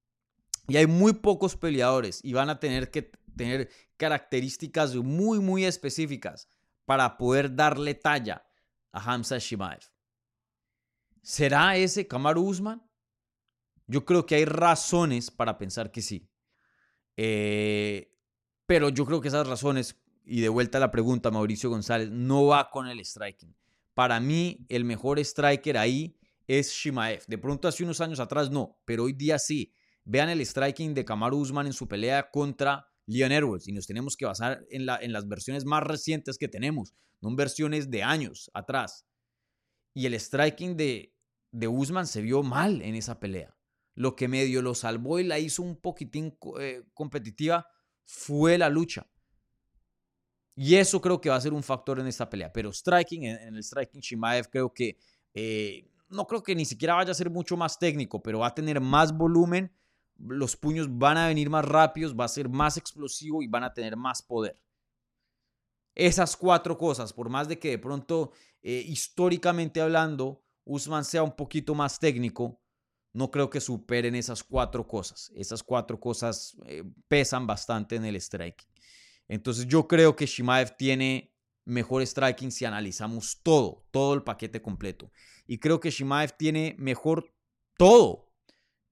Y 0.69 0.77
hay 0.77 0.87
muy 0.87 1.13
pocos 1.13 1.57
peleadores 1.57 2.21
y 2.23 2.35
van 2.35 2.51
a 2.51 2.61
tener 2.61 2.93
que 2.93 3.11
tener 3.37 3.71
características 3.97 4.95
muy, 4.97 5.39
muy 5.41 5.65
específicas 5.65 6.49
para 6.85 7.17
poder 7.17 7.55
darle 7.55 7.95
talla 7.95 8.45
a 8.93 9.01
Hamza 9.01 9.39
Shimaev. 9.39 9.81
¿Será 11.23 11.77
ese 11.77 12.07
Kamaru 12.07 12.43
Usman? 12.43 12.83
Yo 13.87 14.05
creo 14.05 14.27
que 14.27 14.35
hay 14.35 14.45
razones 14.45 15.31
para 15.31 15.59
pensar 15.59 15.91
que 15.91 16.03
sí. 16.03 16.29
Eh, 17.17 18.17
pero 18.67 18.89
yo 18.89 19.05
creo 19.07 19.21
que 19.21 19.29
esas 19.29 19.47
razones, 19.47 20.03
y 20.25 20.41
de 20.41 20.49
vuelta 20.49 20.79
a 20.79 20.81
la 20.81 20.91
pregunta, 20.91 21.31
Mauricio 21.31 21.71
González, 21.71 22.11
no 22.11 22.47
va 22.47 22.71
con 22.71 22.89
el 22.89 23.05
striking. 23.05 23.55
Para 23.95 24.19
mí, 24.21 24.65
el 24.69 24.85
mejor 24.85 25.19
striker 25.19 25.77
ahí 25.77 26.19
es 26.47 26.71
Shimaev. 26.73 27.25
De 27.27 27.39
pronto, 27.39 27.69
hace 27.69 27.85
unos 27.85 28.01
años 28.01 28.21
atrás 28.21 28.51
no, 28.51 28.81
pero 28.85 29.05
hoy 29.05 29.13
día 29.13 29.39
sí. 29.39 29.75
Vean 30.05 30.31
el 30.31 30.45
striking 30.45 30.95
de 30.95 31.05
Kamaru 31.05 31.39
Usman 31.39 31.67
en 31.67 31.73
su 31.73 31.87
pelea 31.87 32.31
contra 32.31 32.92
Leon 33.07 33.33
Edwards 33.33 33.69
y 33.69 33.73
nos 33.73 33.87
tenemos 33.87 34.17
que 34.17 34.27
basar 34.27 34.65
en, 34.71 34.87
la, 34.87 34.97
en 34.97 35.13
las 35.13 35.29
versiones 35.29 35.65
más 35.65 35.83
recientes 35.83 36.39
que 36.39 36.49
tenemos, 36.49 36.95
no 37.21 37.31
en 37.31 37.37
versiones 37.37 37.91
de 37.91 38.03
años 38.03 38.51
atrás. 38.55 39.07
Y 39.95 40.07
el 40.07 40.15
striking 40.19 40.77
de, 40.77 41.15
de 41.51 41.69
Usman 41.69 42.07
se 42.07 42.23
vio 42.23 42.43
mal 42.43 42.83
en 42.83 42.95
esa 42.95 43.21
pelea. 43.21 43.57
Lo 43.95 44.17
que 44.17 44.29
medio 44.29 44.63
lo 44.63 44.75
salvó 44.75 45.19
y 45.19 45.25
la 45.25 45.39
hizo 45.39 45.63
un 45.63 45.77
poquitín 45.77 46.39
eh, 46.59 46.83
competitiva 46.95 47.67
fue 48.05 48.57
la 48.57 48.71
lucha. 48.71 49.07
Y 50.55 50.77
eso 50.77 51.01
creo 51.01 51.21
que 51.21 51.31
va 51.31 51.37
a 51.37 51.41
ser 51.41 51.53
un 51.53 51.63
factor 51.63 51.99
en 52.01 52.07
esta 52.07 52.29
pelea. 52.29 52.53
Pero 52.53 52.73
striking, 52.73 53.25
en, 53.25 53.55
el 53.55 53.63
striking 53.63 54.01
Shimaev 54.01 54.49
creo 54.49 54.73
que, 54.73 54.99
eh, 55.35 55.91
no 56.09 56.27
creo 56.27 56.43
que 56.43 56.55
ni 56.55 56.65
siquiera 56.65 56.95
vaya 56.95 57.11
a 57.11 57.15
ser 57.15 57.31
mucho 57.31 57.57
más 57.57 57.79
técnico, 57.79 58.23
pero 58.23 58.41
va 58.41 58.49
a 58.49 58.55
tener 58.55 58.81
más 58.81 59.17
volumen 59.17 59.73
los 60.19 60.57
puños 60.57 60.87
van 60.99 61.17
a 61.17 61.29
venir 61.29 61.51
más 61.51 61.65
rápidos, 61.65 62.15
va 62.19 62.25
a 62.25 62.29
ser 62.29 62.49
más 62.49 62.77
explosivo 62.77 63.43
y 63.43 63.47
van 63.47 63.65
a 63.65 63.75
tener 63.75 63.97
más 63.97 64.23
poder. 64.23 64.59
Esas 65.95 66.37
cuatro 66.37 66.79
cosas, 66.79 67.13
por 67.13 67.29
más 67.29 67.49
de 67.49 67.59
que 67.59 67.71
de 67.71 67.79
pronto, 67.79 68.33
eh, 68.63 68.85
históricamente 68.87 69.81
hablando, 69.81 70.43
Usman 70.65 71.05
sea 71.05 71.23
un 71.23 71.37
poquito 71.37 71.75
más 71.75 71.99
técnico, 71.99 72.61
no 73.13 73.31
creo 73.31 73.51
que 73.51 73.61
superen 73.61 74.15
esas 74.15 74.43
cuatro 74.43 74.87
cosas. 74.87 75.31
Esas 75.35 75.63
cuatro 75.63 76.01
cosas 76.01 76.57
eh, 76.67 76.83
pesan 77.09 77.47
bastante 77.47 77.97
en 77.97 78.05
el 78.05 78.19
striking. 78.21 78.69
Entonces 79.29 79.67
yo 79.67 79.87
creo 79.87 80.17
que 80.17 80.27
Shimaev 80.27 80.77
tiene 80.77 81.35
mejor 81.65 82.03
striking 82.07 82.51
si 82.51 82.65
analizamos 82.65 83.41
todo, 83.43 83.87
todo 83.91 84.15
el 84.15 84.23
paquete 84.23 84.63
completo. 84.63 85.11
Y 85.47 85.59
creo 85.59 85.79
que 85.79 85.91
Shimaev 85.91 86.37
tiene 86.37 86.75
mejor 86.79 87.35
todo, 87.77 88.32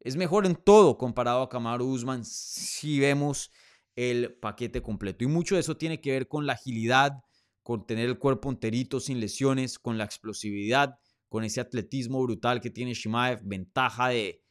es 0.01 0.16
mejor 0.16 0.47
en 0.47 0.56
todo 0.56 0.97
comparado 0.97 1.43
a 1.43 1.48
Kamaru 1.48 1.86
Usman 1.86 2.24
si 2.24 2.98
vemos 2.98 3.51
el 3.97 4.35
paquete 4.35 4.82
completo. 4.82 5.24
Y 5.24 5.28
mucho 5.28 5.55
de 5.55 5.60
eso 5.60 5.77
tiene 5.77 6.01
que 6.01 6.12
ver 6.12 6.27
con 6.27 6.47
la 6.47 6.55
agilidad, 6.55 7.22
con 7.62 7.86
tener 7.86 8.09
el 8.09 8.18
cuerpo 8.18 8.51
enterito 8.51 8.98
sin 8.98 9.20
lesiones, 9.20 9.78
con 9.78 9.98
la 9.98 10.05
explosividad, 10.05 10.98
con 11.28 11.44
ese 11.44 11.60
atletismo 11.60 12.22
brutal 12.22 12.60
que 12.60 12.70
tiene 12.70 12.94
Shimaev, 12.94 13.40
ventaja 13.44 14.09
de, 14.09 14.43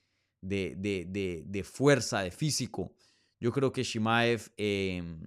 de, 0.42 1.64
fuerza, 1.64 2.22
de 2.22 2.32
físico. 2.32 2.94
Yo 3.40 3.52
creo 3.52 3.72
que 3.72 3.84
Shimaev 3.84 4.52
em, 4.58 5.20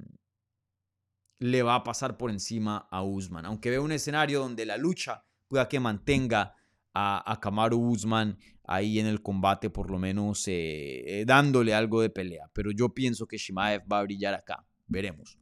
le 1.41 1.63
va 1.63 1.75
a 1.75 1.85
pasar 1.85 2.17
por 2.17 2.31
encima 2.31 2.87
a 2.91 3.03
Usman, 3.03 3.45
aunque 3.45 3.71
veo 3.71 3.83
un 3.83 3.93
escenario 3.93 4.41
donde 4.41 4.67
la 4.67 4.77
lucha 4.77 5.25
pueda 5.49 5.69
que 5.69 5.81
mantenga 5.81 6.55
a, 6.95 7.33
a 7.33 7.41
Kamaru 7.41 7.79
Usman 7.79 8.39
ahí 8.65 8.99
en 8.99 9.07
el 9.07 9.23
combate, 9.23 9.71
por 9.71 9.91
lo 9.91 9.99
menos 9.99 10.47
eh, 10.49 11.21
eh, 11.21 11.25
dándole 11.27 11.75
algo 11.75 12.01
de 12.01 12.11
pelea. 12.11 12.51
Pero 12.53 12.71
yo 12.71 12.89
pienso 12.91 13.27
que 13.27 13.37
Shimaev 13.37 13.83
va 13.91 14.01
a 14.01 14.03
brillar 14.03 14.35
acá. 14.35 14.65
Veremos. 14.87 15.39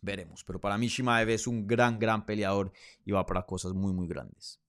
Veremos. 0.00 0.44
Pero 0.44 0.60
para 0.60 0.78
mí 0.78 0.88
Shimaev 0.88 1.30
es 1.30 1.46
un 1.46 1.66
gran, 1.66 1.98
gran 1.98 2.24
peleador 2.24 2.72
y 3.04 3.12
va 3.12 3.24
para 3.26 3.42
cosas 3.42 3.72
muy, 3.74 3.92
muy 3.92 4.08
grandes. 4.08 4.60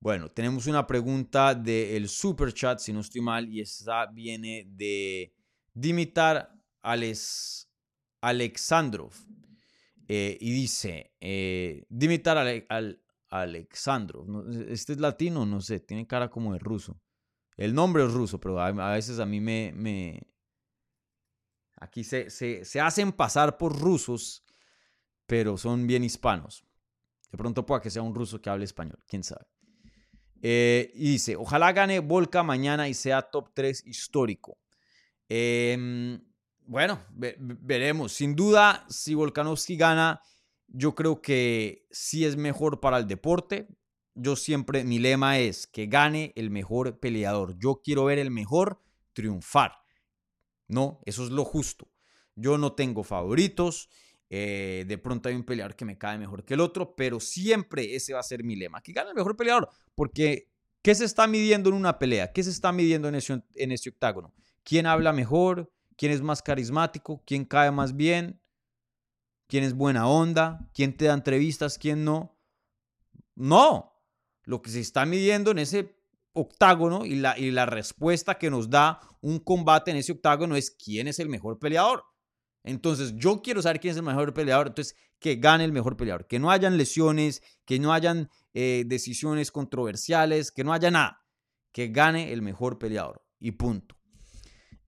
Bueno, 0.00 0.30
tenemos 0.30 0.66
una 0.66 0.86
pregunta 0.86 1.54
del 1.54 2.08
super 2.08 2.52
chat, 2.52 2.78
si 2.78 2.92
no 2.92 3.00
estoy 3.00 3.22
mal, 3.22 3.48
y 3.48 3.62
esa 3.62 4.04
viene 4.06 4.66
de 4.68 5.32
Dimitar 5.72 6.52
Alex, 6.82 7.70
Alexandrov. 8.20 9.14
Eh, 10.06 10.36
y 10.38 10.52
dice, 10.52 11.14
Dimitar 11.88 12.36
al, 12.36 13.00
Alexandro. 13.40 14.24
Este 14.68 14.92
es 14.92 15.00
latino, 15.00 15.44
no 15.44 15.60
sé, 15.60 15.80
tiene 15.80 16.06
cara 16.06 16.30
como 16.30 16.52
de 16.52 16.60
ruso. 16.60 17.00
El 17.56 17.74
nombre 17.74 18.04
es 18.04 18.12
ruso, 18.12 18.40
pero 18.40 18.60
a, 18.60 18.92
veces 18.92 19.18
a 19.18 19.26
mí 19.26 19.40
me... 19.40 19.72
me... 19.74 20.22
Aquí 21.80 22.04
se, 22.04 22.30
se, 22.30 22.80
hacen 22.80 23.12
pasar 23.12 23.58
por 23.58 23.78
rusos, 23.78 24.44
pero 25.26 25.58
son 25.58 25.86
bien 25.86 26.04
hispanos. 26.04 26.64
De 27.30 27.36
pronto 27.36 27.66
pueda 27.66 27.80
que 27.80 27.90
sea 27.90 28.02
un 28.02 28.14
ruso 28.14 28.40
que 28.40 28.48
hable 28.48 28.64
español, 28.64 28.98
quién 29.06 29.24
sabe. 29.24 29.46
Eh, 30.40 30.92
y 30.94 31.12
dice, 31.12 31.36
ojalá 31.36 31.72
gane 31.72 31.98
Volca 31.98 32.42
mañana 32.42 32.88
y 32.88 32.94
sea 32.94 33.22
top 33.22 33.50
3 33.52 33.86
histórico. 33.86 34.58
Em, 35.28 36.22
bueno, 36.66 37.00
veremos. 37.10 38.12
Sin 38.12 38.36
duda, 38.36 38.86
si 38.88 39.14
Volkanovski 39.14 39.76
gana, 39.76 40.22
yo 40.76 40.94
creo 40.94 41.22
que 41.22 41.86
sí 41.90 42.24
es 42.24 42.36
mejor 42.36 42.80
para 42.80 42.98
el 42.98 43.06
deporte. 43.06 43.68
Yo 44.14 44.34
siempre, 44.34 44.82
mi 44.84 44.98
lema 44.98 45.38
es 45.38 45.68
que 45.68 45.86
gane 45.86 46.32
el 46.34 46.50
mejor 46.50 46.98
peleador. 46.98 47.56
Yo 47.58 47.80
quiero 47.82 48.04
ver 48.04 48.18
el 48.18 48.32
mejor 48.32 48.80
triunfar. 49.12 49.72
No, 50.66 51.00
eso 51.04 51.24
es 51.24 51.30
lo 51.30 51.44
justo. 51.44 51.88
Yo 52.34 52.58
no 52.58 52.72
tengo 52.72 53.04
favoritos. 53.04 53.88
Eh, 54.30 54.84
de 54.88 54.98
pronto 54.98 55.28
hay 55.28 55.36
un 55.36 55.44
peleador 55.44 55.76
que 55.76 55.84
me 55.84 55.96
cae 55.96 56.18
mejor 56.18 56.44
que 56.44 56.54
el 56.54 56.60
otro, 56.60 56.96
pero 56.96 57.20
siempre 57.20 57.94
ese 57.94 58.12
va 58.12 58.20
a 58.20 58.24
ser 58.24 58.42
mi 58.42 58.56
lema. 58.56 58.82
Que 58.82 58.92
gane 58.92 59.10
el 59.10 59.14
mejor 59.14 59.36
peleador, 59.36 59.68
porque 59.94 60.48
¿Qué 60.84 60.94
se 60.94 61.06
está 61.06 61.26
midiendo 61.26 61.70
en 61.70 61.76
una 61.76 61.98
pelea? 61.98 62.30
¿Qué 62.30 62.42
se 62.42 62.50
está 62.50 62.70
midiendo 62.70 63.08
en 63.08 63.14
ese, 63.14 63.42
en 63.54 63.72
ese 63.72 63.88
octágono? 63.88 64.34
¿Quién 64.62 64.84
habla 64.84 65.14
mejor? 65.14 65.72
¿Quién 65.96 66.12
es 66.12 66.20
más 66.20 66.42
carismático? 66.42 67.22
¿Quién 67.24 67.46
cae 67.46 67.70
más 67.70 67.96
bien? 67.96 68.38
¿Quién 69.54 69.62
es 69.62 69.74
buena 69.74 70.08
onda? 70.08 70.68
¿Quién 70.74 70.96
te 70.96 71.04
da 71.04 71.14
entrevistas? 71.14 71.78
¿Quién 71.78 72.04
no? 72.04 72.36
No. 73.36 73.92
Lo 74.42 74.60
que 74.60 74.68
se 74.68 74.80
está 74.80 75.06
midiendo 75.06 75.52
en 75.52 75.60
ese 75.60 75.94
octágono 76.32 77.06
y 77.06 77.14
la, 77.14 77.38
y 77.38 77.52
la 77.52 77.64
respuesta 77.64 78.36
que 78.36 78.50
nos 78.50 78.68
da 78.68 78.98
un 79.20 79.38
combate 79.38 79.92
en 79.92 79.98
ese 79.98 80.10
octágono 80.10 80.56
es 80.56 80.72
quién 80.72 81.06
es 81.06 81.20
el 81.20 81.28
mejor 81.28 81.60
peleador. 81.60 82.02
Entonces, 82.64 83.14
yo 83.14 83.42
quiero 83.42 83.62
saber 83.62 83.78
quién 83.78 83.92
es 83.92 83.98
el 83.98 84.02
mejor 84.02 84.34
peleador. 84.34 84.66
Entonces, 84.66 84.96
que 85.20 85.36
gane 85.36 85.62
el 85.62 85.72
mejor 85.72 85.96
peleador. 85.96 86.26
Que 86.26 86.40
no 86.40 86.50
hayan 86.50 86.76
lesiones, 86.76 87.40
que 87.64 87.78
no 87.78 87.92
hayan 87.92 88.30
eh, 88.54 88.82
decisiones 88.88 89.52
controversiales, 89.52 90.50
que 90.50 90.64
no 90.64 90.72
haya 90.72 90.90
nada. 90.90 91.20
Que 91.70 91.90
gane 91.90 92.32
el 92.32 92.42
mejor 92.42 92.80
peleador. 92.80 93.24
Y 93.38 93.52
punto. 93.52 93.94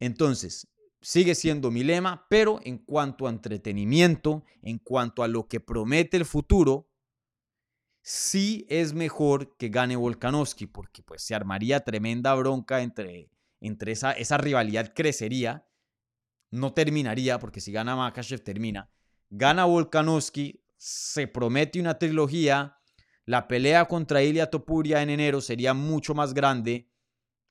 Entonces, 0.00 0.66
sigue 1.06 1.36
siendo 1.36 1.70
mi 1.70 1.84
lema, 1.84 2.26
pero 2.28 2.58
en 2.64 2.78
cuanto 2.78 3.28
a 3.28 3.30
entretenimiento, 3.30 4.42
en 4.60 4.78
cuanto 4.80 5.22
a 5.22 5.28
lo 5.28 5.46
que 5.46 5.60
promete 5.60 6.16
el 6.16 6.24
futuro, 6.24 6.90
sí 8.02 8.66
es 8.68 8.92
mejor 8.92 9.56
que 9.56 9.68
gane 9.68 9.94
Volkanovski, 9.94 10.66
porque 10.66 11.04
pues 11.04 11.22
se 11.22 11.36
armaría 11.36 11.78
tremenda 11.84 12.34
bronca 12.34 12.82
entre, 12.82 13.30
entre 13.60 13.92
esa, 13.92 14.14
esa 14.14 14.36
rivalidad 14.36 14.94
crecería, 14.96 15.68
no 16.50 16.72
terminaría, 16.72 17.38
porque 17.38 17.60
si 17.60 17.70
gana 17.70 17.94
Makachev 17.94 18.40
termina. 18.40 18.90
Gana 19.30 19.64
Volkanovski, 19.64 20.60
se 20.76 21.28
promete 21.28 21.80
una 21.80 22.00
trilogía, 22.00 22.78
la 23.24 23.46
pelea 23.46 23.84
contra 23.84 24.24
Ilia 24.24 24.50
Topuria 24.50 25.02
en 25.02 25.10
enero 25.10 25.40
sería 25.40 25.72
mucho 25.72 26.16
más 26.16 26.34
grande, 26.34 26.90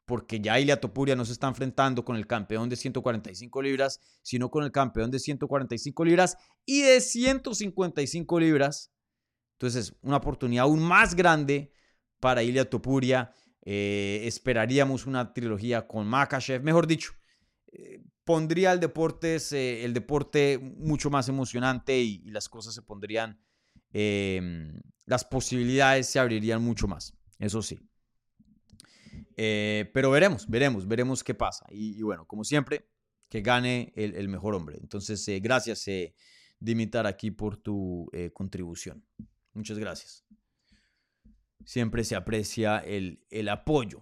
porque 0.05 0.39
ya 0.39 0.59
Ilia 0.59 0.79
Topuria 0.79 1.15
no 1.15 1.25
se 1.25 1.33
está 1.33 1.47
enfrentando 1.47 2.05
con 2.05 2.15
el 2.15 2.27
campeón 2.27 2.69
de 2.69 2.75
145 2.75 3.61
libras, 3.61 3.99
sino 4.21 4.49
con 4.49 4.63
el 4.63 4.71
campeón 4.71 5.09
de 5.11 5.19
145 5.19 6.05
libras 6.05 6.37
y 6.65 6.81
de 6.81 7.01
155 7.01 8.39
libras. 8.39 8.91
Entonces, 9.53 9.95
una 10.01 10.17
oportunidad 10.17 10.63
aún 10.63 10.81
más 10.81 11.15
grande 11.15 11.71
para 12.19 12.43
Ilia 12.43 12.69
Topuria. 12.69 13.33
Eh, 13.61 14.21
esperaríamos 14.25 15.07
una 15.07 15.33
trilogía 15.33 15.87
con 15.87 16.05
Makachev, 16.05 16.61
mejor 16.61 16.85
dicho, 16.85 17.13
eh, 17.71 18.03
pondría 18.23 18.71
el 18.71 18.79
deporte, 18.79 19.37
el 19.83 19.93
deporte 19.93 20.59
mucho 20.59 21.09
más 21.09 21.29
emocionante 21.29 21.99
y, 21.99 22.19
las 22.29 22.47
cosas 22.47 22.75
se 22.75 22.83
pondrían, 22.83 23.39
em, 23.91 24.79
las 25.05 25.25
posibilidades 25.25 26.07
se 26.07 26.19
abrirían 26.19 26.61
mucho 26.61 26.87
más, 26.87 27.15
eso 27.39 27.61
sí. 27.63 27.79
Eh, 29.37 29.89
pero 29.93 30.11
veremos, 30.11 30.47
veremos, 30.47 30.87
veremos 30.87 31.23
qué 31.23 31.33
pasa. 31.33 31.65
Y, 31.69 32.01
bueno, 32.01 32.25
como 32.25 32.43
siempre, 32.43 32.87
que 33.29 33.41
gane 33.41 33.91
el, 33.95 34.29
mejor 34.29 34.55
hombre. 34.55 34.77
Entonces, 34.81 35.27
eh, 35.27 35.39
gracias, 35.39 35.87
eh, 35.87 36.15
Dimitar, 36.57 37.05
aquí 37.05 37.31
por 37.31 37.57
tu 37.57 38.09
eh, 38.13 38.31
contribución. 38.31 39.05
Muchas 39.53 39.77
gracias. 39.77 40.25
Siempre 41.65 42.03
se 42.05 42.15
aprecia 42.15 42.79
el, 42.79 43.21
el 43.29 43.49
apoyo. 43.49 44.01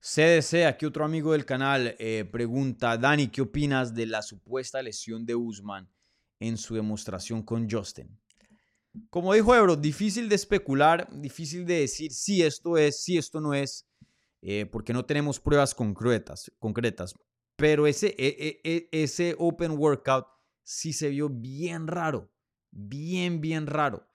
CDC, 0.00 0.66
aquí 0.66 0.84
otro 0.84 1.04
amigo 1.04 1.30
del 1.30 1.44
canal, 1.44 1.96
pregunta, 2.32 2.98
Dani, 2.98 3.28
¿qué 3.28 3.40
opinas 3.40 3.94
de 3.94 4.06
la 4.06 4.20
supuesta 4.20 4.82
lesión 4.82 5.24
de 5.24 5.36
Usman 5.36 5.88
en 6.42 6.56
su 6.56 6.74
demostración 6.74 7.42
con 7.42 7.70
Justin. 7.70 8.18
Como 9.08 9.32
dijo 9.32 9.54
Ebro, 9.54 9.76
difícil 9.76 10.28
de 10.28 10.34
especular, 10.34 11.08
difícil 11.12 11.64
de 11.64 11.80
decir 11.80 12.12
si 12.12 12.42
esto 12.42 12.76
es, 12.76 13.02
si 13.02 13.16
esto 13.16 13.40
no 13.40 13.54
es, 13.54 13.88
eh, 14.42 14.66
porque 14.66 14.92
no 14.92 15.04
tenemos 15.04 15.40
pruebas 15.40 15.74
concretas, 15.74 16.50
concretas. 16.58 17.14
Pero 17.56 17.86
ese, 17.86 18.08
e, 18.18 18.36
e, 18.38 18.60
e, 18.64 18.88
ese 18.90 19.34
open 19.38 19.72
workout 19.78 20.26
sí 20.62 20.92
se 20.92 21.08
vio 21.08 21.28
bien 21.30 21.86
raro, 21.86 22.30
bien, 22.70 23.40
bien 23.40 23.66
raro. 23.66 24.06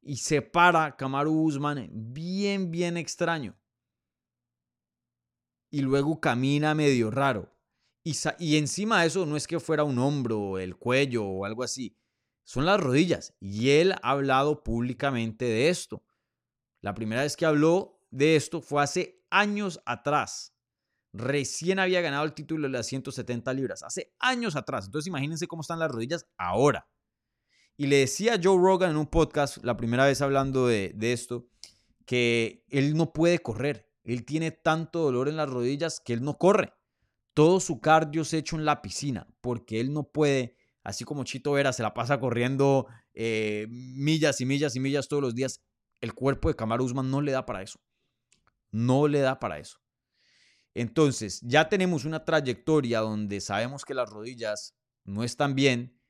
Y 0.00 0.16
se 0.16 0.42
para 0.42 0.96
Kamaru 0.96 1.32
Usman 1.32 1.88
bien, 1.92 2.70
bien 2.70 2.96
extraño. 2.96 3.56
Y 5.70 5.82
luego 5.82 6.20
camina 6.20 6.74
medio 6.74 7.10
raro. 7.10 7.53
Y, 8.06 8.58
encima 8.58 9.00
de 9.00 9.06
eso 9.06 9.24
no 9.24 9.34
es 9.34 9.46
que 9.46 9.58
fuera 9.58 9.82
un 9.82 9.98
hombro, 9.98 10.58
el 10.58 10.76
cuello 10.76 11.24
o 11.24 11.46
algo 11.46 11.62
así, 11.62 11.96
son 12.44 12.66
las 12.66 12.78
rodillas. 12.78 13.34
Y 13.40 13.70
él 13.70 13.92
ha 13.92 14.10
hablado 14.10 14.62
públicamente 14.62 15.46
de 15.46 15.70
esto. 15.70 16.04
La 16.82 16.92
primera 16.92 17.22
vez 17.22 17.34
que 17.34 17.46
habló 17.46 18.06
de 18.10 18.36
esto 18.36 18.60
fue 18.60 18.82
hace 18.82 19.24
años 19.30 19.80
atrás. 19.86 20.54
Recién 21.14 21.78
había 21.78 22.02
ganado 22.02 22.24
el 22.24 22.34
título 22.34 22.64
de 22.64 22.72
las 22.72 22.86
170 22.86 23.50
libras, 23.54 23.82
hace 23.82 24.14
años 24.18 24.54
atrás. 24.54 24.84
Entonces 24.84 25.06
imagínense 25.06 25.46
cómo 25.46 25.62
están 25.62 25.78
las 25.78 25.90
rodillas 25.90 26.26
ahora. 26.36 26.86
Y 27.78 27.86
le 27.86 27.96
decía 27.96 28.38
Joe 28.42 28.58
Rogan 28.58 28.90
en 28.90 28.96
un 28.98 29.06
podcast, 29.06 29.64
la 29.64 29.78
primera 29.78 30.04
vez 30.04 30.20
hablando 30.20 30.66
de 30.66 30.94
esto, 31.00 31.48
que 32.04 32.66
él 32.68 32.96
no 32.96 33.14
puede 33.14 33.38
correr. 33.38 33.90
Él 34.02 34.26
tiene 34.26 34.50
tanto 34.50 35.00
dolor 35.00 35.30
en 35.30 35.38
las 35.38 35.48
rodillas 35.48 36.00
que 36.00 36.12
él 36.12 36.22
no 36.22 36.36
corre 36.36 36.74
todo 37.34 37.60
su 37.60 37.80
cardio 37.80 38.24
se 38.24 38.38
hecho 38.38 38.56
en 38.56 38.64
la 38.64 38.80
piscina, 38.80 39.26
porque 39.40 39.80
él 39.80 39.92
no 39.92 40.04
puede, 40.04 40.56
así 40.82 41.04
como 41.04 41.24
Chito 41.24 41.52
Vera 41.52 41.72
se 41.72 41.82
la 41.82 41.92
pasa 41.92 42.18
corriendo 42.20 42.86
eh, 43.12 43.66
millas 43.68 44.40
y 44.40 44.46
millas 44.46 44.76
y 44.76 44.80
millas 44.80 45.08
todos 45.08 45.22
los 45.22 45.34
días, 45.34 45.60
el 46.00 46.14
cuerpo 46.14 46.48
de 46.48 46.56
Kamaru 46.56 46.84
Usman 46.84 47.10
no 47.10 47.20
le 47.20 47.32
da 47.32 47.44
para 47.44 47.62
eso. 47.62 47.80
No 48.70 49.08
le 49.08 49.20
da 49.20 49.38
para 49.38 49.58
eso. 49.58 49.78
Entonces, 50.74 51.40
ya 51.42 51.68
tenemos 51.68 52.04
una 52.04 52.24
trayectoria 52.24 53.00
donde 53.00 53.40
sabemos 53.40 53.84
que 53.84 53.94
las 53.94 54.10
rodillas 54.10 54.74
no 55.04 55.22
están 55.22 55.54
bien 55.54 56.00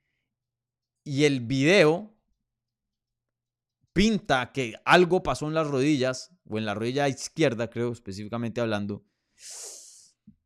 y 1.05 1.25
el 1.25 1.41
video 1.41 2.17
pinta 3.93 4.53
que 4.53 4.75
algo 4.85 5.23
pasó 5.23 5.47
en 5.47 5.55
las 5.55 5.69
rodillas, 5.69 6.35
o 6.49 6.59
en 6.59 6.65
la 6.65 6.75
rodilla 6.75 7.09
izquierda, 7.09 7.71
creo, 7.71 7.93
específicamente 7.93 8.61
hablando, 8.61 9.05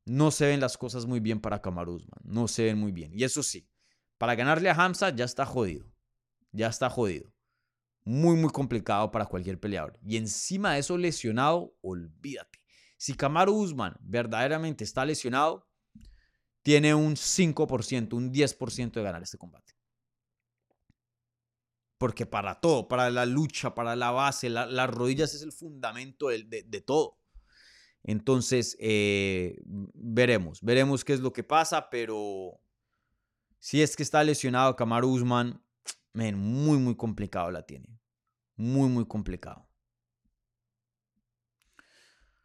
no 0.09 0.31
se 0.31 0.47
ven 0.47 0.61
las 0.61 0.77
cosas 0.79 1.07
muy 1.07 1.21
bien 1.21 1.41
para 1.41 1.61
Kamaru 1.61 2.01
No 2.23 2.49
se 2.49 2.65
ven 2.65 2.79
muy 2.79 2.93
bien. 2.93 3.13
Y 3.15 3.25
eso 3.25 3.43
sí, 3.43 3.69
para 4.17 4.35
ganarle 4.35 4.71
a 4.71 4.75
Hamza 4.75 5.11
ya 5.11 5.25
está 5.25 5.45
jodido. 5.47 5.87
Ya 6.53 6.69
está 6.69 6.91
jodido. 6.91 7.33
Muy, 8.05 8.37
muy 8.37 8.51
complicado 8.51 9.11
para 9.11 9.27
cualquier 9.27 9.61
peleador. 9.61 9.99
Y 10.03 10.17
encima 10.17 10.73
de 10.73 10.81
eso 10.81 10.97
lesionado, 10.97 11.75
olvídate. 11.83 12.59
Si 12.97 13.15
Kamaru 13.15 13.55
Usman 13.55 13.97
verdaderamente 14.01 14.83
está 14.83 15.05
lesionado, 15.05 15.69
tiene 16.63 16.95
un 16.95 17.15
5%, 17.15 18.13
un 18.15 18.33
10% 18.33 18.93
de 18.93 19.03
ganar 19.03 19.23
este 19.23 19.39
combate. 19.39 19.75
Porque 21.99 22.27
para 22.27 22.61
todo, 22.61 22.89
para 22.89 23.11
la 23.11 23.27
lucha, 23.27 23.75
para 23.75 23.95
la 23.95 24.11
base, 24.11 24.49
las 24.49 24.91
rodillas 24.91 25.35
es 25.35 25.43
el 25.43 25.53
fundamento 25.53 26.29
de 26.29 26.83
todo. 26.85 27.19
Entonces, 28.09 28.75
eh, 28.81 29.61
veremos, 29.67 30.63
veremos 30.63 31.05
qué 31.05 31.13
es 31.13 31.21
lo 31.21 31.31
que 31.31 31.45
pasa, 31.45 31.91
pero 31.91 32.59
si 33.59 33.83
es 33.83 33.97
que 33.97 34.03
está 34.03 34.25
lesionado 34.25 34.75
Kamaru 34.77 35.11
Usman, 35.11 35.63
muy, 36.15 36.79
muy 36.79 36.97
complicado 36.97 37.51
la 37.51 37.67
tiene. 37.67 38.01
Muy, 38.57 38.89
muy 38.89 39.05
complicado. 39.05 39.69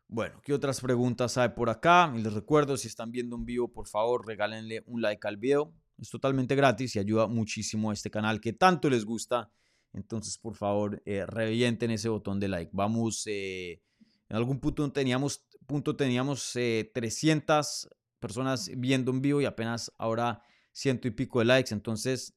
Bueno, 0.10 0.42
¿qué 0.44 0.54
otras 0.54 0.82
preguntas 0.82 1.38
hay 1.38 1.48
por 1.56 1.70
acá? 1.70 2.14
Y 2.14 2.22
les 2.22 2.34
recuerdo, 2.34 2.76
si 2.76 2.90
están 2.90 3.14
viendo 3.14 3.38
un 3.38 3.46
vivo, 3.46 3.72
por 3.72 3.88
favor, 3.88 4.28
regálenle 4.28 4.84
un 4.86 5.02
like 5.02 5.26
al 5.26 5.38
video. 5.38 5.74
Es 5.98 6.10
totalmente 6.10 6.56
gratis 6.56 6.98
y 6.98 7.00
ayuda 7.00 7.28
muchísimo 7.28 7.90
a 7.90 7.94
este 7.94 8.12
canal 8.12 8.42
que 8.42 8.52
tanto 8.52 8.90
les 8.90 9.06
gusta. 9.06 9.50
Entonces, 9.94 10.38
por 10.38 10.58
favor, 10.58 11.02
eh, 11.06 11.26
revienten 11.26 11.90
ese 11.92 12.10
botón 12.10 12.42
de 12.42 12.50
like. 12.50 12.72
Vamos, 12.74 13.24
eh, 13.28 13.82
en 14.28 14.38
algún 14.38 14.60
punto 14.60 14.92
teníamos 14.92 15.46
punto 15.66 15.96
teníamos 15.96 16.52
300 16.54 17.86
eh, 17.86 17.96
personas 18.20 18.72
viendo 18.78 19.12
en 19.12 19.22
vivo 19.22 19.42
y 19.42 19.46
apenas 19.46 19.92
ahora 19.98 20.42
ciento 20.72 21.08
y 21.08 21.12
pico 21.12 21.40
de 21.40 21.46
likes. 21.46 21.74
Entonces, 21.74 22.34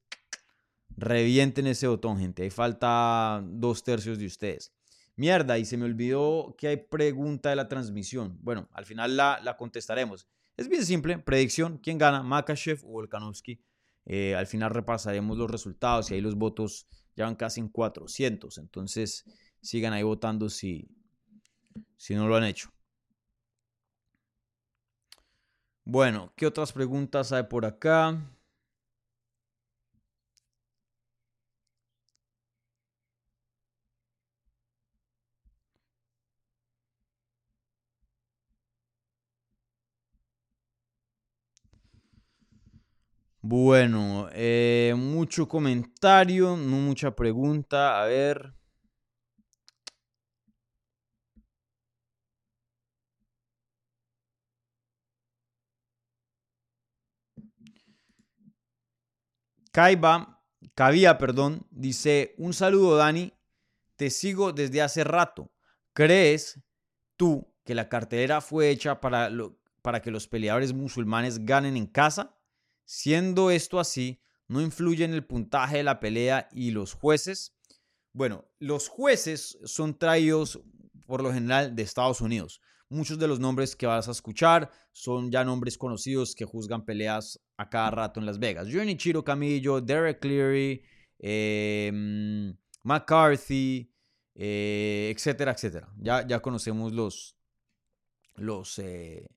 revienten 0.96 1.66
ese 1.66 1.86
botón, 1.86 2.18
gente. 2.18 2.42
Ahí 2.42 2.50
falta 2.50 3.42
dos 3.44 3.82
tercios 3.84 4.18
de 4.18 4.26
ustedes. 4.26 4.72
Mierda, 5.16 5.58
y 5.58 5.64
se 5.64 5.76
me 5.76 5.86
olvidó 5.86 6.54
que 6.58 6.68
hay 6.68 6.76
pregunta 6.76 7.50
de 7.50 7.56
la 7.56 7.68
transmisión. 7.68 8.38
Bueno, 8.42 8.68
al 8.72 8.84
final 8.84 9.16
la, 9.16 9.40
la 9.42 9.56
contestaremos. 9.56 10.28
Es 10.56 10.68
bien 10.68 10.84
simple. 10.84 11.18
Predicción, 11.18 11.78
¿quién 11.78 11.98
gana? 11.98 12.22
Makachev 12.22 12.84
o 12.84 12.88
Volkanovski. 12.88 13.60
Eh, 14.04 14.34
al 14.34 14.46
final 14.46 14.70
repasaremos 14.70 15.36
los 15.36 15.50
resultados 15.50 16.10
y 16.10 16.14
ahí 16.14 16.20
los 16.20 16.36
votos 16.36 16.86
ya 17.16 17.24
van 17.24 17.34
casi 17.34 17.60
en 17.60 17.68
400. 17.68 18.58
Entonces, 18.58 19.24
sigan 19.60 19.92
ahí 19.92 20.02
votando 20.02 20.48
si, 20.48 20.88
si 21.96 22.14
no 22.14 22.28
lo 22.28 22.36
han 22.36 22.44
hecho. 22.44 22.70
Bueno, 25.86 26.34
¿qué 26.36 26.46
otras 26.46 26.70
preguntas 26.74 27.32
hay 27.32 27.44
por 27.44 27.64
acá? 27.64 28.14
Bueno, 43.40 44.28
eh, 44.32 44.94
mucho 44.96 45.48
comentario, 45.48 46.56
no 46.56 46.76
mucha 46.78 47.14
pregunta. 47.14 48.02
A 48.02 48.06
ver. 48.06 48.52
Caiba, 59.76 60.42
Cabía, 60.74 61.18
perdón, 61.18 61.66
dice, 61.70 62.34
un 62.38 62.54
saludo 62.54 62.96
Dani, 62.96 63.34
te 63.96 64.08
sigo 64.08 64.54
desde 64.54 64.80
hace 64.80 65.04
rato. 65.04 65.52
¿Crees 65.92 66.62
tú 67.18 67.54
que 67.62 67.74
la 67.74 67.90
cartelera 67.90 68.40
fue 68.40 68.70
hecha 68.70 69.02
para, 69.02 69.30
para 69.82 70.00
que 70.00 70.10
los 70.10 70.28
peleadores 70.28 70.72
musulmanes 70.72 71.44
ganen 71.44 71.76
en 71.76 71.86
casa? 71.86 72.38
Siendo 72.86 73.50
esto 73.50 73.78
así, 73.78 74.18
¿no 74.48 74.62
influye 74.62 75.04
en 75.04 75.12
el 75.12 75.26
puntaje 75.26 75.76
de 75.76 75.82
la 75.82 76.00
pelea 76.00 76.48
y 76.52 76.70
los 76.70 76.94
jueces? 76.94 77.54
Bueno, 78.14 78.46
los 78.58 78.88
jueces 78.88 79.58
son 79.66 79.98
traídos 79.98 80.58
por 81.06 81.22
lo 81.22 81.34
general 81.34 81.76
de 81.76 81.82
Estados 81.82 82.22
Unidos. 82.22 82.62
Muchos 82.88 83.18
de 83.18 83.28
los 83.28 83.40
nombres 83.40 83.76
que 83.76 83.84
vas 83.84 84.08
a 84.08 84.12
escuchar 84.12 84.70
son 84.92 85.30
ya 85.30 85.44
nombres 85.44 85.76
conocidos 85.76 86.34
que 86.34 86.46
juzgan 86.46 86.86
peleas 86.86 87.42
a 87.56 87.68
cada 87.68 87.90
rato 87.90 88.20
en 88.20 88.26
Las 88.26 88.38
Vegas. 88.38 88.68
Chiro 88.96 89.24
Camillo, 89.24 89.80
Derek 89.80 90.20
Cleary, 90.20 90.82
em, 91.18 92.54
McCarthy, 92.82 93.90
eh, 94.34 95.12
etcétera, 95.14 95.52
etcétera. 95.52 95.88
Ya, 95.98 96.26
ya 96.26 96.40
conocemos 96.40 96.92
los, 96.92 97.36
los, 98.34 98.78
eh, 98.78 99.28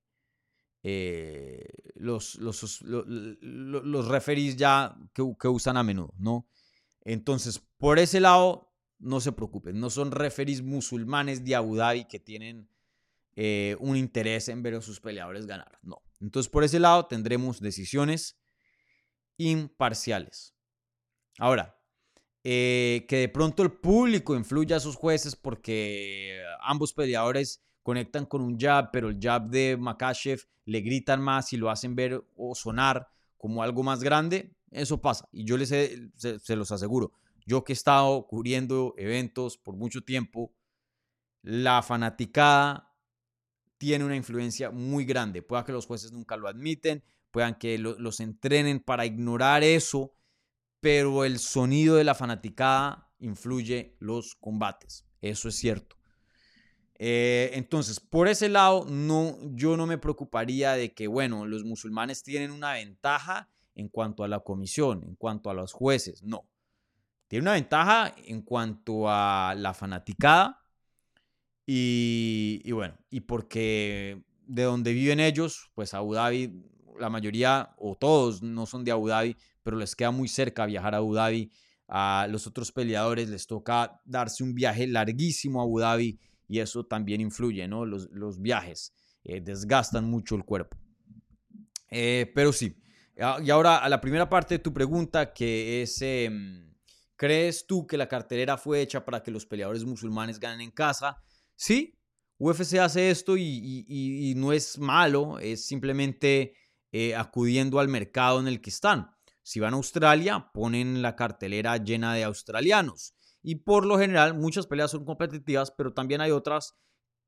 eh, 0.84 1.66
los, 1.96 2.36
los, 2.36 2.82
los, 2.82 4.08
referees 4.08 4.58
ya 4.58 4.96
que, 5.14 5.24
que, 5.40 5.48
usan 5.48 5.78
a 5.78 5.84
menudo, 5.84 6.14
¿no? 6.18 6.48
Entonces, 7.02 7.60
por 7.78 7.98
ese 7.98 8.20
lado, 8.20 8.74
no 9.00 9.22
se 9.22 9.32
preocupen, 9.32 9.80
no 9.80 9.90
son 9.90 10.12
referees 10.12 10.62
musulmanes 10.62 11.46
de 11.46 11.56
Abu 11.56 11.78
Dhabi 11.78 12.06
que 12.06 12.20
tienen 12.20 12.70
un 13.80 13.96
interés 13.96 14.50
en 14.50 14.62
ver 14.62 14.76
a 14.76 14.82
sus 14.82 15.00
peleadores 15.00 15.46
ganar. 15.46 15.80
No. 15.82 16.02
Entonces, 16.20 16.50
por 16.50 16.64
ese 16.64 16.80
lado, 16.80 17.06
tendremos 17.06 17.60
decisiones 17.60 18.38
imparciales. 19.38 20.54
Ahora, 21.38 21.80
eh, 22.44 23.06
que 23.08 23.18
de 23.18 23.30
pronto 23.30 23.64
el 23.64 23.72
público 23.72 24.36
influya 24.36 24.78
a 24.78 24.80
sus 24.80 24.96
jueces 24.96 25.36
porque 25.36 26.42
ambos 26.62 26.94
peleadores 26.94 27.64
conectan 27.84 28.26
con 28.26 28.42
un 28.42 28.58
jab, 28.58 28.92
pero 28.92 29.10
el 29.10 29.20
jab 29.20 29.50
de 29.50 29.78
Makachev 29.78 30.42
le 30.66 30.82
gritan 30.82 31.22
más 31.22 31.54
y 31.54 31.58
lo 31.58 31.70
hacen 31.70 31.96
ver 31.96 32.24
o 32.36 32.56
sonar 32.56 33.10
como 33.38 33.64
algo 33.64 33.84
más 33.84 34.04
grande, 34.04 34.54
eso 34.72 35.02
pasa. 35.02 35.28
Y 35.32 35.46
yo 35.46 35.58
les 35.58 35.70
se 35.70 36.56
los 36.56 36.72
aseguro, 36.72 37.14
yo 37.46 37.64
que 37.64 37.74
he 37.74 37.76
estado 37.76 38.28
cubriendo 38.28 38.94
eventos 38.98 39.58
por 39.58 39.76
mucho 39.76 40.02
tiempo, 40.02 40.54
la 41.42 41.82
fanaticada 41.82 42.89
tiene 43.80 44.06
una 44.06 44.16
influencia 44.16 44.70
muy 44.70 45.06
grande. 45.06 45.42
Pueda 45.42 45.66
que 45.66 45.72
los 45.72 45.88
jueces 45.88 46.12
nunca 46.12 46.38
lo 46.38 46.48
admiten, 46.48 47.02
puedan 47.32 47.56
que 47.56 47.80
los 47.80 48.20
entrenen 48.20 48.82
para 48.82 49.06
ignorar 49.06 49.64
eso, 49.64 50.14
pero 50.80 51.26
el 51.26 51.40
sonido 51.40 51.96
de 51.96 52.04
la 52.04 52.14
fanaticada 52.14 53.10
influye 53.20 53.96
los 54.00 54.36
combates. 54.36 55.06
Eso 55.22 55.50
es 55.50 55.56
cierto. 55.56 55.96
Eh, 56.96 57.52
entonces, 57.54 58.02
por 58.02 58.28
ese 58.28 58.50
lado, 58.50 58.86
no, 58.90 59.38
yo 59.54 59.78
no 59.78 59.88
me 59.88 59.98
preocuparía 59.98 60.74
de 60.74 60.94
que, 60.94 61.08
bueno, 61.08 61.46
los 61.46 61.64
musulmanes 61.64 62.24
tienen 62.24 62.52
una 62.52 62.74
ventaja 62.74 63.50
en 63.76 63.88
cuanto 63.88 64.26
a 64.26 64.28
la 64.28 64.42
comisión, 64.42 65.06
en 65.06 65.16
cuanto 65.16 65.50
a 65.50 65.54
los 65.54 65.72
jueces. 65.72 66.22
No. 66.22 66.50
Tiene 67.30 67.44
una 67.44 67.54
ventaja 67.54 68.14
en 68.26 68.42
cuanto 68.42 69.10
a 69.10 69.56
la 69.56 69.74
fanaticada 69.74 70.59
y, 71.72 72.72
bueno, 72.72 72.98
y 73.12 73.20
porque 73.20 74.24
de 74.48 74.64
donde 74.64 74.92
viven 74.92 75.20
ellos, 75.20 75.70
pues 75.76 75.94
Abu 75.94 76.16
Dhabi, 76.16 76.66
la 77.00 77.12
mayoría 77.12 77.76
o 77.78 77.96
todos 77.96 78.42
no 78.42 78.66
son 78.66 78.84
de 78.84 78.90
Abu 78.90 79.08
Dhabi, 79.08 79.38
pero 79.62 79.78
les 79.78 79.96
queda 79.96 80.10
muy 80.10 80.28
cerca 80.28 80.66
viajar 80.66 80.96
a 80.96 80.98
Abu 80.98 81.14
Dhabi. 81.14 81.52
A 81.88 82.26
los 82.28 82.48
otros 82.48 82.72
peleadores 82.72 83.30
les 83.30 83.46
toca 83.46 84.02
darse 84.04 84.44
un 84.44 84.56
viaje 84.56 84.88
larguísimo 84.88 85.60
a 85.60 85.64
Abu 85.64 85.80
Dhabi 85.80 86.20
y 86.48 86.58
eso 86.58 86.88
también 86.88 87.22
influye, 87.22 87.68
¿no? 87.68 87.86
Los, 87.86 88.10
los 88.10 88.42
viajes 88.42 88.92
eh, 89.24 89.40
desgastan 89.40 90.06
mucho 90.06 90.34
el 90.34 90.46
cuerpo. 90.46 90.76
Eh, 91.92 92.32
pero 92.34 92.52
sí. 92.52 92.82
Ah, 93.20 93.38
y 93.44 93.52
ahora 93.52 93.78
a 93.78 93.90
la 93.90 94.02
primera 94.02 94.28
parte 94.28 94.56
de 94.56 94.60
tu 94.60 94.74
pregunta, 94.74 95.34
que 95.34 95.84
es, 95.84 96.02
em, 96.02 96.74
¿crees 97.16 97.68
tú 97.68 97.86
que 97.86 97.96
la 97.96 98.08
cartelera 98.08 98.58
fue 98.58 98.82
hecha 98.82 99.06
para 99.06 99.22
que 99.22 99.30
los 99.30 99.46
peleadores 99.46 99.86
musulmanes 99.86 100.40
ganen 100.40 100.62
en 100.62 100.72
casa? 100.72 101.22
Sí, 101.62 102.00
UFC 102.38 102.76
hace 102.76 103.10
esto 103.10 103.36
y, 103.36 104.34
no 104.38 104.54
es 104.54 104.80
malo, 104.80 105.40
es 105.40 105.66
simplemente 105.66 106.54
eh, 106.94 107.16
acudiendo 107.16 107.82
al 107.82 107.90
mercado 107.90 108.40
en 108.40 108.48
el 108.48 108.62
que 108.62 108.70
están. 108.70 109.12
Si 109.44 109.60
van 109.60 109.74
a 109.74 109.76
Australia, 109.76 110.52
ponen 110.54 111.02
la 111.02 111.18
cartelera 111.18 111.76
llena 111.76 112.14
de 112.14 112.24
australianos. 112.24 113.14
Y 113.44 113.56
por 113.56 113.86
lo 113.86 114.00
general, 114.00 114.36
muchas 114.36 114.68
peleas 114.68 114.92
son 114.92 115.04
competitivas, 115.04 115.70
pero 115.72 115.94
también 115.94 116.22
hay 116.22 116.32
otras 116.32 116.78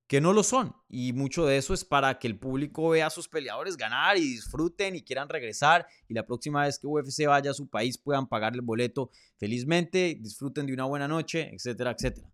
que 0.08 0.22
no 0.22 0.32
lo 0.32 0.44
son. 0.44 0.74
Y 0.88 1.12
mucho 1.12 1.45
de 1.45 1.58
eso 1.58 1.74
es 1.74 1.84
para 1.84 2.18
que 2.18 2.28
el 2.28 2.40
público 2.40 2.88
vea 2.88 3.08
a 3.08 3.10
sus 3.10 3.28
peleadores 3.28 3.76
ganar 3.76 4.16
y 4.16 4.22
disfruten 4.22 4.95
y 4.95 5.03
quieran 5.03 5.28
regresar. 5.28 5.86
Y 6.08 6.14
la 6.14 6.26
próxima 6.26 6.64
vez 6.64 6.80
que 6.80 6.88
UFC 6.88 7.26
vaya 7.28 7.52
a 7.52 7.53
su 7.53 7.68
país 7.68 7.98
puedan 7.98 8.28
pagar 8.28 8.53
el 8.53 8.62
boleto 8.62 9.12
felizmente, 9.36 10.18
disfruten 10.22 10.68
de 10.68 10.74
una 10.74 10.86
buena 10.86 11.10
noche, 11.10 11.53
etcétera, 11.53 11.91
etcétera. 11.91 12.31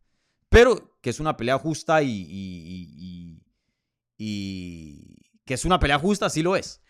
Pero 0.49 0.97
que 1.01 1.09
es 1.09 1.19
una 1.19 1.35
pelea 1.37 1.57
justa 1.57 2.01
y, 2.03 3.41
que 4.17 5.53
es 5.53 5.65
una 5.65 5.79
pelea 5.79 5.99
justa, 5.99 6.29
sí 6.29 6.41
lo 6.41 6.55
es. 6.55 6.81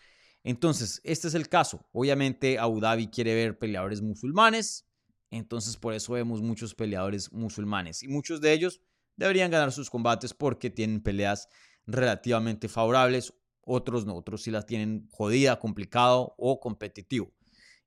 Entonces, 0.44 1.00
este 1.04 1.28
es 1.28 1.34
el 1.34 1.48
caso. 1.48 1.86
Obviamente, 1.92 2.58
Abu 2.58 2.80
Dhabi 2.80 3.08
quiere 3.08 3.34
ver 3.34 3.58
peleadores 3.58 4.00
musulmanes. 4.02 4.86
Entonces, 5.30 5.76
por 5.76 5.92
eso 5.92 6.14
vemos 6.14 6.40
muchos 6.40 6.74
peleadores 6.74 7.32
musulmanes. 7.32 8.02
Y 8.02 8.08
muchos 8.08 8.40
de 8.40 8.52
ellos 8.52 8.80
deberían 9.16 9.50
ganar 9.50 9.72
sus 9.72 9.90
combates 9.90 10.32
porque 10.32 10.70
tienen 10.70 11.02
peleas 11.02 11.48
relativamente 11.86 12.68
favorables. 12.68 13.34
Otros 13.62 14.06
no, 14.06 14.16
otros 14.16 14.42
sí 14.42 14.50
las 14.50 14.64
tienen 14.64 15.08
jodida, 15.10 15.58
complicado 15.58 16.34
o 16.38 16.60
competitivo. 16.60 17.34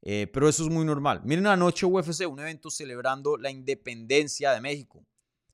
Eh, 0.03 0.27
pero 0.31 0.49
eso 0.49 0.64
es 0.64 0.69
muy 0.69 0.85
normal. 0.85 1.22
Miren 1.23 1.48
anoche 1.48 1.85
UFC, 1.85 2.27
un 2.27 2.39
evento 2.39 2.69
celebrando 2.69 3.38
la 3.38 3.49
independencia 3.49 4.52
de 4.52 4.61
México. 4.61 5.06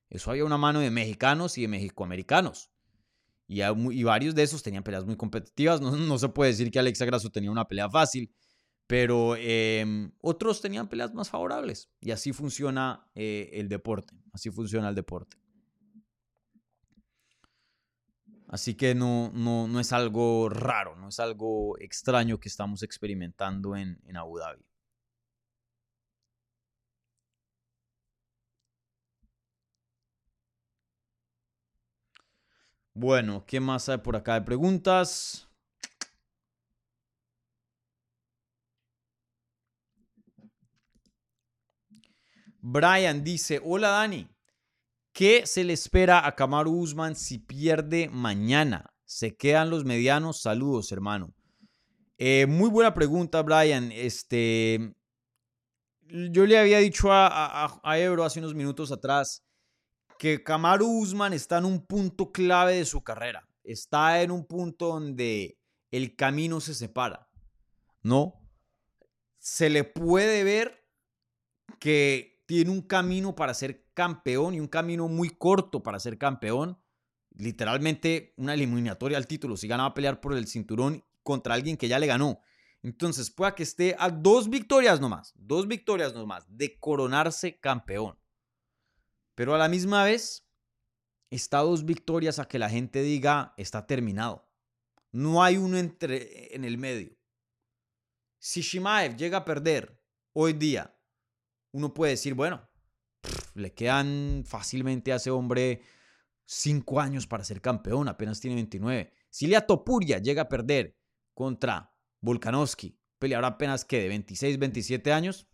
Eso 0.09 0.31
había 0.31 0.45
una 0.45 0.57
mano 0.57 0.79
de 0.79 0.89
mexicanos 0.89 1.57
y 1.57 1.63
de 1.63 1.67
mexicoamericanos. 1.67 2.71
Y, 3.47 3.61
y 3.61 4.03
varios 4.03 4.35
de 4.35 4.43
esos 4.43 4.63
tenían 4.63 4.83
peleas 4.83 5.05
muy 5.05 5.15
competitivas. 5.15 5.81
No, 5.81 6.17
se 6.17 6.29
puede 6.29 6.51
decir 6.51 6.71
que 6.71 6.79
Alexa 6.79 7.05
Grasso 7.05 7.29
tenía 7.29 7.51
una 7.51 7.67
pelea 7.67 7.89
fácil, 7.89 8.33
pero 8.87 9.35
em, 9.37 10.11
otros 10.21 10.61
tenían 10.61 10.87
peleas 10.87 11.13
más 11.13 11.29
favorables. 11.29 11.89
Y 11.99 12.11
así 12.11 12.33
funciona 12.33 13.09
eh, 13.15 13.49
el 13.53 13.69
deporte. 13.69 14.15
Así 14.33 14.49
funciona 14.49 14.89
el 14.89 14.95
deporte. 14.95 15.37
Así 18.49 18.75
que 18.75 18.95
no, 18.95 19.29
no, 19.33 19.67
no, 19.67 19.79
es 19.81 19.91
algo 19.91 20.47
raro, 20.47 20.95
no 20.95 21.09
es 21.09 21.19
algo 21.19 21.77
extraño 21.79 22.39
que 22.39 22.47
estamos 22.47 22.81
experimentando 22.81 23.75
en, 23.75 23.99
en 24.05 24.15
Abu 24.15 24.37
Dhabi. 24.37 24.63
Bueno, 32.99 33.45
¿qué 33.45 33.59
más 33.59 33.89
hay 33.89 33.99
por 33.99 34.15
acá 34.15 34.33
de 34.33 34.41
preguntas? 34.41 35.47
Brian 42.59 43.23
dice, 43.23 43.61
hola 43.63 43.89
Dani, 43.89 44.27
¿qué 45.13 45.45
se 45.45 45.63
le 45.63 45.73
espera 45.73 46.25
a 46.25 46.33
Kamaru 46.33 46.71
Usman 46.71 47.15
si 47.15 47.37
pierde 47.37 48.09
mañana? 48.09 48.91
¿Se 49.05 49.37
quedan 49.37 49.69
los 49.69 49.85
medianos? 49.85 50.41
Saludos, 50.41 50.91
hermano. 50.91 51.35
Eh, 52.17 52.47
muy 52.47 52.71
buena 52.71 52.95
pregunta, 52.95 53.43
Brian. 53.43 53.91
Este, 53.91 54.95
yo 56.01 56.47
le 56.47 56.57
había 56.57 56.79
dicho 56.79 57.13
a, 57.13 57.79
a 57.83 57.99
Ebro 57.99 58.23
hace 58.23 58.39
unos 58.39 58.55
minutos 58.55 58.91
atrás 58.91 59.46
que 60.17 60.43
Kamaru 60.43 60.87
Usman 60.87 61.33
está 61.33 61.57
en 61.57 61.65
un 61.65 61.85
punto 61.85 62.31
clave 62.31 62.75
de 62.75 62.85
su 62.85 63.03
carrera. 63.03 63.47
Está 63.63 64.21
en 64.21 64.31
un 64.31 64.45
punto 64.45 64.87
donde 64.87 65.59
el 65.91 66.15
camino 66.15 66.59
se 66.59 66.73
separa. 66.73 67.29
¿No? 68.01 68.41
Se 69.39 69.69
le 69.69 69.83
puede 69.83 70.43
ver 70.43 70.85
que 71.79 72.43
tiene 72.45 72.71
un 72.71 72.81
camino 72.81 73.35
para 73.35 73.53
ser 73.53 73.85
campeón 73.93 74.53
y 74.53 74.59
un 74.59 74.67
camino 74.67 75.07
muy 75.07 75.29
corto 75.29 75.83
para 75.83 75.99
ser 75.99 76.17
campeón. 76.17 76.79
Literalmente 77.35 78.33
una 78.37 78.53
eliminatoria 78.53 79.17
al 79.17 79.27
título. 79.27 79.57
Si 79.57 79.67
gana 79.67 79.85
a 79.85 79.93
pelear 79.93 80.21
por 80.21 80.33
el 80.33 80.47
cinturón 80.47 81.03
contra 81.23 81.53
alguien 81.53 81.77
que 81.77 81.87
ya 81.87 81.99
le 81.99 82.07
ganó. 82.07 82.39
Entonces, 82.83 83.31
pueda 83.31 83.55
que 83.55 83.63
esté 83.63 83.95
a 83.99 84.09
dos 84.09 84.49
victorias 84.49 85.01
nomás, 85.01 85.33
dos 85.35 85.67
victorias 85.67 86.13
nomás 86.13 86.45
de 86.47 86.79
coronarse 86.79 87.59
campeón. 87.59 88.17
Pero 89.37 89.53
a 89.53 89.59
la 89.59 89.69
misma 89.69 90.03
vez, 90.03 90.49
está 91.29 91.59
dos 91.59 91.85
victorias 91.85 92.39
a 92.39 92.47
que 92.47 92.57
la 92.57 92.71
gente 92.71 93.03
diga 93.03 93.53
está 93.55 93.85
terminado. 93.85 94.51
No 95.11 95.43
hay 95.43 95.57
uno 95.57 95.77
entre, 95.77 96.55
en 96.55 96.65
el 96.65 96.79
medio. 96.79 97.15
Si 98.39 98.61
Shimaev 98.61 99.15
llega 99.15 99.37
a 99.37 99.45
perder 99.45 100.01
hoy 100.33 100.53
día, 100.53 100.99
uno 101.71 101.93
puede 101.93 102.13
decir, 102.13 102.33
bueno, 102.33 102.67
le 103.53 103.75
quedan 103.75 104.43
fácilmente 104.43 105.13
a 105.13 105.17
ese 105.17 105.29
hombre 105.29 105.83
cinco 106.43 106.99
años 106.99 107.27
para 107.27 107.43
ser 107.43 107.61
campeón, 107.61 108.07
apenas 108.07 108.39
tiene 108.39 108.55
29. 108.55 109.13
Si 109.29 109.45
Lia 109.45 109.67
Topuria 109.67 110.17
llega 110.17 110.41
a 110.41 110.49
perder 110.49 110.97
contra 111.35 111.93
Volkanovski, 112.21 112.99
peleador 113.19 113.45
apenas 113.45 113.85
que 113.85 114.01
de 114.01 114.07
26, 114.07 114.57
27 114.57 115.13
años, 115.13 115.47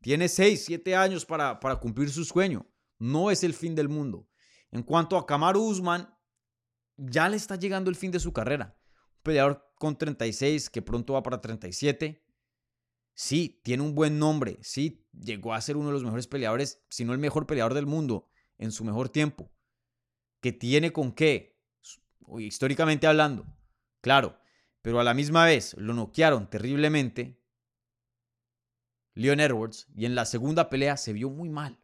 tiene 0.00 0.30
6, 0.30 0.64
7 0.64 0.96
años 0.96 1.26
para, 1.26 1.60
para 1.60 1.76
cumplir 1.76 2.08
su 2.08 2.24
sueño. 2.24 2.66
No 2.98 3.30
es 3.30 3.44
el 3.44 3.54
fin 3.54 3.74
del 3.74 3.88
mundo. 3.88 4.28
En 4.70 4.82
cuanto 4.82 5.16
a 5.16 5.26
Kamaru 5.26 5.62
Usman, 5.62 6.14
ya 6.96 7.28
le 7.28 7.36
está 7.36 7.56
llegando 7.56 7.90
el 7.90 7.96
fin 7.96 8.10
de 8.10 8.20
su 8.20 8.32
carrera. 8.32 8.76
Un 9.16 9.22
peleador 9.22 9.72
con 9.76 9.96
36 9.96 10.70
que 10.70 10.82
pronto 10.82 11.14
va 11.14 11.22
para 11.22 11.40
37. 11.40 12.24
Sí, 13.14 13.60
tiene 13.64 13.82
un 13.82 13.94
buen 13.94 14.18
nombre. 14.18 14.58
Sí, 14.62 15.06
llegó 15.12 15.54
a 15.54 15.60
ser 15.60 15.76
uno 15.76 15.88
de 15.88 15.94
los 15.94 16.04
mejores 16.04 16.26
peleadores, 16.26 16.84
si 16.90 17.04
no 17.04 17.12
el 17.12 17.18
mejor 17.18 17.46
peleador 17.46 17.74
del 17.74 17.86
mundo 17.86 18.28
en 18.58 18.72
su 18.72 18.84
mejor 18.84 19.08
tiempo. 19.08 19.50
Que 20.40 20.52
tiene 20.52 20.92
con 20.92 21.12
qué, 21.12 21.60
históricamente 22.38 23.06
hablando. 23.06 23.46
Claro, 24.00 24.38
pero 24.82 25.00
a 25.00 25.04
la 25.04 25.14
misma 25.14 25.44
vez 25.44 25.74
lo 25.78 25.94
noquearon 25.94 26.48
terriblemente 26.48 27.42
Leon 29.14 29.40
Edwards 29.40 29.88
y 29.96 30.04
en 30.04 30.14
la 30.14 30.24
segunda 30.24 30.70
pelea 30.70 30.96
se 30.96 31.12
vio 31.12 31.28
muy 31.28 31.48
mal. 31.48 31.80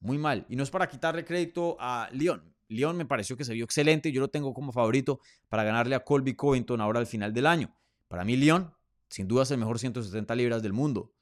Muy 0.00 0.18
mal. 0.18 0.46
Y 0.48 0.56
no 0.56 0.62
es 0.62 0.70
para 0.70 0.88
quitarle 0.88 1.24
crédito 1.24 1.76
a 1.80 2.08
Leon. 2.12 2.54
Leon 2.68 2.96
me 2.96 3.06
pareció 3.06 3.36
que 3.36 3.44
se 3.44 3.54
vio 3.54 3.64
excelente 3.64 4.12
yo 4.12 4.20
lo 4.20 4.28
tengo 4.28 4.52
como 4.52 4.72
favorito 4.72 5.20
para 5.48 5.64
ganarle 5.64 5.94
a 5.94 6.04
Colby 6.04 6.34
Covington 6.34 6.80
ahora 6.80 7.00
al 7.00 7.06
final 7.06 7.32
del 7.32 7.46
año. 7.46 7.74
Para 8.08 8.24
mí 8.24 8.36
Leon, 8.36 8.74
sin 9.08 9.26
duda 9.26 9.42
es 9.42 9.50
el 9.50 9.58
mejor 9.58 9.78
170 9.78 10.34
libras 10.34 10.62
del 10.62 10.72
mundo. 10.72 11.14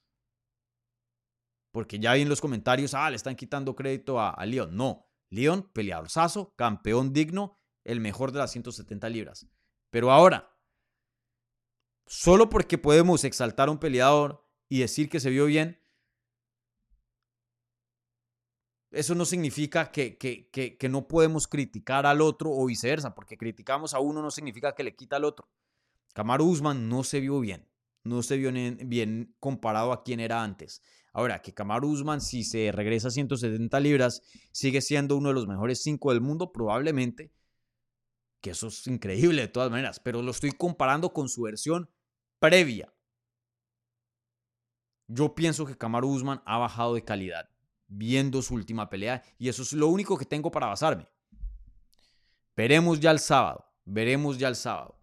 Porque 1.70 1.98
ya 1.98 2.14
vi 2.14 2.22
en 2.22 2.28
los 2.28 2.40
comentarios, 2.40 2.94
ah, 2.94 3.10
le 3.10 3.16
están 3.16 3.36
quitando 3.36 3.76
crédito 3.76 4.18
a, 4.18 4.30
a 4.30 4.46
Leon. 4.46 4.76
No, 4.76 5.06
Leon, 5.30 5.70
peleadorzazo, 5.72 6.54
campeón 6.56 7.12
digno, 7.12 7.58
el 7.84 8.00
mejor 8.00 8.32
de 8.32 8.38
las 8.38 8.52
170 8.52 9.08
libras. 9.08 9.46
Pero 9.90 10.10
ahora, 10.10 10.56
solo 12.06 12.48
porque 12.48 12.78
podemos 12.78 13.24
exaltar 13.24 13.68
a 13.68 13.72
un 13.72 13.78
peleador 13.78 14.44
y 14.68 14.80
decir 14.80 15.08
que 15.08 15.20
se 15.20 15.30
vio 15.30 15.46
bien, 15.46 15.78
eso 18.96 19.14
no 19.14 19.24
significa 19.24 19.92
que, 19.92 20.16
que, 20.16 20.48
que, 20.50 20.88
no 20.88 21.06
podemos 21.06 21.46
criticar 21.46 22.06
al 22.06 22.20
otro 22.20 22.50
o 22.50 22.66
viceversa, 22.66 23.14
porque 23.14 23.36
criticamos 23.36 23.94
a 23.94 24.00
uno 24.00 24.22
no 24.22 24.30
significa 24.30 24.74
que 24.74 24.82
le 24.82 24.96
quita 24.96 25.16
al 25.16 25.24
otro. 25.24 25.48
Kamaru 26.14 26.46
Usman 26.46 26.88
no 26.88 27.04
se 27.04 27.20
vio 27.20 27.38
bien, 27.40 27.68
no 28.04 28.22
se 28.22 28.36
vio 28.36 28.50
bien 28.52 29.36
comparado 29.38 29.92
a 29.92 30.02
quien 30.02 30.20
era 30.20 30.42
antes. 30.42 30.82
Ahora, 31.12 31.42
que 31.42 31.54
Kamaru 31.54 31.88
Usman, 31.88 32.20
si 32.20 32.42
se 32.42 32.72
regresa 32.72 33.08
a 33.08 33.10
170 33.10 33.80
libras, 33.80 34.22
sigue 34.52 34.80
siendo 34.80 35.16
uno 35.16 35.28
de 35.28 35.34
los 35.34 35.46
mejores 35.46 35.82
cinco 35.82 36.10
del 36.10 36.20
mundo, 36.20 36.52
probablemente, 36.52 37.32
que 38.40 38.50
eso 38.50 38.68
es 38.68 38.86
increíble 38.86 39.42
de 39.42 39.48
todas 39.48 39.70
maneras, 39.70 40.00
pero 40.00 40.22
lo 40.22 40.30
estoy 40.30 40.52
comparando 40.52 41.12
con 41.12 41.28
su 41.28 41.42
versión 41.42 41.90
previa. 42.38 42.92
Yo 45.08 45.34
pienso 45.34 45.66
que 45.66 45.76
Kamaru 45.76 46.08
Usman 46.08 46.42
ha 46.46 46.58
bajado 46.58 46.94
de 46.94 47.04
calidad 47.04 47.55
viendo 47.88 48.42
su 48.42 48.54
última 48.54 48.88
pelea 48.88 49.22
y 49.38 49.48
eso 49.48 49.62
es 49.62 49.72
lo 49.72 49.88
único 49.88 50.16
que 50.16 50.24
tengo 50.24 50.50
para 50.50 50.66
basarme. 50.66 51.08
Veremos 52.56 53.00
ya 53.00 53.10
el 53.10 53.18
sábado, 53.18 53.66
veremos 53.84 54.38
ya 54.38 54.48
el 54.48 54.56
sábado. 54.56 54.98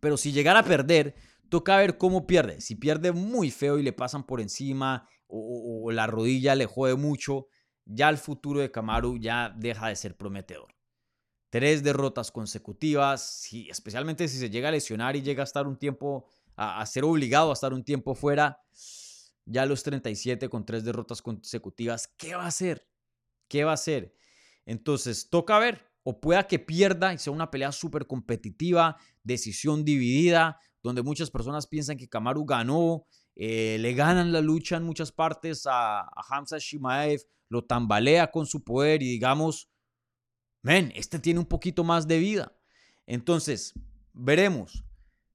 Pero 0.00 0.16
si 0.16 0.32
llegara 0.32 0.60
a 0.60 0.64
perder, 0.64 1.14
toca 1.48 1.76
ver 1.76 1.96
cómo 1.96 2.26
pierde. 2.26 2.60
Si 2.60 2.74
pierde 2.74 3.12
muy 3.12 3.50
feo 3.50 3.78
y 3.78 3.82
le 3.82 3.92
pasan 3.92 4.24
por 4.24 4.40
encima 4.40 5.08
o, 5.28 5.90
la 5.92 6.06
rodilla 6.06 6.54
le 6.54 6.66
jode 6.66 6.96
mucho, 6.96 7.46
ya 7.84 8.08
el 8.08 8.18
futuro 8.18 8.60
de 8.60 8.70
Kamaru 8.70 9.18
ya 9.18 9.54
deja 9.56 9.88
de 9.88 9.96
ser 9.96 10.16
prometedor. 10.16 10.74
Tres 11.50 11.82
derrotas 11.82 12.30
consecutivas, 12.30 13.48
especialmente 13.68 14.28
si 14.28 14.38
se 14.38 14.50
llega 14.50 14.68
a 14.68 14.72
lesionar 14.72 15.16
y 15.16 15.22
llega 15.22 15.42
a 15.42 15.44
estar 15.44 15.66
un 15.66 15.78
tiempo, 15.78 16.26
a 16.56 16.84
ser 16.86 17.04
obligado 17.04 17.50
a 17.50 17.54
estar 17.54 17.72
un 17.72 17.84
tiempo 17.84 18.14
fuera, 18.14 18.60
ya 19.46 19.64
los 19.64 19.82
37 19.82 20.48
con 20.48 20.66
tres 20.66 20.84
derrotas 20.84 21.22
consecutivas, 21.22 22.08
¿qué 22.18 22.34
va 22.34 22.44
a 22.44 22.48
hacer? 22.48 22.86
¿Qué 23.48 23.64
va 23.64 23.70
a 23.70 23.74
hacer? 23.74 24.14
Entonces, 24.66 25.30
toca 25.30 25.58
ver, 25.58 25.86
o 26.02 26.20
pueda 26.20 26.46
que 26.46 26.58
pierda 26.58 27.14
y 27.14 27.18
sea 27.18 27.32
una 27.32 27.50
pelea 27.50 27.72
súper 27.72 28.06
competitiva, 28.06 28.96
decisión 29.22 29.84
dividida, 29.84 30.60
donde 30.82 31.02
muchas 31.02 31.30
personas 31.30 31.66
piensan 31.66 31.96
que 31.96 32.08
Kamaru 32.08 32.44
ganó, 32.44 33.06
eh, 33.36 33.76
le 33.80 33.94
ganan 33.94 34.32
la 34.32 34.40
lucha 34.40 34.76
en 34.76 34.82
muchas 34.82 35.12
partes 35.12 35.66
a, 35.66 36.00
a 36.00 36.24
Hamza 36.28 36.58
Shimaev, 36.58 37.22
lo 37.48 37.64
tambalea 37.64 38.30
con 38.30 38.46
su 38.46 38.64
poder 38.64 39.02
y 39.02 39.10
digamos, 39.10 39.68
men, 40.62 40.92
este 40.96 41.18
tiene 41.18 41.40
un 41.40 41.46
poquito 41.46 41.84
más 41.84 42.08
de 42.08 42.18
vida. 42.18 42.56
Entonces, 43.06 43.74
veremos. 44.12 44.84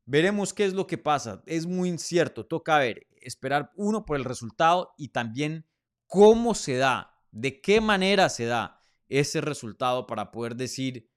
Veremos 0.06 0.54
qué 0.54 0.66
es 0.66 0.74
lo 0.74 0.88
que 0.88 0.98
pasa. 0.98 1.42
Es 1.46 1.66
muy 1.66 1.88
incierto. 1.88 2.46
Toca 2.46 2.80
ver, 2.80 3.08
esperar 3.22 3.72
uno 3.76 4.06
por 4.06 4.18
el 4.18 4.26
resultado 4.26 4.94
y 4.98 5.10
también 5.10 5.66
cómo 6.08 6.54
se 6.54 6.78
da, 6.78 7.16
de 7.32 7.62
qué 7.62 7.80
manera 7.82 8.30
se 8.30 8.46
da 8.46 8.80
ese 9.08 9.42
resultado 9.42 10.08
para 10.08 10.32
poder 10.32 10.56
decir 10.56 11.10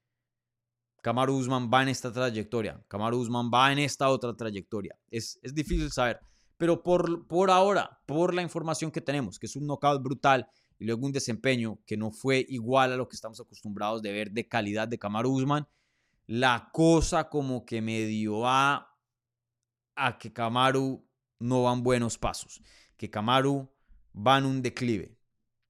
Kamaru 1.01 1.35
Usman 1.35 1.69
va 1.71 1.83
en 1.83 1.89
esta 1.89 2.11
trayectoria, 2.11 2.83
Kamaru 2.87 3.19
Usman 3.19 3.51
va 3.53 3.71
en 3.71 3.79
esta 3.79 4.09
otra 4.09 4.35
trayectoria. 4.35 4.97
Es, 5.11 5.39
es 5.43 5.53
difícil 5.53 5.91
saber, 5.91 6.19
pero 6.57 6.81
por, 6.81 7.27
por 7.27 7.51
ahora, 7.51 8.01
por 8.05 8.33
la 8.33 8.41
información 8.41 8.89
que 8.89 9.01
tenemos, 9.01 9.37
que 9.37 9.45
es 9.45 9.55
un 9.55 9.67
knockout 9.67 10.01
brutal 10.01 10.47
y 10.79 10.85
luego 10.85 11.05
un 11.05 11.11
desempeño 11.11 11.79
que 11.85 11.95
no 11.95 12.11
fue 12.11 12.45
igual 12.49 12.91
a 12.91 12.97
lo 12.97 13.07
que 13.07 13.15
estamos 13.15 13.39
acostumbrados 13.39 14.01
de 14.01 14.11
ver 14.11 14.31
de 14.31 14.47
calidad 14.47 14.87
de 14.87 14.97
Kamaru 14.97 15.31
Usman, 15.31 15.67
la 16.27 16.69
cosa 16.73 17.29
como 17.29 17.65
que 17.65 17.81
medio 17.81 18.39
va 18.39 18.97
a 19.95 20.17
que 20.17 20.33
Kamaru 20.33 21.04
no 21.39 21.63
van 21.63 21.83
buenos 21.83 22.17
pasos, 22.17 22.61
que 22.97 23.09
Kamaru 23.09 23.69
va 24.15 24.37
en 24.37 24.45
un 24.45 24.61
declive. 24.61 25.17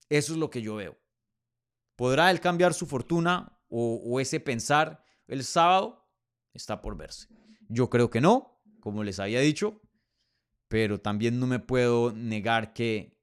Eso 0.10 0.34
es 0.34 0.40
lo 0.40 0.50
que 0.50 0.62
yo 0.62 0.76
veo. 0.76 0.98
¿Podrá 1.96 2.30
él 2.32 2.40
cambiar 2.40 2.74
su 2.74 2.86
fortuna 2.86 3.60
o, 3.70 4.02
o 4.04 4.20
ese 4.20 4.40
pensar 4.40 5.04
el 5.28 5.44
sábado? 5.44 6.08
Está 6.54 6.82
por 6.82 6.98
verse. 6.98 7.28
Yo 7.68 7.90
creo 7.90 8.10
que 8.10 8.22
no, 8.22 8.62
como 8.80 9.04
les 9.04 9.20
había 9.20 9.40
dicho, 9.40 9.82
pero 10.68 11.00
también 11.00 11.40
no 11.40 11.48
me 11.48 11.60
puedo 11.60 12.12
negar 12.12 12.74
que, 12.74 13.18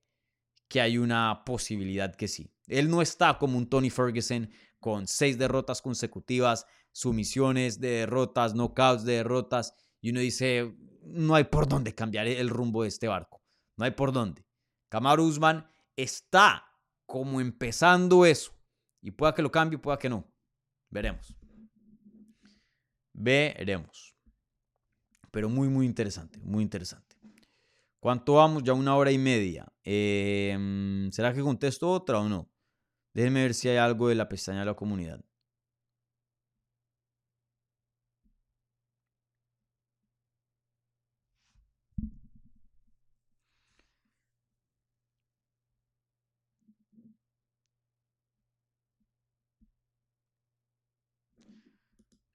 que 0.68 0.80
hay 0.80 0.98
una 0.98 1.44
posibilidad 1.44 2.14
que 2.14 2.28
sí. 2.28 2.50
Él 2.66 2.90
no 2.90 3.02
está 3.02 3.38
como 3.38 3.58
un 3.58 3.68
Tony 3.68 3.90
Ferguson 3.90 4.50
con 4.80 5.06
seis 5.06 5.38
derrotas 5.38 5.82
consecutivas, 5.82 6.66
sumisiones 6.92 7.80
de 7.80 7.90
derrotas, 7.90 8.54
knockouts 8.54 9.04
de 9.04 9.14
derrotas, 9.14 9.74
y 10.00 10.10
uno 10.10 10.20
dice, 10.20 10.74
no 11.02 11.34
hay 11.34 11.44
por 11.44 11.68
dónde 11.68 11.94
cambiar 11.94 12.26
el 12.26 12.48
rumbo 12.48 12.82
de 12.82 12.88
este 12.88 13.08
barco, 13.08 13.42
no 13.76 13.84
hay 13.84 13.92
por 13.92 14.12
dónde. 14.12 14.44
Kamaru 14.88 15.24
Usman 15.24 15.66
está 15.96 16.64
como 17.06 17.40
empezando 17.40 18.24
eso, 18.24 18.52
y 19.00 19.10
pueda 19.10 19.34
que 19.34 19.42
lo 19.42 19.50
cambie, 19.50 19.78
pueda 19.78 19.98
que 19.98 20.08
no. 20.08 20.24
Veremos. 20.90 21.34
Veremos. 23.12 24.14
Pero 25.30 25.48
muy, 25.48 25.68
muy 25.68 25.86
interesante, 25.86 26.38
muy 26.42 26.62
interesante. 26.62 27.16
¿Cuánto 28.00 28.34
vamos? 28.34 28.62
Ya 28.62 28.72
una 28.72 28.96
hora 28.96 29.10
y 29.10 29.18
media. 29.18 29.66
Em, 29.84 31.10
¿Será 31.12 31.32
que 31.32 31.40
contesto 31.40 31.90
otra 31.90 32.20
o 32.20 32.28
no? 32.28 32.50
Déjenme 33.14 33.42
ver 33.42 33.54
si 33.54 33.68
hay 33.68 33.76
algo 33.76 34.08
de 34.08 34.14
la 34.14 34.28
pestaña 34.28 34.60
de 34.60 34.66
la 34.66 34.74
comunidad. 34.74 35.24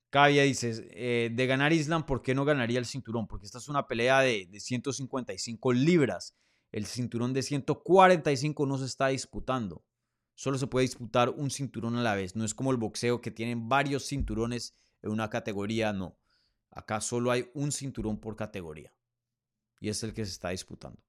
Cavia 0.10 0.44
dice, 0.44 0.88
eh, 0.92 1.30
de 1.32 1.48
ganar 1.48 1.74
Islam, 1.74 2.06
¿por 2.06 2.22
qué 2.22 2.34
no 2.34 2.46
ganaría 2.46 2.80
el 2.80 2.86
cinturón? 2.86 3.28
Porque 3.28 3.46
esta 3.46 3.58
es 3.58 3.68
una 3.68 3.88
pelea 3.88 4.22
de, 4.22 4.48
de 4.50 4.60
155 4.60 5.74
libras. 5.74 6.36
El 6.72 6.86
cinturón 6.86 7.34
de 7.34 7.44
145 7.44 8.66
no 8.66 8.78
se 8.78 8.86
está 8.86 9.08
disputando. 9.08 9.84
Solo 10.36 10.58
se 10.58 10.68
puede 10.68 10.86
disputar 10.86 11.30
un 11.30 11.50
cinturón 11.50 11.98
a 11.98 12.04
la 12.04 12.16
vez. 12.16 12.36
No 12.36 12.46
es 12.46 12.54
como 12.54 12.72
el 12.72 12.78
boxeo 12.78 13.22
que 13.22 13.32
tienen 13.32 13.68
varios 13.68 14.08
cinturones 14.08 14.76
en 15.02 15.12
una 15.12 15.30
categoría, 15.30 15.94
no. 15.94 16.18
Acá 16.72 17.02
solo 17.02 17.32
hay 17.32 17.50
un 17.54 17.72
cinturón 17.72 18.20
por 18.20 18.36
categoría. 18.36 18.94
Y 19.80 19.90
es 19.90 20.04
el 20.04 20.14
que 20.14 20.26
se 20.26 20.32
está 20.32 20.50
disputando. 20.50 21.02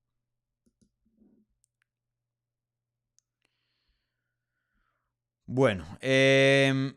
Bueno, 5.47 5.85
em, 6.01 6.95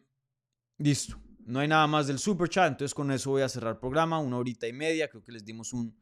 listo. 0.78 1.18
No 1.52 1.60
hay 1.60 1.68
nada 1.68 1.86
más 1.86 2.07
del 2.07 2.18
super 2.18 2.48
chat, 2.48 2.69
entonces 2.69 2.95
con 2.95 3.11
eso 3.11 3.32
voy 3.32 3.41
a 3.41 3.49
cerrar 3.49 3.73
el 3.73 3.78
programa. 3.78 4.19
Una 4.19 4.38
horita 4.38 4.69
y 4.69 4.72
media. 4.72 5.10
Creo 5.10 5.22
que 5.22 5.34
les 5.34 5.44
dimos 5.44 5.73
un, 5.73 5.94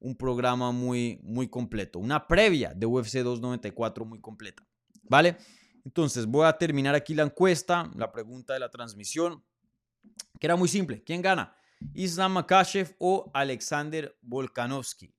un 0.00 0.14
programa 0.14 0.70
muy, 0.70 1.18
muy 1.22 1.48
completo. 1.48 1.98
Una 1.98 2.26
previa 2.26 2.74
de 2.74 2.84
UFC 2.84 3.20
294 3.20 4.04
muy 4.04 4.20
completa. 4.20 4.62
¿Vale? 5.04 5.38
Entonces 5.82 6.26
voy 6.26 6.44
a 6.44 6.52
terminar 6.52 6.94
aquí 6.94 7.14
la 7.14 7.22
encuesta, 7.22 7.90
la 7.96 8.12
pregunta 8.12 8.52
de 8.52 8.60
la 8.60 8.68
transmisión, 8.68 9.42
que 10.38 10.46
era 10.46 10.56
muy 10.56 10.68
simple. 10.68 11.02
¿Quién 11.02 11.22
gana? 11.22 11.56
Islam 11.94 12.32
Makashev 12.32 12.94
o 12.98 13.30
Alexander 13.32 14.14
Volkanovski. 14.20 15.14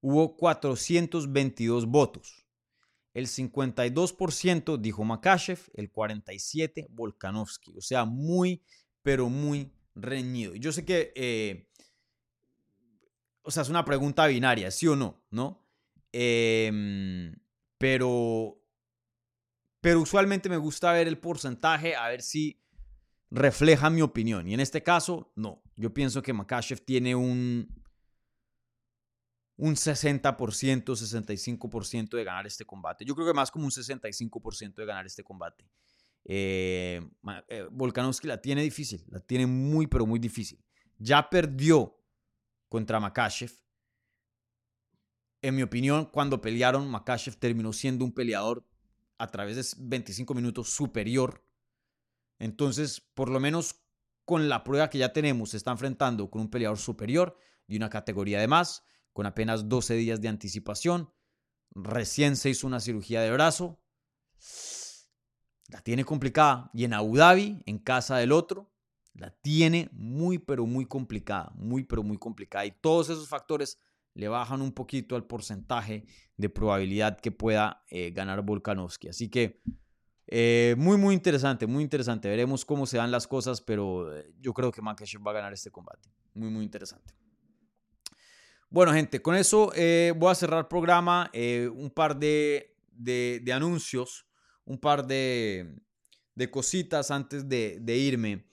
Hubo 0.00 0.38
422 0.38 1.84
votos. 1.84 2.39
El 3.12 3.26
52% 3.26 4.78
dijo 4.78 5.04
Makashev, 5.04 5.58
el 5.74 5.92
47% 5.92 6.86
Volkanovski. 6.90 7.76
O 7.76 7.80
sea, 7.80 8.04
muy, 8.04 8.62
pero 9.02 9.28
muy 9.28 9.72
reñido. 9.94 10.54
Yo 10.54 10.72
sé 10.72 10.84
que, 10.84 11.12
eh, 11.16 11.68
o 13.42 13.50
sea, 13.50 13.62
es 13.62 13.68
una 13.68 13.84
pregunta 13.84 14.26
binaria, 14.26 14.70
sí 14.70 14.86
o 14.86 14.94
no, 14.94 15.24
¿no? 15.30 15.66
Em, 16.12 17.34
pero, 17.78 18.62
pero 19.80 20.00
usualmente 20.00 20.48
me 20.48 20.56
gusta 20.56 20.92
ver 20.92 21.08
el 21.08 21.18
porcentaje, 21.18 21.96
a 21.96 22.08
ver 22.08 22.22
si 22.22 22.62
refleja 23.30 23.90
mi 23.90 24.02
opinión. 24.02 24.46
Y 24.48 24.54
en 24.54 24.60
este 24.60 24.82
caso, 24.82 25.32
no. 25.36 25.62
Yo 25.76 25.94
pienso 25.94 26.22
que 26.22 26.32
Makashev 26.32 26.80
tiene 26.80 27.14
un, 27.14 27.79
un 29.60 29.74
60%, 29.74 30.84
65% 30.84 32.16
de 32.16 32.24
ganar 32.24 32.46
este 32.46 32.64
combate. 32.64 33.04
Yo 33.04 33.14
creo 33.14 33.26
que 33.26 33.34
más 33.34 33.50
como 33.50 33.64
un 33.64 33.70
65% 33.70 34.74
de 34.74 34.86
ganar 34.86 35.06
este 35.06 35.22
combate. 35.22 35.64
Eh, 36.24 37.00
eh, 37.48 37.66
Volkanovski 37.70 38.26
la 38.26 38.40
tiene 38.40 38.62
difícil, 38.62 39.04
la 39.08 39.20
tiene 39.20 39.46
muy, 39.46 39.86
pero 39.86 40.06
muy 40.06 40.18
difícil. 40.18 40.62
Ya 40.98 41.28
perdió 41.28 41.98
contra 42.68 43.00
Makashev. 43.00 43.52
En 45.42 45.56
mi 45.56 45.62
opinión, 45.62 46.06
cuando 46.06 46.40
pelearon, 46.40 46.88
Makashev 46.90 47.36
terminó 47.36 47.72
siendo 47.72 48.04
un 48.04 48.12
peleador 48.12 48.66
a 49.18 49.26
través 49.28 49.56
de 49.56 49.64
25 49.78 50.34
minutos 50.34 50.70
superior 50.70 51.42
entonces, 52.40 53.00
por 53.00 53.28
lo 53.28 53.38
menos 53.38 53.84
con 54.24 54.48
la 54.48 54.64
prueba 54.64 54.90
que 54.90 54.98
ya 54.98 55.12
tenemos, 55.12 55.50
se 55.50 55.58
está 55.58 55.70
enfrentando 55.70 56.30
con 56.30 56.40
un 56.42 56.50
peleador 56.50 56.78
superior 56.78 57.36
de 57.68 57.76
una 57.76 57.90
categoría 57.90 58.40
de 58.40 58.48
más, 58.48 58.82
con 59.12 59.26
apenas 59.26 59.68
12 59.68 59.94
días 59.94 60.20
de 60.20 60.28
anticipación. 60.28 61.12
Recién 61.72 62.36
se 62.36 62.50
hizo 62.50 62.66
una 62.66 62.80
cirugía 62.80 63.20
de 63.22 63.30
brazo. 63.30 63.80
La 65.68 65.80
tiene 65.80 66.04
complicada. 66.04 66.70
Y 66.74 66.84
en 66.84 66.94
Abu 66.94 67.16
Dhabi, 67.16 67.62
en 67.66 67.78
casa 67.78 68.16
del 68.16 68.32
otro, 68.32 68.72
la 69.14 69.30
tiene 69.30 69.88
muy, 69.92 70.38
pero 70.38 70.66
muy 70.66 70.86
complicada. 70.86 71.52
Muy, 71.54 71.84
pero 71.84 72.02
muy 72.02 72.18
complicada. 72.18 72.66
Y 72.66 72.72
todos 72.72 73.10
esos 73.10 73.28
factores 73.28 73.78
le 74.14 74.28
bajan 74.28 74.62
un 74.62 74.72
poquito 74.72 75.16
al 75.16 75.26
porcentaje 75.26 76.04
de 76.36 76.48
probabilidad 76.48 77.20
que 77.20 77.30
pueda 77.30 77.84
eh, 77.88 78.10
ganar 78.10 78.42
Volkanovski. 78.42 79.08
Así 79.08 79.28
que 79.28 79.62
eh, 80.26 80.74
muy, 80.78 80.96
muy 80.96 81.14
interesante, 81.14 81.66
muy 81.66 81.82
interesante. 81.82 82.28
Veremos 82.28 82.64
cómo 82.64 82.86
se 82.86 82.96
dan 82.96 83.10
las 83.10 83.26
cosas, 83.26 83.60
pero 83.60 84.16
eh, 84.16 84.32
yo 84.40 84.52
creo 84.52 84.70
que 84.70 84.82
Makashev 84.82 85.26
va 85.26 85.32
a 85.32 85.34
ganar 85.34 85.52
este 85.52 85.70
combate. 85.70 86.08
Muy, 86.34 86.50
muy 86.50 86.64
interesante. 86.64 87.14
Bueno, 88.72 88.92
gente, 88.92 89.20
con 89.20 89.34
eso 89.34 89.72
eh, 89.74 90.14
voy 90.16 90.30
a 90.30 90.34
cerrar 90.36 90.60
el 90.60 90.66
programa. 90.66 91.28
un 91.34 91.90
par 91.90 92.16
de, 92.16 92.72
anuncios, 93.52 94.24
un 94.64 94.78
par 94.78 95.04
de, 95.04 95.74
cositas 96.52 97.10
antes 97.10 97.48
de, 97.48 97.96
irme. 97.96 98.46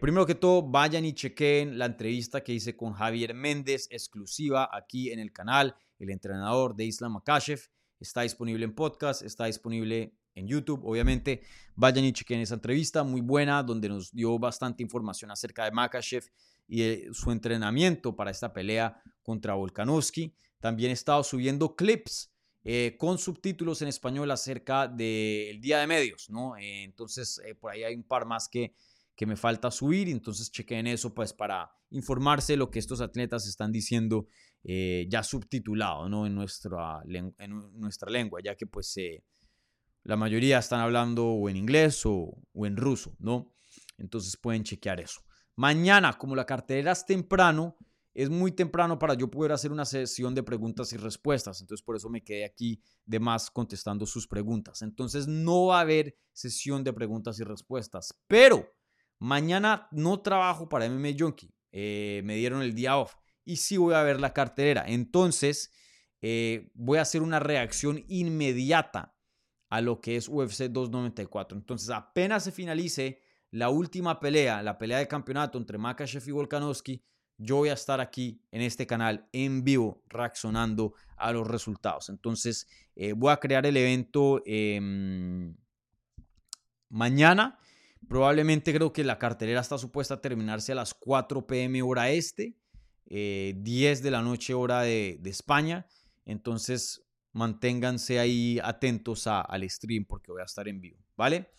primero 0.00 0.24
que 0.24 0.34
todo, 0.34 0.62
vayan 0.62 1.04
y 1.04 1.12
chequen 1.12 1.76
la 1.76 1.84
entrevista 1.84 2.42
que 2.42 2.54
hice 2.54 2.74
con 2.74 2.94
Javier 2.94 3.34
Méndez, 3.34 3.88
exclusiva 3.90 4.70
aquí 4.72 5.10
en 5.10 5.18
el 5.18 5.32
canal, 5.34 5.76
el 5.98 6.08
entrenador 6.08 6.74
de 6.74 6.86
Islam 6.86 7.12
Makashev. 7.12 7.60
Está 8.00 8.22
disponible 8.22 8.64
en 8.64 8.74
podcast, 8.74 9.20
está 9.20 9.44
disponible 9.44 10.14
en 10.34 10.46
YouTube, 10.46 10.80
obviamente. 10.82 11.42
Vayan 11.74 12.06
y 12.06 12.12
chequen 12.14 12.40
esa 12.40 12.54
entrevista, 12.54 13.04
muy 13.04 13.20
buena, 13.20 13.62
donde 13.62 13.90
nos 13.90 14.12
dio 14.12 14.38
bastante 14.38 14.82
información 14.82 15.30
acerca 15.30 15.66
de 15.66 15.72
Makachev 15.72 16.24
y 16.66 17.02
su 17.12 17.30
entrenamiento 17.30 18.16
para 18.16 18.30
esta 18.30 18.50
pelea 18.50 19.02
contra 19.22 19.54
Volkanovski. 19.54 20.34
También 20.60 20.90
he 20.90 20.94
estado 20.94 21.24
subiendo 21.24 21.74
clips 21.74 22.32
eh, 22.64 22.96
con 22.96 23.18
subtítulos 23.18 23.82
en 23.82 23.88
español 23.88 24.30
acerca 24.30 24.86
del 24.86 25.60
Día 25.60 25.78
de 25.80 25.86
Medios, 25.88 26.30
¿no? 26.30 26.56
Eh, 26.56 26.84
entonces, 26.84 27.40
eh, 27.44 27.56
por 27.56 27.72
ahí 27.72 27.82
hay 27.82 27.96
un 27.96 28.04
par 28.04 28.24
más 28.24 28.48
que, 28.48 28.74
que 29.16 29.26
me 29.26 29.36
falta 29.36 29.70
subir, 29.72 30.08
entonces 30.08 30.50
chequen 30.52 30.86
eso 30.86 31.12
pues 31.12 31.32
para 31.32 31.72
informarse 31.90 32.56
lo 32.56 32.70
que 32.70 32.78
estos 32.78 33.00
atletas 33.00 33.46
están 33.46 33.72
diciendo 33.72 34.26
ya 34.64 35.24
subtitulado, 35.24 36.08
¿no? 36.08 36.24
En 36.24 36.36
nuestra, 36.36 37.02
en 37.08 37.34
nuestra 37.80 38.08
lengua, 38.08 38.40
ya 38.40 38.54
que 38.54 38.64
pues 38.64 38.96
la 40.04 40.16
mayoría 40.16 40.58
están 40.58 40.78
hablando 40.78 41.26
o 41.26 41.48
en 41.48 41.56
inglés 41.56 42.02
o, 42.04 42.36
en 42.54 42.76
ruso, 42.76 43.16
¿no? 43.18 43.52
Entonces 43.98 44.36
pueden 44.36 44.62
chequear 44.62 45.00
eso. 45.00 45.20
Mañana, 45.56 46.12
como 46.16 46.36
la 46.36 46.46
cartera 46.46 46.92
es 46.92 47.04
temprano, 47.04 47.76
es 48.14 48.28
muy 48.28 48.52
temprano 48.52 48.98
para 48.98 49.14
yo 49.14 49.30
poder 49.30 49.52
hacer 49.52 49.72
una 49.72 49.84
sesión 49.84 50.34
de 50.34 50.42
preguntas 50.42 50.92
y 50.92 50.96
respuestas. 50.96 51.60
Entonces, 51.60 51.84
por 51.84 51.96
eso 51.96 52.10
me 52.10 52.22
quedé 52.22 52.44
aquí 52.44 52.82
de 53.06 53.20
más 53.20 53.50
contestando 53.50 54.06
sus 54.06 54.26
preguntas. 54.26 54.82
Entonces, 54.82 55.26
no 55.26 55.66
va 55.66 55.78
a 55.78 55.82
haber 55.82 56.16
sesión 56.32 56.84
de 56.84 56.92
preguntas 56.92 57.38
y 57.40 57.44
respuestas. 57.44 58.20
Pero 58.26 58.70
mañana 59.18 59.88
no 59.92 60.20
trabajo 60.20 60.68
para 60.68 60.86
MMA 60.86 61.16
Junkie. 61.18 61.54
Eh, 61.72 62.22
me 62.24 62.36
dieron 62.36 62.62
el 62.62 62.74
día 62.74 62.98
off. 62.98 63.14
Y 63.44 63.56
sí 63.56 63.76
voy 63.76 63.94
a 63.94 64.02
ver 64.02 64.20
la 64.20 64.32
cartelera. 64.32 64.84
Entonces, 64.86 65.72
eh, 66.20 66.70
voy 66.74 66.98
a 66.98 67.02
hacer 67.02 67.22
una 67.22 67.40
reacción 67.40 68.04
inmediata 68.08 69.16
a 69.70 69.80
lo 69.80 70.02
que 70.02 70.16
es 70.16 70.28
UFC 70.28 70.64
294. 70.64 71.56
Entonces, 71.56 71.88
apenas 71.88 72.44
se 72.44 72.52
finalice 72.52 73.22
la 73.50 73.70
última 73.70 74.20
pelea, 74.20 74.62
la 74.62 74.76
pelea 74.76 74.98
de 74.98 75.08
campeonato 75.08 75.56
entre 75.56 75.78
Makashev 75.78 76.22
y 76.26 76.30
Volkanovski, 76.30 77.02
yo 77.42 77.56
voy 77.56 77.70
a 77.70 77.74
estar 77.74 78.00
aquí 78.00 78.40
en 78.52 78.62
este 78.62 78.86
canal 78.86 79.28
en 79.32 79.64
vivo 79.64 80.02
reaccionando 80.08 80.94
a 81.16 81.32
los 81.32 81.46
resultados. 81.46 82.08
Entonces, 82.08 82.68
eh, 82.94 83.12
voy 83.12 83.32
a 83.32 83.38
crear 83.38 83.66
el 83.66 83.76
evento 83.76 84.42
em, 84.46 85.54
mañana. 86.88 87.58
Probablemente 88.08 88.72
creo 88.72 88.92
que 88.92 89.04
la 89.04 89.18
cartelera 89.18 89.60
está 89.60 89.76
supuesta 89.78 90.14
a 90.14 90.20
terminarse 90.20 90.72
a 90.72 90.76
las 90.76 90.94
4 90.94 91.46
pm 91.46 91.82
hora 91.82 92.10
este, 92.10 92.56
10 93.06 93.10
eh, 93.10 94.02
de 94.02 94.10
la 94.10 94.22
noche 94.22 94.54
hora 94.54 94.82
de, 94.82 95.20
España. 95.24 95.86
Entonces, 96.24 97.04
manténganse 97.32 98.18
ahí 98.20 98.60
atentos 98.62 99.26
al 99.26 99.68
stream 99.68 100.04
porque 100.04 100.30
voy 100.30 100.42
a 100.42 100.44
estar 100.44 100.68
en 100.68 100.80
vivo, 100.80 100.98
¿vale? 101.16 101.50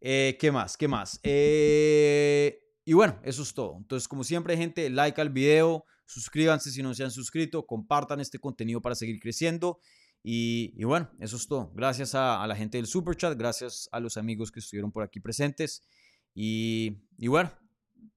Eh, 0.00 0.36
¿Qué 0.38 0.52
más? 0.52 0.76
¿Qué 0.76 0.86
más? 0.86 1.18
Eh, 1.24 2.67
y 2.88 2.94
bueno, 2.94 3.20
eso 3.22 3.42
es 3.42 3.52
todo. 3.52 3.76
Entonces, 3.76 4.08
como 4.08 4.24
siempre, 4.24 4.56
gente, 4.56 4.88
like 4.88 5.20
al 5.20 5.28
video, 5.28 5.84
suscríbanse 6.06 6.70
si 6.70 6.82
no 6.82 6.94
se 6.94 7.04
han 7.04 7.10
suscrito, 7.10 7.66
compartan 7.66 8.18
este 8.18 8.38
contenido 8.38 8.80
para 8.80 8.94
seguir 8.94 9.20
creciendo. 9.20 9.78
Y, 10.22 10.82
bueno, 10.84 11.10
eso 11.20 11.36
es 11.36 11.46
todo. 11.46 11.70
Gracias 11.74 12.14
a, 12.14 12.46
la 12.46 12.56
gente 12.56 12.78
del 12.78 12.86
Super 12.86 13.14
Chat, 13.14 13.36
gracias 13.36 13.90
a 13.92 14.00
los 14.00 14.16
amigos 14.16 14.50
que 14.50 14.60
estuvieron 14.60 14.90
por 14.90 15.02
aquí 15.02 15.20
presentes. 15.20 15.86
y 16.32 16.96
bueno, 17.18 17.52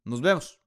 nos 0.05 0.21
vemos. 0.21 0.60